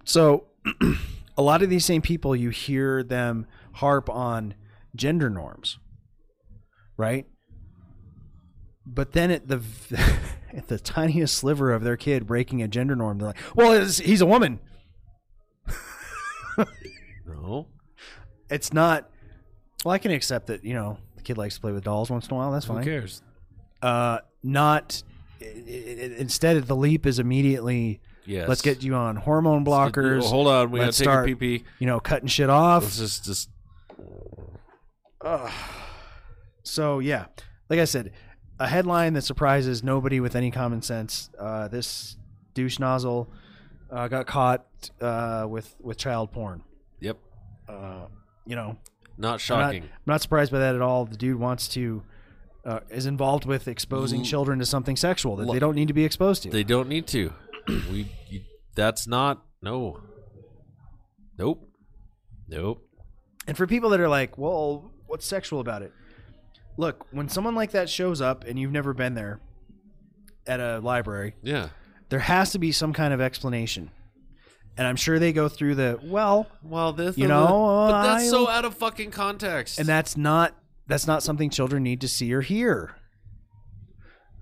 So, 0.04 0.44
a 1.36 1.42
lot 1.42 1.60
of 1.62 1.68
these 1.68 1.84
same 1.84 2.00
people, 2.00 2.34
you 2.34 2.48
hear 2.48 3.02
them 3.02 3.46
harp 3.74 4.08
on 4.08 4.54
gender 4.96 5.28
norms, 5.28 5.78
right? 6.96 7.26
But 8.86 9.12
then 9.12 9.30
at 9.30 9.48
the 9.48 9.60
at 10.54 10.68
the 10.68 10.78
tiniest 10.78 11.36
sliver 11.36 11.72
of 11.72 11.84
their 11.84 11.98
kid 11.98 12.26
breaking 12.26 12.62
a 12.62 12.68
gender 12.68 12.96
norm, 12.96 13.18
they're 13.18 13.28
like, 13.28 13.36
"Well, 13.54 13.78
he's 13.86 14.20
a 14.22 14.26
woman." 14.26 14.60
No. 17.26 17.66
It's 18.50 18.72
not. 18.72 19.10
Well, 19.84 19.92
I 19.94 19.98
can 19.98 20.10
accept 20.10 20.46
that. 20.48 20.64
You 20.64 20.74
know, 20.74 20.98
the 21.16 21.22
kid 21.22 21.38
likes 21.38 21.54
to 21.56 21.60
play 21.60 21.72
with 21.72 21.84
dolls 21.84 22.10
once 22.10 22.26
in 22.26 22.32
a 22.34 22.36
while. 22.36 22.50
That's 22.52 22.66
fine. 22.66 22.78
Who 22.78 22.84
cares? 22.84 23.22
uh, 23.82 24.18
not 24.42 25.02
i- 25.40 25.44
i- 25.44 26.14
instead 26.18 26.60
the 26.66 26.74
leap 26.74 27.06
is 27.06 27.18
immediately 27.20 28.00
Yes. 28.26 28.48
let's 28.48 28.60
get 28.60 28.82
you 28.82 28.94
on 28.96 29.14
hormone 29.16 29.64
blockers 29.64 30.24
hold 30.24 30.48
on, 30.48 30.70
we 30.72 30.78
gotta 30.80 30.86
let's 30.88 30.98
take 30.98 31.04
start, 31.04 31.30
a 31.30 31.36
pee. 31.36 31.64
you 31.78 31.86
know 31.86 32.00
cutting 32.00 32.26
shit 32.28 32.50
off 32.50 32.82
Let's 32.82 32.98
just 32.98 33.24
just 33.24 33.48
so 36.64 36.98
yeah 36.98 37.26
like 37.70 37.78
i 37.80 37.84
said 37.84 38.12
a 38.58 38.66
headline 38.68 39.12
that 39.14 39.22
surprises 39.22 39.82
nobody 39.84 40.18
with 40.20 40.34
any 40.34 40.50
common 40.50 40.82
sense 40.82 41.30
uh, 41.38 41.68
this 41.68 42.16
douche 42.54 42.78
nozzle 42.80 43.30
uh, 43.90 44.08
got 44.08 44.26
caught 44.26 44.66
uh, 45.00 45.46
with 45.48 45.74
with 45.80 45.96
child 45.96 46.32
porn 46.32 46.62
Yep. 47.00 47.16
uh, 47.68 48.06
you 48.44 48.56
know 48.56 48.76
Not 49.18 49.26
I'm 49.26 49.32
not, 49.32 49.40
shocking. 49.40 49.82
I'm 49.82 49.88
not 50.06 50.22
surprised 50.22 50.52
by 50.52 50.60
that 50.60 50.74
at 50.74 50.80
all 50.80 51.04
the 51.04 51.16
dude 51.16 51.38
wants 51.38 51.68
to 51.68 52.02
uh, 52.64 52.80
is 52.90 53.04
involved 53.06 53.44
with 53.46 53.66
exposing 53.68 54.22
children 54.22 54.58
to 54.60 54.66
something 54.66 54.96
sexual 54.96 55.36
that 55.36 55.50
they 55.50 55.58
don't 55.58 55.74
need 55.74 55.88
to 55.88 55.94
be 55.94 56.04
exposed 56.04 56.42
to 56.44 56.50
They 56.50 56.64
don't 56.64 56.88
need 56.88 57.06
to. 57.08 57.32
we 57.68 58.10
you, 58.28 58.42
that's 58.74 59.06
not 59.06 59.44
no. 59.62 60.00
Nope. 61.38 61.68
Nope. 62.48 62.84
And 63.46 63.56
for 63.56 63.66
people 63.66 63.90
that 63.90 64.00
are 64.00 64.08
like, 64.08 64.36
well, 64.38 64.92
what's 65.06 65.26
sexual 65.26 65.60
about 65.60 65.82
it? 65.82 65.92
Look, 66.76 67.06
when 67.10 67.28
someone 67.28 67.54
like 67.54 67.72
that 67.72 67.88
shows 67.88 68.20
up 68.20 68.44
and 68.44 68.58
you've 68.58 68.72
never 68.72 68.92
been 68.94 69.14
there 69.14 69.40
at 70.46 70.60
a 70.60 70.78
library, 70.78 71.34
Yeah. 71.42 71.68
there 72.08 72.20
has 72.20 72.50
to 72.52 72.58
be 72.58 72.70
some 72.72 72.92
kind 72.92 73.12
of 73.12 73.20
explanation. 73.20 73.90
And 74.78 74.86
I'm 74.86 74.96
sure 74.96 75.18
they 75.18 75.32
go 75.32 75.48
through 75.48 75.74
the, 75.74 75.98
well, 76.02 76.46
Well, 76.62 76.92
this 76.92 77.18
You 77.18 77.26
know, 77.28 77.88
but 77.90 78.02
that's 78.04 78.30
so 78.30 78.48
out 78.48 78.64
of 78.64 78.74
fucking 78.74 79.10
context. 79.10 79.78
and 79.78 79.86
that's 79.88 80.16
not 80.16 80.54
that's 80.86 81.06
not 81.06 81.22
something 81.22 81.50
children 81.50 81.82
need 81.82 82.00
to 82.00 82.08
see 82.08 82.32
or 82.32 82.40
hear. 82.40 82.94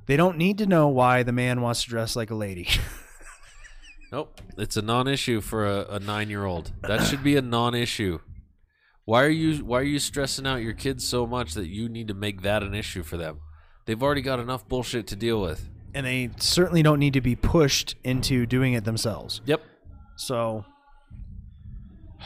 They 0.07 0.17
don't 0.17 0.39
need 0.39 0.59
to 0.59 0.67
know 0.67 0.87
why 0.89 1.25
the 1.25 1.33
man 1.33 1.61
wants 1.63 1.83
to 1.85 1.89
dress 1.91 2.15
like 2.15 2.31
a 2.31 2.35
lady. 2.37 2.69
Nope. 4.13 4.41
It's 4.57 4.77
a 4.77 4.83
non-issue 4.83 5.41
for 5.41 5.67
a, 5.67 5.85
a 5.97 5.99
nine-year-old. 5.99 6.71
That 6.83 7.03
should 7.03 7.25
be 7.25 7.37
a 7.37 7.43
non-issue. 7.43 8.21
Why 9.05 9.25
are 9.25 9.29
you 9.29 9.65
Why 9.65 9.81
are 9.81 9.85
you 9.85 9.99
stressing 9.99 10.47
out 10.47 10.63
your 10.63 10.75
kids 10.75 11.07
so 11.07 11.27
much 11.27 11.55
that 11.55 11.67
you 11.67 11.89
need 11.89 12.07
to 12.09 12.15
make 12.15 12.43
that 12.43 12.63
an 12.63 12.73
issue 12.73 13.03
for 13.03 13.17
them? 13.17 13.41
They've 13.85 14.01
already 14.01 14.23
got 14.23 14.39
enough 14.39 14.67
bullshit 14.69 15.09
to 15.09 15.17
deal 15.17 15.41
with. 15.41 15.69
and 15.93 16.07
they 16.07 16.31
certainly 16.39 16.83
don't 16.85 17.01
need 17.01 17.15
to 17.15 17.21
be 17.21 17.35
pushed 17.35 17.97
into 18.05 18.47
doing 18.47 18.75
it 18.75 18.85
themselves. 18.85 19.41
Yep. 19.45 19.61
So 20.17 20.65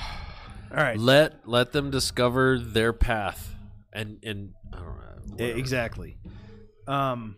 All 0.71 0.77
right. 0.77 0.99
Let 0.99 1.49
let 1.49 1.73
them 1.73 1.91
discover 1.91 2.59
their 2.59 2.93
path, 2.93 3.55
and 3.93 4.19
and 4.25 4.55
I 4.73 4.77
don't 4.77 5.39
know. 5.39 5.45
Exactly. 5.45 6.17
Um, 6.87 7.37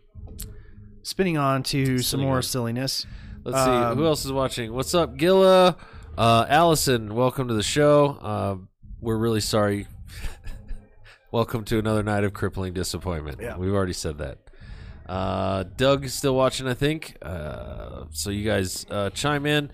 spinning 1.03 1.39
on 1.39 1.63
to 1.65 1.99
some 1.99 2.21
more 2.21 2.37
on. 2.37 2.43
silliness. 2.43 3.07
Let's 3.45 3.59
see 3.65 3.71
Um, 3.71 3.97
who 3.97 4.07
else 4.07 4.25
is 4.25 4.33
watching. 4.33 4.73
What's 4.73 4.95
up, 4.95 5.17
Gilla? 5.17 5.77
Uh, 6.17 6.47
Allison, 6.49 7.15
welcome 7.15 7.49
to 7.49 7.55
the 7.55 7.63
show. 7.63 8.19
Uh, 8.21 8.57
we're 9.01 9.17
really 9.17 9.41
sorry. 9.41 9.87
welcome 11.33 11.65
to 11.65 11.79
another 11.79 12.03
night 12.03 12.25
of 12.25 12.33
crippling 12.35 12.73
disappointment. 12.75 13.39
Yeah. 13.41 13.57
We've 13.57 13.73
already 13.73 13.95
said 13.95 14.19
that. 14.19 14.39
Uh, 15.07 15.65
Doug 15.77 16.09
still 16.09 16.35
watching, 16.37 16.69
I 16.69 16.75
think. 16.75 17.17
Uh, 17.23 18.05
so 18.11 18.31
you 18.31 18.45
guys 18.45 18.87
uh, 18.91 19.11
chime 19.11 19.47
in. 19.47 19.71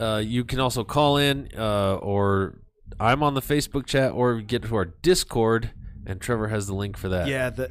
Uh, 0.00 0.22
you 0.24 0.44
can 0.44 0.60
also 0.60 0.82
call 0.82 1.18
in, 1.18 1.50
uh, 1.56 1.96
or 1.96 2.58
I'm 2.98 3.22
on 3.22 3.34
the 3.34 3.42
Facebook 3.42 3.86
chat, 3.86 4.12
or 4.12 4.40
get 4.40 4.62
to 4.62 4.74
our 4.76 4.86
Discord, 4.86 5.70
and 6.06 6.20
Trevor 6.20 6.48
has 6.48 6.66
the 6.66 6.74
link 6.74 6.96
for 6.96 7.10
that. 7.10 7.28
Yeah, 7.28 7.50
the 7.50 7.70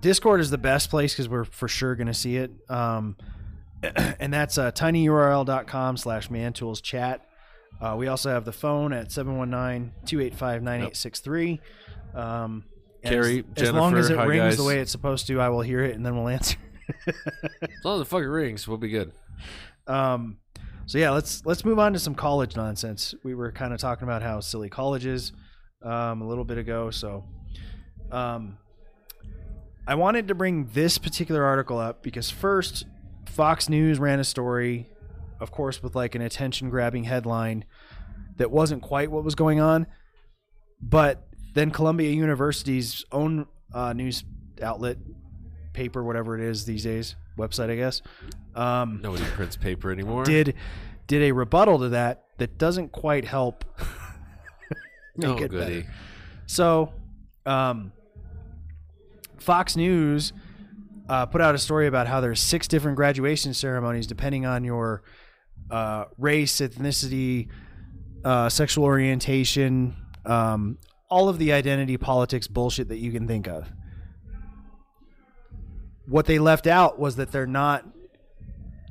Discord 0.00 0.40
is 0.40 0.50
the 0.50 0.58
best 0.58 0.90
place 0.90 1.12
because 1.12 1.28
we're 1.28 1.44
for 1.44 1.68
sure 1.68 1.94
going 1.96 2.06
to 2.06 2.14
see 2.14 2.36
it. 2.36 2.52
Um, 2.68 3.16
and 3.82 4.32
that's 4.32 4.56
uh, 4.58 4.70
tinyurl.com 4.72 5.96
slash 5.96 6.28
mantools 6.28 6.82
chat. 6.82 7.22
Uh, 7.80 7.96
we 7.98 8.06
also 8.06 8.30
have 8.30 8.44
the 8.44 8.52
phone 8.52 8.92
at 8.92 9.08
719-285-9863. 9.08 11.58
Um, 12.14 12.64
Carrie, 13.04 13.44
as, 13.56 13.64
as 13.64 13.72
long 13.72 13.96
as 13.96 14.08
it 14.08 14.16
hi, 14.16 14.24
rings 14.24 14.42
guys. 14.42 14.56
the 14.56 14.64
way 14.64 14.78
it's 14.78 14.90
supposed 14.90 15.26
to, 15.26 15.38
I 15.40 15.50
will 15.50 15.60
hear 15.60 15.84
it 15.84 15.94
and 15.94 16.06
then 16.06 16.16
we'll 16.16 16.28
answer. 16.28 16.56
As 17.06 17.84
long 17.84 18.00
as 18.00 18.00
the 18.00 18.06
fucking 18.06 18.28
rings, 18.28 18.66
we'll 18.66 18.78
be 18.78 18.88
good. 18.88 19.12
Um, 19.86 20.38
so 20.86 20.98
yeah, 20.98 21.10
let's 21.10 21.44
let's 21.44 21.64
move 21.64 21.78
on 21.78 21.92
to 21.92 21.98
some 21.98 22.14
college 22.14 22.56
nonsense. 22.56 23.14
We 23.24 23.34
were 23.34 23.50
kind 23.50 23.74
of 23.74 23.80
talking 23.80 24.04
about 24.04 24.22
how 24.22 24.40
silly 24.40 24.70
college 24.70 25.04
is 25.04 25.32
um, 25.82 26.22
a 26.22 26.26
little 26.26 26.44
bit 26.44 26.58
ago. 26.58 26.90
So, 26.90 27.24
um, 28.12 28.58
I 29.86 29.96
wanted 29.96 30.28
to 30.28 30.34
bring 30.34 30.68
this 30.72 30.96
particular 30.98 31.44
article 31.44 31.78
up 31.78 32.02
because 32.02 32.30
first, 32.30 32.86
Fox 33.26 33.68
News 33.68 33.98
ran 33.98 34.20
a 34.20 34.24
story, 34.24 34.88
of 35.40 35.50
course, 35.50 35.82
with 35.82 35.96
like 35.96 36.14
an 36.14 36.22
attention-grabbing 36.22 37.04
headline 37.04 37.64
that 38.36 38.50
wasn't 38.50 38.82
quite 38.82 39.10
what 39.10 39.24
was 39.24 39.34
going 39.34 39.60
on, 39.60 39.86
but 40.80 41.26
then 41.54 41.70
Columbia 41.70 42.10
University's 42.10 43.04
own 43.10 43.46
uh, 43.74 43.92
news 43.92 44.24
outlet, 44.62 44.98
paper, 45.72 46.02
whatever 46.04 46.38
it 46.38 46.42
is 46.42 46.64
these 46.64 46.84
days, 46.84 47.16
website, 47.36 47.70
I 47.70 47.76
guess. 47.76 48.02
Um, 48.54 49.00
Nobody 49.02 49.24
prints 49.24 49.56
paper 49.56 49.90
anymore. 49.92 50.24
did 50.24 50.54
did 51.06 51.22
a 51.22 51.32
rebuttal 51.32 51.78
to 51.80 51.90
that 51.90 52.24
that 52.38 52.58
doesn't 52.58 52.92
quite 52.92 53.24
help 53.24 53.64
make 55.16 55.30
oh, 55.30 55.36
it 55.36 55.50
goody. 55.50 55.80
better. 55.82 55.94
So, 56.46 56.92
um, 57.44 57.92
Fox 59.38 59.76
News 59.76 60.32
uh, 61.08 61.26
put 61.26 61.40
out 61.40 61.54
a 61.54 61.58
story 61.58 61.86
about 61.86 62.06
how 62.06 62.20
there's 62.20 62.40
six 62.40 62.66
different 62.66 62.96
graduation 62.96 63.54
ceremonies 63.54 64.06
depending 64.06 64.46
on 64.46 64.64
your 64.64 65.02
uh, 65.70 66.04
race, 66.18 66.60
ethnicity, 66.60 67.48
uh, 68.24 68.48
sexual 68.48 68.84
orientation, 68.84 69.94
um, 70.24 70.78
all 71.08 71.28
of 71.28 71.38
the 71.38 71.52
identity 71.52 71.96
politics 71.96 72.48
bullshit 72.48 72.88
that 72.88 72.98
you 72.98 73.12
can 73.12 73.26
think 73.28 73.46
of. 73.46 73.68
What 76.08 76.26
they 76.26 76.38
left 76.38 76.66
out 76.66 76.98
was 76.98 77.16
that 77.16 77.32
they're 77.32 77.46
not 77.46 77.84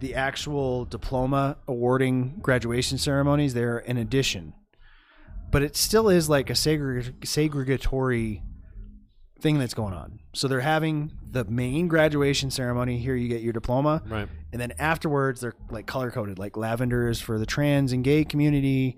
the 0.02 0.16
actual 0.16 0.86
diploma 0.86 1.58
awarding 1.68 2.38
graduation 2.42 2.98
ceremonies. 2.98 3.54
They're 3.54 3.78
an 3.80 3.98
addition, 3.98 4.54
but 5.52 5.62
it 5.64 5.76
still 5.76 6.10
is 6.10 6.28
like 6.30 6.50
a 6.50 6.54
segreg- 6.54 7.14
segregatory 7.22 8.42
thing 9.40 9.58
that's 9.60 9.74
going 9.74 9.94
on. 9.94 10.20
So 10.34 10.48
they're 10.48 10.60
having 10.60 11.12
the 11.32 11.46
main 11.46 11.88
graduation 11.88 12.52
ceremony. 12.52 12.98
Here 12.98 13.16
you 13.16 13.28
get 13.30 13.42
your 13.42 13.54
diploma, 13.54 14.02
Right. 14.08 14.28
and 14.52 14.60
then 14.62 14.74
afterwards 14.80 15.40
they're 15.42 15.56
like 15.70 15.86
color 15.88 16.12
coded. 16.12 16.38
Like 16.40 16.58
lavender 16.58 17.08
is 17.10 17.22
for 17.22 17.38
the 17.40 17.46
trans 17.46 17.94
and 17.94 18.04
gay 18.04 18.26
community, 18.26 18.98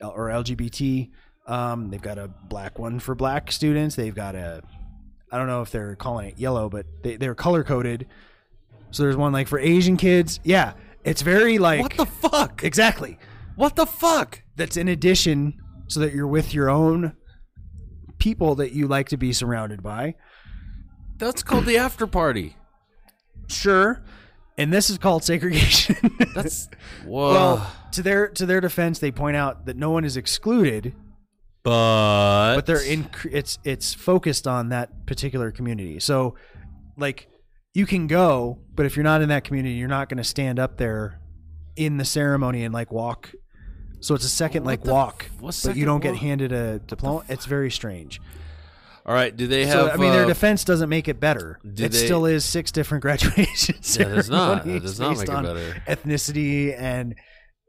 or 0.00 0.28
LGBT. 0.30 1.10
Um, 1.46 1.90
they've 1.90 2.02
got 2.02 2.18
a 2.18 2.28
black 2.48 2.78
one 2.78 2.98
for 2.98 3.14
black 3.14 3.52
students. 3.52 3.94
They've 3.94 4.14
got 4.14 4.34
a 4.34 4.62
I 5.32 5.38
don't 5.38 5.46
know 5.46 5.62
if 5.62 5.70
they're 5.70 5.96
calling 5.96 6.28
it 6.28 6.38
yellow, 6.38 6.68
but 6.68 6.86
they, 7.02 7.16
they're 7.16 7.34
color 7.34 7.64
coded. 7.64 8.06
So 8.90 9.02
there's 9.02 9.16
one 9.16 9.32
like 9.32 9.48
for 9.48 9.58
Asian 9.58 9.96
kids. 9.96 10.38
Yeah, 10.44 10.74
it's 11.04 11.22
very 11.22 11.58
like 11.58 11.80
What 11.80 11.96
the 11.96 12.06
fuck? 12.06 12.62
exactly. 12.62 13.18
What 13.56 13.74
the 13.76 13.86
fuck? 13.86 14.42
That's 14.56 14.76
in 14.76 14.88
addition, 14.88 15.54
so 15.88 16.00
that 16.00 16.12
you're 16.14 16.26
with 16.26 16.52
your 16.54 16.68
own 16.68 17.16
people 18.18 18.54
that 18.56 18.72
you 18.72 18.86
like 18.86 19.08
to 19.08 19.16
be 19.16 19.32
surrounded 19.32 19.82
by. 19.82 20.14
That's 21.18 21.42
called 21.42 21.64
the 21.66 21.78
after 21.78 22.06
party. 22.06 22.56
Sure, 23.48 24.02
and 24.58 24.72
this 24.72 24.90
is 24.90 24.98
called 24.98 25.24
segregation. 25.24 25.96
That's 26.34 26.68
whoa. 27.04 27.32
well, 27.32 27.72
to 27.92 28.02
their 28.02 28.28
to 28.28 28.46
their 28.46 28.60
defense, 28.60 28.98
they 28.98 29.10
point 29.10 29.36
out 29.36 29.66
that 29.66 29.76
no 29.76 29.90
one 29.90 30.04
is 30.04 30.16
excluded, 30.16 30.94
but 31.62 32.56
but 32.56 32.66
they're 32.66 32.84
in. 32.84 33.08
It's 33.30 33.58
it's 33.64 33.94
focused 33.94 34.46
on 34.46 34.70
that 34.70 35.06
particular 35.06 35.50
community. 35.50 36.00
So, 36.00 36.34
like, 36.96 37.28
you 37.74 37.86
can 37.86 38.06
go, 38.06 38.58
but 38.74 38.86
if 38.86 38.96
you're 38.96 39.04
not 39.04 39.22
in 39.22 39.28
that 39.28 39.44
community, 39.44 39.74
you're 39.76 39.88
not 39.88 40.08
going 40.08 40.18
to 40.18 40.24
stand 40.24 40.58
up 40.58 40.76
there 40.76 41.20
in 41.76 41.96
the 41.96 42.04
ceremony 42.04 42.64
and 42.64 42.74
like 42.74 42.92
walk 42.92 43.32
So 44.00 44.14
it's 44.14 44.24
a 44.24 44.28
second 44.28 44.64
like 44.64 44.82
the 44.82 44.90
f- 44.90 44.94
walk, 44.94 45.30
what's 45.40 45.64
but 45.64 45.76
you 45.76 45.86
don't 45.86 46.00
get 46.02 46.16
handed 46.16 46.52
a 46.52 46.80
diploma. 46.80 47.24
It's 47.28 47.46
very 47.46 47.70
strange. 47.70 48.20
All 49.06 49.14
right. 49.14 49.34
Do 49.36 49.46
they 49.46 49.64
have? 49.66 49.72
so 49.72 49.90
I 49.90 49.96
mean, 49.96 50.12
their 50.12 50.24
uh, 50.24 50.28
defense 50.28 50.64
doesn't 50.64 50.88
make 50.88 51.08
it 51.08 51.18
better. 51.18 51.58
it 51.64 51.76
they- 51.76 51.88
still 51.90 52.26
is 52.26 52.44
six 52.44 52.70
different 52.72 53.02
graduation 53.06 53.76
Yeah, 53.82 54.06
it 54.06 54.14
does 54.16 54.30
not. 54.30 54.66
It 54.66 54.80
does 54.80 55.00
not 55.00 55.16
based 55.16 55.28
make 55.28 55.38
it 55.38 55.42
better. 55.42 55.82
Ethnicity 55.88 56.78
and 56.78 57.14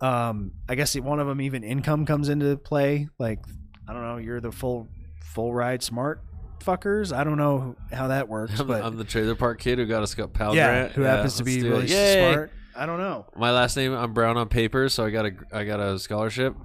um, 0.02 0.52
I 0.68 0.76
guess 0.76 0.96
one 1.00 1.20
of 1.20 1.28
them 1.28 1.40
even 1.40 1.64
income 1.64 2.06
comes 2.06 2.28
into 2.30 2.58
play. 2.58 3.08
Like 3.20 3.40
I 3.88 3.94
don't 3.94 4.04
know, 4.04 4.18
you're 4.18 4.42
the 4.42 4.52
full 4.52 4.88
full 5.34 5.54
ride 5.54 5.84
smart 5.84 6.22
fuckers. 6.60 7.16
I 7.16 7.24
don't 7.24 7.38
know 7.38 7.76
how 7.92 8.08
that 8.08 8.30
works, 8.30 8.60
I'm, 8.60 8.68
but 8.68 8.84
I'm 8.84 8.98
the 8.98 9.04
trailer 9.04 9.36
park 9.36 9.60
kid 9.60 9.78
who 9.80 9.86
got 9.86 10.04
a 10.04 10.08
sc- 10.08 10.32
Pell 10.34 10.56
yeah, 10.56 10.68
Grant. 10.68 10.92
who 10.94 11.02
happens 11.02 11.38
to 11.38 11.44
be 11.44 11.62
really 11.62 11.88
smart. 11.88 12.52
I 12.76 12.86
don't 12.86 13.00
know. 13.00 13.28
My 13.36 13.52
last 13.52 13.78
name 13.78 13.94
I'm 13.94 14.14
Brown 14.14 14.38
on 14.38 14.50
paper, 14.50 14.90
so 14.90 15.06
I 15.06 15.10
got 15.10 15.26
a 15.26 15.32
I 15.52 15.64
got 15.64 15.80
a 15.80 16.00
scholarship. 16.00 16.56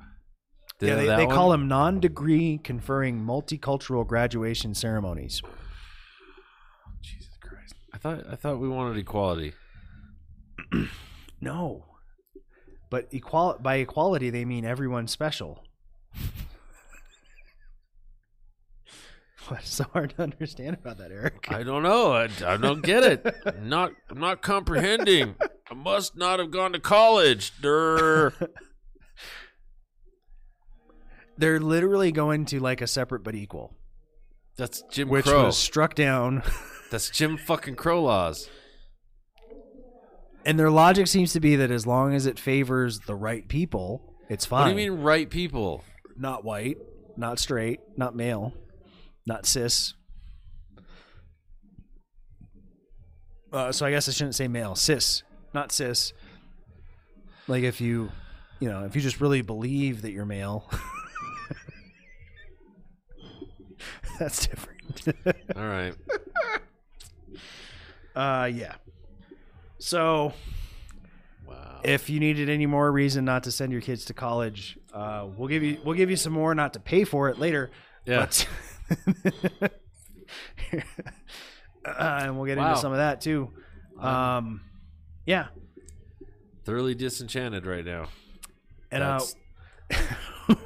Did 0.78 0.88
yeah, 0.88 0.94
they, 0.94 1.06
they 1.06 1.26
call 1.26 1.50
them 1.50 1.66
non-degree 1.66 2.60
conferring 2.62 3.20
multicultural 3.20 4.06
graduation 4.06 4.74
ceremonies. 4.74 5.42
Jesus 7.02 7.36
Christ! 7.42 7.74
I 7.92 7.98
thought 7.98 8.24
I 8.30 8.36
thought 8.36 8.60
we 8.60 8.68
wanted 8.68 8.96
equality. 8.96 9.54
No, 11.40 11.84
but 12.90 13.06
equal 13.12 13.56
by 13.60 13.76
equality 13.76 14.30
they 14.30 14.44
mean 14.44 14.64
everyone's 14.64 15.12
special. 15.12 15.62
What's 19.52 19.70
so 19.74 19.84
hard 19.92 20.10
to 20.16 20.22
understand 20.22 20.74
about 20.74 20.98
that, 20.98 21.10
Eric? 21.10 21.46
I 21.48 21.62
don't 21.62 21.82
know. 21.82 22.12
I, 22.12 22.28
I 22.46 22.58
don't 22.58 22.82
get 22.82 23.02
it. 23.02 23.34
I'm 23.46 23.68
not 23.68 23.92
I'm 24.10 24.20
not 24.20 24.42
comprehending. 24.42 25.36
I 25.70 25.74
must 25.74 26.16
not 26.16 26.38
have 26.38 26.50
gone 26.50 26.72
to 26.72 26.80
college. 26.80 27.52
Durr. 27.60 28.34
They're 31.38 31.60
literally 31.60 32.12
going 32.12 32.44
to 32.46 32.60
like 32.60 32.80
a 32.80 32.86
separate 32.86 33.22
but 33.22 33.34
equal, 33.34 33.74
That's 34.56 34.82
Jim 34.90 35.08
which 35.08 35.24
Crow. 35.24 35.46
was 35.46 35.56
struck 35.56 35.94
down. 35.94 36.42
That's 36.90 37.10
Jim 37.10 37.38
fucking 37.38 37.76
Crow 37.76 38.02
laws. 38.02 38.50
And 40.44 40.58
their 40.58 40.70
logic 40.70 41.06
seems 41.06 41.32
to 41.34 41.40
be 41.40 41.56
that 41.56 41.70
as 41.70 41.86
long 41.86 42.14
as 42.14 42.26
it 42.26 42.38
favors 42.40 43.00
the 43.00 43.14
right 43.14 43.46
people, 43.48 44.02
it's 44.28 44.46
fine. 44.46 44.60
What 44.68 44.76
do 44.76 44.82
you 44.82 44.90
mean, 44.90 45.00
right 45.02 45.30
people? 45.30 45.84
Not 46.16 46.44
white, 46.44 46.78
not 47.16 47.38
straight, 47.38 47.80
not 47.96 48.16
male, 48.16 48.52
not 49.28 49.46
cis. 49.46 49.94
Uh, 53.52 53.70
so 53.72 53.86
I 53.86 53.90
guess 53.90 54.08
I 54.08 54.12
shouldn't 54.12 54.34
say 54.34 54.48
male, 54.48 54.74
cis, 54.74 55.22
not 55.54 55.72
cis. 55.72 56.12
Like 57.46 57.62
if 57.62 57.80
you, 57.80 58.10
you 58.60 58.68
know, 58.68 58.84
if 58.84 58.94
you 58.96 59.00
just 59.00 59.20
really 59.20 59.40
believe 59.42 60.02
that 60.02 60.10
you're 60.12 60.26
male, 60.26 60.68
that's 64.18 64.46
different. 64.46 64.76
All 65.56 65.62
right. 65.62 65.94
uh, 68.16 68.50
yeah. 68.52 68.74
So 69.78 70.32
Wow. 71.46 71.80
if 71.84 72.10
you 72.10 72.20
needed 72.20 72.50
any 72.50 72.66
more 72.66 72.90
reason 72.92 73.24
not 73.24 73.44
to 73.44 73.52
send 73.52 73.72
your 73.72 73.80
kids 73.80 74.04
to 74.06 74.14
college, 74.14 74.78
uh, 74.92 75.26
we'll 75.36 75.48
give 75.48 75.62
you 75.62 75.78
we'll 75.84 75.96
give 75.96 76.10
you 76.10 76.16
some 76.16 76.32
more 76.34 76.54
not 76.54 76.74
to 76.74 76.80
pay 76.80 77.04
for 77.04 77.30
it 77.30 77.38
later. 77.38 77.70
Yeah. 78.04 78.20
But 78.20 78.46
and 81.84 82.36
we'll 82.36 82.46
get 82.46 82.58
Wow. 82.58 82.70
into 82.70 82.80
some 82.80 82.92
of 82.92 82.98
that 82.98 83.20
too. 83.20 83.50
Um, 83.98 84.60
yeah, 85.26 85.48
Thoroughly 86.64 86.94
disenchanted 86.94 87.66
right 87.66 87.84
now. 87.84 88.08
and 88.90 89.02
uh, 89.02 89.20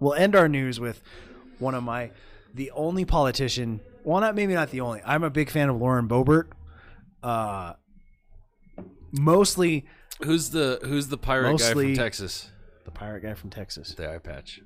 we'll 0.00 0.14
end 0.14 0.34
our 0.34 0.48
news 0.48 0.80
with 0.80 1.02
one 1.58 1.74
of 1.74 1.82
my 1.82 2.10
the 2.54 2.70
only 2.72 3.04
politician. 3.04 3.80
Well, 4.04 4.20
not 4.20 4.34
maybe 4.34 4.54
not 4.54 4.70
the 4.70 4.80
only. 4.80 5.00
I'm 5.04 5.22
a 5.22 5.30
big 5.30 5.50
fan 5.50 5.68
of 5.68 5.76
Lauren 5.76 6.08
Boebert. 6.08 6.48
Uh, 7.22 7.74
mostly 9.12 9.86
Who's 10.24 10.50
the 10.50 10.80
Who's 10.84 11.08
the 11.08 11.18
pirate 11.18 11.58
guy 11.58 11.72
from 11.72 11.94
Texas? 11.94 12.50
the 12.84 12.90
pirate 12.90 13.22
guy 13.22 13.34
from 13.34 13.50
Texas. 13.50 13.94
The 13.94 14.12
eye 14.12 14.18
patch. 14.18 14.60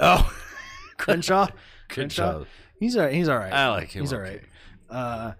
Oh, 0.00 0.34
Crenshaw. 0.96 1.48
Crenshaw. 1.90 2.44
He's 2.78 2.96
all 2.96 3.04
right. 3.04 3.12
He's 3.14 3.28
all 3.28 3.38
right. 3.38 3.52
I 3.52 3.68
like 3.70 3.90
him. 3.90 4.02
He's 4.02 4.12
all 4.12 4.20
okay. 4.20 4.40
right. 4.90 4.96
Uh, 4.96 5.32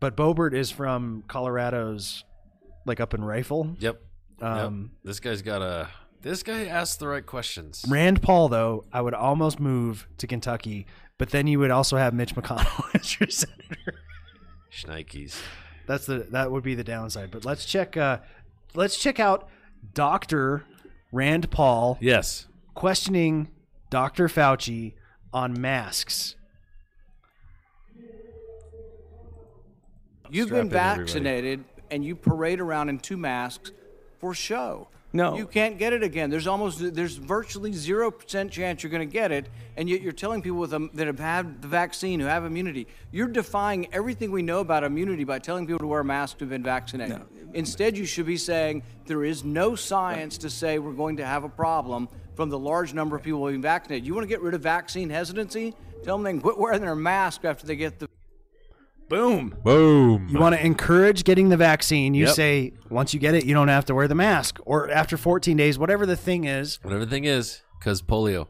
but 0.00 0.16
Boebert 0.16 0.54
is 0.54 0.70
from 0.70 1.24
Colorado's, 1.28 2.24
like 2.86 3.00
up 3.00 3.14
in 3.14 3.24
Rifle. 3.24 3.76
Yep. 3.78 4.00
Um, 4.40 4.90
yep. 4.92 5.00
This 5.04 5.20
guy's 5.20 5.42
got 5.42 5.62
a. 5.62 5.88
This 6.22 6.42
guy 6.42 6.66
asks 6.66 6.96
the 6.96 7.08
right 7.08 7.24
questions. 7.24 7.84
Rand 7.88 8.22
Paul, 8.22 8.48
though, 8.48 8.84
I 8.92 9.00
would 9.02 9.12
almost 9.14 9.60
move 9.60 10.06
to 10.18 10.26
Kentucky, 10.26 10.86
but 11.18 11.30
then 11.30 11.46
you 11.46 11.58
would 11.58 11.70
also 11.70 11.96
have 11.98 12.14
Mitch 12.14 12.34
McConnell 12.34 12.94
as 12.94 13.18
your 13.20 13.28
senator. 13.28 14.00
Schnikes. 14.72 15.38
That's 15.86 16.06
the 16.06 16.26
that 16.30 16.50
would 16.50 16.62
be 16.64 16.74
the 16.74 16.84
downside. 16.84 17.30
But 17.30 17.44
let's 17.44 17.64
check. 17.64 17.96
Uh, 17.96 18.18
let's 18.74 18.98
check 18.98 19.20
out 19.20 19.48
Doctor 19.92 20.64
Rand 21.12 21.50
Paul 21.50 21.98
Yes. 22.00 22.46
questioning 22.74 23.50
Dr. 23.90 24.28
Fauci 24.28 24.94
on 25.34 25.60
masks. 25.60 26.36
You've 30.30 30.46
Strap 30.48 30.58
been 30.58 30.66
in, 30.68 30.76
everybody. 30.76 31.00
vaccinated 31.00 31.64
and 31.90 32.04
you 32.04 32.16
parade 32.16 32.60
around 32.60 32.88
in 32.88 32.98
two 32.98 33.16
masks 33.16 33.72
for 34.18 34.32
show. 34.32 34.88
No. 35.12 35.36
You 35.36 35.46
can't 35.46 35.78
get 35.78 35.92
it 35.92 36.02
again. 36.02 36.28
There's 36.28 36.48
almost 36.48 36.94
there's 36.94 37.16
virtually 37.16 37.70
0% 37.70 38.50
chance 38.50 38.82
you're 38.82 38.90
going 38.90 39.06
to 39.08 39.12
get 39.12 39.30
it 39.30 39.46
and 39.76 39.88
yet 39.88 40.00
you're 40.00 40.12
telling 40.12 40.42
people 40.42 40.58
with 40.58 40.74
um, 40.74 40.90
that 40.94 41.06
have 41.06 41.20
had 41.20 41.62
the 41.62 41.68
vaccine 41.68 42.18
who 42.18 42.26
have 42.26 42.44
immunity. 42.44 42.88
You're 43.12 43.28
defying 43.28 43.92
everything 43.94 44.32
we 44.32 44.42
know 44.42 44.58
about 44.58 44.82
immunity 44.82 45.22
by 45.22 45.38
telling 45.38 45.66
people 45.66 45.80
to 45.80 45.86
wear 45.86 46.02
masks 46.02 46.40
who've 46.40 46.48
been 46.48 46.64
vaccinated. 46.64 47.20
Instead, 47.52 47.96
you 47.96 48.04
should 48.04 48.26
be 48.26 48.36
saying 48.36 48.82
there 49.06 49.24
is 49.24 49.44
no 49.44 49.76
science 49.76 50.36
to 50.38 50.50
say 50.50 50.80
we're 50.80 50.92
going 50.92 51.18
to 51.18 51.24
have 51.26 51.44
a 51.44 51.48
problem 51.48 52.08
from 52.34 52.50
the 52.50 52.58
large 52.58 52.94
number 52.94 53.16
of 53.16 53.22
people 53.22 53.46
being 53.46 53.62
vaccinated. 53.62 54.06
You 54.06 54.14
want 54.14 54.24
to 54.24 54.28
get 54.28 54.40
rid 54.40 54.54
of 54.54 54.60
vaccine 54.60 55.10
hesitancy? 55.10 55.74
Tell 56.02 56.16
them 56.16 56.24
they 56.24 56.32
can 56.32 56.40
quit 56.40 56.58
wearing 56.58 56.80
their 56.80 56.94
mask 56.94 57.44
after 57.44 57.66
they 57.66 57.76
get 57.76 57.98
the 57.98 58.08
Boom. 59.08 59.54
Boom. 59.62 60.28
You 60.30 60.38
want 60.38 60.54
to 60.54 60.64
encourage 60.64 61.24
getting 61.24 61.50
the 61.50 61.58
vaccine. 61.58 62.14
You 62.14 62.24
Yep. 62.26 62.34
say 62.34 62.72
once 62.88 63.12
you 63.12 63.20
get 63.20 63.34
it, 63.34 63.44
you 63.44 63.52
don't 63.54 63.68
have 63.68 63.84
to 63.86 63.94
wear 63.94 64.08
the 64.08 64.14
mask, 64.14 64.58
or 64.64 64.90
after 64.90 65.18
14 65.18 65.58
days, 65.58 65.78
whatever 65.78 66.06
the 66.06 66.16
thing 66.16 66.44
is. 66.44 66.78
Whatever 66.82 67.04
the 67.04 67.10
thing 67.10 67.24
is, 67.24 67.60
because 67.78 68.00
polio. 68.00 68.48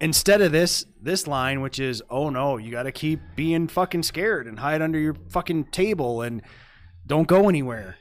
Instead 0.00 0.40
of 0.40 0.52
this 0.52 0.86
this 1.02 1.26
line, 1.26 1.60
which 1.60 1.80
is, 1.80 2.02
oh 2.08 2.30
no, 2.30 2.56
you 2.56 2.70
got 2.70 2.84
to 2.84 2.92
keep 2.92 3.20
being 3.34 3.66
fucking 3.66 4.04
scared 4.04 4.46
and 4.46 4.60
hide 4.60 4.80
under 4.80 4.98
your 4.98 5.16
fucking 5.30 5.64
table 5.66 6.22
and 6.22 6.40
don't 7.06 7.26
go 7.26 7.48
anywhere, 7.48 7.96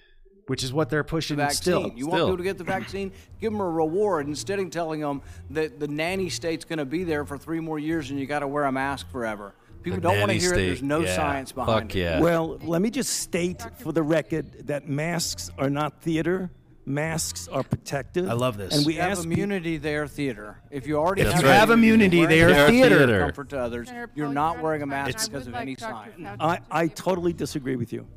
which 0.48 0.64
is 0.64 0.74
what 0.74 0.90
they're 0.90 1.04
pushing 1.04 1.38
vaccine. 1.38 1.62
still. 1.62 1.92
You 1.96 2.08
want 2.08 2.24
people 2.24 2.38
to 2.38 2.44
get 2.44 2.58
the 2.58 2.64
vaccine? 2.64 3.12
Give 3.40 3.52
them 3.52 3.62
a 3.62 3.70
reward 3.70 4.28
instead 4.28 4.60
of 4.60 4.70
telling 4.72 5.00
them 5.02 5.22
that 5.52 5.80
the 5.80 5.88
nanny 5.88 6.30
state's 6.30 6.66
going 6.66 6.80
to 6.80 6.86
be 6.86 7.04
there 7.04 7.26
for 7.26 7.38
three 7.38 7.60
more 7.60 7.78
years 7.80 8.10
and 8.10 8.20
you 8.20 8.26
got 8.26 8.40
to 8.40 8.48
wear 8.48 8.66
a 8.66 8.72
mask 8.72 9.10
forever. 9.12 9.54
People 9.84 9.98
The 9.98 10.02
don't 10.02 10.20
want 10.20 10.32
to 10.32 10.38
nanny 10.38 10.40
hear 10.40 10.54
it. 10.54 10.58
There's 10.58 10.82
no 10.84 11.02
Yeah. 11.02 11.16
science 11.16 11.52
behind 11.52 11.84
Fuck 11.92 11.96
it. 11.96 12.00
yeah. 12.00 12.20
Well, 12.20 12.58
let 12.64 12.82
me 12.82 12.90
just 12.90 13.20
state 13.20 13.62
for 13.80 13.92
the 13.92 14.04
record 14.04 14.68
that 14.68 14.90
masks 14.90 15.52
are 15.58 15.70
not 15.70 16.02
theater. 16.02 16.50
Masks 16.86 17.50
are 17.50 17.64
protective. 17.64 18.30
I 18.30 18.34
love 18.34 18.56
this. 18.58 18.74
And 18.76 18.86
we 18.86 18.94
You 18.96 19.02
have 19.02 19.12
ask 19.12 19.26
immunity, 19.26 19.76
they 19.76 19.96
are 19.98 20.08
theater. 20.08 20.58
If 20.72 20.88
you 20.88 20.96
already 20.98 21.22
If 21.24 21.34
have, 21.34 21.42
you 21.42 21.48
have 21.50 21.70
immunity, 21.70 22.26
they 22.26 22.42
are 22.42 22.48
wearing 22.48 22.70
a 22.70 22.80
mask 22.80 22.90
theater. 22.98 23.20
Comfort 23.20 23.50
to 23.50 23.60
others. 23.60 23.90
You're 24.16 24.30
not 24.32 24.62
wearing 24.62 24.82
a 24.82 24.86
mask 24.86 25.30
because 25.30 25.48
of 25.48 25.56
any 25.56 25.76
science. 25.76 26.14
I, 26.40 26.60
I 26.72 26.88
totally 26.88 27.34
disagree 27.34 27.76
with 27.76 27.92
you. 27.92 28.08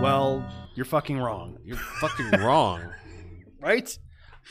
Well, 0.00 0.44
you're 0.74 0.84
fucking 0.84 1.18
wrong, 1.18 1.58
You're 1.64 1.76
fucking 2.00 2.40
wrong. 2.40 2.82
right? 3.60 3.98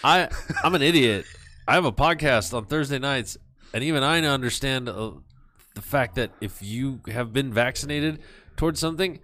I 0.04 0.30
I'm 0.64 0.76
an 0.76 0.82
idiot. 0.82 1.26
I 1.68 1.74
have 1.74 1.86
a 1.86 1.92
podcast 1.92 2.54
on 2.54 2.66
Thursday 2.66 3.00
nights, 3.00 3.38
and 3.74 3.84
even 3.84 4.04
I 4.04 4.20
understand 4.22 4.88
uh, 4.90 5.12
the 5.74 5.82
fact 5.82 6.16
that 6.16 6.32
if 6.42 6.62
you 6.62 7.02
have 7.08 7.34
been 7.34 7.52
vaccinated 7.52 8.20
towards 8.56 8.80
something, 8.80 9.20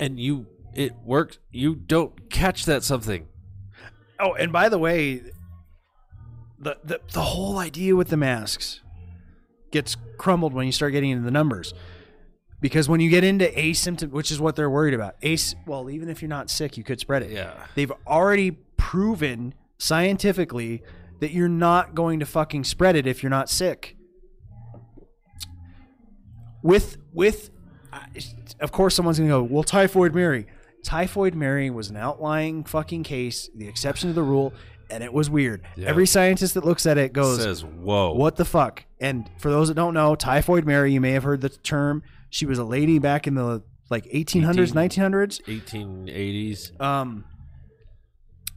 and 0.00 0.18
you 0.18 0.46
it 0.74 0.94
works, 1.04 1.38
you 1.50 1.74
don't 1.74 2.30
catch 2.30 2.64
that 2.64 2.82
something. 2.82 3.28
Oh, 4.18 4.34
and 4.34 4.52
by 4.52 4.68
the 4.68 4.78
way, 4.78 5.22
the, 6.58 6.78
the 6.82 7.00
the 7.12 7.20
whole 7.20 7.58
idea 7.58 7.94
with 7.94 8.08
the 8.08 8.16
masks 8.16 8.80
gets 9.70 9.96
crumbled 10.18 10.52
when 10.52 10.66
you 10.66 10.72
start 10.72 10.92
getting 10.92 11.10
into 11.10 11.24
the 11.24 11.30
numbers. 11.30 11.74
Because 12.62 12.88
when 12.88 13.00
you 13.00 13.10
get 13.10 13.24
into 13.24 13.46
asymptomatic, 13.46 14.10
which 14.12 14.30
is 14.30 14.40
what 14.40 14.56
they're 14.56 14.70
worried 14.70 14.94
about, 14.94 15.16
ace. 15.20 15.54
Well, 15.66 15.90
even 15.90 16.08
if 16.08 16.22
you're 16.22 16.28
not 16.28 16.48
sick, 16.48 16.78
you 16.78 16.84
could 16.84 17.00
spread 17.00 17.22
it. 17.22 17.32
Yeah. 17.32 17.66
they've 17.74 17.92
already 18.06 18.52
proven 18.78 19.52
scientifically 19.78 20.82
that 21.20 21.32
you're 21.32 21.48
not 21.48 21.94
going 21.94 22.20
to 22.20 22.26
fucking 22.26 22.62
spread 22.64 22.94
it 22.96 23.06
if 23.06 23.22
you're 23.22 23.30
not 23.30 23.50
sick. 23.50 23.96
With 26.62 26.96
with, 27.12 27.50
of 28.60 28.70
course, 28.70 28.94
someone's 28.94 29.18
gonna 29.18 29.28
go, 29.28 29.42
well, 29.42 29.64
typhoid 29.64 30.14
Mary. 30.14 30.46
Typhoid 30.84 31.34
Mary 31.34 31.70
was 31.70 31.90
an 31.90 31.96
outlying 31.96 32.64
fucking 32.64 33.02
case, 33.02 33.50
the 33.56 33.66
exception 33.68 34.08
to 34.10 34.14
the 34.14 34.22
rule, 34.22 34.52
and 34.90 35.02
it 35.02 35.12
was 35.12 35.28
weird. 35.28 35.62
Yeah. 35.76 35.88
Every 35.88 36.06
scientist 36.06 36.54
that 36.54 36.64
looks 36.64 36.86
at 36.86 36.98
it 36.98 37.12
goes, 37.12 37.42
Says, 37.42 37.64
"Whoa, 37.64 38.12
what 38.12 38.36
the 38.36 38.44
fuck?" 38.44 38.84
And 39.00 39.28
for 39.38 39.50
those 39.50 39.68
that 39.68 39.74
don't 39.74 39.94
know, 39.94 40.14
Typhoid 40.14 40.64
Mary, 40.64 40.92
you 40.92 41.00
may 41.00 41.10
have 41.12 41.24
heard 41.24 41.40
the 41.40 41.48
term. 41.48 42.04
She 42.32 42.46
was 42.46 42.58
a 42.58 42.64
lady 42.64 42.98
back 42.98 43.26
in 43.26 43.34
the 43.34 43.62
like 43.90 44.06
1800s, 44.06 44.72
1900s. 44.72 45.42
1880s. 45.44 46.80
Um, 46.80 47.26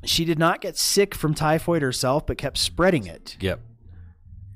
she 0.05 0.23
did 0.23 0.39
not 0.39 0.61
get 0.61 0.77
sick 0.77 1.13
from 1.13 1.33
typhoid 1.33 1.81
herself, 1.81 2.25
but 2.25 2.37
kept 2.37 2.57
spreading 2.57 3.05
it. 3.05 3.35
Yep. 3.41 3.59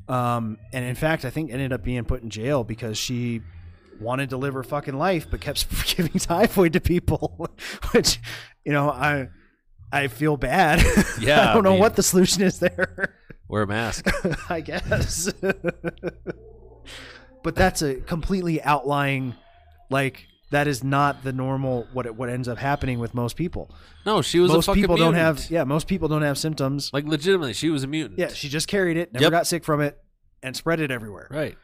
Um, 0.08 0.58
and 0.72 0.86
in 0.86 0.96
fact, 0.96 1.26
I 1.26 1.32
think 1.32 1.52
ended 1.52 1.74
up 1.74 1.84
being 1.84 2.06
put 2.06 2.24
in 2.24 2.30
jail 2.30 2.64
because 2.64 2.98
she 2.98 3.41
wanted 4.00 4.30
to 4.30 4.38
live 4.38 4.54
her 4.54 4.64
fucking 4.64 4.98
life, 4.98 5.28
but 5.30 5.41
kept 5.41 5.68
giving 5.98 6.14
typhoid 6.14 6.72
to 6.74 6.80
people. 6.80 7.50
Which, 7.91 8.22
you 8.64 8.72
know, 8.72 8.90
I 8.90 9.28
I 9.91 10.08
feel 10.08 10.38
bad. 10.38 10.80
Yeah, 11.20 11.50
I 11.52 11.54
don't 11.56 11.66
I 11.66 11.70
know 11.70 11.72
mean- 11.72 11.80
what 11.82 11.98
the 11.98 12.04
solution 12.04 12.41
is 12.44 12.60
there. 12.60 13.16
Wear 13.50 13.64
a 13.64 13.68
mask. 13.68 14.08
I 14.50 14.62
guess. 14.62 15.30
But 17.44 17.56
that's 17.56 17.82
a 17.82 17.95
completely 17.95 18.61
outlying, 18.61 19.36
like 19.90 20.26
that 20.52 20.68
is 20.68 20.84
not 20.84 21.24
the 21.24 21.32
normal 21.32 21.88
what 21.94 22.06
it, 22.06 22.16
what 22.16 22.28
ends 22.30 22.48
up 22.48 22.57
happening 22.57 22.99
with 22.99 23.14
most 23.14 23.36
people. 23.36 23.70
No, 24.06 24.22
she 24.22 24.40
was 24.40 24.49
a 24.52 24.56
most 24.56 24.74
people 24.74 24.98
don't 24.98 25.14
have 25.14 25.49
yeah 25.52 25.64
most 25.64 25.88
people 25.88 26.07
don't 26.07 26.22
have 26.24 26.38
symptoms. 26.38 26.90
Like 26.94 27.06
legitimately, 27.06 27.53
she 27.53 27.70
was 27.70 27.84
a 27.84 27.88
mutant. 27.88 28.20
Yeah, 28.20 28.30
she 28.30 28.49
just 28.49 28.68
carried 28.68 28.98
it, 28.98 29.14
never 29.14 29.24
Yep. 29.26 29.32
got 29.32 29.48
sick 29.48 29.64
from 29.64 29.82
it, 29.82 29.98
and 30.41 30.56
spread 30.56 30.80
it 30.80 30.90
everywhere. 30.91 31.28
Right. 31.30 31.57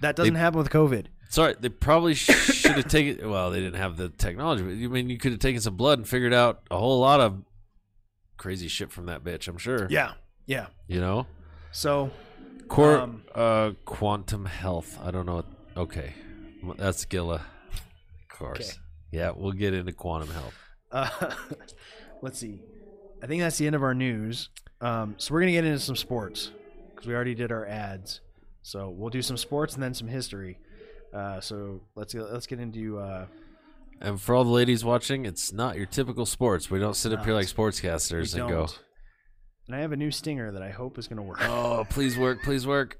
That 0.00 0.16
doesn't 0.16 0.34
They- 0.34 0.40
happen 0.40 0.58
with 0.58 0.70
COVID. 0.70 1.06
Sorry, 1.28 1.54
they 1.58 1.68
probably 1.70 2.12
should 2.14 2.72
have 2.76 2.88
taken. 2.88 3.30
Well, 3.30 3.50
they 3.50 3.60
didn't 3.60 3.76
have 3.78 3.96
the 3.96 4.10
technology. 4.10 4.62
But 4.62 4.70
I 4.72 4.88
mean, 4.88 5.08
you 5.08 5.16
could 5.16 5.32
have 5.32 5.40
taken 5.40 5.60
some 5.62 5.76
blood 5.76 5.98
and 5.98 6.06
figured 6.06 6.34
out 6.34 6.60
a 6.70 6.76
whole 6.76 7.00
lot 7.00 7.20
of 7.20 7.42
crazy 8.36 8.68
shit 8.68 8.90
from 8.92 9.06
that 9.06 9.22
bitch. 9.24 9.48
I'm 9.48 9.56
sure. 9.58 9.86
Yeah, 9.88 10.12
yeah. 10.46 10.66
You 10.88 11.00
know, 11.00 11.26
So, 11.70 12.10
Cor- 12.68 12.98
um, 12.98 13.24
uh, 13.34 13.72
quantum 13.84 14.46
health. 14.46 14.98
I 15.02 15.10
don't 15.10 15.26
know. 15.26 15.36
What, 15.36 15.46
okay, 15.76 16.14
that's 16.78 17.04
Gilla. 17.04 17.44
Of 18.30 18.38
course. 18.38 18.60
Okay. 18.70 18.78
Yeah, 19.12 19.32
we'll 19.36 19.52
get 19.52 19.74
into 19.74 19.92
quantum 19.92 20.30
health. 20.30 20.54
uh, 20.90 21.08
let's 22.22 22.38
see. 22.38 22.60
I 23.22 23.26
think 23.26 23.42
that's 23.42 23.58
the 23.58 23.66
end 23.66 23.76
of 23.76 23.82
our 23.82 23.94
news. 23.94 24.48
Um, 24.80 25.14
so 25.18 25.32
we're 25.34 25.40
gonna 25.40 25.52
get 25.52 25.64
into 25.64 25.78
some 25.78 25.96
sports 25.96 26.50
because 26.90 27.06
we 27.06 27.14
already 27.14 27.34
did 27.34 27.52
our 27.52 27.66
ads. 27.66 28.20
So 28.62 28.90
we'll 28.90 29.10
do 29.10 29.22
some 29.22 29.36
sports 29.36 29.74
and 29.74 29.82
then 29.82 29.92
some 29.94 30.08
history. 30.08 30.58
Uh, 31.12 31.40
so 31.40 31.82
let's 31.94 32.14
get, 32.14 32.32
let's 32.32 32.46
get 32.46 32.58
into 32.58 32.98
uh, 32.98 33.26
And 34.00 34.20
for 34.20 34.34
all 34.34 34.44
the 34.44 34.50
ladies 34.50 34.84
watching, 34.84 35.26
it's 35.26 35.52
not 35.52 35.76
your 35.76 35.86
typical 35.86 36.24
sports. 36.26 36.70
We 36.70 36.78
don't 36.78 36.94
sit 36.94 37.12
up 37.12 37.24
here 37.24 37.34
like 37.34 37.48
sportscasters 37.48 38.34
and 38.34 38.48
go. 38.48 38.66
And 39.72 39.78
I 39.78 39.80
have 39.80 39.92
a 39.92 39.96
new 39.96 40.10
stinger 40.10 40.52
that 40.52 40.62
I 40.62 40.68
hope 40.68 40.98
is 40.98 41.08
gonna 41.08 41.22
work. 41.22 41.38
"Oh, 41.40 41.86
please 41.88 42.18
work, 42.18 42.42
please 42.42 42.66
work." 42.66 42.98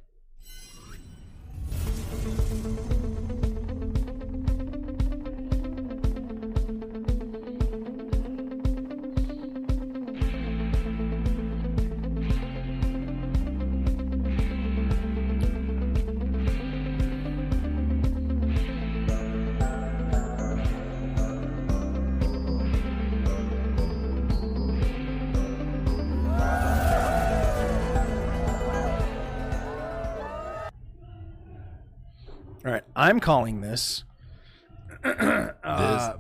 I'm 33.03 33.19
calling 33.21 33.61
this. 33.61 34.05
uh, 35.05 35.13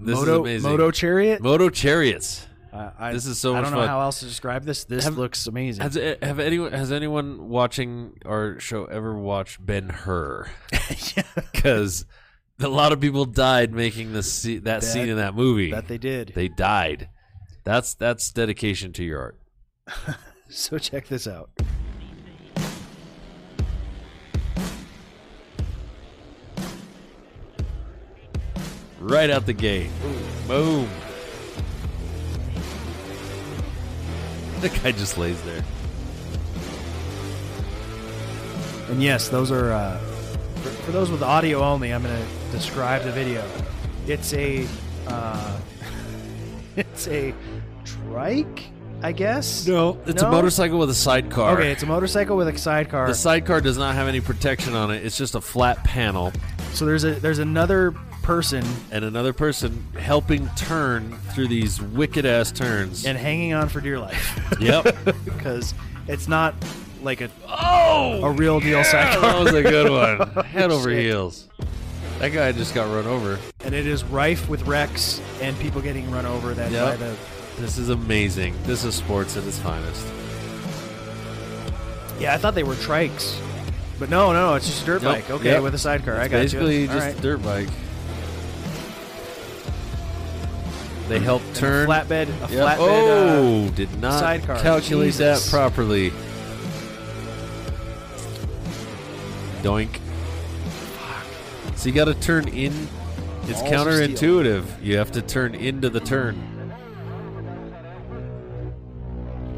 this 0.00 0.18
is 0.18 0.20
Moto 0.26 0.40
amazing. 0.40 0.70
Moto 0.70 0.90
Chariot. 0.90 1.40
Moto 1.40 1.70
chariots. 1.70 2.46
Uh, 2.72 2.90
I, 2.98 3.12
This 3.12 3.26
is 3.26 3.38
so 3.38 3.54
I 3.54 3.60
don't 3.60 3.70
know 3.70 3.76
fun. 3.78 3.88
how 3.88 4.00
else 4.00 4.20
to 4.20 4.24
describe 4.26 4.64
this. 4.64 4.84
This 4.84 5.04
Have- 5.04 5.18
looks 5.18 5.46
amazing. 5.46 5.82
Has 5.82 5.94
have 6.22 6.38
anyone 6.40 6.72
has 6.72 6.90
anyone 6.90 7.48
watching 7.50 8.14
our 8.24 8.58
show 8.58 8.86
ever 8.86 9.16
watched 9.18 9.64
Ben 9.64 9.90
Hur? 9.90 10.50
Because 11.52 12.06
a 12.60 12.68
lot 12.68 12.92
of 12.92 13.00
people 13.00 13.26
died 13.26 13.72
making 13.74 14.14
the 14.14 14.22
se- 14.22 14.58
that, 14.58 14.80
That- 14.80 14.86
scene 14.86 15.08
in 15.10 15.16
that 15.18 15.34
movie. 15.34 15.70
that 15.70 15.86
they 15.86 15.98
did. 15.98 16.32
They 16.34 16.48
died. 16.48 17.10
That's 17.64 17.92
that's 17.94 18.32
dedication 18.32 18.92
to 18.94 19.04
your 19.04 19.20
art. 19.20 19.38
So 20.54 20.76
check 20.76 21.08
this 21.08 21.26
out. 21.26 21.48
Right 29.02 29.30
out 29.30 29.46
the 29.46 29.52
gate. 29.52 29.90
Boom. 30.46 30.88
The 34.60 34.68
guy 34.68 34.92
just 34.92 35.18
lays 35.18 35.42
there. 35.42 35.64
And 38.88 39.02
yes, 39.02 39.28
those 39.28 39.50
are 39.50 39.72
uh, 39.72 39.98
for, 39.98 40.68
for 40.70 40.92
those 40.92 41.10
with 41.10 41.22
audio 41.22 41.60
only. 41.60 41.92
I'm 41.92 42.02
going 42.02 42.16
to 42.16 42.52
describe 42.52 43.02
the 43.02 43.10
video. 43.10 43.44
It's 44.06 44.32
a 44.34 44.68
uh, 45.08 45.58
it's 46.76 47.08
a 47.08 47.34
trike, 47.84 48.66
I 49.02 49.10
guess. 49.10 49.66
No, 49.66 49.98
it's 50.06 50.22
a 50.22 50.30
motorcycle 50.30 50.78
with 50.78 50.90
a 50.90 50.94
sidecar. 50.94 51.54
Okay, 51.54 51.72
it's 51.72 51.82
a 51.82 51.86
motorcycle 51.86 52.36
with 52.36 52.46
a 52.46 52.56
sidecar. 52.56 53.08
The 53.08 53.14
sidecar 53.14 53.60
does 53.60 53.78
not 53.78 53.96
have 53.96 54.06
any 54.06 54.20
protection 54.20 54.74
on 54.74 54.92
it. 54.92 55.04
It's 55.04 55.18
just 55.18 55.34
a 55.34 55.40
flat 55.40 55.82
panel 55.82 56.32
so 56.72 56.86
there's 56.86 57.04
a 57.04 57.14
there's 57.14 57.38
another 57.38 57.94
person 58.22 58.64
and 58.90 59.04
another 59.04 59.32
person 59.32 59.84
helping 59.98 60.48
turn 60.50 61.16
through 61.34 61.48
these 61.48 61.80
wicked 61.82 62.24
ass 62.24 62.52
turns. 62.52 63.04
and 63.06 63.18
hanging 63.18 63.52
on 63.52 63.68
for 63.68 63.80
dear 63.80 63.98
life. 63.98 64.56
Yep. 64.60 64.96
because 65.24 65.74
it's 66.08 66.28
not 66.28 66.54
like 67.02 67.20
a 67.20 67.28
oh 67.48 68.20
a 68.24 68.30
real 68.30 68.60
deal 68.60 68.84
sidecar. 68.84 69.20
that 69.20 69.38
was 69.44 69.52
a 69.54 69.62
good 69.62 69.90
one. 69.90 70.30
Oh, 70.36 70.42
Head 70.42 70.70
over 70.70 70.90
Shit. 70.90 71.04
heels. 71.04 71.48
That 72.20 72.28
guy 72.30 72.52
just 72.52 72.74
got 72.74 72.84
run 72.94 73.06
over. 73.06 73.38
and 73.64 73.74
it 73.74 73.86
is 73.86 74.04
rife 74.04 74.48
with 74.48 74.62
wrecks 74.66 75.20
and 75.40 75.58
people 75.58 75.80
getting 75.80 76.08
run 76.10 76.24
over 76.26 76.54
that 76.54 76.70
Yep. 76.70 76.84
by 76.90 76.96
the 76.96 77.16
This 77.58 77.78
is 77.78 77.88
amazing. 77.88 78.54
This 78.64 78.84
is 78.84 78.94
sports 78.94 79.36
at 79.36 79.44
its 79.44 79.58
finest. 79.58 80.06
yeah 82.20 82.34
i 82.34 82.36
thought 82.38 82.54
they 82.54 82.62
were 82.62 82.74
trikes 82.74 83.36
but 83.98 84.08
no 84.10 84.32
no 84.32 84.54
it's 84.54 84.66
just 84.66 84.82
a 84.82 84.86
dirt 84.86 85.02
Nope. 85.02 85.14
bike 85.16 85.30
okay 85.30 85.50
Yep. 85.52 85.62
with 85.62 85.74
a 85.74 85.78
sidecar 85.78 86.14
i 86.20 86.28
got 86.28 86.38
basically 86.42 86.82
you 86.82 86.88
All 86.88 86.94
just 86.94 87.06
right. 87.06 87.18
a 87.18 87.20
dirt 87.20 87.42
bike. 87.42 87.68
They 91.08 91.18
help 91.18 91.42
And 91.42 91.56
a 91.56 91.60
turn 91.60 91.88
flatbed 91.88 92.28
a 92.28 92.52
Yep. 92.52 92.78
flatbed 92.78 92.78
Oh, 92.78 93.66
uh, 93.66 93.70
did 93.70 94.00
not 94.00 94.18
sidecar. 94.20 94.58
calculate 94.60 95.08
Jesus. 95.12 95.44
that 95.44 95.50
properly. 95.50 96.12
Doink. 99.62 99.98
So 101.76 101.88
you 101.88 101.94
got 101.94 102.04
to 102.06 102.14
turn 102.14 102.48
in. 102.48 102.72
It's 103.48 103.60
Balls 103.60 103.72
counterintuitive. 103.74 104.64
You 104.82 104.98
have 104.98 105.10
to 105.12 105.22
turn 105.22 105.54
into 105.56 105.90
the 105.90 105.98
turn, 106.00 106.36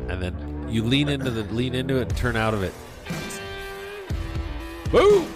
and 0.08 0.22
then 0.22 0.66
you 0.70 0.82
lean 0.82 1.08
into 1.10 1.30
the 1.30 1.42
lean 1.54 1.74
into 1.74 1.96
it 1.98 2.08
and 2.08 2.16
turn 2.16 2.34
out 2.36 2.54
of 2.54 2.62
it. 2.62 2.72
Woo! 4.90 5.26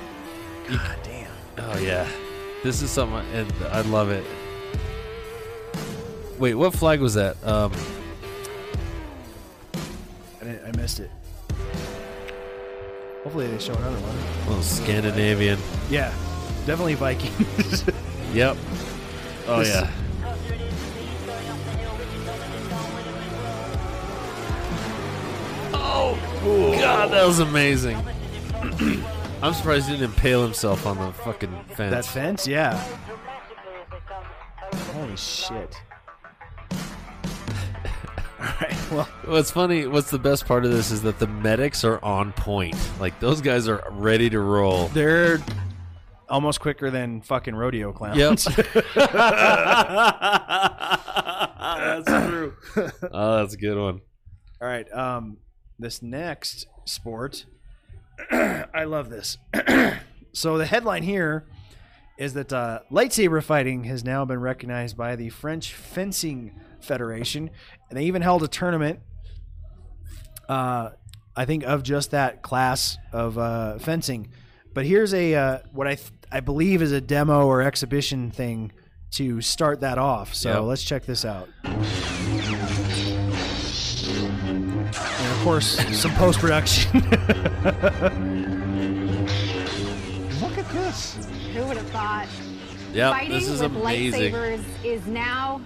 god 0.68 0.96
damn 1.02 1.30
Oh 1.58 1.78
yeah, 1.78 2.08
this 2.62 2.80
is 2.80 2.90
something, 2.90 3.24
and 3.34 3.52
I 3.70 3.82
love 3.82 4.10
it. 4.10 4.24
Wait, 6.38 6.54
what 6.54 6.72
flag 6.74 7.00
was 7.00 7.14
that? 7.14 7.36
Um, 7.44 7.72
I, 10.40 10.44
didn't- 10.44 10.64
I 10.74 10.76
missed 10.80 11.00
it 11.00 11.10
hopefully 13.24 13.48
they 13.48 13.58
show 13.58 13.74
another 13.74 13.96
one 13.98 14.48
well, 14.48 14.62
Scandinavian. 14.62 15.58
yeah 15.90 16.10
definitely 16.66 16.94
vikings 16.94 17.84
Yep. 18.32 18.56
Oh 19.48 19.58
This- 19.58 19.68
yeah. 19.74 19.90
Oh 25.72 26.18
God, 26.80 27.10
that 27.12 27.26
was 27.26 27.38
amazing. 27.40 27.96
I'm 29.42 29.54
surprised 29.54 29.86
he 29.88 29.92
didn't 29.96 30.10
impale 30.10 30.42
himself 30.42 30.86
on 30.86 30.98
the 30.98 31.12
fucking 31.12 31.52
fence. 31.76 31.92
that 31.94 32.04
fence 32.04 32.44
yeah 32.46 32.76
holy 34.92 35.16
shit 35.16 35.80
all 35.80 35.87
right 38.60 38.90
well 38.90 39.08
What's 39.24 39.50
funny, 39.50 39.86
what's 39.86 40.10
the 40.10 40.18
best 40.18 40.46
part 40.46 40.64
of 40.64 40.70
this 40.70 40.90
is 40.90 41.02
that 41.02 41.18
the 41.18 41.26
medics 41.26 41.84
are 41.84 42.02
on 42.04 42.32
point. 42.32 42.76
Like 42.98 43.18
those 43.20 43.40
guys 43.40 43.68
are 43.68 43.82
ready 43.90 44.30
to 44.30 44.40
roll. 44.40 44.88
they're 44.88 45.38
almost 46.28 46.60
quicker 46.60 46.90
than 46.90 47.20
fucking 47.20 47.54
rodeo 47.54 47.92
clowns. 47.92 48.18
Yep. 48.18 48.56
that's 51.74 52.06
true. 52.28 52.54
Oh, 53.10 53.36
that's 53.38 53.54
a 53.54 53.58
good 53.58 53.78
one. 53.78 54.00
All 54.60 54.68
right. 54.68 54.90
Um, 54.92 55.38
this 55.78 56.02
next 56.02 56.66
sport, 56.84 57.46
I 58.30 58.84
love 58.84 59.10
this. 59.10 59.38
so 60.32 60.58
the 60.58 60.66
headline 60.66 61.02
here 61.02 61.46
is 62.18 62.34
that 62.34 62.52
uh, 62.52 62.80
lightsaber 62.90 63.42
fighting 63.42 63.84
has 63.84 64.04
now 64.04 64.24
been 64.24 64.40
recognized 64.40 64.96
by 64.96 65.14
the 65.16 65.28
French 65.28 65.72
Fencing 65.72 66.52
Federation, 66.80 67.50
and 67.88 67.98
they 67.98 68.04
even 68.04 68.22
held 68.22 68.42
a 68.42 68.48
tournament. 68.48 69.00
Uh, 70.48 70.90
I 71.36 71.44
think 71.44 71.64
of 71.64 71.82
just 71.82 72.10
that 72.12 72.42
class 72.42 72.96
of 73.12 73.38
uh, 73.38 73.78
fencing. 73.78 74.28
But 74.74 74.86
here's 74.86 75.12
a 75.14 75.34
uh, 75.34 75.58
what 75.72 75.86
I 75.86 75.94
th- 75.96 76.10
I 76.30 76.40
believe 76.40 76.82
is 76.82 76.92
a 76.92 77.00
demo 77.00 77.46
or 77.46 77.62
exhibition 77.62 78.30
thing 78.30 78.72
to 79.12 79.40
start 79.40 79.80
that 79.80 79.98
off. 79.98 80.34
So 80.34 80.50
Yep. 80.52 80.62
let's 80.64 80.82
check 80.82 81.04
this 81.06 81.24
out. 81.24 81.48
And 84.94 85.32
of 85.32 85.40
course, 85.42 85.78
some 85.98 86.12
post 86.12 86.38
production. 86.40 86.92
Look 90.40 90.56
at 90.58 90.68
this. 90.70 91.16
Who 91.54 91.64
would 91.66 91.76
have 91.76 91.88
thought? 91.90 92.26
Yep, 92.92 93.12
Fighting 93.12 93.30
this 93.32 93.48
is 93.48 93.60
with 93.62 93.76
amazing. 93.76 94.32
lightsabers 94.32 94.64
is 94.84 95.06
now 95.06 95.60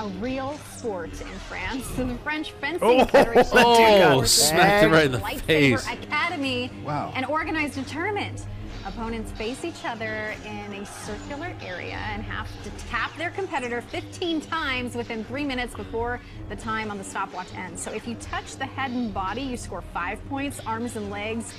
a 0.00 0.08
real 0.18 0.58
sport 0.76 1.10
in 1.20 1.26
France. 1.48 1.84
So 1.96 2.06
the 2.06 2.14
French 2.16 2.52
Fencing 2.52 2.80
Oh, 2.82 3.04
Federation 3.04 3.54
that 3.54 3.76
dude 3.76 4.00
got 4.00 4.16
worked 4.16 4.28
smacked 4.28 4.84
with 4.84 4.92
right 4.92 5.04
in 5.06 5.12
the 5.12 5.18
Lightsaber 5.18 5.40
face. 5.42 5.86
Academy 5.92 6.70
Wow. 6.84 7.12
and 7.14 7.26
organized 7.26 7.76
a 7.78 7.82
tournament. 7.82 8.46
Opponents 8.86 9.30
face 9.32 9.62
each 9.62 9.84
other 9.84 10.34
in 10.46 10.72
a 10.72 10.86
circular 10.86 11.52
area 11.60 11.96
and 12.12 12.22
have 12.22 12.48
to 12.64 12.70
tap 12.88 13.14
their 13.18 13.28
competitor 13.30 13.82
15 13.82 14.40
times 14.40 14.94
within 14.94 15.22
three 15.24 15.44
minutes 15.44 15.74
before 15.74 16.18
the 16.48 16.56
time 16.56 16.90
on 16.90 16.96
the 16.96 17.04
stopwatch 17.04 17.48
ends. 17.54 17.82
So 17.82 17.92
if 17.92 18.08
you 18.08 18.14
touch 18.16 18.56
the 18.56 18.64
head 18.64 18.90
and 18.92 19.12
body, 19.12 19.42
you 19.42 19.58
score 19.58 19.82
five 19.92 20.26
points. 20.30 20.60
Arms 20.66 20.96
and 20.96 21.10
legs 21.10 21.52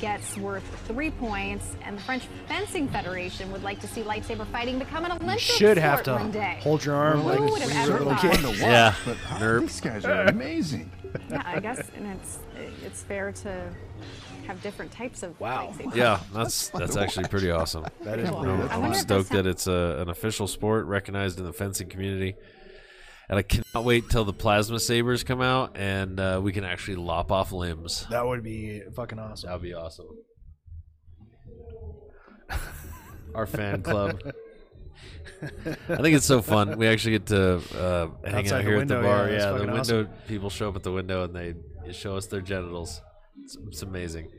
gets 0.00 0.36
worth 0.36 0.64
three 0.86 1.10
points. 1.10 1.76
And 1.84 1.96
the 1.96 2.02
French 2.02 2.26
Fencing 2.46 2.88
Federation 2.88 3.50
would 3.52 3.62
like 3.62 3.80
to 3.80 3.86
see 3.86 4.02
lightsaber 4.02 4.46
fighting 4.46 4.78
become 4.78 5.04
an 5.04 5.12
Olympic 5.12 5.40
should 5.40 5.78
have 5.78 6.02
to 6.04 6.12
one 6.12 6.30
day. 6.30 6.58
hold 6.62 6.84
your 6.84 6.94
arm 6.94 7.20
Who 7.20 7.28
like 7.28 7.40
would 7.40 7.62
have 7.62 7.88
ever 7.88 8.04
you're 8.04 8.32
a 8.32 8.36
little. 8.36 8.54
Yeah. 8.54 8.94
But 9.04 9.16
huh, 9.16 9.38
Nerp. 9.38 9.60
these 9.60 9.80
guys 9.80 10.04
are 10.04 10.26
amazing. 10.26 10.90
Yeah, 11.30 11.42
I 11.44 11.60
guess, 11.60 11.90
and 11.96 12.06
it's 12.06 12.38
it's 12.84 13.02
fair 13.02 13.32
to 13.32 13.70
have 14.46 14.62
different 14.62 14.90
types 14.90 15.22
of 15.22 15.38
wow. 15.40 15.74
Yeah, 15.94 16.20
that's 16.32 16.68
that's 16.70 16.96
actually 16.96 17.28
pretty 17.28 17.50
awesome. 17.50 17.84
That 18.02 18.18
is 18.18 18.28
I'm, 18.30 18.42
pretty 18.42 18.62
I 18.68 18.80
I'm 18.80 18.94
stoked 18.94 19.30
that 19.30 19.46
it's 19.46 19.66
a, 19.66 19.98
an 20.00 20.08
official 20.08 20.46
sport 20.46 20.86
recognized 20.86 21.38
in 21.38 21.44
the 21.44 21.52
fencing 21.52 21.88
community, 21.88 22.34
and 23.28 23.38
I 23.38 23.42
cannot 23.42 23.84
wait 23.84 24.08
till 24.10 24.24
the 24.24 24.32
plasma 24.32 24.80
sabers 24.80 25.22
come 25.24 25.40
out 25.42 25.76
and 25.76 26.18
uh, 26.18 26.40
we 26.42 26.52
can 26.52 26.64
actually 26.64 26.96
lop 26.96 27.30
off 27.32 27.52
limbs. 27.52 28.06
That 28.10 28.26
would 28.26 28.42
be 28.42 28.82
fucking 28.94 29.18
awesome. 29.18 29.48
That 29.48 29.54
would 29.54 29.62
be 29.62 29.74
awesome. 29.74 30.06
Our 33.34 33.46
fan 33.46 33.82
club. 33.82 34.20
I 35.42 35.96
think 35.96 36.16
it's 36.16 36.26
so 36.26 36.42
fun. 36.42 36.78
We 36.78 36.88
actually 36.88 37.12
get 37.12 37.26
to 37.26 37.56
uh, 37.78 38.08
hang 38.24 38.46
Outside 38.46 38.52
out 38.52 38.58
the 38.58 38.62
here 38.62 38.76
window, 38.78 38.96
at 38.98 39.02
the 39.02 39.08
bar. 39.08 39.28
yeah, 39.30 39.32
Yeah, 39.38 39.50
the 39.52 39.58
window 39.66 39.80
awesome. 39.80 40.08
people 40.26 40.50
show 40.50 40.68
up 40.70 40.76
at 40.76 40.82
the 40.82 40.92
window 40.92 41.24
and 41.24 41.34
they 41.34 41.54
show 41.92 42.16
us 42.16 42.26
their 42.26 42.40
genitals. 42.40 43.00
It's, 43.44 43.56
it's 43.68 43.82
amazing. 43.82 44.30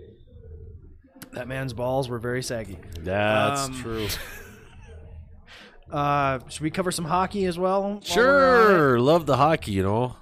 That 1.31 1.47
man's 1.47 1.73
balls 1.73 2.09
were 2.09 2.19
very 2.19 2.41
saggy. 2.41 2.79
That's 2.99 3.67
Um, 3.67 3.73
true. 3.75 4.07
Uh, 5.91 6.39
should 6.49 6.61
we 6.61 6.69
cover 6.69 6.91
some 6.91 7.05
hockey 7.05 7.45
as 7.45 7.57
well? 7.57 7.81
while 7.81 7.91
we're 7.91 7.95
on 7.95 7.97
it? 7.97 8.05
Sure, 8.07 8.99
love 8.99 9.25
the 9.25 9.37
hockey. 9.37 9.71
You 9.71 9.83
know, 9.83 10.15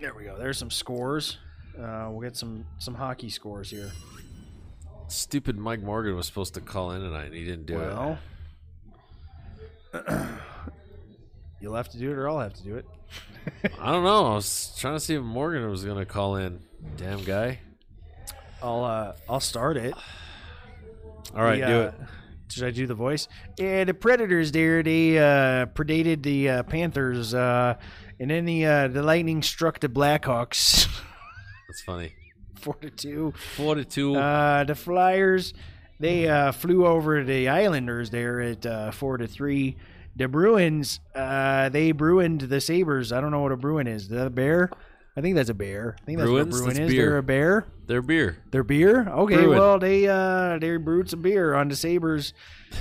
There 0.00 0.14
we 0.14 0.24
go. 0.24 0.36
There's 0.38 0.56
some 0.58 0.70
scores. 0.70 1.36
Uh, 1.78 2.08
we'll 2.10 2.20
get 2.20 2.36
some 2.36 2.64
some 2.78 2.94
hockey 2.94 3.28
scores 3.30 3.68
here. 3.70 3.90
stupid 5.08 5.58
Mike 5.58 5.82
Morgan 5.82 6.14
was 6.16 6.26
supposed 6.26 6.54
to 6.54 6.60
call 6.60 6.92
in 6.92 7.00
tonight 7.02 7.26
and 7.26 7.34
he 7.34 7.44
didn't 7.44 7.66
do 7.66 7.74
it. 7.80 7.86
well, 7.92 8.18
you'll 11.60 11.74
have 11.74 11.88
to 11.90 11.98
do 11.98 12.10
it, 12.10 12.14
or 12.18 12.28
I'll 12.28 12.40
have 12.40 12.54
to 12.54 12.62
do 12.62 12.76
it. 12.76 12.86
it. 13.62 13.72
I 13.80 13.92
don't 13.92 14.04
know. 14.04 14.26
I 14.32 14.34
was 14.34 14.74
trying 14.78 14.94
to 14.94 15.00
see 15.00 15.14
if 15.14 15.22
Morgan 15.22 15.68
was 15.70 15.84
going 15.84 15.98
to 15.98 16.06
call 16.06 16.36
in. 16.36 16.60
Damn 16.96 17.22
guy. 17.24 17.60
I'll 18.62 18.84
uh, 18.84 19.12
I'll 19.28 19.40
start 19.40 19.76
it. 19.76 19.94
All 21.34 21.42
right, 21.42 21.60
The, 21.60 21.66
do 21.66 21.72
uh, 21.74 21.86
it. 21.86 21.94
Should 22.50 22.64
I 22.64 22.70
do 22.70 22.86
the 22.86 22.94
voice? 22.94 23.26
Yeah, 23.58 23.84
the 23.84 23.94
Predators 23.94 24.52
there, 24.52 24.82
they 24.82 25.18
uh, 25.18 25.66
predated 25.66 26.22
the 26.22 26.48
uh, 26.48 26.62
Panthers, 26.64 27.34
uh, 27.34 27.74
and 28.20 28.30
then 28.30 28.44
the 28.44 28.66
uh, 28.66 28.88
the 28.88 29.02
Lightning 29.02 29.42
struck 29.42 29.80
the 29.80 29.88
Blackhawks. 29.88 30.86
That's 31.68 31.82
funny. 31.84 32.14
Four 32.54 32.74
to 32.74 32.90
two. 32.90 33.32
Four 33.56 33.74
to 33.76 33.84
two. 33.84 34.16
Uh, 34.16 34.64
the 34.64 34.74
Flyers, 34.74 35.52
they 35.98 36.28
uh, 36.28 36.52
flew 36.52 36.86
over 36.86 37.24
the 37.24 37.48
Islanders 37.48 38.10
there 38.10 38.40
at 38.40 38.64
uh, 38.64 38.90
four 38.90 39.16
to 39.18 39.26
three. 39.26 39.76
The 40.16 40.28
Bruins, 40.28 41.00
uh, 41.14 41.70
they 41.70 41.90
Bruined 41.90 42.42
the 42.42 42.60
Sabres. 42.60 43.10
I 43.12 43.20
don't 43.20 43.32
know 43.32 43.40
what 43.40 43.50
a 43.52 43.56
Bruin 43.56 43.86
is. 43.88 44.08
The 44.08 44.30
bear? 44.30 44.70
I 45.16 45.20
think 45.20 45.34
that's 45.34 45.50
a 45.50 45.54
bear. 45.54 45.96
I 46.00 46.04
think 46.04 46.18
that's 46.18 46.30
Bruins? 46.30 46.52
what 46.52 46.60
a 46.60 46.62
Bruin 46.62 46.76
That's 46.76 46.90
is. 46.90 46.92
beer. 46.96 47.08
They're 47.10 47.18
a 47.18 47.22
bear. 47.22 47.66
Their 47.86 48.02
beer. 48.02 48.42
Their 48.50 48.64
beer? 48.64 49.08
Okay, 49.08 49.36
Bruin. 49.36 49.58
well 49.58 49.78
they 49.78 50.08
uh 50.08 50.58
they 50.58 50.76
brewed 50.78 51.10
some 51.10 51.20
beer 51.22 51.54
on 51.54 51.68
the 51.68 51.76
Sabres, 51.76 52.32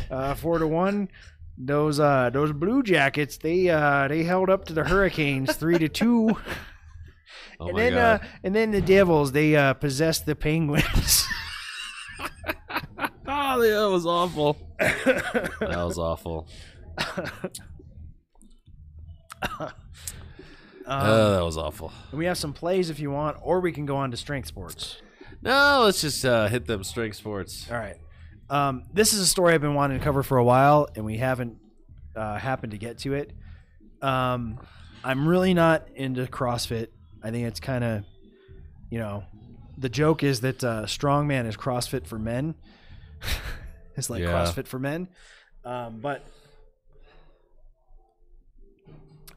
uh, 0.09 0.33
four 0.35 0.59
to 0.59 0.67
one. 0.67 1.09
Those 1.57 1.99
uh 1.99 2.29
those 2.31 2.51
Blue 2.53 2.81
Jackets 2.83 3.37
they 3.37 3.69
uh 3.69 4.07
they 4.07 4.23
held 4.23 4.49
up 4.49 4.65
to 4.65 4.73
the 4.73 4.83
Hurricanes 4.85 5.55
three 5.55 5.77
to 5.79 5.89
two. 5.89 6.35
Oh 7.59 7.67
and 7.67 7.75
my 7.75 7.83
then 7.83 7.93
god. 7.93 8.21
uh 8.21 8.27
and 8.43 8.55
then 8.55 8.71
the 8.71 8.81
Devils 8.81 9.31
they 9.31 9.55
uh 9.55 9.73
possessed 9.75 10.25
the 10.25 10.35
Penguins. 10.35 11.23
oh, 13.27 13.61
that 13.61 13.89
was 13.91 14.05
awful. 14.07 14.57
that 14.79 15.59
was 15.61 15.97
awful. 15.99 16.47
Oh, 20.87 21.35
that 21.35 21.43
was 21.43 21.57
awful. 21.57 21.91
And 22.11 22.19
we 22.19 22.25
have 22.25 22.37
some 22.37 22.53
plays 22.53 22.89
if 22.89 22.99
you 22.99 23.11
want, 23.11 23.37
or 23.41 23.59
we 23.59 23.71
can 23.71 23.85
go 23.85 23.95
on 23.97 24.11
to 24.11 24.17
strength 24.17 24.47
sports. 24.47 25.01
No, 25.41 25.81
let's 25.83 26.01
just 26.01 26.23
uh, 26.25 26.47
hit 26.47 26.65
them 26.67 26.83
strength 26.83 27.17
sports. 27.17 27.67
All 27.69 27.77
right. 27.77 27.97
Um, 28.49 28.83
this 28.93 29.13
is 29.13 29.19
a 29.19 29.25
story 29.25 29.53
I've 29.53 29.61
been 29.61 29.73
wanting 29.73 29.97
to 29.99 30.03
cover 30.03 30.23
for 30.23 30.37
a 30.37 30.43
while, 30.43 30.87
and 30.95 31.05
we 31.05 31.17
haven't 31.17 31.57
uh, 32.15 32.37
happened 32.37 32.71
to 32.71 32.77
get 32.77 32.99
to 32.99 33.13
it. 33.13 33.31
Um, 34.01 34.59
I'm 35.03 35.27
really 35.27 35.53
not 35.53 35.87
into 35.95 36.25
CrossFit. 36.25 36.87
I 37.21 37.31
think 37.31 37.47
it's 37.47 37.59
kind 37.59 37.83
of, 37.83 38.03
you 38.89 38.99
know, 38.99 39.23
the 39.77 39.89
joke 39.89 40.23
is 40.23 40.41
that 40.41 40.63
uh, 40.63 40.83
strongman 40.85 41.47
is 41.47 41.57
CrossFit 41.57 42.05
for 42.05 42.19
men. 42.19 42.55
it's 43.97 44.09
like 44.09 44.21
Yeah. 44.21 44.27
CrossFit 44.29 44.67
for 44.67 44.79
men. 44.79 45.07
Um, 45.65 45.99
but 46.01 46.25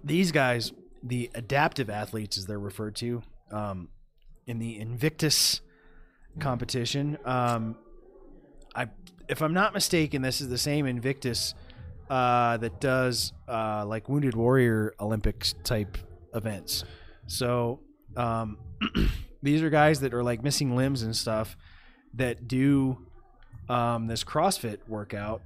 these 0.04 0.32
guys, 0.32 0.72
the 1.08 1.30
adaptive 1.34 1.90
athletes, 1.90 2.36
as 2.38 2.46
they're 2.46 2.58
referred 2.58 2.96
to, 2.96 3.22
um, 3.50 3.88
in 4.46 4.58
the 4.58 4.78
Invictus 4.78 5.60
competition, 6.38 7.18
um, 7.24 7.76
I, 8.74 8.88
if 9.28 9.42
I'm 9.42 9.54
not 9.54 9.74
mistaken, 9.74 10.22
this 10.22 10.40
is 10.40 10.48
the 10.48 10.58
same 10.58 10.86
Invictus 10.86 11.54
uh, 12.10 12.56
that 12.58 12.80
does 12.80 13.32
uh, 13.48 13.84
like 13.86 14.08
Wounded 14.08 14.34
Warrior 14.34 14.94
Olympics 15.00 15.54
type 15.64 15.98
events. 16.34 16.84
So 17.26 17.80
um, 18.16 18.58
these 19.42 19.62
are 19.62 19.70
guys 19.70 20.00
that 20.00 20.14
are 20.14 20.22
like 20.22 20.42
missing 20.42 20.76
limbs 20.76 21.02
and 21.02 21.16
stuff 21.16 21.56
that 22.14 22.46
do 22.46 22.98
um, 23.68 24.06
this 24.06 24.22
CrossFit 24.24 24.78
workout 24.86 25.42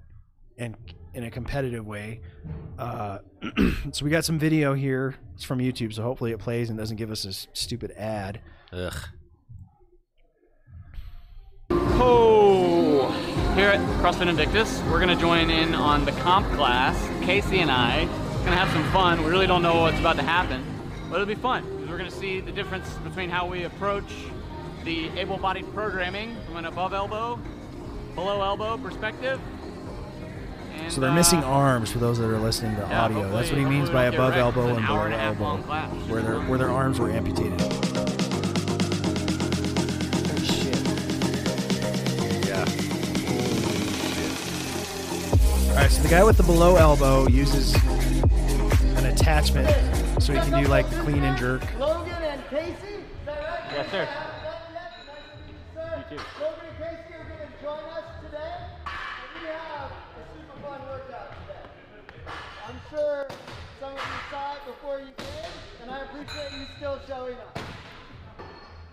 and 0.58 0.76
in 1.14 1.24
a 1.24 1.30
competitive 1.30 1.86
way. 1.86 2.20
Uh, 2.78 3.18
so 3.92 4.04
we 4.04 4.10
got 4.10 4.24
some 4.24 4.38
video 4.38 4.74
here. 4.74 5.16
It's 5.40 5.46
from 5.46 5.60
YouTube, 5.60 5.94
so 5.94 6.02
hopefully 6.02 6.32
it 6.32 6.38
plays 6.38 6.68
and 6.68 6.78
doesn't 6.78 6.98
give 6.98 7.10
us 7.10 7.24
a 7.24 7.32
stupid 7.32 7.92
ad. 7.92 8.42
Ugh. 8.74 8.92
Oh, 11.70 13.10
here 13.56 13.70
at 13.70 13.80
CrossFit 14.02 14.28
Invictus, 14.28 14.82
we're 14.90 15.00
gonna 15.00 15.16
join 15.16 15.48
in 15.48 15.74
on 15.74 16.04
the 16.04 16.12
comp 16.12 16.46
class. 16.48 16.94
Casey 17.24 17.60
and 17.60 17.70
I 17.70 18.04
gonna 18.44 18.54
have 18.54 18.70
some 18.74 18.84
fun. 18.92 19.24
We 19.24 19.30
really 19.30 19.46
don't 19.46 19.62
know 19.62 19.80
what's 19.80 19.98
about 19.98 20.16
to 20.16 20.22
happen, 20.22 20.62
but 21.08 21.14
it'll 21.14 21.26
be 21.26 21.34
fun. 21.34 21.62
'cause 21.62 21.88
We're 21.88 21.96
gonna 21.96 22.10
see 22.10 22.40
the 22.40 22.52
difference 22.52 22.90
between 23.02 23.30
how 23.30 23.46
we 23.46 23.62
approach 23.62 24.12
the 24.84 25.08
able-bodied 25.18 25.72
programming 25.72 26.36
from 26.44 26.58
an 26.58 26.66
above 26.66 26.92
elbow, 26.92 27.40
below 28.14 28.42
elbow 28.42 28.76
perspective. 28.76 29.40
And, 30.80 30.92
So 30.92 31.00
they're 31.00 31.12
missing 31.12 31.40
uh, 31.40 31.46
arms 31.46 31.90
for 31.90 31.98
those 31.98 32.18
that 32.18 32.28
are 32.28 32.38
listening 32.38 32.74
to 32.76 32.82
yeah, 32.82 33.02
audio. 33.04 33.30
That's 33.30 33.50
what 33.50 33.58
he 33.58 33.64
means 33.64 33.90
by 33.90 34.04
above 34.06 34.34
elbow 34.34 34.68
It's 34.68 34.78
and 34.78 34.86
below 34.86 35.00
and 35.02 35.14
elbow, 35.14 35.62
class. 35.62 35.92
where 36.08 36.22
their 36.22 36.40
where 36.42 36.58
their 36.58 36.70
arms 36.70 36.98
were 36.98 37.10
amputated. 37.10 37.60
Yeah. 42.46 42.64
Alright, 45.70 45.90
so 45.90 46.02
the 46.02 46.08
guy 46.08 46.24
with 46.24 46.36
the 46.36 46.42
below 46.42 46.76
elbow 46.76 47.28
uses 47.28 47.74
an 48.96 49.06
attachment 49.06 49.68
so 50.22 50.32
he 50.32 50.40
can 50.40 50.62
do 50.62 50.68
like 50.68 50.88
the 50.90 50.96
clean 51.00 51.22
and 51.22 51.38
jerk. 51.38 51.62
Logan 51.78 52.12
and 52.22 52.42
Casey, 52.48 52.70
is 52.72 53.02
that 53.26 53.38
right? 53.38 53.72
Yes, 53.76 53.90
sir. 53.90 54.08
You 56.10 56.16
too. 56.16 56.22
Sure 62.90 63.26
some 63.78 63.92
of 63.92 63.98
you 63.98 64.20
saw 64.30 64.54
it 64.54 64.66
before 64.66 64.98
you 64.98 65.12
came, 65.16 65.52
and 65.82 65.90
I 65.90 66.00
appreciate 66.00 66.52
you 66.58 66.66
still 66.76 66.98
showing 67.06 67.34
up. 67.34 67.58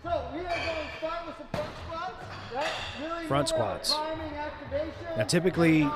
So 0.03 0.25
we 0.33 0.39
are 0.39 0.43
going 0.43 0.53
to 0.53 0.97
start 0.99 1.25
with 1.25 1.35
some 1.37 1.47
front 1.51 1.69
squats, 1.83 2.25
right? 2.55 2.67
Really 3.01 3.25
Front 3.27 3.49
squats. 3.49 3.95
Now, 5.17 5.23
typically, 5.23 5.89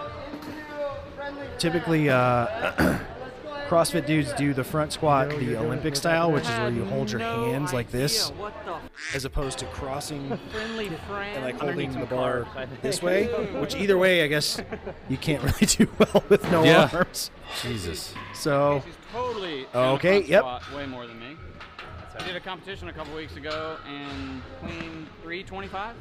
typically, 1.59 2.09
uh, 2.09 2.97
CrossFit 3.71 4.05
dudes 4.05 4.33
do 4.33 4.53
the 4.53 4.65
front 4.65 4.91
squat 4.91 5.29
the 5.29 5.55
Olympic 5.55 5.95
style, 5.95 6.29
which 6.29 6.43
is 6.43 6.49
where 6.49 6.69
you 6.71 6.83
hold 6.83 7.09
your 7.09 7.21
hands 7.21 7.71
like 7.71 7.89
this, 7.89 8.29
as 9.15 9.23
opposed 9.23 9.59
to 9.59 9.65
crossing 9.67 10.37
and 10.53 11.41
like 11.41 11.57
holding 11.57 11.97
the 11.97 12.05
bar 12.05 12.45
carbs, 12.53 12.81
this 12.81 13.01
way. 13.01 13.27
Which 13.61 13.73
either 13.77 13.97
way, 13.97 14.25
I 14.25 14.27
guess 14.27 14.59
you 15.07 15.15
can't 15.15 15.41
really 15.61 15.65
do 15.67 15.87
well 15.97 16.21
with 16.27 16.43
no 16.51 16.65
Yeah. 16.65 16.89
arms. 16.91 17.31
Jesus. 17.61 18.13
So, 18.33 18.83
totally 19.13 19.65
okay, 19.73 20.21
yep. 20.23 20.43
way 20.75 20.85
more 20.85 21.07
than 21.07 21.17
me. 21.17 21.37
I 22.19 22.27
did 22.27 22.35
a 22.35 22.41
competition 22.41 22.89
a 22.89 22.93
couple 22.93 23.15
weeks 23.15 23.37
ago 23.37 23.77
and 23.87 24.41
cleaned 24.59 25.07
325. 25.23 25.95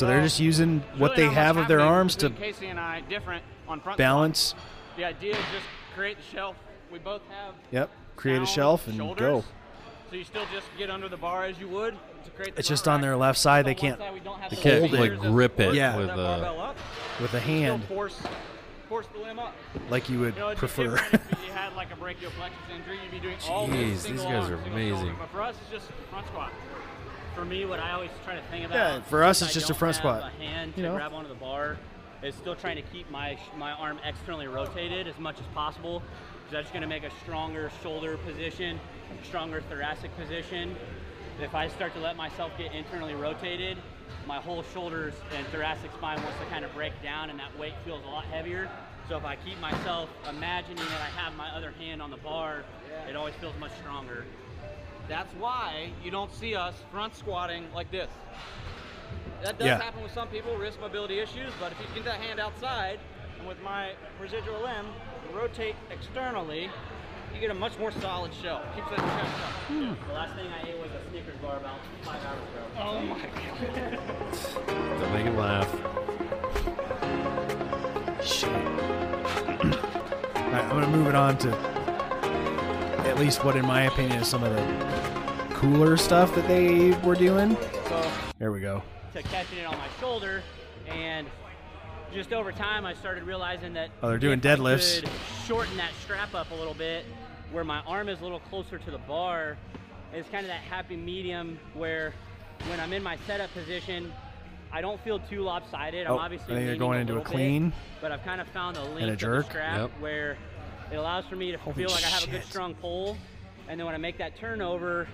So 0.00 0.06
they're 0.06 0.22
just 0.22 0.40
using 0.40 0.80
what 0.96 1.10
Really 1.10 1.28
they 1.28 1.34
have 1.34 1.58
of 1.58 1.68
their 1.68 1.80
arms 1.80 2.16
to 2.16 2.30
Casey 2.30 2.68
and 2.68 2.80
I 2.80 3.02
different 3.02 3.44
on 3.68 3.80
front 3.82 3.98
balance. 3.98 4.40
squat. 4.56 4.64
The 4.96 5.04
idea 5.04 5.32
is 5.32 5.36
just 5.52 5.66
create 5.94 6.16
the 6.16 6.22
shelf. 6.34 6.56
We 6.90 6.98
both 6.98 7.20
have 7.28 7.52
Yep. 7.70 7.90
Create 8.16 8.40
a 8.40 8.46
shelf 8.46 8.86
and 8.88 8.96
shoulders, 8.96 9.18
go. 9.18 9.44
So 10.08 10.16
you 10.16 10.24
still 10.24 10.44
just 10.54 10.66
get 10.78 10.88
under 10.90 11.06
the 11.10 11.18
bar 11.18 11.44
as 11.44 11.58
you 11.58 11.68
would 11.68 11.98
to 12.24 12.30
create 12.30 12.54
the 12.54 12.60
It's 12.60 12.68
front 12.68 12.78
just 12.78 12.88
on 12.88 12.94
rack. 12.94 13.02
their 13.02 13.16
left 13.18 13.38
side. 13.38 13.66
They 13.66 13.74
can't. 13.74 13.98
side 13.98 14.14
we 14.14 14.20
They 14.20 14.56
can't, 14.56 14.90
fingers 14.90 15.00
like, 15.00 15.18
grip 15.20 15.60
it 15.60 15.74
Yeah. 15.74 15.98
with 15.98 16.08
a- 16.08 16.12
uh, 16.14 16.74
With 17.20 17.34
a 17.34 17.40
hand, 17.40 17.84
force, 17.84 18.18
force 18.88 19.06
the 19.12 19.18
limb 19.18 19.38
up. 19.38 19.54
like 19.90 20.08
you 20.08 20.18
would 20.20 20.32
You 20.34 20.40
know, 20.40 20.54
prefer. 20.54 20.96
if 20.96 21.12
you 21.44 21.52
had 21.54 21.74
like 21.76 21.92
a 21.92 21.96
brachial 21.96 22.30
plexus 22.38 22.58
injury, 22.74 22.98
you'd 23.02 23.10
be 23.12 23.20
doing 23.20 23.36
all 23.50 23.68
Jeez, 23.68 23.90
this 23.90 24.02
these 24.04 24.22
guys 24.22 24.44
arm, 24.44 24.54
are 24.54 24.62
amazing. 24.66 25.14
But 25.18 25.28
for 25.28 25.42
us, 25.42 25.56
it's 25.60 25.70
just 25.70 25.92
front 26.10 26.26
squat. 26.28 26.52
For 27.34 27.44
me, 27.44 27.64
what 27.64 27.80
I 27.80 27.92
always 27.92 28.10
try 28.24 28.34
to 28.34 28.42
think 28.50 28.66
about. 28.66 28.74
Yeah, 28.76 29.02
for 29.02 29.22
us, 29.24 29.40
it's 29.42 29.52
I 29.52 29.54
just 29.54 29.70
a 29.70 29.74
front 29.74 29.96
squat. 29.96 30.22
A 30.22 30.42
hand 30.42 30.72
You 30.76 30.82
to 30.82 30.88
know? 30.90 30.96
grab 30.96 31.12
onto 31.12 31.28
the 31.28 31.34
bar 31.34 31.78
is 32.22 32.34
still 32.34 32.54
trying 32.54 32.76
to 32.76 32.82
keep 32.82 33.10
my 33.10 33.38
my 33.56 33.72
arm 33.72 33.98
externally 34.04 34.46
rotated 34.46 35.06
as 35.06 35.18
much 35.18 35.38
as 35.38 35.46
possible. 35.54 36.02
Because 36.50 36.64
that's 36.64 36.70
going 36.70 36.82
to 36.82 36.88
make 36.88 37.04
a 37.04 37.10
stronger 37.22 37.70
shoulder 37.82 38.16
position, 38.18 38.80
stronger 39.22 39.62
thoracic 39.70 40.14
position. 40.16 40.74
If 41.40 41.54
I 41.54 41.68
start 41.68 41.94
to 41.94 42.00
let 42.00 42.16
myself 42.16 42.52
get 42.58 42.72
internally 42.72 43.14
rotated, 43.14 43.78
my 44.26 44.36
whole 44.38 44.62
shoulders 44.74 45.14
and 45.34 45.46
thoracic 45.48 45.92
spine 45.94 46.22
wants 46.22 46.38
to 46.40 46.46
kind 46.46 46.64
of 46.64 46.74
break 46.74 46.92
down, 47.02 47.30
and 47.30 47.38
that 47.38 47.56
weight 47.58 47.74
feels 47.84 48.02
a 48.04 48.08
lot 48.08 48.24
heavier. 48.24 48.68
So 49.08 49.16
if 49.16 49.24
I 49.24 49.36
keep 49.36 49.58
myself 49.60 50.10
imagining 50.28 50.76
that 50.76 51.00
I 51.00 51.20
have 51.20 51.34
my 51.36 51.48
other 51.50 51.70
hand 51.72 52.02
on 52.02 52.10
the 52.10 52.16
bar, 52.18 52.64
it 53.08 53.16
always 53.16 53.34
feels 53.36 53.54
much 53.58 53.72
stronger. 53.80 54.24
That's 55.10 55.34
why 55.34 55.90
you 56.04 56.12
don't 56.12 56.32
see 56.32 56.54
us 56.54 56.74
front 56.92 57.16
squatting 57.16 57.66
like 57.74 57.90
this. 57.90 58.08
That 59.42 59.58
does 59.58 59.66
Yeah. 59.66 59.82
happen 59.82 60.02
with 60.04 60.12
some 60.12 60.28
people, 60.28 60.56
wrist 60.56 60.80
mobility 60.80 61.18
issues, 61.18 61.52
but 61.58 61.72
if 61.72 61.80
you 61.80 61.86
get 61.96 62.04
that 62.04 62.20
hand 62.20 62.38
outside, 62.38 63.00
and 63.36 63.48
with 63.48 63.60
my 63.60 63.90
residual 64.20 64.60
limb, 64.60 64.86
rotate 65.32 65.74
externally, 65.90 66.70
you 67.34 67.40
get 67.40 67.50
a 67.50 67.54
much 67.54 67.76
more 67.76 67.90
solid 67.90 68.32
shell. 68.34 68.62
Keeps 68.76 68.88
that 68.90 68.98
chest 68.98 69.10
up. 69.10 69.50
Hmm. 69.66 69.82
Yeah, 69.82 69.94
the 70.06 70.12
last 70.14 70.34
thing 70.36 70.46
I 70.46 70.68
ate 70.68 70.78
was 70.78 70.92
a 70.92 71.00
Snickers 71.10 71.36
bar 71.38 71.56
about 71.56 71.80
five 72.02 72.24
hours 72.24 72.38
ago. 72.52 72.62
Oh 72.78 73.00
my 73.00 73.18
god. 73.18 73.98
Don't 75.00 75.12
make 75.12 75.24
him 75.24 75.36
laugh. 75.36 75.68
Shit. 78.24 78.48
All 80.36 80.50
right, 80.52 80.64
I'm 80.64 80.68
gonna 80.70 80.86
move 80.86 81.08
it 81.08 81.14
on 81.16 81.36
to 81.38 81.79
at 83.10 83.18
least 83.18 83.44
what, 83.44 83.56
in 83.56 83.66
my 83.66 83.82
opinion, 83.82 84.20
is 84.20 84.28
some 84.28 84.42
of 84.44 84.54
the 84.54 85.54
cooler 85.54 85.96
stuff 85.96 86.32
that 86.36 86.46
they 86.46 86.92
were 87.06 87.16
doing. 87.16 87.56
So 87.88 88.10
There 88.38 88.52
we 88.52 88.60
go. 88.60 88.82
to 89.14 89.22
catching 89.24 89.58
it 89.58 89.66
on 89.66 89.76
my 89.76 89.88
shoulder, 90.00 90.42
and 90.88 91.26
just 92.14 92.32
over 92.32 92.52
time, 92.52 92.86
I 92.86 92.94
started 92.94 93.24
realizing 93.24 93.72
that 93.74 93.90
Oh, 94.02 94.08
they're 94.08 94.18
doing 94.18 94.40
deadlifts. 94.40 95.04
shorten 95.46 95.76
that 95.76 95.90
strap 96.02 96.34
up 96.34 96.50
a 96.52 96.54
little 96.54 96.74
bit, 96.74 97.04
where 97.50 97.64
my 97.64 97.80
arm 97.80 98.08
is 98.08 98.20
a 98.20 98.22
little 98.22 98.40
closer 98.40 98.78
to 98.78 98.90
the 98.90 98.98
bar. 98.98 99.56
It's 100.14 100.28
kind 100.28 100.44
of 100.44 100.48
that 100.48 100.60
happy 100.60 100.96
medium 100.96 101.58
where, 101.74 102.14
when 102.68 102.78
I'm 102.80 102.92
in 102.92 103.02
my 103.02 103.16
setup 103.26 103.52
position, 103.54 104.12
I 104.72 104.80
don't 104.80 105.00
feel 105.02 105.18
too 105.18 105.40
lopsided. 105.42 106.06
I'm 106.06 106.12
Oh, 106.12 106.18
obviously 106.18 106.54
I 106.54 106.56
think 106.58 106.58
you're 106.66 106.74
leaning 106.74 106.78
going 106.78 107.00
into 107.00 107.12
a 107.14 107.16
little 107.16 107.30
bit, 107.30 107.36
clean. 107.36 107.72
but 108.00 108.12
I've 108.12 108.24
kind 108.24 108.40
of 108.40 108.46
found 108.48 108.76
a 108.76 108.84
length 108.84 109.12
a 109.12 109.16
jerk. 109.16 109.46
strap 109.46 109.78
Yep. 109.78 109.90
where 109.98 110.36
it 110.90 110.96
allows 110.96 111.24
for 111.26 111.36
me 111.36 111.52
to 111.52 111.58
Holy 111.58 111.74
feel 111.76 111.90
like 111.90 112.04
I 112.04 112.08
have 112.08 112.24
a 112.24 112.30
good 112.30 112.44
strong 112.44 112.74
pull, 112.74 113.16
and 113.68 113.78
then 113.78 113.86
when 113.86 113.94
I 113.94 113.98
make 113.98 114.18
that 114.18 114.36
turnover, 114.36 115.08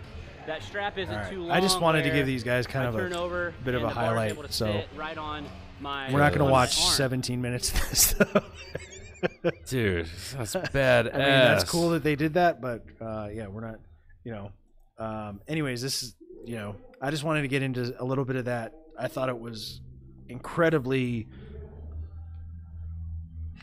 that 0.47 0.63
strap 0.63 0.99
isn't 0.99 1.15
All 1.15 1.21
right. 1.21 1.31
too 1.31 1.43
long. 1.43 1.51
I 1.51 1.61
just 1.61 1.81
wanted 1.81 2.03
to 2.05 2.11
give 2.11 2.27
these 2.27 2.45
guys 2.45 2.67
kind 2.67 2.87
of 2.87 2.95
a 2.95 2.99
turnover, 2.99 3.55
bit 3.65 3.75
of 3.75 3.83
a 3.83 3.89
highlight, 3.89 4.37
so 4.53 4.83
right 4.95 5.19
on 5.19 5.47
my 5.81 6.13
We're 6.13 6.21
not 6.21 6.33
going 6.33 6.47
to 6.47 6.53
watch 6.53 6.81
arm. 6.81 6.93
17 6.93 7.41
minutes 7.41 7.73
of 7.73 7.91
this 7.91 8.01
stuff. 8.01 8.45
Dude, 9.67 10.09
that's 10.37 10.55
bad. 10.73 11.09
I 11.09 11.19
mean, 11.19 11.27
that's 11.27 11.65
cool 11.65 11.91
that 11.91 12.03
they 12.03 12.17
did 12.17 12.35
that, 12.35 12.61
but 12.61 12.85
uh, 13.01 13.29
yeah, 13.33 13.49
we're 13.49 13.67
not, 13.67 13.81
you 14.25 14.33
know. 14.33 14.53
Um, 14.99 15.41
anyways, 15.49 15.83
this 15.83 16.03
is, 16.03 16.15
you 16.45 16.57
know, 16.57 16.77
I 17.01 17.11
just 17.11 17.25
wanted 17.25 17.43
to 17.43 17.49
get 17.49 17.63
into 17.63 17.95
a 18.01 18.05
little 18.05 18.25
bit 18.25 18.37
of 18.37 18.45
that. 18.45 18.73
I 18.99 19.09
thought 19.09 19.29
it 19.29 19.39
was 19.39 19.81
incredibly 20.29 21.27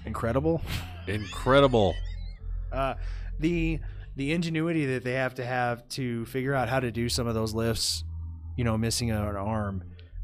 incredible. 0.06 0.62
Incredible. 1.08 1.96
Uh, 2.72 2.96
the 3.40 3.80
the 4.16 4.32
ingenuity 4.32 4.88
that 4.88 5.04
they 5.04 5.14
have 5.14 5.36
to 5.36 5.46
have 5.46 5.88
to 5.90 6.26
figure 6.26 6.56
out 6.56 6.70
how 6.70 6.80
to 6.80 6.92
do 6.92 7.08
some 7.08 7.28
of 7.28 7.36
those 7.36 7.54
lifts, 7.54 8.04
you 8.58 8.64
know, 8.64 8.76
missing 8.80 9.12
an 9.12 9.18
arm, 9.18 9.84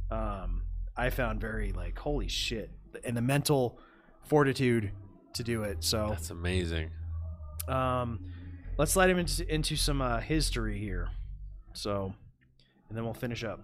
um, 0.10 0.64
I 0.98 1.12
found 1.12 1.40
very 1.40 1.72
like 1.74 1.96
holy 2.00 2.28
shit, 2.28 2.72
and 3.06 3.16
the 3.16 3.22
mental 3.22 3.80
fortitude 4.24 4.92
to 5.34 5.44
do 5.44 5.62
it. 5.62 5.84
So 5.84 6.08
That's 6.10 6.32
amazing. 6.32 6.90
um, 7.68 8.20
let's 8.80 8.94
slide 8.94 9.12
him 9.12 9.20
into, 9.20 9.54
into 9.54 9.76
some 9.76 10.02
uh, 10.02 10.20
history 10.20 10.80
here. 10.80 11.10
So, 11.74 12.12
and 12.88 12.98
then 12.98 13.04
we'll 13.06 13.14
finish 13.14 13.44
up. 13.44 13.60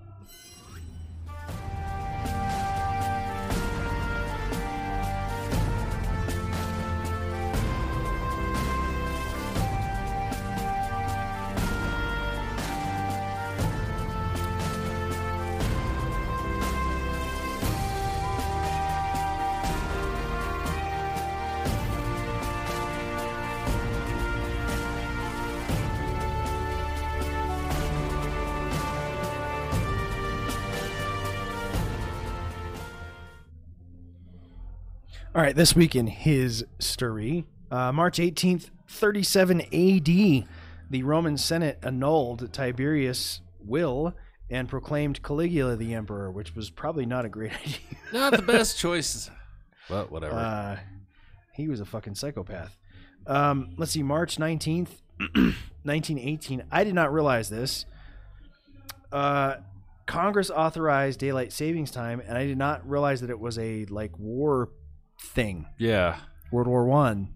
All 35.35 35.41
right, 35.41 35.53
this 35.53 35.75
week 35.75 35.97
in 35.97 36.07
his 36.07 36.63
story, 36.79 37.43
uh, 37.69 37.91
March 37.91 38.19
18th, 38.19 38.69
37 38.87 39.59
AD, 39.63 40.47
the 40.89 41.03
Roman 41.03 41.37
Senate 41.37 41.77
annulled 41.83 42.53
Tiberius' 42.53 43.41
will 43.59 44.15
and 44.49 44.69
proclaimed 44.69 45.21
Caligula 45.23 45.75
the 45.75 45.93
emperor, 45.93 46.31
which 46.31 46.55
was 46.55 46.69
probably 46.69 47.05
not 47.05 47.25
a 47.25 47.29
great 47.29 47.51
idea. 47.61 47.79
Not 48.13 48.31
the 48.31 48.43
best 48.43 48.79
choice. 48.79 49.29
But 49.89 50.09
whatever. 50.09 50.35
Uh, 50.35 50.79
he 51.51 51.67
was 51.67 51.81
a 51.81 51.85
fucking 51.85 52.15
psychopath. 52.15 52.77
Um, 53.27 53.73
let's 53.75 53.91
see, 53.91 54.03
March 54.03 54.37
19th, 54.37 55.01
1918. 55.17 56.63
I 56.71 56.85
did 56.85 56.95
not 56.95 57.11
realize 57.11 57.49
this. 57.49 57.85
Uh, 59.11 59.55
Congress 60.05 60.49
authorized 60.49 61.19
daylight 61.19 61.51
savings 61.51 61.91
time, 61.91 62.21
and 62.25 62.37
I 62.37 62.45
did 62.45 62.57
not 62.57 62.89
realize 62.89 63.19
that 63.19 63.29
it 63.29 63.39
was 63.41 63.59
a 63.59 63.83
like 63.87 64.17
war 64.17 64.69
thing. 65.19 65.65
yeah. 65.77 66.17
World 66.51 66.67
War 66.67 66.85
One. 66.85 67.35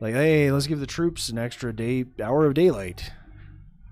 Like, 0.00 0.14
hey, 0.14 0.50
let's 0.50 0.66
give 0.66 0.80
the 0.80 0.86
troops 0.86 1.28
an 1.28 1.38
extra 1.38 1.72
day 1.74 2.04
hour 2.22 2.46
of 2.46 2.54
daylight. 2.54 3.12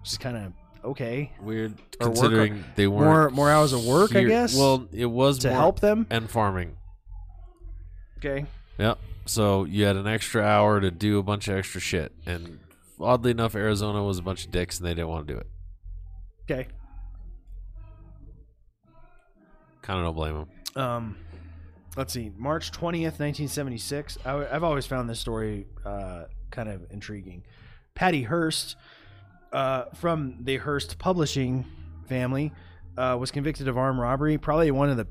Which 0.01 0.13
is 0.13 0.19
kind 0.19 0.37
of 0.37 0.53
okay. 0.85 1.33
Weird 1.41 1.75
Or 2.01 2.07
considering 2.07 2.65
they 2.77 2.87
weren't 2.87 3.05
more 3.05 3.31
more 3.31 3.51
hours 3.51 3.73
of 3.73 3.85
work, 3.85 4.17
I 4.17 4.25
guess. 4.25 4.57
Well, 4.57 4.89
it 4.93 5.07
was 5.07 5.39
to 5.41 5.53
help 5.53 5.81
them. 5.81 6.07
and 6.11 6.31
farming. 6.31 6.77
Okay. 8.19 8.47
Yep. 8.79 8.99
So 9.27 9.65
you 9.65 9.85
had 9.85 9.97
an 9.97 10.07
extra 10.07 10.43
hour 10.43 10.81
to 10.81 10.91
do 10.91 11.19
a 11.19 11.23
bunch 11.23 11.47
of 11.49 11.57
extra 11.59 11.81
shit, 11.81 12.13
and 12.25 12.59
oddly 12.99 13.31
enough, 13.33 13.55
Arizona 13.55 14.03
was 14.03 14.19
a 14.19 14.23
bunch 14.23 14.47
of 14.47 14.51
dicks, 14.51 14.79
and 14.79 14.87
they 14.87 14.95
didn't 14.95 15.09
want 15.09 15.29
to 15.29 15.35
do 15.35 15.39
it. 15.39 15.47
Okay. 16.51 16.67
Kind 19.83 20.01
of 20.01 20.07
don't 20.07 20.15
blame 20.15 20.35
them. 20.75 20.83
Um, 20.83 21.17
let's 21.99 22.13
see. 22.13 22.31
March 22.37 22.71
twentieth, 22.71 23.19
nineteen 23.21 23.49
seventy 23.49 23.77
six. 23.77 24.17
I've 24.25 24.63
always 24.63 24.87
found 24.87 25.11
this 25.11 25.19
story 25.21 25.67
uh, 25.85 26.25
kind 26.51 26.69
of 26.69 26.87
intriguing. 26.91 27.43
Patty 27.95 28.23
Hearst, 28.23 28.77
uh, 29.53 29.87
from 29.97 30.37
the 30.41 30.57
Hearst 30.59 30.99
Publishing 30.99 31.67
family, 32.09 32.53
uh, 32.97 33.17
was 33.21 33.33
convicted 33.33 33.67
of 33.67 33.77
armed 33.77 33.99
robbery. 33.99 34.39
Probably 34.39 34.71
one 34.71 34.89
of 34.89 34.97
the 34.97 35.09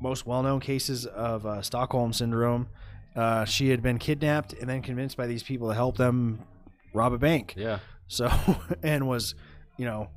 most 0.00 0.24
well 0.24 0.42
known 0.42 0.60
cases 0.60 1.04
of 1.06 1.44
uh, 1.44 1.60
Stockholm 1.60 2.12
syndrome. 2.12 2.68
Uh, 3.16 3.44
she 3.44 3.70
had 3.70 3.82
been 3.82 3.98
kidnapped 3.98 4.52
and 4.52 4.70
then 4.70 4.82
convinced 4.82 5.16
by 5.16 5.26
these 5.26 5.42
people 5.42 5.68
to 5.68 5.74
help 5.74 5.96
them 5.96 6.40
rob 6.94 7.12
a 7.12 7.18
bank. 7.18 7.54
Yeah. 7.56 7.80
So, 8.06 8.30
and 8.84 9.08
was, 9.08 9.34
you 9.76 9.84
know, 9.84 10.08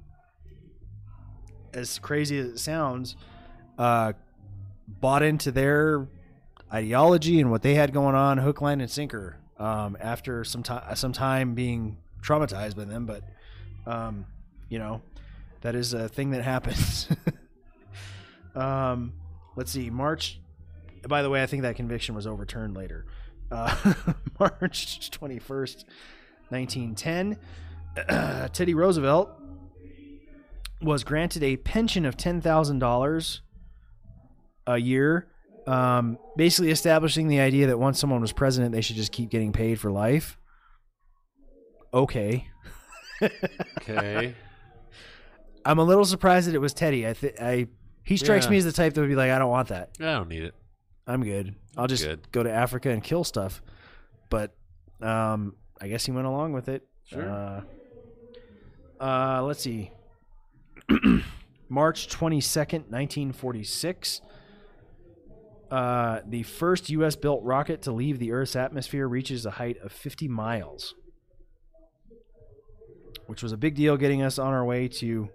as 1.74 1.98
crazy 1.98 2.38
as 2.38 2.46
it 2.46 2.60
sounds, 2.60 3.16
uh, 3.80 4.14
bought 4.88 5.24
into 5.24 5.52
their 5.52 6.08
ideology 6.72 7.40
and 7.40 7.52
what 7.52 7.62
they 7.62 7.76
had 7.76 7.94
going 7.94 8.16
on, 8.16 8.38
hook, 8.38 8.62
line, 8.62 8.82
and 8.82 8.90
sinker. 8.90 9.38
Um, 9.58 9.96
after 10.00 10.44
some 10.44 10.64
time, 10.64 10.96
some 10.96 11.14
time 11.14 11.54
being 11.54 11.98
traumatized 12.22 12.76
by 12.76 12.86
them, 12.86 13.06
but 13.06 13.24
um, 13.86 14.26
you 14.68 14.80
know, 14.80 15.02
that 15.62 15.76
is 15.76 15.94
a 15.94 16.10
thing 16.10 16.32
that 16.32 16.44
happens. 16.44 17.08
um, 18.56 19.14
let's 19.56 19.72
see, 19.72 19.90
March. 19.90 20.40
By 21.08 21.22
the 21.22 21.30
way, 21.30 21.44
I 21.44 21.46
think 21.46 21.62
that 21.62 21.76
conviction 21.76 22.16
was 22.16 22.26
overturned 22.26 22.76
later. 22.76 23.06
Uh, 23.52 23.94
March 24.40 25.12
twenty 25.12 25.38
first, 25.38 25.86
nineteen 26.50 26.96
ten. 26.96 27.38
Teddy 28.54 28.74
Roosevelt 28.74 29.30
was 30.82 31.04
granted 31.04 31.44
a 31.44 31.58
pension 31.58 32.06
of 32.06 32.18
ten 32.18 32.42
thousand 32.42 32.80
dollars 32.80 33.42
a 34.68 34.78
year, 34.78 35.28
um, 35.68 36.18
basically 36.38 36.72
establishing 36.72 37.28
the 37.28 37.40
idea 37.40 37.68
that 37.68 37.78
once 37.80 38.00
someone 38.00 38.22
was 38.22 38.32
president, 38.34 38.72
they 38.74 38.82
should 38.82 38.96
just 38.96 39.12
keep 39.12 39.30
getting 39.30 39.52
paid 39.52 39.80
for 39.80 39.92
life. 39.92 40.38
Okay. 41.94 42.48
Okay. 43.82 44.34
I'm 45.66 45.80
a 45.80 45.84
little 45.84 46.06
surprised 46.06 46.48
that 46.50 46.56
it 46.56 46.60
was 46.62 46.74
Teddy. 46.74 47.08
I 47.08 47.14
th- 47.14 47.36
I 47.40 47.68
he 48.04 48.18
strikes 48.18 48.46
Yeah. 48.46 48.52
me 48.52 48.58
as 48.58 48.66
the 48.66 48.72
type 48.74 48.94
that 48.94 49.02
would 49.02 49.10
be 49.10 49.16
like, 49.16 49.32
I 49.32 49.40
don't 49.40 49.50
want 49.50 49.70
that. 49.70 49.92
I 50.00 50.04
don't 50.06 50.28
need 50.28 50.44
it. 50.44 50.54
I'm 51.08 51.24
good. 51.24 51.56
I'll 51.78 51.88
just 51.88 52.04
Good. 52.04 52.32
go 52.32 52.44
to 52.44 52.52
Africa 52.52 52.90
and 52.90 53.02
kill 53.04 53.24
stuff. 53.24 53.62
But 54.30 54.54
um, 55.02 55.56
I 55.80 55.88
guess 55.88 56.06
he 56.06 56.12
went 56.12 56.28
along 56.28 56.54
with 56.54 56.68
it. 56.70 56.86
Sure. 57.06 57.30
Uh, 57.30 57.62
uh, 59.04 59.44
let's 59.44 59.62
see. 59.62 59.92
March 61.70 62.08
22nd, 62.10 62.90
1946. 62.90 64.22
Uh, 65.74 66.22
the 66.28 66.44
first 66.44 66.92
U.S. 66.92 67.16
built 67.16 67.42
rocket 67.42 67.82
to 67.82 67.92
leave 67.92 68.20
the 68.20 68.32
Earth's 68.32 68.56
atmosphere 68.56 69.08
reaches 69.08 69.44
a 69.44 69.50
height 69.50 69.76
of 69.82 69.92
50 69.92 70.28
miles, 70.28 70.94
which 73.26 73.42
was 73.42 73.52
a 73.52 73.58
big 73.58 73.74
deal 73.74 73.98
getting 73.98 74.22
us 74.22 74.38
on 74.38 74.54
our 74.54 74.64
way 74.64 74.88
to 74.88 75.30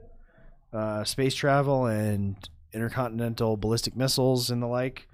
uh, 0.73 1.03
space 1.03 1.35
travel 1.35 1.87
and 1.87 2.37
intercontinental 2.73 3.57
ballistic 3.57 3.97
missiles 3.97 4.49
and 4.49 4.63
the 4.63 4.69
like. 4.69 5.09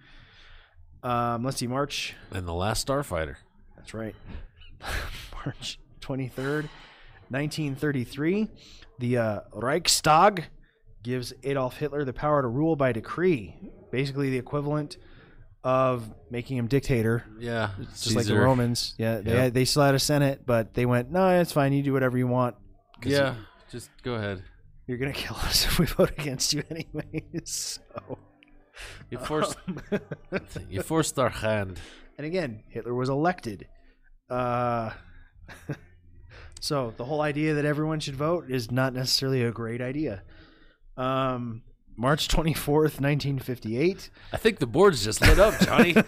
Um, 1.02 1.42
let's 1.42 1.56
see, 1.56 1.68
March. 1.68 2.14
And 2.30 2.46
the 2.46 2.52
last 2.52 2.86
Starfighter. 2.86 3.36
That's 3.76 3.94
right. 3.94 4.14
March 5.46 5.78
23rd, 6.02 6.68
1933. 7.30 8.50
The 8.98 9.16
uh, 9.16 9.40
Reichstag 9.54 10.48
gives 11.02 11.32
Adolf 11.42 11.78
Hitler 11.78 12.04
the 12.04 12.12
power 12.12 12.42
to 12.42 12.48
rule 12.48 12.76
by 12.76 12.92
decree, 12.92 13.56
basically 13.90 14.28
the 14.28 14.36
equivalent 14.36 14.98
of 15.64 16.04
making 16.30 16.56
him 16.58 16.66
dictator. 16.68 17.24
Yeah, 17.40 17.70
It's 17.80 18.02
just 18.04 18.14
like 18.14 18.26
the 18.26 18.30
Caesar. 18.32 18.40
Romans. 18.40 18.94
Yeah, 18.98 19.20
they 19.20 19.32
Yep. 19.32 19.52
they 19.54 19.64
still 19.64 19.82
had 19.82 19.94
a 19.94 19.98
senate, 19.98 20.42
but 20.46 20.74
they 20.74 20.84
went, 20.86 21.10
no, 21.10 21.40
it's 21.40 21.52
fine. 21.52 21.72
You 21.72 21.82
do 21.82 21.92
whatever 21.92 22.16
you 22.18 22.26
want. 22.28 22.54
'cause 23.00 23.10
Yeah, 23.12 23.34
just 23.70 23.90
go 24.02 24.14
ahead. 24.14 24.42
You're 24.86 24.98
gonna 24.98 25.12
kill 25.12 25.36
us 25.36 25.64
if 25.66 25.78
we 25.78 25.86
vote 25.86 26.10
against 26.18 26.52
you, 26.52 26.62
anyways. 26.70 27.80
So 27.96 28.18
You 29.10 29.18
forced, 29.18 29.56
Um, 29.66 29.80
you 30.68 30.82
forced 30.82 31.18
our 31.18 31.30
hand. 31.30 31.80
And 32.18 32.26
again, 32.26 32.62
Hitler 32.68 32.94
was 32.94 33.08
elected. 33.08 33.66
Uh, 34.28 34.90
so 36.60 36.92
the 36.96 37.04
whole 37.04 37.20
idea 37.22 37.54
that 37.54 37.64
everyone 37.64 38.00
should 38.00 38.16
vote 38.16 38.50
is 38.50 38.70
not 38.70 38.92
necessarily 38.94 39.42
a 39.42 39.50
great 39.50 39.80
idea. 39.80 40.22
Um, 40.96 41.62
March 41.96 42.28
24th, 42.28 43.00
1958. 43.00 44.10
I 44.32 44.36
think 44.36 44.58
the 44.58 44.66
board's 44.66 45.04
just 45.04 45.20
lit 45.20 45.38
up, 45.38 45.58
Johnny. 45.60 45.94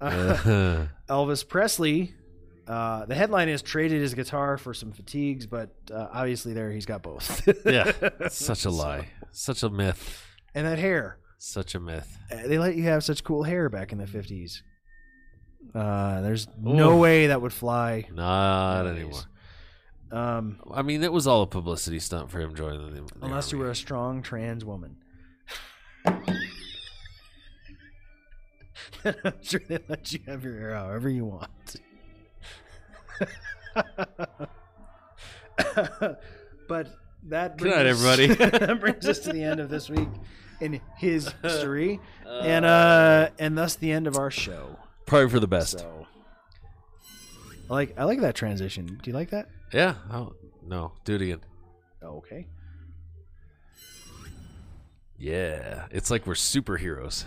Uh, 0.00 0.86
Elvis 1.08 1.46
Presley. 1.48 2.14
Uh, 2.66 3.04
the 3.06 3.14
headline 3.14 3.48
is 3.48 3.62
traded 3.62 4.00
his 4.00 4.14
guitar 4.14 4.56
for 4.58 4.74
some 4.74 4.92
fatigues, 4.92 5.46
but 5.46 5.74
uh, 5.90 6.08
obviously 6.12 6.52
there 6.52 6.70
he's 6.70 6.86
got 6.86 7.02
both. 7.02 7.46
yeah, 7.66 7.92
such 8.28 8.64
a 8.64 8.70
lie, 8.70 9.08
such 9.30 9.62
a 9.62 9.70
myth, 9.70 10.22
And 10.54 10.66
that 10.66 10.78
hair. 10.78 11.18
such 11.38 11.74
a 11.74 11.80
myth. 11.80 12.18
Uh, 12.30 12.46
They 12.46 12.58
let 12.58 12.74
you 12.74 12.84
have 12.84 13.04
such 13.04 13.22
cool 13.24 13.42
hair 13.44 13.68
back 13.68 13.92
in 13.92 13.98
the 13.98 14.06
50s. 14.06 14.62
Uh, 15.74 16.20
there's 16.22 16.46
no 16.58 16.96
way 16.96 17.26
that 17.28 17.40
would 17.42 17.52
fly. 17.52 18.06
Not 18.12 18.84
nowadays. 18.84 19.00
anymore. 19.04 19.20
Um, 20.14 20.60
I 20.72 20.82
mean, 20.82 21.02
it 21.02 21.12
was 21.12 21.26
all 21.26 21.42
a 21.42 21.46
publicity 21.46 21.98
stunt 21.98 22.30
for 22.30 22.38
him 22.38 22.54
joining 22.54 22.94
the. 22.94 23.00
the 23.00 23.12
unless 23.22 23.50
you 23.50 23.58
were 23.58 23.70
a 23.70 23.74
strong 23.74 24.22
trans 24.22 24.64
woman. 24.64 24.96
I'm 29.04 29.34
sure 29.42 29.60
they 29.68 29.78
let 29.88 30.12
you 30.12 30.20
have 30.28 30.44
your 30.44 30.58
hair 30.58 30.74
however 30.76 31.08
you 31.08 31.24
want. 31.24 31.76
but 36.68 36.88
that 37.24 37.56
Good 37.56 37.58
brings 37.58 37.76
night, 37.76 37.86
us- 37.86 38.04
everybody. 38.06 38.58
that 38.66 38.80
brings 38.80 39.08
us 39.08 39.18
to 39.20 39.32
the 39.32 39.42
end 39.42 39.58
of 39.60 39.68
this 39.68 39.90
week 39.90 40.08
in 40.60 40.80
his 40.96 41.32
history, 41.42 41.98
and 42.26 42.64
uh, 42.64 43.30
and 43.38 43.58
thus 43.58 43.74
the 43.76 43.90
end 43.90 44.06
of 44.06 44.16
our 44.16 44.30
show. 44.30 44.78
Probably 45.06 45.28
for 45.28 45.40
the 45.40 45.48
best. 45.48 45.78
So, 45.78 46.06
I 47.68 47.72
like 47.72 47.98
I 47.98 48.04
like 48.04 48.20
that 48.20 48.34
transition. 48.36 48.86
Do 49.02 49.10
you 49.10 49.14
like 49.14 49.30
that? 49.30 49.48
Yeah. 49.74 49.94
Oh 50.08 50.34
no, 50.64 50.92
do 51.04 51.16
it 51.16 51.22
again. 51.22 51.40
Okay. 52.00 52.46
Yeah, 55.18 55.86
it's 55.90 56.12
like 56.12 56.28
we're 56.28 56.34
superheroes. 56.34 57.24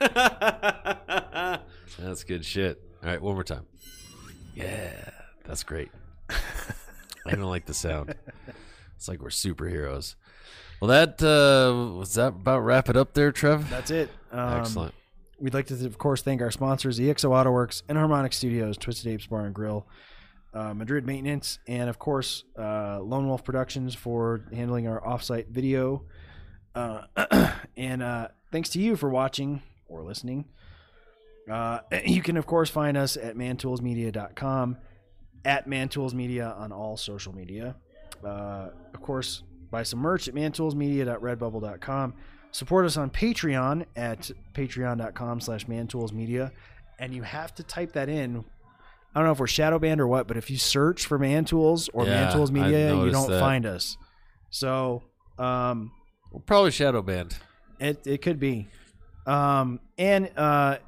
that's 1.98 2.22
good 2.22 2.44
shit. 2.44 2.80
All 3.02 3.08
right, 3.08 3.20
one 3.20 3.34
more 3.34 3.42
time. 3.42 3.66
Yeah, 4.54 4.92
that's 5.44 5.64
great. 5.64 5.90
I 6.30 7.32
don't 7.32 7.42
like 7.42 7.66
the 7.66 7.74
sound. 7.74 8.14
It's 8.96 9.08
like 9.08 9.20
we're 9.20 9.30
superheroes. 9.30 10.14
Well, 10.80 10.88
that 10.88 11.20
uh, 11.20 11.96
was 11.98 12.14
that 12.14 12.28
about 12.28 12.60
wrap 12.60 12.88
it 12.88 12.96
up 12.96 13.14
there, 13.14 13.32
Trev. 13.32 13.68
That's 13.70 13.90
it. 13.90 14.10
Um, 14.30 14.60
Excellent. 14.60 14.94
We'd 15.40 15.54
like 15.54 15.66
to, 15.66 15.86
of 15.86 15.98
course, 15.98 16.22
thank 16.22 16.42
our 16.42 16.50
sponsors, 16.52 17.00
EXO 17.00 17.30
AutoWorks, 17.30 17.82
Enharmonic 17.84 18.34
Studios, 18.34 18.76
Twisted 18.76 19.12
Apes 19.12 19.26
Bar 19.26 19.46
and 19.46 19.54
Grill, 19.54 19.86
uh, 20.54 20.74
Madrid 20.74 21.06
Maintenance, 21.06 21.58
and 21.66 21.90
of 21.90 21.98
course, 21.98 22.44
uh, 22.58 23.00
Lone 23.00 23.26
Wolf 23.28 23.44
Productions 23.44 23.94
for 23.94 24.42
handling 24.52 24.88
our 24.88 25.00
offsite 25.00 25.48
video. 25.48 26.04
Uh, 26.74 27.02
and 27.76 28.02
uh, 28.02 28.28
thanks 28.50 28.70
to 28.70 28.78
you 28.78 28.96
for 28.96 29.10
watching 29.10 29.62
or 29.88 30.02
listening. 30.02 30.46
Uh, 31.50 31.80
you 32.04 32.22
can, 32.22 32.36
of 32.36 32.46
course, 32.46 32.70
find 32.70 32.96
us 32.96 33.16
at 33.16 33.36
mantoolsmedia.com, 33.36 34.76
at 35.44 35.68
mantoolsmedia 35.68 36.58
on 36.58 36.72
all 36.72 36.96
social 36.96 37.34
media. 37.34 37.76
Uh, 38.24 38.68
of 38.94 39.00
course, 39.00 39.42
buy 39.70 39.82
some 39.82 40.00
merch 40.00 40.28
at 40.28 40.34
mantoolsmedia.redbubble.com. 40.34 42.14
Support 42.50 42.86
us 42.86 42.96
on 42.96 43.10
Patreon 43.10 43.84
at 43.94 44.30
patreon.com 44.54 45.40
slash 45.40 45.66
mantoolsmedia. 45.66 46.50
And 46.98 47.14
you 47.14 47.22
have 47.22 47.54
to 47.56 47.62
type 47.62 47.92
that 47.92 48.08
in. 48.08 48.44
I 49.18 49.20
don't 49.20 49.26
know 49.26 49.32
if 49.32 49.40
we're 49.40 49.48
shadow 49.48 49.80
banned 49.80 50.00
or 50.00 50.06
what, 50.06 50.28
but 50.28 50.36
if 50.36 50.48
you 50.48 50.56
search 50.58 51.04
for 51.06 51.18
Man 51.18 51.44
Tools 51.44 51.90
or 51.92 52.04
Yeah, 52.04 52.10
Man 52.10 52.32
Tools 52.32 52.52
Media, 52.52 52.94
you 52.94 53.10
don't 53.10 53.28
that. 53.28 53.40
find 53.40 53.66
us. 53.66 53.96
So, 54.50 55.02
um, 55.40 55.90
We're 56.30 56.38
probably 56.38 56.70
shadow 56.70 57.02
banned. 57.02 57.36
it 57.80 58.06
it 58.06 58.22
could 58.22 58.38
be. 58.38 58.68
Um, 59.26 59.80
and 59.98 60.30
uh, 60.36 60.78